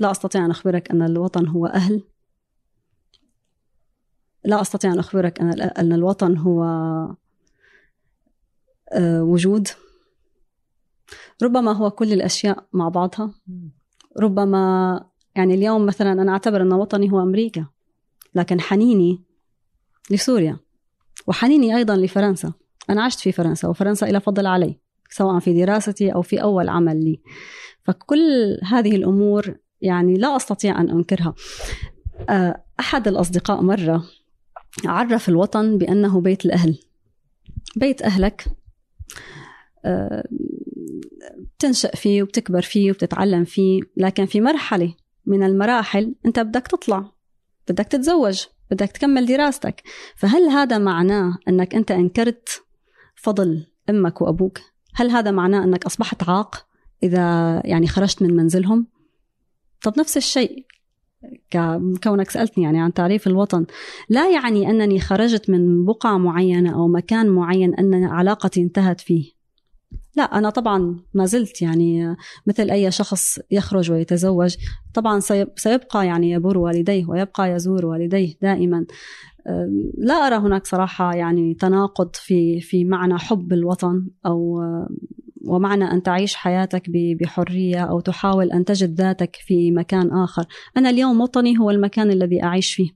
لا 0.00 0.10
أستطيع 0.10 0.44
أن 0.44 0.50
أخبرك 0.50 0.90
أن 0.90 1.02
الوطن 1.02 1.46
هو 1.46 1.66
أهل. 1.66 2.02
لا 4.44 4.60
أستطيع 4.60 4.92
أن 4.92 4.98
أخبرك 4.98 5.40
أن 5.40 5.60
أن 5.60 5.92
الوطن 5.92 6.36
هو 6.36 6.64
آه، 8.92 9.22
وجود. 9.22 9.68
ربما 11.42 11.72
هو 11.72 11.90
كل 11.90 12.12
الأشياء 12.12 12.66
مع 12.72 12.88
بعضها. 12.88 13.34
ربما 14.20 15.04
يعني 15.36 15.54
اليوم 15.54 15.86
مثلا 15.86 16.12
أنا 16.12 16.32
أعتبر 16.32 16.62
أن 16.62 16.72
وطني 16.72 17.12
هو 17.12 17.22
أمريكا. 17.22 17.73
لكن 18.34 18.60
حنيني 18.60 19.24
لسوريا 20.10 20.56
وحنيني 21.26 21.76
أيضا 21.76 21.96
لفرنسا. 21.96 22.52
أنا 22.90 23.02
عشت 23.04 23.20
في 23.20 23.32
فرنسا 23.32 23.68
وفرنسا 23.68 24.06
إلى 24.06 24.20
فضل 24.20 24.46
علي 24.46 24.78
سواء 25.10 25.38
في 25.38 25.64
دراستي 25.64 26.14
أو 26.14 26.22
في 26.22 26.42
أول 26.42 26.68
عمل 26.68 27.04
لي. 27.04 27.20
فكل 27.84 28.58
هذه 28.62 28.96
الأمور 28.96 29.56
يعني 29.80 30.14
لا 30.14 30.36
أستطيع 30.36 30.80
أن 30.80 30.90
أنكرها. 30.90 31.34
آه، 32.28 32.64
أحد 32.80 33.08
الأصدقاء 33.08 33.62
مرة 33.62 34.04
عرف 34.84 35.28
الوطن 35.28 35.78
بأنه 35.78 36.20
بيت 36.20 36.44
الأهل. 36.44 36.78
بيت 37.76 38.02
أهلك 38.02 38.44
آه، 39.84 40.28
بتنشأ 41.38 41.88
فيه 41.88 42.22
وبتكبر 42.22 42.62
فيه 42.62 42.90
وبتتعلم 42.90 43.44
فيه 43.44 43.80
لكن 43.96 44.26
في 44.26 44.40
مرحلة 44.40 44.94
من 45.26 45.42
المراحل 45.42 46.14
أنت 46.26 46.40
بدك 46.40 46.66
تطلع. 46.66 47.13
بدك 47.68 47.84
تتزوج 47.84 48.44
بدك 48.70 48.90
تكمل 48.90 49.26
دراستك. 49.26 49.82
فهل 50.16 50.42
هذا 50.42 50.78
معناه 50.78 51.38
أنك 51.48 51.74
أنت 51.74 51.90
أنكرت 51.90 52.62
فضل 53.14 53.66
أمك 53.90 54.20
وأبوك؟ 54.20 54.58
هل 54.94 55.10
هذا 55.10 55.30
معناه 55.30 55.64
أنك 55.64 55.86
أصبحت 55.86 56.28
عاق 56.28 56.66
إذا 57.02 57.60
يعني 57.64 57.86
خرجت 57.86 58.22
من 58.22 58.36
منزلهم؟ 58.36 58.86
طب 59.82 59.98
نفس 59.98 60.16
الشيء 60.16 60.66
كونك 62.02 62.30
سألتني 62.30 62.64
يعني 62.64 62.80
عن 62.80 62.92
تعريف 62.92 63.26
الوطن. 63.26 63.66
لا 64.08 64.30
يعني 64.30 64.70
أنني 64.70 65.00
خرجت 65.00 65.50
من 65.50 65.84
بقعة 65.84 66.18
معينة 66.18 66.74
أو 66.74 66.88
مكان 66.88 67.28
معين 67.28 67.74
أن 67.74 68.04
علاقتي 68.04 68.62
انتهت 68.62 69.00
فيه. 69.00 69.33
لا 70.16 70.22
أنا 70.22 70.50
طبعا 70.50 70.96
ما 71.14 71.26
زلت 71.26 71.62
يعني 71.62 72.16
مثل 72.46 72.70
أي 72.70 72.90
شخص 72.90 73.38
يخرج 73.50 73.90
ويتزوج 73.90 74.56
طبعا 74.94 75.20
سيبقى 75.56 76.06
يعني 76.06 76.30
يبر 76.30 76.58
والديه 76.58 77.06
ويبقى 77.08 77.52
يزور 77.52 77.86
والديه 77.86 78.34
دائما. 78.42 78.86
لا 79.98 80.14
أرى 80.14 80.36
هناك 80.36 80.66
صراحة 80.66 81.14
يعني 81.14 81.54
تناقض 81.54 82.10
في 82.14 82.60
في 82.60 82.84
معنى 82.84 83.18
حب 83.18 83.52
الوطن 83.52 84.06
أو 84.26 84.60
ومعنى 85.46 85.84
أن 85.84 86.02
تعيش 86.02 86.34
حياتك 86.34 86.82
بحرية 87.20 87.80
أو 87.80 88.00
تحاول 88.00 88.52
أن 88.52 88.64
تجد 88.64 89.00
ذاتك 89.00 89.36
في 89.36 89.70
مكان 89.70 90.12
آخر. 90.12 90.44
أنا 90.76 90.90
اليوم 90.90 91.20
وطني 91.20 91.58
هو 91.58 91.70
المكان 91.70 92.10
الذي 92.10 92.42
أعيش 92.42 92.74
فيه 92.74 92.90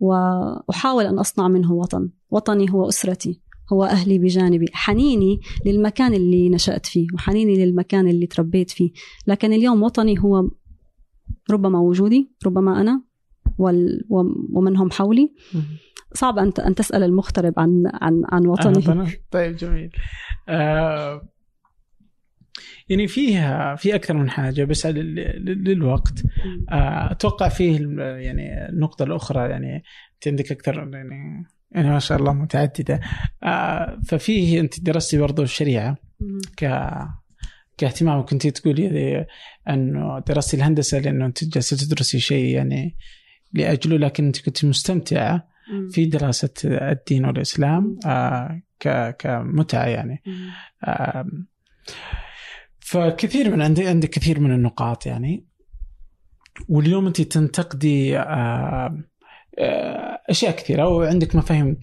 وأحاول 0.00 1.04
أن 1.04 1.18
أصنع 1.18 1.48
منه 1.48 1.72
وطن. 1.72 2.08
وطني 2.30 2.70
هو 2.70 2.88
أسرتي. 2.88 3.40
هو 3.72 3.84
أهلي 3.84 4.18
بجانبي. 4.18 4.66
حنيني 4.72 5.40
للمكان 5.66 6.14
اللي 6.14 6.48
نشأت 6.48 6.86
فيه 6.86 7.06
وحنيني 7.14 7.64
للمكان 7.64 8.08
اللي 8.08 8.26
تربيت 8.26 8.70
فيه. 8.70 8.90
لكن 9.26 9.52
اليوم 9.52 9.82
وطني 9.82 10.18
هو 10.20 10.50
ربما 11.50 11.78
وجودي 11.78 12.30
ربما 12.46 12.80
أنا 12.80 13.02
ومن 14.54 14.76
هم 14.76 14.90
حولي. 14.90 15.34
صعب 16.14 16.38
أن 16.38 16.52
أن 16.66 16.74
تسأل 16.74 17.02
المغترب 17.02 17.54
عن 17.56 17.82
عن 17.94 18.22
عن 18.28 18.46
وطنه. 18.46 19.12
طيب 19.30 19.56
جميل. 19.56 19.90
آه 20.48 21.28
يعني 22.88 23.06
فيها 23.06 23.76
في 23.76 23.94
أكثر 23.94 24.14
من 24.14 24.30
حاجة 24.30 24.64
بس 24.64 24.86
للوقت. 24.86 26.22
آه 26.70 27.12
أتوقع 27.12 27.48
فيه 27.48 27.78
يعني 27.98 28.68
النقطة 28.68 29.02
الأخرى 29.02 29.50
يعني 29.50 29.76
انت 30.14 30.28
عندك 30.28 30.52
أكثر 30.52 30.74
يعني 30.92 31.46
يعني 31.72 31.90
ما 31.90 31.98
شاء 31.98 32.18
الله 32.18 32.32
متعددة. 32.32 33.00
آه 33.42 34.00
ففيه 34.06 34.60
انت 34.60 34.80
درستي 34.80 35.18
برضو 35.18 35.42
الشريعة 35.42 35.96
ك 36.56 36.64
كاهتمام. 37.78 38.24
كنت 38.26 38.46
تقولي 38.46 39.26
انه 39.68 40.18
درستي 40.18 40.56
الهندسة 40.56 40.98
لأنه 40.98 41.26
أنت 41.26 41.44
جالسة 41.44 41.76
تدرسي 41.76 42.20
شيء 42.20 42.54
يعني 42.54 42.96
لأجله 43.52 43.96
لكن 43.96 44.26
أنت 44.26 44.44
كنت 44.44 44.64
مستمتعة 44.64 45.48
في 45.90 46.06
دراسة 46.06 46.50
الدين 46.64 47.24
والإسلام 47.24 47.98
آه 48.06 48.62
كمتعة 49.18 49.86
يعني. 49.86 50.22
آه 50.84 51.26
فكثير 52.80 53.50
من 53.50 53.62
عندي 53.62 53.88
عندك 53.88 54.10
كثير 54.10 54.40
من 54.40 54.52
النقاط 54.52 55.06
يعني. 55.06 55.46
واليوم 56.68 57.06
أنت 57.06 57.20
تنتقدي 57.20 58.18
آه 58.18 59.04
أشياء 60.30 60.56
كثيرة 60.56 60.88
وعندك 60.88 61.36
مفاهيم 61.36 61.76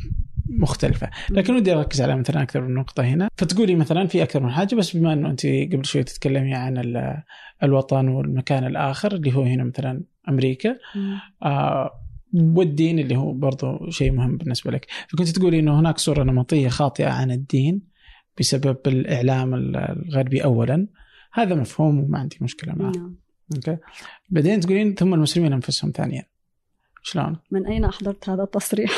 مختلفة. 0.50 1.10
لكن 1.30 1.56
ودي 1.56 1.74
أركز 1.74 2.02
على 2.02 2.16
مثلا 2.16 2.42
أكثر 2.42 2.62
من 2.62 2.74
نقطة 2.74 3.04
هنا. 3.04 3.30
فتقولي 3.38 3.76
مثلا 3.76 4.08
في 4.08 4.24
أكثر 4.24 4.44
من 4.44 4.52
حاجة 4.52 4.76
بس 4.76 4.98
بما 4.98 5.14
إنه 5.14 5.30
أنت 5.30 5.46
قبل 5.46 5.86
شوي 5.86 6.04
تتكلمي 6.04 6.54
عن 6.54 6.96
الوطن 7.64 8.08
والمكان 8.08 8.66
الآخر 8.66 9.16
اللي 9.16 9.36
هو 9.36 9.42
هنا 9.42 9.64
مثلا 9.64 10.04
أمريكا 10.30 10.78
آه 11.44 12.02
والدين 12.34 13.00
اللي 13.00 13.18
هو 13.18 13.34
برضو 13.34 13.90
شيء 13.90 14.12
مهم 14.12 14.38
بالنسبة 14.38 14.72
لك. 14.72 14.88
فكنت 15.08 15.30
تقولي 15.30 15.60
إنه 15.60 15.80
هناك 15.80 15.98
صورة 15.98 16.24
نمطية 16.24 16.68
خاطئة 16.68 17.10
عن 17.10 17.32
الدين 17.32 17.82
بسبب 18.40 18.78
الإعلام 18.88 19.54
الغربي 19.54 20.44
اولا. 20.44 20.88
هذا 21.34 21.56
مفهوم 21.56 22.00
وما 22.00 22.20
عندي 22.20 22.38
مشكلة 22.42 22.74
معه. 22.76 22.92
نعم. 22.92 23.16
أوكي؟ 23.56 23.78
بعدين 24.30 24.60
تقولين 24.60 24.94
ثم 24.94 25.14
المسلمين 25.14 25.54
أنفسهم 25.54 25.92
ثانيا. 25.92 26.24
شلون؟ 27.06 27.38
من 27.52 27.66
أين 27.66 27.86
أحضرت 27.86 28.30
هذا 28.30 28.44
التصريح؟ 28.44 28.92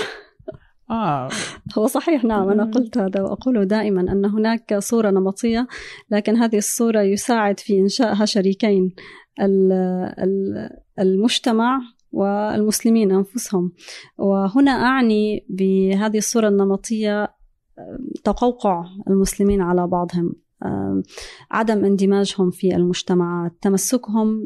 آه. 0.90 1.30
هو 1.78 1.88
صحيح 1.88 2.24
نعم 2.24 2.50
أنا 2.50 2.64
قلت 2.64 2.98
هذا 2.98 3.22
وأقول 3.22 3.66
دائما 3.66 4.02
أن 4.02 4.26
هناك 4.26 4.78
صورة 4.80 5.10
نمطية 5.10 5.68
لكن 6.12 6.36
هذه 6.36 6.58
الصورة 6.58 7.02
يساعد 7.02 7.60
في 7.60 7.80
إنشائها 7.80 8.26
شريكين 8.26 8.96
المجتمع 11.00 11.80
والمسلمين 12.12 13.12
أنفسهم 13.12 13.72
وهنا 14.18 14.72
أعني 14.72 15.46
بهذه 15.50 16.18
الصورة 16.18 16.48
النمطية 16.48 17.34
تقوقع 18.24 18.86
المسلمين 19.08 19.62
على 19.62 19.88
بعضهم 19.88 20.34
عدم 21.52 21.86
اندماجهم 21.86 22.52
في 22.52 22.76
المجتمعات 22.76 23.52
تمسكهم 23.62 24.46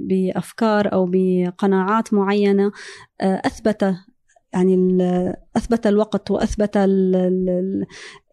بأفكار 0.00 0.92
أو 0.92 1.10
بقناعات 1.12 2.14
معينة 2.14 2.72
آه، 3.20 3.42
أثبت 3.44 3.94
يعني 4.52 4.98
أثبت 5.56 5.86
الوقت 5.86 6.30
وأثبت 6.30 6.76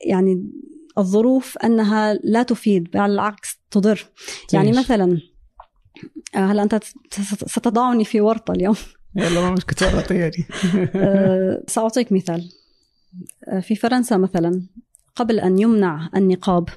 يعني 0.06 0.52
الظروف 0.98 1.58
أنها 1.58 2.14
لا 2.14 2.44
تفيد 2.44 2.92
بل 2.92 3.00
العكس 3.00 3.60
تضر. 3.72 4.10
يعني 4.54 4.72
مثلا 4.72 5.18
آه، 6.36 6.46
هلا 6.46 6.64
أنت 6.64 6.80
ستضعني 7.46 8.06
في 8.06 8.22
ورطة 8.22 8.52
اليوم؟ 8.52 8.76
يلا 9.16 9.42
ما 9.42 9.52
مشكلة 9.52 10.06
يعني 10.12 10.46
سأعطيك 11.68 12.12
مثال. 12.12 12.50
في 13.62 13.76
فرنسا 13.76 14.18
مثلا 14.18 14.62
قبل 15.16 15.40
أن 15.40 15.60
يمنع 15.60 16.10
النقاب 16.16 16.70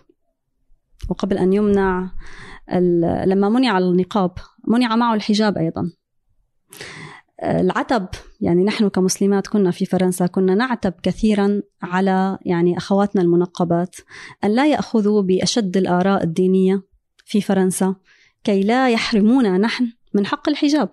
وقبل 1.09 1.39
أن 1.39 1.52
يمنع 1.52 2.10
لما 3.27 3.48
منع 3.48 3.78
النقاب 3.78 4.32
منع 4.68 4.97
معه 4.97 5.14
الحجاب 5.14 5.59
أيضا. 5.59 5.93
العتب 7.43 8.06
يعني 8.40 8.64
نحن 8.64 8.89
كمسلمات 8.89 9.47
كنا 9.47 9.70
في 9.70 9.86
فرنسا 9.86 10.27
كنا 10.27 10.55
نعتب 10.55 10.93
كثيرا 11.02 11.62
على 11.82 12.39
يعني 12.43 12.77
أخواتنا 12.77 13.23
المنقبات 13.23 13.97
أن 14.44 14.51
لا 14.51 14.66
يأخذوا 14.66 15.23
بأشد 15.23 15.77
الآراء 15.77 16.24
الدينية 16.24 16.82
في 17.24 17.40
فرنسا 17.40 17.94
كي 18.44 18.60
لا 18.60 18.90
يحرمونا 18.90 19.59
نحن 19.59 19.93
من 20.14 20.27
حق 20.27 20.48
الحجاب. 20.48 20.89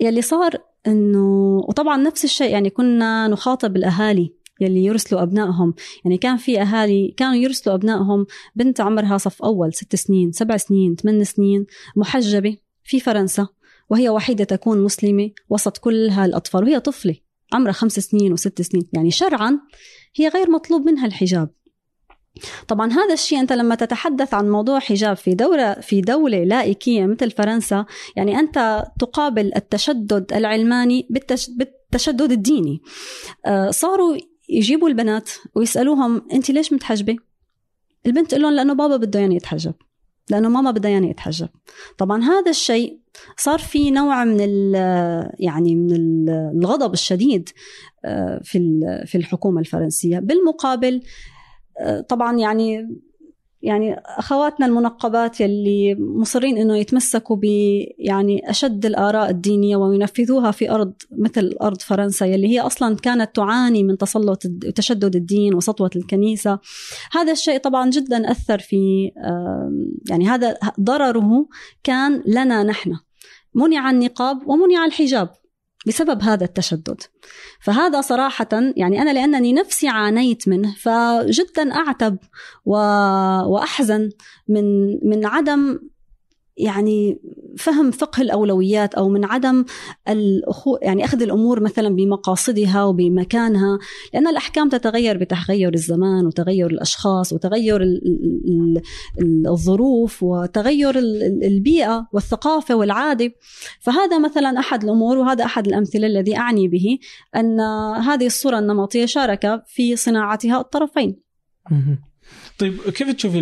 يلي 0.00 0.22
صار 0.22 0.52
إنه 0.86 1.56
وطبعا 1.68 1.96
نفس 1.96 2.24
الشيء 2.24 2.50
يعني 2.50 2.70
كنا 2.70 3.28
نخاطب 3.28 3.76
الأهالي 3.76 4.34
يلي 4.60 4.84
يرسلوا 4.84 5.22
أبنائهم. 5.22 5.74
يعني 6.04 6.18
كان 6.18 6.36
في 6.36 6.60
أهالي 6.60 7.14
كانوا 7.16 7.34
يرسلوا 7.34 7.74
أبنائهم 7.74 8.26
بنت 8.56 8.80
عمرها 8.80 9.18
صف 9.18 9.42
أول 9.42 9.74
ست 9.74 9.96
سنين 9.96 10.32
سبع 10.32 10.56
سنين 10.56 10.96
ثمان 10.96 11.24
سنين 11.24 11.66
محجبة 11.96 12.56
في 12.84 13.00
فرنسا 13.00 13.48
وهي 13.90 14.08
وحيدة 14.08 14.44
تكون 14.44 14.84
مسلمة 14.84 15.30
وسط 15.50 15.78
كل 15.78 16.08
هالاطفال 16.08 16.64
وهي 16.64 16.80
طفلة 16.80 17.14
عمرها 17.52 17.72
خمس 17.72 17.92
سنين 17.92 18.32
وست 18.32 18.62
سنين. 18.62 18.88
يعني 18.92 19.10
شرعا 19.10 19.58
هي 20.16 20.28
غير 20.28 20.50
مطلوب 20.50 20.86
منها 20.86 21.06
الحجاب. 21.06 21.48
طبعا 22.68 22.92
هذا 22.92 23.12
الشيء 23.14 23.40
أنت 23.40 23.52
لما 23.52 23.74
تتحدث 23.74 24.34
عن 24.34 24.50
موضوع 24.50 24.78
حجاب 24.78 25.16
في 25.16 25.34
دوله 25.34 25.74
في 25.74 26.00
دولة 26.00 26.44
لائكيه 26.44 27.06
مثل 27.06 27.30
فرنسا 27.30 27.86
يعني 28.16 28.38
أنت 28.38 28.84
تقابل 28.98 29.52
التشدد 29.56 30.32
العلماني 30.32 31.06
بالتشدد 31.10 32.32
الديني. 32.32 32.82
آه، 33.46 33.70
صاروا 33.70 34.16
يجيبوا 34.48 34.88
البنات 34.88 35.30
ويسألوهم 35.54 36.22
انت 36.32 36.50
ليش 36.50 36.72
متحجبة؟ 36.72 37.16
البنت 38.06 38.30
تقول 38.30 38.42
لهم 38.42 38.52
لأنه 38.52 38.74
بابا 38.74 38.96
بده 38.96 39.20
ياني 39.20 39.36
يتحجب 39.36 39.74
لأنه 40.30 40.48
ماما 40.48 40.70
بدها 40.70 40.90
ياني 40.90 41.10
يتحجب. 41.10 41.48
طبعا 41.98 42.22
هذا 42.22 42.50
الشيء 42.50 43.00
صار 43.36 43.58
في 43.58 43.90
نوع 43.90 44.24
من 44.24 44.74
يعني 45.38 45.74
من 45.74 46.28
الغضب 46.28 46.92
الشديد 46.92 47.48
آه، 48.04 48.40
في 48.44 48.80
في 49.06 49.18
الحكومة 49.18 49.60
الفرنسية. 49.60 50.18
بالمقابل 50.18 51.02
طبعا 52.08 52.38
يعني 52.38 52.88
يعني 53.66 53.94
أخواتنا 54.18 54.66
المنقبات 54.66 55.40
يلي 55.40 55.96
مصرين 55.98 56.58
إنه 56.58 56.76
يتمسكوا 56.76 57.36
ب 57.36 57.44
يعني 57.98 58.50
أشد 58.50 58.86
الآراء 58.86 59.30
الدينية 59.30 59.76
وينفذوها 59.76 60.50
في 60.50 60.70
أرض 60.70 60.92
مثل 61.12 61.56
أرض 61.62 61.80
فرنسا 61.80 62.26
يلي 62.26 62.48
هي 62.48 62.60
أصلا 62.60 62.96
كانت 62.96 63.36
تعاني 63.36 63.82
من 63.82 63.98
تسلط 63.98 64.42
وتشدد 64.66 65.16
الدين 65.16 65.54
وسطوة 65.54 65.90
الكنيسة. 65.96 66.58
هذا 67.12 67.32
الشيء 67.32 67.58
طبعا 67.58 67.90
جدا 67.90 68.30
أثر 68.30 68.58
في 68.58 69.10
يعني 70.10 70.28
هذا 70.28 70.56
ضرره 70.80 71.48
كان 71.84 72.22
لنا 72.26 72.62
نحن. 72.62 72.92
منع 73.54 73.90
النقاب 73.90 74.48
ومنع 74.48 74.84
الحجاب. 74.84 75.28
بسبب 75.86 76.22
هذا 76.22 76.44
التشدد. 76.44 77.00
فهذا 77.60 78.00
صراحة 78.00 78.48
يعني 78.76 79.02
أنا 79.02 79.12
لأنني 79.12 79.52
نفسي 79.52 79.88
عانيت 79.88 80.48
منه 80.48 80.74
فجدا 80.74 81.74
أعتب 81.74 82.18
وأحزن 83.46 84.10
من 84.48 84.64
من 85.08 85.26
عدم 85.26 85.78
يعني 86.56 87.20
فهم 87.58 87.90
فقه 87.90 88.20
الأولويات 88.20 88.94
أو 88.94 89.08
من 89.08 89.24
عدم 89.24 89.64
الأخو 90.08 90.78
يعني 90.82 91.04
أخذ 91.04 91.22
الأمور 91.22 91.60
مثلا 91.60 91.96
بمقاصدها 91.96 92.84
وبمكانها 92.84 93.78
لأن 94.14 94.26
الأحكام 94.26 94.68
تتغير 94.68 95.18
بتغير 95.18 95.74
الزمان 95.74 96.26
وتغير 96.26 96.70
الأشخاص 96.70 97.32
وتغير 97.32 98.00
الظروف 99.46 100.22
وتغير 100.22 100.98
البيئة 101.42 102.08
والثقافة 102.12 102.74
والعادة 102.74 103.32
فهذا 103.80 104.18
مثلا 104.18 104.58
أحد 104.58 104.84
الأمور 104.84 105.18
وهذا 105.18 105.44
أحد 105.44 105.66
الأمثلة 105.66 106.06
الذي 106.06 106.36
أعني 106.36 106.68
به 106.68 106.98
أن 107.36 107.60
هذه 108.00 108.26
الصورة 108.26 108.58
النمطية 108.58 109.06
شارك 109.06 109.62
في 109.66 109.96
صناعتها 109.96 110.60
الطرفين. 110.60 111.22
طيب 112.58 112.80
كيف 112.80 113.12
تشوفي 113.12 113.38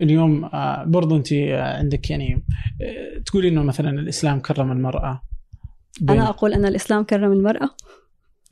اليوم 0.00 0.44
آه، 0.44 0.84
برضو 0.84 1.16
انت 1.16 1.32
عندك 1.52 2.10
يعني 2.10 2.44
آه، 2.82 3.18
تقولي 3.18 3.48
إنه 3.48 3.62
مثلا 3.62 3.90
الإسلام 3.90 4.40
كرم 4.40 4.72
المرأة؟ 4.72 5.22
أنا 6.08 6.28
أقول 6.28 6.52
أن 6.52 6.64
الإسلام 6.64 7.02
كرم 7.02 7.32
المرأة. 7.32 7.70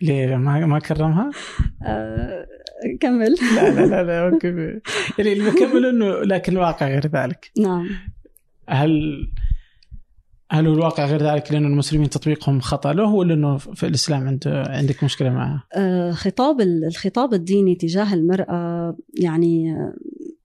ليه؟ 0.02 0.36
ما 0.36 0.66
ما 0.66 0.78
كرمها؟ 0.78 1.30
أه 1.82 2.46
كمل. 3.00 3.34
لا 3.56 3.70
لا 3.70 3.86
لا, 3.86 4.02
لا 4.02 4.28
أوكي. 4.28 4.80
يعني 5.18 5.32
المكمل 5.32 5.86
إنه 5.86 6.22
لكن 6.22 6.52
الواقع 6.52 6.88
غير 6.88 7.06
ذلك. 7.06 7.50
نعم. 7.58 7.88
هل 8.68 8.92
هل 10.50 10.66
هو 10.66 10.74
الواقع 10.74 11.06
غير 11.06 11.22
ذلك 11.22 11.52
لأن 11.52 11.64
المسلمين 11.64 12.10
تطبيقهم 12.10 12.60
خطأ 12.60 12.92
له 12.92 13.08
ولا 13.08 13.34
أنه 13.34 13.56
في 13.56 13.86
الإسلام 13.86 14.28
عنده 14.28 14.64
عندك 14.68 15.04
مشكلة 15.04 15.30
معه؟ 15.30 15.62
آه 15.74 16.10
خطاب 16.10 16.60
الخطاب 16.60 17.34
الديني 17.34 17.74
تجاه 17.74 18.14
المرأة 18.14 18.96
يعني 19.20 19.76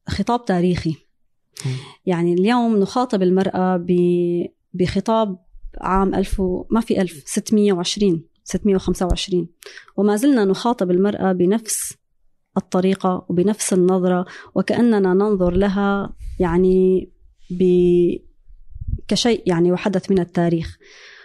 خطاب 0.09 0.45
تاريخي. 0.45 0.95
يعني 2.05 2.34
اليوم 2.34 2.77
نخاطب 2.77 3.21
المرأة 3.21 3.85
بخطاب 4.73 5.39
عام 5.81 6.15
1000 6.15 6.41
ما 6.69 6.81
في 6.81 7.01
1000 7.01 7.23
620 7.25 8.23
625 8.43 9.47
وما 9.97 10.15
زلنا 10.15 10.45
نخاطب 10.45 10.91
المرأة 10.91 11.31
بنفس 11.31 11.93
الطريقة 12.57 13.25
وبنفس 13.29 13.73
النظرة 13.73 14.25
وكأننا 14.55 15.13
ننظر 15.13 15.51
لها 15.51 16.13
يعني 16.39 17.09
ب 17.51 17.63
كشيء 19.07 19.43
يعني 19.45 19.71
وحدث 19.71 20.11
من 20.11 20.19
التاريخ. 20.19 20.77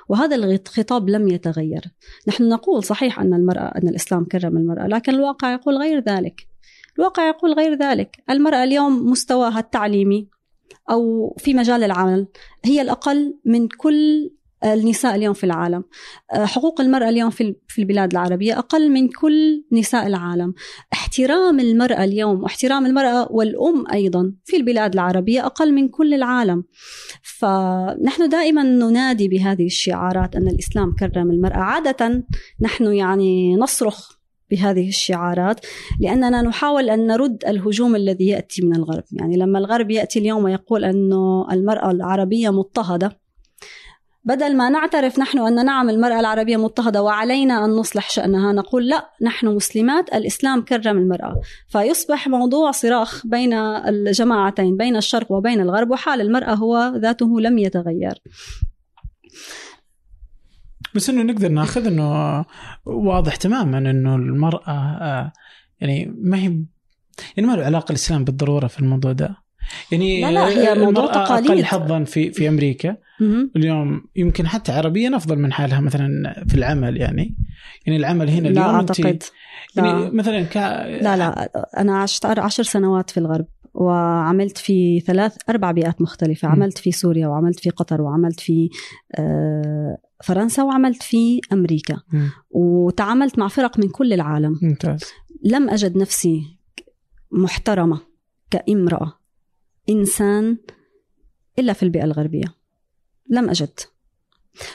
وهذا 0.08 0.36
الخطاب 0.36 1.08
لم 1.08 1.28
يتغير. 1.28 1.84
نحن 2.28 2.48
نقول 2.48 2.84
صحيح 2.84 3.20
أن 3.20 3.34
المرأة 3.34 3.72
أن 3.78 3.88
الإسلام 3.88 4.24
كرم 4.24 4.56
المرأة 4.56 4.86
لكن 4.86 5.14
الواقع 5.14 5.52
يقول 5.52 5.78
غير 5.78 6.00
ذلك. 6.08 6.51
الواقع 6.98 7.28
يقول 7.28 7.52
غير 7.52 7.74
ذلك. 7.74 8.22
المرأة 8.30 8.64
اليوم 8.64 9.10
مستواها 9.10 9.58
التعليمي 9.58 10.28
أو 10.90 11.34
في 11.38 11.54
مجال 11.54 11.84
العمل 11.84 12.26
هي 12.64 12.82
الأقل 12.82 13.38
من 13.44 13.68
كل 13.68 14.30
النساء 14.64 15.14
اليوم 15.14 15.34
في 15.34 15.44
العالم. 15.44 15.84
آه، 16.32 16.44
حقوق 16.44 16.80
المرأة 16.80 17.08
اليوم 17.08 17.30
في 17.30 17.78
البلاد 17.78 18.12
العربية 18.12 18.58
أقل 18.58 18.90
من 18.90 19.08
كل 19.08 19.64
نساء 19.72 20.06
العالم. 20.06 20.54
احترام 20.92 21.60
المرأة 21.60 22.04
اليوم 22.04 22.42
واحترام 22.42 22.86
المرأة 22.86 23.32
والأم 23.32 23.84
أيضا 23.92 24.32
في 24.44 24.56
البلاد 24.56 24.92
العربية 24.92 25.46
أقل 25.46 25.72
من 25.72 25.88
كل 25.88 26.14
العالم. 26.14 26.64
فنحن 27.22 28.28
دائما 28.28 28.62
ننادي 28.62 29.28
بهذه 29.28 29.66
الشعارات 29.66 30.36
أن 30.36 30.48
الإسلام 30.48 30.94
كرم 30.98 31.30
المرأة. 31.30 31.58
عادة 31.58 32.24
نحن 32.60 32.92
يعني 32.92 33.56
نصرخ 33.56 34.21
بهذه 34.52 34.88
الشعارات 34.88 35.60
لأننا 36.00 36.42
نحاول 36.42 36.90
أن 36.90 37.06
نرد 37.06 37.44
الهجوم 37.48 37.96
الذي 37.96 38.26
يأتي 38.26 38.62
من 38.62 38.76
الغرب. 38.76 39.04
يعني 39.12 39.36
لما 39.36 39.58
الغرب 39.58 39.90
يأتي 39.90 40.18
اليوم 40.18 40.44
ويقول 40.44 40.84
أن 40.84 41.12
المرأة 41.52 41.90
العربية 41.90 42.50
مضطهدة 42.50 43.22
بدل 44.24 44.56
ما 44.56 44.68
نعترف 44.68 45.18
نحن 45.18 45.38
أن 45.38 45.64
نعم 45.64 45.90
المرأة 45.90 46.20
العربية 46.20 46.56
مضطهدة 46.56 47.02
وعلينا 47.02 47.64
أن 47.64 47.70
نصلح 47.70 48.10
شأنها 48.10 48.52
نقول 48.52 48.88
لا 48.88 49.10
نحن 49.22 49.46
مسلمات 49.46 50.14
الإسلام 50.14 50.62
كرم 50.64 50.98
المرأة. 50.98 51.40
فيصبح 51.68 52.28
موضوع 52.28 52.70
صراخ 52.70 53.26
بين 53.26 53.52
الجماعتين 53.52 54.76
بين 54.76 54.96
الشرق 54.96 55.32
وبين 55.32 55.60
الغرب 55.60 55.90
وحال 55.90 56.20
المرأة 56.20 56.54
هو 56.54 56.92
ذاته 56.96 57.40
لم 57.40 57.58
يتغير. 57.58 58.14
بس 60.94 61.10
إنه 61.10 61.22
نقدر 61.22 61.48
ناخذ 61.48 61.86
إنه 61.86 62.44
واضح 62.84 63.36
تماما 63.36 63.78
إنه 63.78 64.16
المرأة 64.16 64.70
آه، 64.70 65.32
يعني 65.80 66.14
ما 66.18 66.36
هي 66.38 66.64
يعني 67.36 67.48
ما 67.50 67.56
له 67.56 67.64
علاقة 67.64 67.90
الإسلام 67.90 68.24
بالضرورة 68.24 68.66
في 68.66 68.80
الموضوع 68.80 69.12
ده. 69.12 69.36
يعني 69.92 70.20
لا 70.20 70.30
لا 70.30 70.48
هي 70.48 70.74
موضوع 70.74 71.06
تقاليد. 71.06 71.50
أقل 71.50 71.64
حظا 71.64 72.04
في 72.04 72.32
في 72.32 72.48
أمريكا. 72.48 72.96
اليوم 73.56 74.04
يمكن 74.16 74.46
حتى 74.46 74.72
عربيا 74.72 75.16
أفضل 75.16 75.38
من 75.38 75.52
حالها 75.52 75.80
مثلا 75.80 76.08
في 76.48 76.54
العمل 76.54 76.96
يعني. 76.96 77.36
يعني 77.86 77.98
العمل 77.98 78.30
هنا 78.30 78.48
اليوم 78.48 78.66
لا 78.66 78.74
أعتقد. 78.74 79.22
يعني 79.76 79.92
لا. 79.92 80.10
مثلا 80.10 80.42
ك... 80.42 80.56
لا 81.02 81.16
لا 81.16 81.50
أنا 81.78 81.98
عشت 81.98 82.26
عشر 82.26 82.62
سنوات 82.62 83.10
في 83.10 83.20
الغرب 83.20 83.46
وعملت 83.74 84.58
في 84.58 85.00
ثلاث 85.00 85.36
أربع 85.50 85.70
بيئات 85.70 86.02
مختلفة. 86.02 86.48
عملت 86.48 86.78
في 86.78 86.92
سوريا 86.92 87.28
وعملت 87.28 87.60
في 87.60 87.70
قطر 87.70 88.02
وعملت 88.02 88.40
في 88.40 88.70
آه، 89.18 89.98
فرنسا 90.22 90.62
وعملت 90.62 91.02
في 91.02 91.40
أمريكا. 91.52 92.00
م. 92.12 92.26
وتعاملت 92.50 93.38
مع 93.38 93.48
فرق 93.48 93.78
من 93.78 93.88
كل 93.88 94.12
العالم. 94.12 94.58
ممتاز. 94.62 95.00
لم 95.44 95.70
أجد 95.70 95.96
نفسي 95.96 96.58
محترمة 97.30 98.00
كامرأة 98.50 99.18
إنسان 99.90 100.58
إلا 101.58 101.72
في 101.72 101.82
البيئة 101.82 102.04
الغربية. 102.04 102.54
لم 103.28 103.50
أجد. 103.50 103.80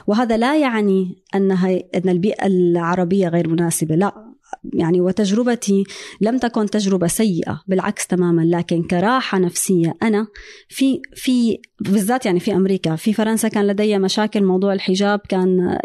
وهذا 0.08 0.38
لا 0.38 0.58
يعني 0.60 1.24
أنها 1.36 1.80
أن 1.96 2.10
البيئة 2.10 2.48
العربية 2.48 3.28
غير 3.28 3.48
مناسبة. 3.48 3.96
لا. 3.96 4.27
يعني 4.74 5.02
وتجربتي 5.02 5.84
لم 6.22 6.38
تكن 6.38 6.66
تجربة 6.66 7.08
سيئة 7.08 7.62
بالعكس 7.68 8.08
تماما 8.08 8.42
لكن 8.42 8.84
كراحة 8.84 9.40
نفسية 9.40 9.98
أنا 10.04 10.28
في 10.70 11.02
في 11.16 11.58
بالذات 11.82 12.26
يعني 12.26 12.40
في 12.40 12.54
أمريكا 12.54 12.96
في 12.96 13.14
فرنسا 13.14 13.48
كان 13.48 13.68
لدي 13.68 13.98
مشاكل 13.98 14.44
موضوع 14.44 14.74
الحجاب 14.74 15.20
كان 15.30 15.80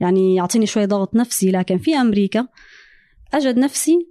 يعني 0.00 0.34
يعطيني 0.34 0.66
شوي 0.66 0.86
ضغط 0.86 1.14
نفسي 1.14 1.50
لكن 1.50 1.78
في 1.78 1.94
أمريكا 1.96 2.46
أجد 3.34 3.58
نفسي 3.58 4.10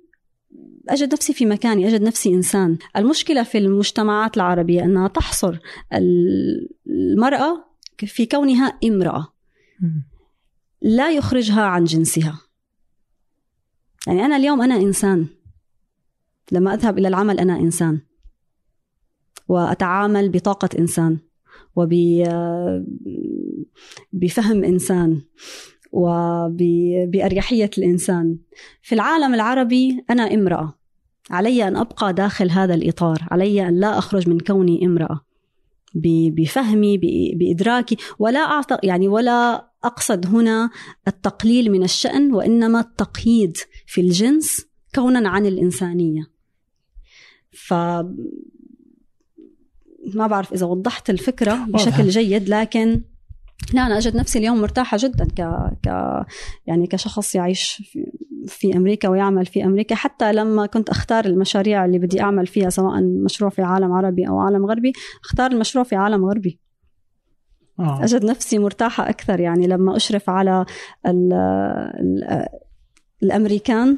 أجد 0.90 1.14
نفسي 1.14 1.34
في 1.34 1.45
مكاني 1.45 1.88
أجد 1.88 2.02
نفسي 2.02 2.30
إنسان. 2.30 2.77
المشكلة 2.98 3.44
في 3.44 3.57
المجتمعات 3.57 4.38
العربية 4.38 4.84
أنها 4.84 5.07
تحصر 5.07 5.57
المرأة 6.88 7.65
في 7.98 8.26
كونها 8.26 8.77
امرأة. 8.84 9.34
لا 10.81 11.11
يخرجها 11.11 11.61
عن 11.61 11.84
جنسها. 11.84 12.41
يعني 14.10 14.26
أنا 14.26 14.36
اليوم 14.36 14.61
أنا 14.61 14.76
إنسان. 14.76 15.27
لما 16.52 16.73
أذهب 16.73 16.98
إلى 16.98 17.07
العمل 17.07 17.40
أنا 17.40 17.60
إنسان. 17.60 17.99
وأتعامل 19.48 20.30
بطاقة 20.30 20.69
إنسان. 20.80 21.18
وبفهم 21.76 22.84
إنسان. 24.64 25.22
وبأريحية 25.91 27.69
الإنسان. 27.77 28.38
في 28.81 28.95
العالم 28.95 29.34
العربي 29.34 30.06
أنا 30.10 30.34
امرأة. 30.34 30.73
علي 31.31 31.68
أن 31.68 31.76
أبقى 31.76 32.14
داخل 32.14 32.52
هذا 32.52 32.73
الإطار. 32.73 33.27
علي 33.31 33.68
أن 33.68 33.80
لا 33.80 33.98
أخرج 33.98 34.30
من 34.30 34.40
كوني 34.40 34.86
امرأة. 34.86 35.22
بفهمي 36.36 36.98
بإدراكي. 37.36 37.98
ولا 38.19 38.40
أعتقد 38.40 38.80
يعني 38.84 39.07
ولا 39.07 39.69
أقصد 39.84 40.26
هنا 40.26 40.70
التقليل 41.08 41.72
من 41.72 41.84
الشأن 41.84 42.34
وإنما 42.34 42.80
التقييد 42.80 43.58
في 43.88 44.02
الجنس 44.02 44.66
كونا 44.96 45.30
عن 45.30 45.46
الإنسانية. 45.46 46.32
ف 47.52 47.74
ما 50.14 50.28
بعرف 50.28 50.54
إذا 50.54 50.66
وضحت 50.66 51.10
الفكرة 51.10 51.54
بشكل 51.54 52.10
جيد 52.10 52.50
لكن 52.50 53.02
لا 53.74 53.86
أنا 53.86 53.98
أجد 53.98 54.16
نفسي 54.16 54.40
اليوم 54.40 54.62
مرتاحة 54.62 54.98
جدا 55.02 55.26
ك... 55.26 55.42
ك... 55.84 55.88
يعني 56.68 56.88
كشخص 56.88 57.36
يعيش 57.36 57.84
في... 57.92 58.12
في 58.48 58.78
أمريكا 58.78 59.10
ويعمل 59.10 59.46
في 59.46 59.64
أمريكا. 59.64 59.96
حتى 59.96 60.34
لما 60.34 60.66
كنت 60.66 60.90
أختار 60.90 61.26
المشاريع 61.26 61.86
اللي 61.86 62.00
بدي 62.00 62.22
أعمل 62.22 62.48
فيها 62.48 62.70
سواء 62.70 63.02
مشروع 63.04 63.50
في 63.50 63.62
عالم 63.62 63.92
عربي 63.92 64.28
أو 64.28 64.40
عالم 64.40 64.66
غربي 64.66 64.94
أختار 65.24 65.52
المشروع 65.52 65.84
في 65.84 65.96
عالم 65.96 66.26
غربي. 66.26 66.60
آه. 67.80 68.04
أجد 68.04 68.26
نفسي 68.26 68.60
مرتاحة 68.60 69.10
أكثر 69.10 69.40
يعني 69.40 69.68
لما 69.68 69.96
أشرف 69.96 70.30
على 70.30 70.66
ال 71.08 71.34
ال 71.34 72.46
الأمريكان 73.24 73.98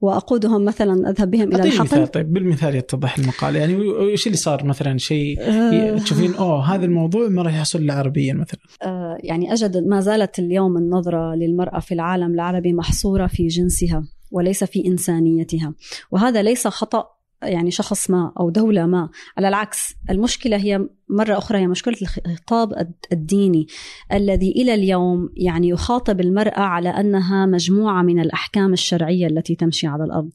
وأقودهم 0.00 0.64
مثلا 0.64 1.10
أذهب 1.10 1.30
بهم 1.30 1.48
إلى 1.54 1.62
الحقل. 1.62 1.84
مثال 1.84 2.10
طيب 2.10 2.32
بالمثال 2.32 2.74
يتضح 2.74 3.18
المقال. 3.18 3.56
يعني 3.56 3.82
إيش 4.00 4.26
اللي 4.26 4.36
صار 4.36 4.64
مثلا؟ 4.64 4.98
شيء 4.98 5.36
أه. 5.40 5.98
تشوفين 5.98 6.34
أوه 6.34 6.74
هذا 6.74 6.84
الموضوع 6.84 7.28
ما 7.28 7.42
راح 7.42 7.54
يحصل 7.54 7.78
إلا 7.78 7.94
عربيا 7.94 8.34
مثلا. 8.34 8.60
أه 8.82 9.18
يعني 9.20 9.52
أجد 9.52 9.76
ما 9.76 10.00
زالت 10.00 10.38
اليوم 10.38 10.76
النظرة 10.76 11.34
للمرأة 11.34 11.80
في 11.80 11.94
العالم 11.94 12.34
العربي 12.34 12.72
محصورة 12.72 13.26
في 13.26 13.46
جنسها 13.46 14.04
وليس 14.30 14.64
في 14.64 14.86
إنسانيتها. 14.86 15.74
وهذا 16.10 16.42
ليس 16.42 16.68
خطأ 16.68 17.17
يعني 17.42 17.70
شخص 17.70 18.10
ما 18.10 18.32
أو 18.40 18.50
دولة 18.50 18.86
ما. 18.86 19.08
على 19.36 19.48
العكس 19.48 19.94
المشكلة 20.10 20.56
هي 20.56 20.88
مرة 21.10 21.38
أخرى 21.38 21.58
هي 21.58 21.66
مشكلة 21.66 21.94
الخطاب 22.26 22.92
الديني 23.12 23.66
الذي 24.12 24.50
إلى 24.50 24.74
اليوم 24.74 25.28
يعني 25.36 25.68
يخاطب 25.68 26.20
المرأة 26.20 26.60
على 26.60 26.88
أنها 26.88 27.46
مجموعة 27.46 28.02
من 28.02 28.20
الأحكام 28.20 28.72
الشرعية 28.72 29.26
التي 29.26 29.54
تمشي 29.54 29.86
على 29.86 30.04
الأرض. 30.04 30.32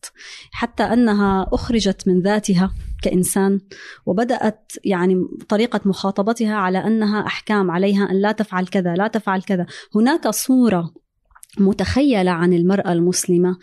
حتى 0.51 0.83
أنها 0.83 1.49
أخرجت 1.53 2.07
من 2.07 2.21
ذاتها 2.21 2.73
كإنسان 3.01 3.59
وبدأت 4.05 4.71
يعني 4.85 5.15
طريقة 5.49 5.81
مخاطبتها 5.85 6.55
على 6.55 6.77
أنها 6.77 7.25
أحكام 7.25 7.71
عليها 7.71 8.11
أن 8.11 8.21
لا 8.21 8.31
تفعل 8.31 8.67
كذا 8.67 8.93
لا 8.93 9.07
تفعل 9.07 9.41
كذا. 9.41 9.65
هناك 9.95 10.27
صورة 10.27 11.02
متخيلة 11.59 12.31
عن 12.31 12.53
المرأة 12.53 12.93
المسلمة 12.93 13.57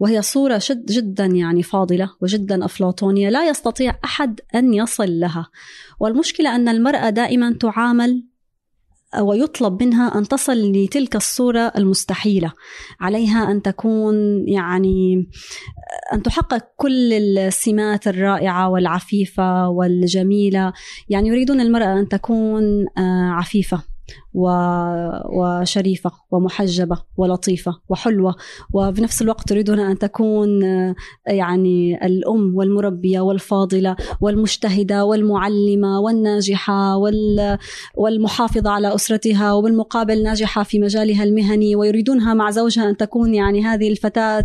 وهي 0.00 0.22
صورة 0.22 0.60
جد 0.70 0.86
جدا 0.86 1.24
يعني 1.26 1.62
فاضلة 1.62 2.10
وجدا 2.20 2.64
أفلاطونية 2.64 3.28
لا 3.28 3.48
يستطيع 3.48 3.98
أحد 4.04 4.40
أن 4.54 4.74
يصل 4.74 5.20
لها. 5.20 5.48
والمشكلة 6.00 6.56
أن 6.56 6.68
المرأة 6.68 7.10
دائما 7.10 7.52
تعامل 7.60 8.24
ويطلب 9.20 9.82
منها 9.82 10.18
أن 10.18 10.28
تصل 10.28 10.72
لتلك 10.72 11.16
الصورة 11.16 11.72
المستحيلة. 11.76 12.52
عليها 13.00 13.50
أن 13.50 13.62
تكون 13.62 14.14
يعني 14.48 15.28
أن 16.12 16.22
تحقق 16.22 16.64
كل 16.76 17.12
السمات 17.12 18.08
الرائعة 18.08 18.68
والعفيفة 18.68 19.68
والجميلة. 19.68 20.72
يعني 21.08 21.28
يريدون 21.28 21.60
المرأة 21.60 22.00
أن 22.00 22.08
تكون 22.08 22.86
آه، 22.98 23.30
عفيفة. 23.30 23.82
وشريفة 24.36 26.10
ومحجبة 26.30 26.98
ولطيفة 27.16 27.76
وحلوة. 27.88 28.34
وبنفس 28.72 29.22
الوقت 29.22 29.48
تريدون 29.48 29.80
أن 29.80 29.98
تكون 29.98 30.62
يعني 31.26 32.06
الأم 32.06 32.56
والمربية 32.56 33.20
والفاضلة 33.20 33.96
والمجتهدة 34.20 35.04
والمعلمة 35.04 36.00
والناجحة 36.00 36.96
والمحافظة 37.96 38.70
على 38.70 38.94
أسرتها 38.94 39.52
وبالمقابل 39.52 40.22
ناجحة 40.22 40.62
في 40.62 40.78
مجالها 40.78 41.24
المهني. 41.24 41.76
ويريدونها 41.76 42.34
مع 42.34 42.50
زوجها 42.50 42.90
أن 42.90 42.96
تكون 42.96 43.34
يعني 43.34 43.64
هذه 43.64 43.90
الفتاة 43.90 44.44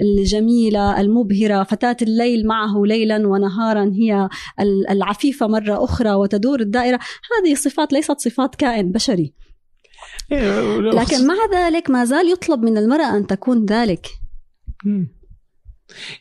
الجميلة 0.00 1.00
المبهرة 1.00 1.62
فتاة 1.62 1.96
الليل 2.02 2.46
معه 2.46 2.82
ليلا 2.84 3.28
ونهارا 3.28 3.92
هي 3.94 4.28
العفيفة 4.90 5.46
مرة 5.46 5.84
أخرى 5.84 6.12
وتدور 6.12 6.60
الدائرة. 6.60 6.98
هذه 7.38 7.54
صفات 7.54 7.92
ليست 7.92 8.20
صفات 8.20 8.54
كائن 8.54 8.92
بشري 8.92 9.09
إيه، 10.32 10.80
لكن 10.80 11.26
مع 11.26 11.34
ذلك 11.52 11.90
ما 11.90 12.04
زال 12.04 12.32
يطلب 12.32 12.60
من 12.60 12.78
المرأة 12.78 13.16
أن 13.16 13.26
تكون 13.26 13.66
ذلك. 13.66 14.06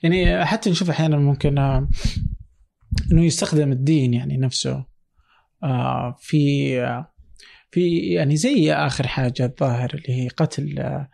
يعني 0.04 0.46
حتى 0.46 0.70
نشوف 0.70 0.90
أحيانا 0.90 1.18
ممكن 1.18 1.58
آه، 1.58 1.88
أنه 3.12 3.26
يستخدم 3.26 3.72
الدين 3.72 4.14
يعني 4.14 4.38
نفسه 4.38 4.86
آه، 5.64 6.16
في 6.20 6.74
آه، 6.82 7.14
في 7.72 7.98
يعني 7.98 8.38
زي 8.38 8.74
آخر 8.74 9.08
حاجة 9.08 9.46
الظاهر 9.46 9.94
اللي 9.94 10.24
هي 10.24 10.28
قتل 10.28 11.06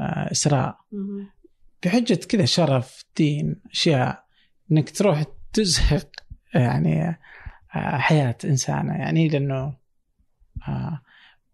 إسراء. 0.00 0.78
بحجة 1.84 2.14
كذا 2.14 2.44
شرف 2.44 3.04
دين 3.16 3.62
أشياء 3.70 4.24
أنك 4.72 4.90
تروح 4.90 5.24
تزهق 5.52 6.10
يعني 6.54 7.18
حياة 7.68 8.36
إنسانة. 8.44 8.92
يعني 8.92 9.28
لأنه 9.28 9.76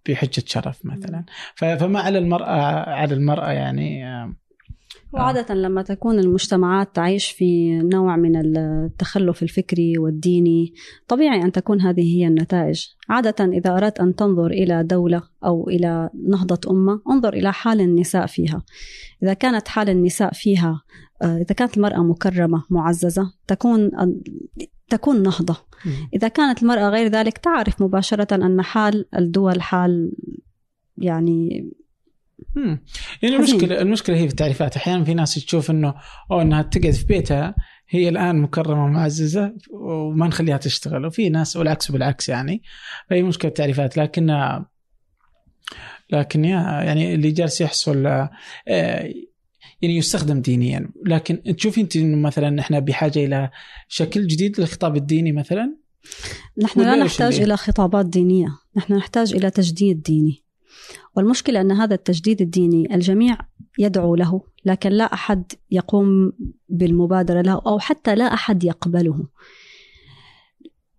بحجة 0.09 0.43
شرف 0.47 0.81
مثلا. 0.85 1.25
فما 1.55 2.01
على 2.01 2.19
المرأة 2.19 2.91
على 2.91 3.15
المرأة 3.15 3.51
يعني 3.51 4.05
وعادة 5.13 5.55
لما 5.55 5.83
تكون 5.83 6.19
المجتمعات 6.19 6.97
تعيش 6.97 7.31
في 7.31 7.79
نوع 7.79 8.17
من 8.17 8.37
التخلف 8.37 9.43
الفكري 9.43 9.99
والديني 9.99 10.73
طبيعي 11.09 11.43
أن 11.43 11.53
تكون 11.53 11.81
هذه 11.81 12.17
هي 12.17 12.27
النتائج. 12.27 12.87
عادة 13.09 13.45
إذا 13.45 13.77
أردت 13.77 14.01
أن 14.01 14.15
تنظر 14.15 14.47
إلى 14.47 14.83
دولة 14.83 15.23
أو 15.45 15.69
إلى 15.69 16.11
نهضة 16.29 16.71
أمة 16.71 17.01
انظر 17.11 17.33
إلى 17.35 17.53
حال 17.53 17.81
النساء 17.81 18.27
فيها. 18.27 18.63
إذا 19.23 19.35
كانت 19.35 19.69
حال 19.69 19.91
النساء 19.91 20.33
فيها 20.33 20.69
آه، 20.71 20.81
إذا 21.23 21.55
كانت 21.57 21.77
المرأة 21.77 22.03
مكرمة 22.03 22.65
معززة 22.71 23.33
تكون 23.47 23.91
تكون 24.89 25.23
نهضة. 25.23 25.57
إذا 26.15 26.29
كانت 26.29 26.63
المرأة 26.63 26.89
غير 26.89 27.07
ذلك 27.07 27.39
تعرف 27.39 27.83
مباشرة 27.83 28.35
أن 28.35 28.63
حال 28.63 29.07
الدول 29.17 29.63
حال 29.63 30.13
يعني 30.99 31.71
مم. 32.57 32.85
يعني 33.23 33.37
المشكلة 33.37 33.81
المشكلة 33.81 34.17
هي 34.17 34.27
في 34.27 34.31
التعريفات. 34.31 34.77
أحيانا 34.77 35.05
في 35.05 35.15
ناس 35.15 35.35
تشوف 35.35 35.71
إنه 35.71 35.95
أو 36.31 36.41
إنها 36.41 36.63
تقعد 36.63 36.93
في 36.93 37.07
بيتها 37.07 37.55
هي 37.89 38.09
الآن 38.09 38.39
مكرمة 38.39 38.85
ومعززة 38.85 39.55
وما 39.71 40.27
نخليها 40.27 40.57
تشتغل. 40.57 41.07
وفي 41.07 41.29
ناس 41.29 41.57
والعكس 41.57 41.91
بالعكس 41.91 42.29
يعني. 42.29 42.63
فهي 43.11 43.23
مشكلة 43.23 43.49
التعريفات. 43.49 43.97
لكن 43.97 44.31
لكن 46.11 46.45
يعني 46.45 47.15
اللي 47.15 47.31
جالس 47.31 47.61
يحصل 47.61 48.07
آه، 48.69 49.13
يعني 49.83 49.97
يستخدم 49.97 50.41
دينيا. 50.41 50.91
لكن 51.07 51.57
تشوفي 51.57 51.81
انت 51.81 51.97
إنه 51.97 52.17
مثلا 52.17 52.61
إحنا 52.61 52.79
بحاجة 52.79 53.25
إلى 53.25 53.51
شكل 53.89 54.27
جديد 54.27 54.61
للخطاب 54.61 54.97
الديني 54.97 55.33
مثلا؟ 55.33 55.77
نحن 56.59 56.81
لا 56.81 56.97
نحتاج 56.97 57.41
إلى 57.41 57.57
خطابات 57.57 58.07
دينية. 58.07 58.59
نحن 58.77 58.93
نحتاج 58.93 59.35
إلى 59.35 59.51
تجديد 59.51 60.03
ديني. 60.03 60.43
والمشكلة 61.17 61.61
أن 61.61 61.73
هذا 61.73 61.95
التجديد 61.95 62.43
الديني 62.43 62.95
الجميع 62.95 63.39
يدعو 63.79 64.15
له 64.15 64.43
لكن 64.65 64.91
لا 64.91 65.05
أحد 65.05 65.53
يقوم 65.71 66.33
بالمبادرة 66.69 67.43
له 67.43 67.63
أو 67.67 67.79
حتى 67.79 68.15
لا 68.15 68.25
أحد 68.25 68.65
يقبله. 68.65 69.27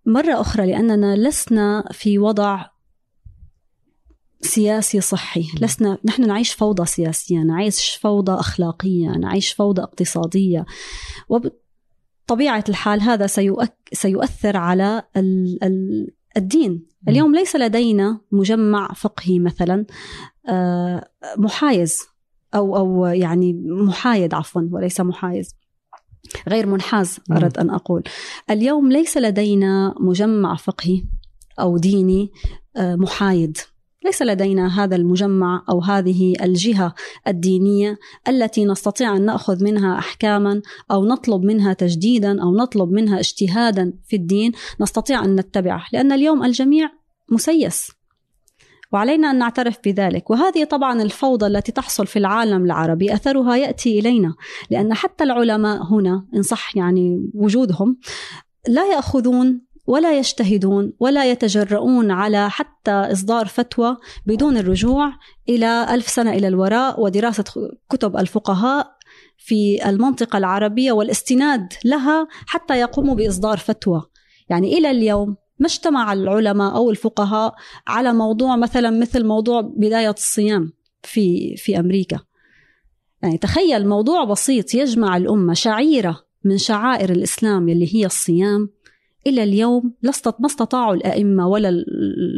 مرة 0.06 0.40
أخرى 0.40 0.66
لأننا 0.66 1.16
لسنا 1.16 1.84
في 1.92 2.18
وضع 2.18 2.66
سياسي 4.40 5.00
صحي. 5.00 5.44
لسنا 5.60 5.98
نحن 6.04 6.26
نعيش 6.26 6.52
فوضى 6.52 6.86
سياسية 6.86 7.38
نعيش 7.38 7.98
فوضى 8.02 8.32
أخلاقية 8.32 9.08
نعيش 9.08 9.52
فوضى 9.52 9.82
اقتصادية. 9.82 10.66
وبطبيعة 11.28 12.64
الحال 12.68 13.00
هذا 13.00 13.26
سيؤك 13.26 13.74
سيؤثر 13.92 14.56
على 14.56 15.02
ال 15.16 15.58
ال 15.64 16.08
الدين. 16.36 16.86
اليوم 17.08 17.34
ليس 17.34 17.56
لدينا 17.56 18.20
مجمع 18.32 18.92
فقهي 18.92 19.38
مثلا 19.38 19.86
آه، 20.48 21.10
محايز 21.36 21.98
أو 22.54 22.76
أو 22.76 23.06
يعني 23.06 23.52
محايد 23.68 24.34
عفوا 24.34 24.62
وليس 24.70 25.00
محايز. 25.00 25.54
غير 26.48 26.66
منحاز 26.66 27.18
أردت 27.32 27.58
أن 27.58 27.70
أقول. 27.70 28.02
اليوم 28.50 28.92
ليس 28.92 29.16
لدينا 29.16 29.94
مجمع 30.00 30.56
فقهي 30.56 31.04
أو 31.60 31.78
ديني 31.78 32.30
آه، 32.76 32.96
محايد. 32.96 33.58
ليس 34.04 34.22
لدينا 34.22 34.84
هذا 34.84 34.96
المجمع 34.96 35.64
أو 35.70 35.80
هذه 35.80 36.34
الجهة 36.42 36.94
الدينية 37.28 37.98
التي 38.28 38.64
نستطيع 38.64 39.16
أن 39.16 39.24
نأخذ 39.24 39.64
منها 39.64 39.98
احكاما 39.98 40.62
أو 40.90 41.04
نطلب 41.04 41.42
منها 41.42 41.72
تجديدا 41.72 42.42
أو 42.42 42.56
نطلب 42.56 42.90
منها 42.90 43.18
اجتهادا 43.18 43.92
في 44.08 44.16
الدين 44.16 44.52
نستطيع 44.80 45.24
أن 45.24 45.36
نتبعه 45.36 45.84
لأن 45.92 46.12
اليوم 46.12 46.44
الجميع 46.44 46.90
مسيس. 47.30 47.90
وعلينا 48.92 49.30
أن 49.30 49.38
نعترف 49.38 49.78
بذلك. 49.84 50.30
وهذه 50.30 50.64
طبعا 50.64 51.02
الفوضى 51.02 51.46
التي 51.46 51.72
تحصل 51.72 52.06
في 52.06 52.18
العالم 52.18 52.64
العربي 52.64 53.14
أثرها 53.14 53.56
يأتي 53.56 53.98
إلينا 53.98 54.34
لأن 54.70 54.94
حتى 54.94 55.24
العلماء 55.24 55.82
هنا 55.82 56.26
إن 56.34 56.42
صح 56.42 56.76
يعني 56.76 57.30
وجودهم 57.34 57.98
لا 58.68 58.86
يأخذون 58.86 59.60
ولا 59.88 60.18
يجتهدون 60.18 60.92
ولا 61.00 61.30
يتجرؤون 61.30 62.10
على 62.10 62.50
حتى 62.50 62.90
إصدار 62.90 63.46
فتوى 63.46 63.96
بدون 64.26 64.56
الرجوع 64.56 65.12
إلى 65.48 65.94
ألف 65.94 66.08
سنة 66.08 66.32
إلى 66.32 66.48
الوراء 66.48 67.00
ودراسة 67.00 67.44
كتب 67.90 68.16
الفقهاء 68.16 68.96
في 69.38 69.88
المنطقة 69.88 70.36
العربية 70.38 70.92
والاستناد 70.92 71.72
لها 71.84 72.28
حتى 72.46 72.80
يقوموا 72.80 73.14
بإصدار 73.14 73.56
فتوى. 73.56 74.02
يعني 74.48 74.78
إلى 74.78 74.90
اليوم 74.90 75.36
ما 75.58 75.66
اجتمع 75.66 76.12
العلماء 76.12 76.76
أو 76.76 76.90
الفقهاء 76.90 77.54
على 77.86 78.12
موضوع 78.12 78.56
مثلا 78.56 78.90
مثل 78.90 79.26
موضوع 79.26 79.60
بداية 79.60 80.10
الصيام 80.10 80.72
في 81.02 81.56
في 81.56 81.78
أمريكا. 81.78 82.18
يعني 83.22 83.38
تخيل 83.38 83.88
موضوع 83.88 84.24
بسيط 84.24 84.74
يجمع 84.74 85.16
الأمة 85.16 85.54
شعيرة 85.54 86.28
من 86.44 86.58
شعائر 86.58 87.10
الإسلام 87.10 87.68
اللي 87.68 87.94
هي 87.94 88.06
الصيام 88.06 88.70
إلى 89.26 89.42
اليوم 89.42 89.94
ما 90.38 90.46
استطاعوا 90.46 90.94
الأئمة 90.94 91.48
ولا 91.48 91.68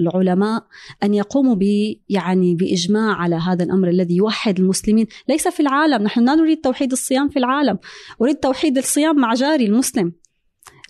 العلماء 0.00 0.64
أن 1.02 1.14
يقوموا 1.14 1.54
ب 1.54 1.62
يعني 2.08 2.54
بإجماع 2.54 3.14
على 3.14 3.36
هذا 3.36 3.64
الأمر 3.64 3.88
الذي 3.88 4.16
يوحد 4.16 4.60
المسلمين. 4.60 5.06
ليس 5.28 5.48
في 5.48 5.60
العالم. 5.60 6.02
نحن 6.02 6.24
لا 6.24 6.34
نريد 6.34 6.60
توحيد 6.60 6.92
الصيام 6.92 7.28
في 7.28 7.38
العالم. 7.38 7.78
أريد 8.22 8.36
توحيد 8.36 8.78
الصيام 8.78 9.16
مع 9.16 9.34
جاري 9.34 9.66
المسلم. 9.66 10.12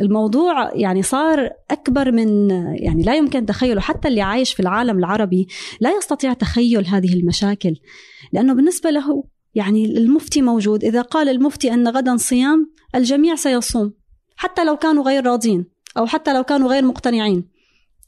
الموضوع 0.00 0.74
يعني 0.74 1.02
صار 1.02 1.50
أكبر 1.70 2.12
من 2.12 2.50
يعني 2.74 3.02
لا 3.02 3.14
يمكن 3.14 3.46
تخيله. 3.46 3.80
حتى 3.80 4.08
اللي 4.08 4.20
عايش 4.20 4.54
في 4.54 4.60
العالم 4.60 4.98
العربي 4.98 5.48
لا 5.80 5.90
يستطيع 5.96 6.32
تخيل 6.32 6.86
هذه 6.86 7.14
المشاكل. 7.14 7.74
لأنه 8.32 8.54
بالنسبة 8.54 8.90
له 8.90 9.24
يعني 9.54 9.84
المفتي 9.84 10.42
موجود. 10.42 10.84
إذا 10.84 11.02
قال 11.02 11.28
المفتي 11.28 11.74
أن 11.74 11.88
غدا 11.88 12.16
صيام 12.16 12.72
الجميع 12.94 13.34
سيصوم. 13.34 13.92
حتى 14.36 14.64
لو 14.64 14.76
كانوا 14.76 15.04
غير 15.04 15.26
راضين. 15.26 15.79
أو 15.98 16.06
حتى 16.06 16.34
لو 16.34 16.44
كانوا 16.44 16.68
غير 16.68 16.84
مقتنعين 16.84 17.48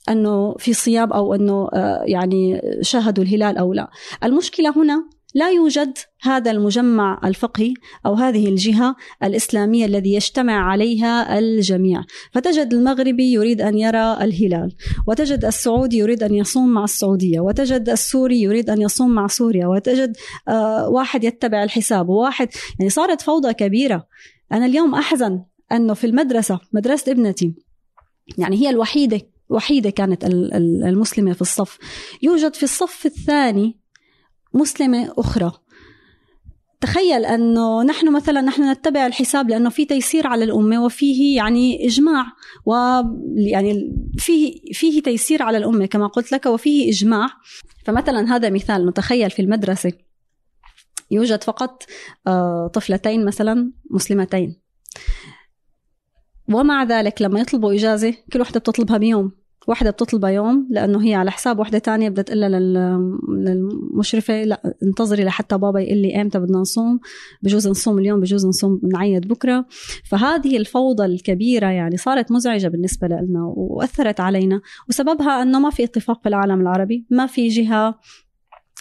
أنه 0.09 0.55
في 0.59 0.73
صيام 0.73 1.13
أو 1.13 1.35
أنه 1.35 1.69
آه، 1.75 2.05
يعني 2.07 2.61
شاهدوا 2.81 3.25
الهلال 3.25 3.59
أو 3.59 3.73
لا 3.73 3.91
المشكلة 4.25 4.71
هنا 4.77 5.05
لا 5.35 5.51
يوجد 5.51 5.99
هذا 6.23 6.51
المجمع 6.51 7.21
الفقهي 7.25 7.75
أو 8.07 8.15
هذه 8.15 8.49
الجهة 8.49 8.97
الإسلامية 9.23 9.87
الذي 9.87 10.15
يجتمع 10.15 10.71
عليها 10.71 11.39
الجميع، 11.39 12.05
فتجد 12.33 12.75
المغربي 12.75 13.33
يريد 13.33 13.61
أن 13.61 13.79
يرى 13.79 14.13
الهلال، 14.21 14.73
وتجد 15.07 15.45
السعودي 15.45 15.99
يريد 15.99 16.23
أن 16.23 16.35
يصوم 16.35 16.69
مع 16.69 16.85
السعودية، 16.85 17.41
وتجد 17.41 17.89
السوري 17.89 18.43
يريد 18.43 18.71
أن 18.71 18.81
يصوم 18.81 19.11
مع 19.11 19.27
سوريا، 19.27 19.67
وتجد 19.67 20.17
آه، 20.49 20.89
واحد 20.89 21.25
يتبع 21.25 21.63
الحساب، 21.63 22.09
وواحد 22.09 22.49
يعني 22.79 22.91
صارت 22.91 23.21
فوضى 23.21 23.53
كبيرة. 23.53 24.07
أنا 24.53 24.67
اليوم 24.67 24.95
أحزن 24.95 25.45
أنه 25.73 25.95
في 25.95 26.07
المدرسة 26.07 26.61
مدرسة 26.73 27.13
ابنتي 27.13 27.55
يعني 28.39 28.57
هي 28.57 28.71
الوحيدة 28.71 29.21
وحيدة 29.49 29.91
كانت 29.91 30.25
المسلمة 30.85 31.33
في 31.33 31.41
الصف. 31.41 31.79
يوجد 32.23 32.55
في 32.55 32.63
الصف 32.63 33.07
الثاني 33.07 33.79
مسلمة 34.55 35.13
أخرى. 35.19 35.53
تخيل 36.81 37.25
أنه 37.25 37.83
نحن 37.83 38.13
مثلا 38.13 38.41
نحن 38.41 38.71
نتبع 38.71 39.07
الحساب 39.07 39.49
لأنه 39.49 39.71
في 39.71 39.85
تيسير 39.85 40.27
على 40.27 40.45
الأمة 40.45 40.85
وفيه 40.85 41.37
يعني 41.37 41.87
إجماع 41.87 42.27
ويعني 42.67 43.93
فيه 44.19 44.73
فيه 44.73 45.03
تيسير 45.03 45.43
على 45.43 45.59
الأمة 45.59 45.87
كما 45.87 46.07
قلت 46.07 46.33
لك 46.33 46.47
وفيه 46.47 46.91
إجماع. 46.91 47.29
فمثلا 47.85 48.37
هذا 48.37 48.51
مثال 48.51 48.87
نتخيل 48.87 49.31
في 49.31 49.43
المدرسة. 49.43 49.93
يوجد 51.11 51.45
فقط 51.45 51.83
آه، 52.27 52.71
طفلتين 52.75 53.25
مثلا 53.25 53.73
مسلمتين. 53.91 54.63
ومع 56.55 56.85
ذلك 56.85 57.23
لما 57.23 57.41
يطلبوا 57.41 57.73
إجازة 57.73 58.15
كل 58.33 58.41
وحدة 58.41 58.61
بتطلبها 58.61 58.99
بيوم 58.99 59.33
واحدة 59.69 59.91
بتطلبها 59.91 60.31
يوم 60.31 60.69
لأنه 60.71 61.05
هي 61.05 61.15
على 61.15 61.31
حساب 61.31 61.59
واحدة 61.59 61.79
تانية 61.79 62.09
بدها 62.09 62.23
تقول 62.23 62.41
للمشرفة 63.29 64.45
لا 64.45 64.75
انتظري 64.83 65.25
لحتى 65.25 65.59
بابا 65.59 65.81
يقول 65.81 65.99
لي 65.99 66.23
إمتى 66.23 66.39
بدنا 66.39 66.59
نصوم 66.59 67.01
بجوز 67.43 67.69
نصوم 67.69 67.99
اليوم 67.99 68.21
بجوز 68.21 68.47
نصوم 68.47 68.81
نعيد 68.93 69.29
بكرة. 69.29 69.67
فهذه 70.11 70.57
الفوضى 70.57 71.05
الكبيرة 71.05 71.67
يعني 71.67 71.97
صارت 71.97 72.33
مزعجة 72.33 72.69
بالنسبة 72.69 73.07
لنا 73.07 73.53
وأثرت 73.57 74.21
علينا 74.21 74.61
وسببها 74.89 75.43
أنه 75.43 75.61
ما 75.61 75.71
في 75.71 75.85
اتفاق 75.85 76.25
بالعالم 76.25 76.61
العربي 76.61 77.07
ما 77.11 77.27
في 77.27 77.49
جهة 77.49 77.99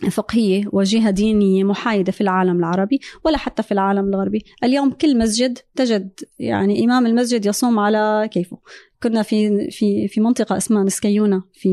فقهية 0.10 0.64
وجهة 0.72 1.10
دينية 1.10 1.64
محايدة 1.64 2.11
في 2.11 2.22
العالم 2.22 2.60
العربي 2.60 2.99
ولا 3.26 3.38
حتى 3.38 3.64
في 3.64 3.72
العالم 3.72 4.07
الغربي. 4.10 4.45
اليوم 4.64 4.91
كل 4.91 5.18
مسجد 5.18 5.57
تجد 5.76 6.11
يعني 6.40 6.86
إمام 6.86 7.06
المسجد 7.06 7.45
يصوم 7.45 7.80
على 7.80 8.30
كيفه. 8.32 8.57
كنا 9.03 9.22
في 9.22 9.69
في 9.72 10.07
في 10.07 10.22
منطقة 10.22 10.57
اسمها 10.57 10.84
نسكيونا 10.84 11.44
في 11.53 11.69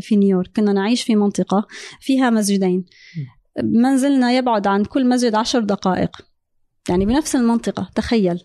في 0.00 0.16
نيويورك. 0.16 0.50
كنا 0.56 0.72
نعيش 0.72 1.02
في 1.02 1.16
منطقة 1.16 1.66
فيها 2.00 2.30
مسجدين. 2.30 2.84
منزلنا 3.62 4.32
يبعد 4.32 4.66
عن 4.66 4.84
كل 4.84 5.08
مسجد 5.08 5.34
عشر 5.34 5.60
دقائق. 5.60 6.16
يعني 6.88 7.06
بنفس 7.06 7.36
المنطقة 7.36 7.90
تخيل. 7.94 8.40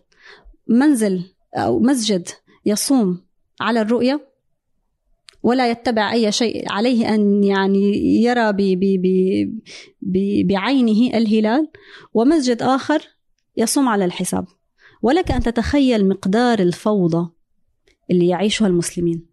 منزل 0.67 1.23
أو 1.55 1.79
مسجد 1.79 2.27
يصوم 2.65 3.21
على 3.61 3.81
الرؤية 3.81 4.30
ولا 5.43 5.71
يتبع 5.71 6.11
أي 6.11 6.31
شيء 6.31 6.71
عليه 6.71 7.15
أن 7.15 7.43
يعني 7.43 7.97
يرى 8.23 8.53
بي 8.53 8.75
بي 8.75 8.97
بي 10.01 10.43
بعينه 10.43 11.17
الهلال. 11.17 11.67
ومسجد 12.13 12.61
آخر 12.61 13.01
يصوم 13.57 13.87
على 13.87 14.05
الحساب. 14.05 14.45
ولك 15.01 15.31
أن 15.31 15.39
تتخيل 15.39 16.07
مقدار 16.07 16.59
الفوضى 16.59 17.29
اللي 18.11 18.27
يعيشها 18.27 18.67
المسلمين. 18.67 19.31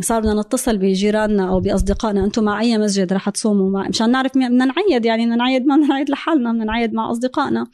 صار 0.00 0.20
بدنا 0.20 0.40
نتصل 0.40 0.78
بجيراننا 0.78 1.48
أو 1.48 1.60
بأصدقائنا. 1.60 2.24
أنتم 2.24 2.44
مع 2.44 2.60
أي 2.60 2.78
مسجد 2.78 3.12
رح 3.12 3.30
تصوموا؟ 3.30 3.70
مع 3.70 3.88
مشان 3.88 4.10
نعرف 4.10 4.32
بدنا 4.34 4.64
نعيد 4.64 5.04
يعني 5.04 5.24
بدنا 5.24 5.36
نعيد 5.36 5.66
ما 5.66 5.76
بدنا 5.76 5.88
نعيد 5.88 6.10
لحالنا 6.10 6.52
بدنا 6.52 6.64
نعيد 6.64 6.94
مع 6.94 7.10
أصدقائنا. 7.10 7.66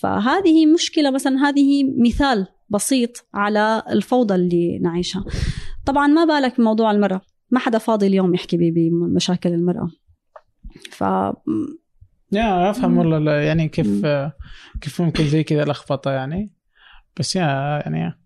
فهذه 0.00 0.66
مشكلة 0.66 1.10
مثلا 1.10 1.48
هذه 1.48 1.84
مثال 1.98 2.46
بسيط 2.68 3.26
على 3.34 3.82
الفوضى 3.90 4.34
اللي 4.34 4.78
نعيشها. 4.78 5.24
طبعا 5.86 6.06
ما 6.06 6.24
بالك 6.24 6.58
بموضوع 6.58 6.90
المرأة. 6.90 7.20
ما 7.50 7.58
حدا 7.58 7.78
فاضي 7.78 8.06
اليوم 8.06 8.34
يحكي 8.34 8.70
بمشاكل 8.70 9.52
المرأة. 9.52 9.88
ف 10.90 11.00
يا 12.32 12.70
أفهم 12.70 12.98
والله 12.98 13.32
يعني 13.32 13.68
كيف 13.68 14.06
كيف 14.80 15.02
ممكن 15.02 15.24
زي 15.24 15.44
كذا 15.44 15.64
لخبطة 15.64 16.10
يعني. 16.10 16.52
بس 17.16 17.36
يا 17.36 17.42
يعني 17.86 18.22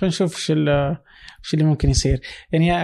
خلينا 0.00 0.14
نشوف 0.14 0.36
إيش 0.36 0.50
إيش 0.50 1.54
اللي 1.54 1.64
ممكن 1.64 1.90
يصير. 1.90 2.20
يعني 2.52 2.76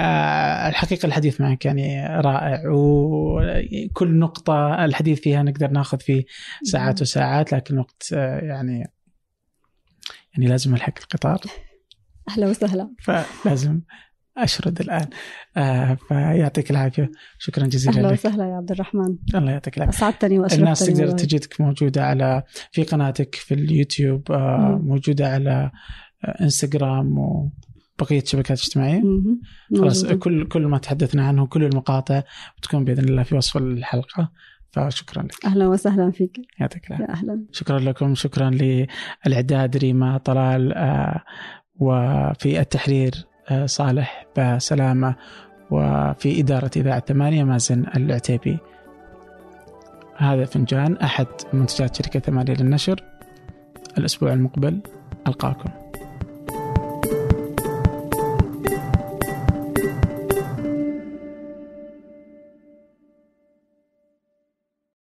الحقيقة 0.68 1.06
الحديث 1.06 1.40
معك 1.40 1.64
يعني 1.64 2.06
رائع 2.06 2.62
وكل 2.70 4.18
نقطة 4.18 4.84
الحديث 4.84 5.20
فيها 5.20 5.42
نقدر 5.42 5.70
ناخذ 5.70 6.00
فيه 6.00 6.24
ساعات 6.62 7.02
وساعات 7.02 7.52
لكن 7.52 7.78
وقت 7.78 8.12
آه، 8.12 8.38
يعني 8.38 8.92
يعني 10.34 10.46
لازم 10.48 10.74
الحق 10.74 10.98
القطار. 11.02 11.40
أهلا 12.28 12.46
وسهلا. 12.46 12.90
فلازم 13.00 13.80
أشرد 14.38 14.80
الآن. 14.80 15.06
آه 15.56 15.94
فيعطيك 16.08 16.70
العافية. 16.70 17.10
شكرا 17.38 17.66
جزيلا 17.66 17.98
أهلا 17.98 18.12
وسهلا 18.12 18.44
يا 18.44 18.54
عبد 18.54 18.70
الرحمن. 18.70 19.16
الله 19.34 19.52
يعطيك 19.52 19.76
العافية. 19.76 19.98
أسعدتني 19.98 20.38
وأشرفتني 20.38 20.62
الناس 20.64 20.86
تقدر 20.86 21.10
تجدك 21.10 21.60
موجودة 21.60 22.04
على 22.06 22.42
في 22.72 22.82
قناتك 22.82 23.34
في 23.34 23.54
اليوتيوب 23.54 24.32
آه 24.32 24.80
موجودة 24.82 25.28
على 25.28 25.70
آه 26.24 26.42
إنستغرام 26.42 27.18
وبقية 27.18 28.22
الشبكات 28.22 28.58
الاجتماعية. 28.58 29.02
خلاص 29.76 30.06
كل 30.06 30.48
كل 30.48 30.66
ما 30.66 30.78
تحدثنا 30.78 31.26
عنه 31.28 31.46
كل 31.46 31.64
المقاطع 31.64 32.22
بتكون 32.58 32.84
بإذن 32.84 33.04
الله 33.08 33.22
في 33.22 33.34
وصف 33.34 33.56
الحلقة. 33.56 34.32
فشكرا 34.70 35.22
لك. 35.22 35.44
أهلا 35.44 35.66
وسهلا 35.66 36.10
فيك. 36.10 36.36
يعطيك 36.60 36.90
العافية. 36.90 37.14
أهلا. 37.14 37.44
شكرا 37.52 37.78
لكم. 37.78 38.14
شكرا 38.14 38.50
للإعداد 38.50 39.76
ريما 39.76 40.18
طلال 40.18 40.72
آه 40.72 41.24
وفي 41.80 42.60
التحرير 42.60 43.26
آه، 43.50 43.66
صالح 43.66 44.26
بسلامة 44.38 45.14
وفي 45.70 46.40
إدارة 46.40 46.70
إذاعة 46.76 47.00
ثمانية 47.00 47.44
مازن 47.44 47.84
العتيبي. 47.96 48.58
هذا 50.16 50.44
فنجان 50.44 50.96
أحد 50.96 51.26
منتجات 51.52 51.96
شركة 51.96 52.20
ثمانية 52.20 52.54
للنشر. 52.54 53.04
الأسبوع 53.98 54.32
المقبل 54.32 54.80
ألقاكم. 55.26 55.85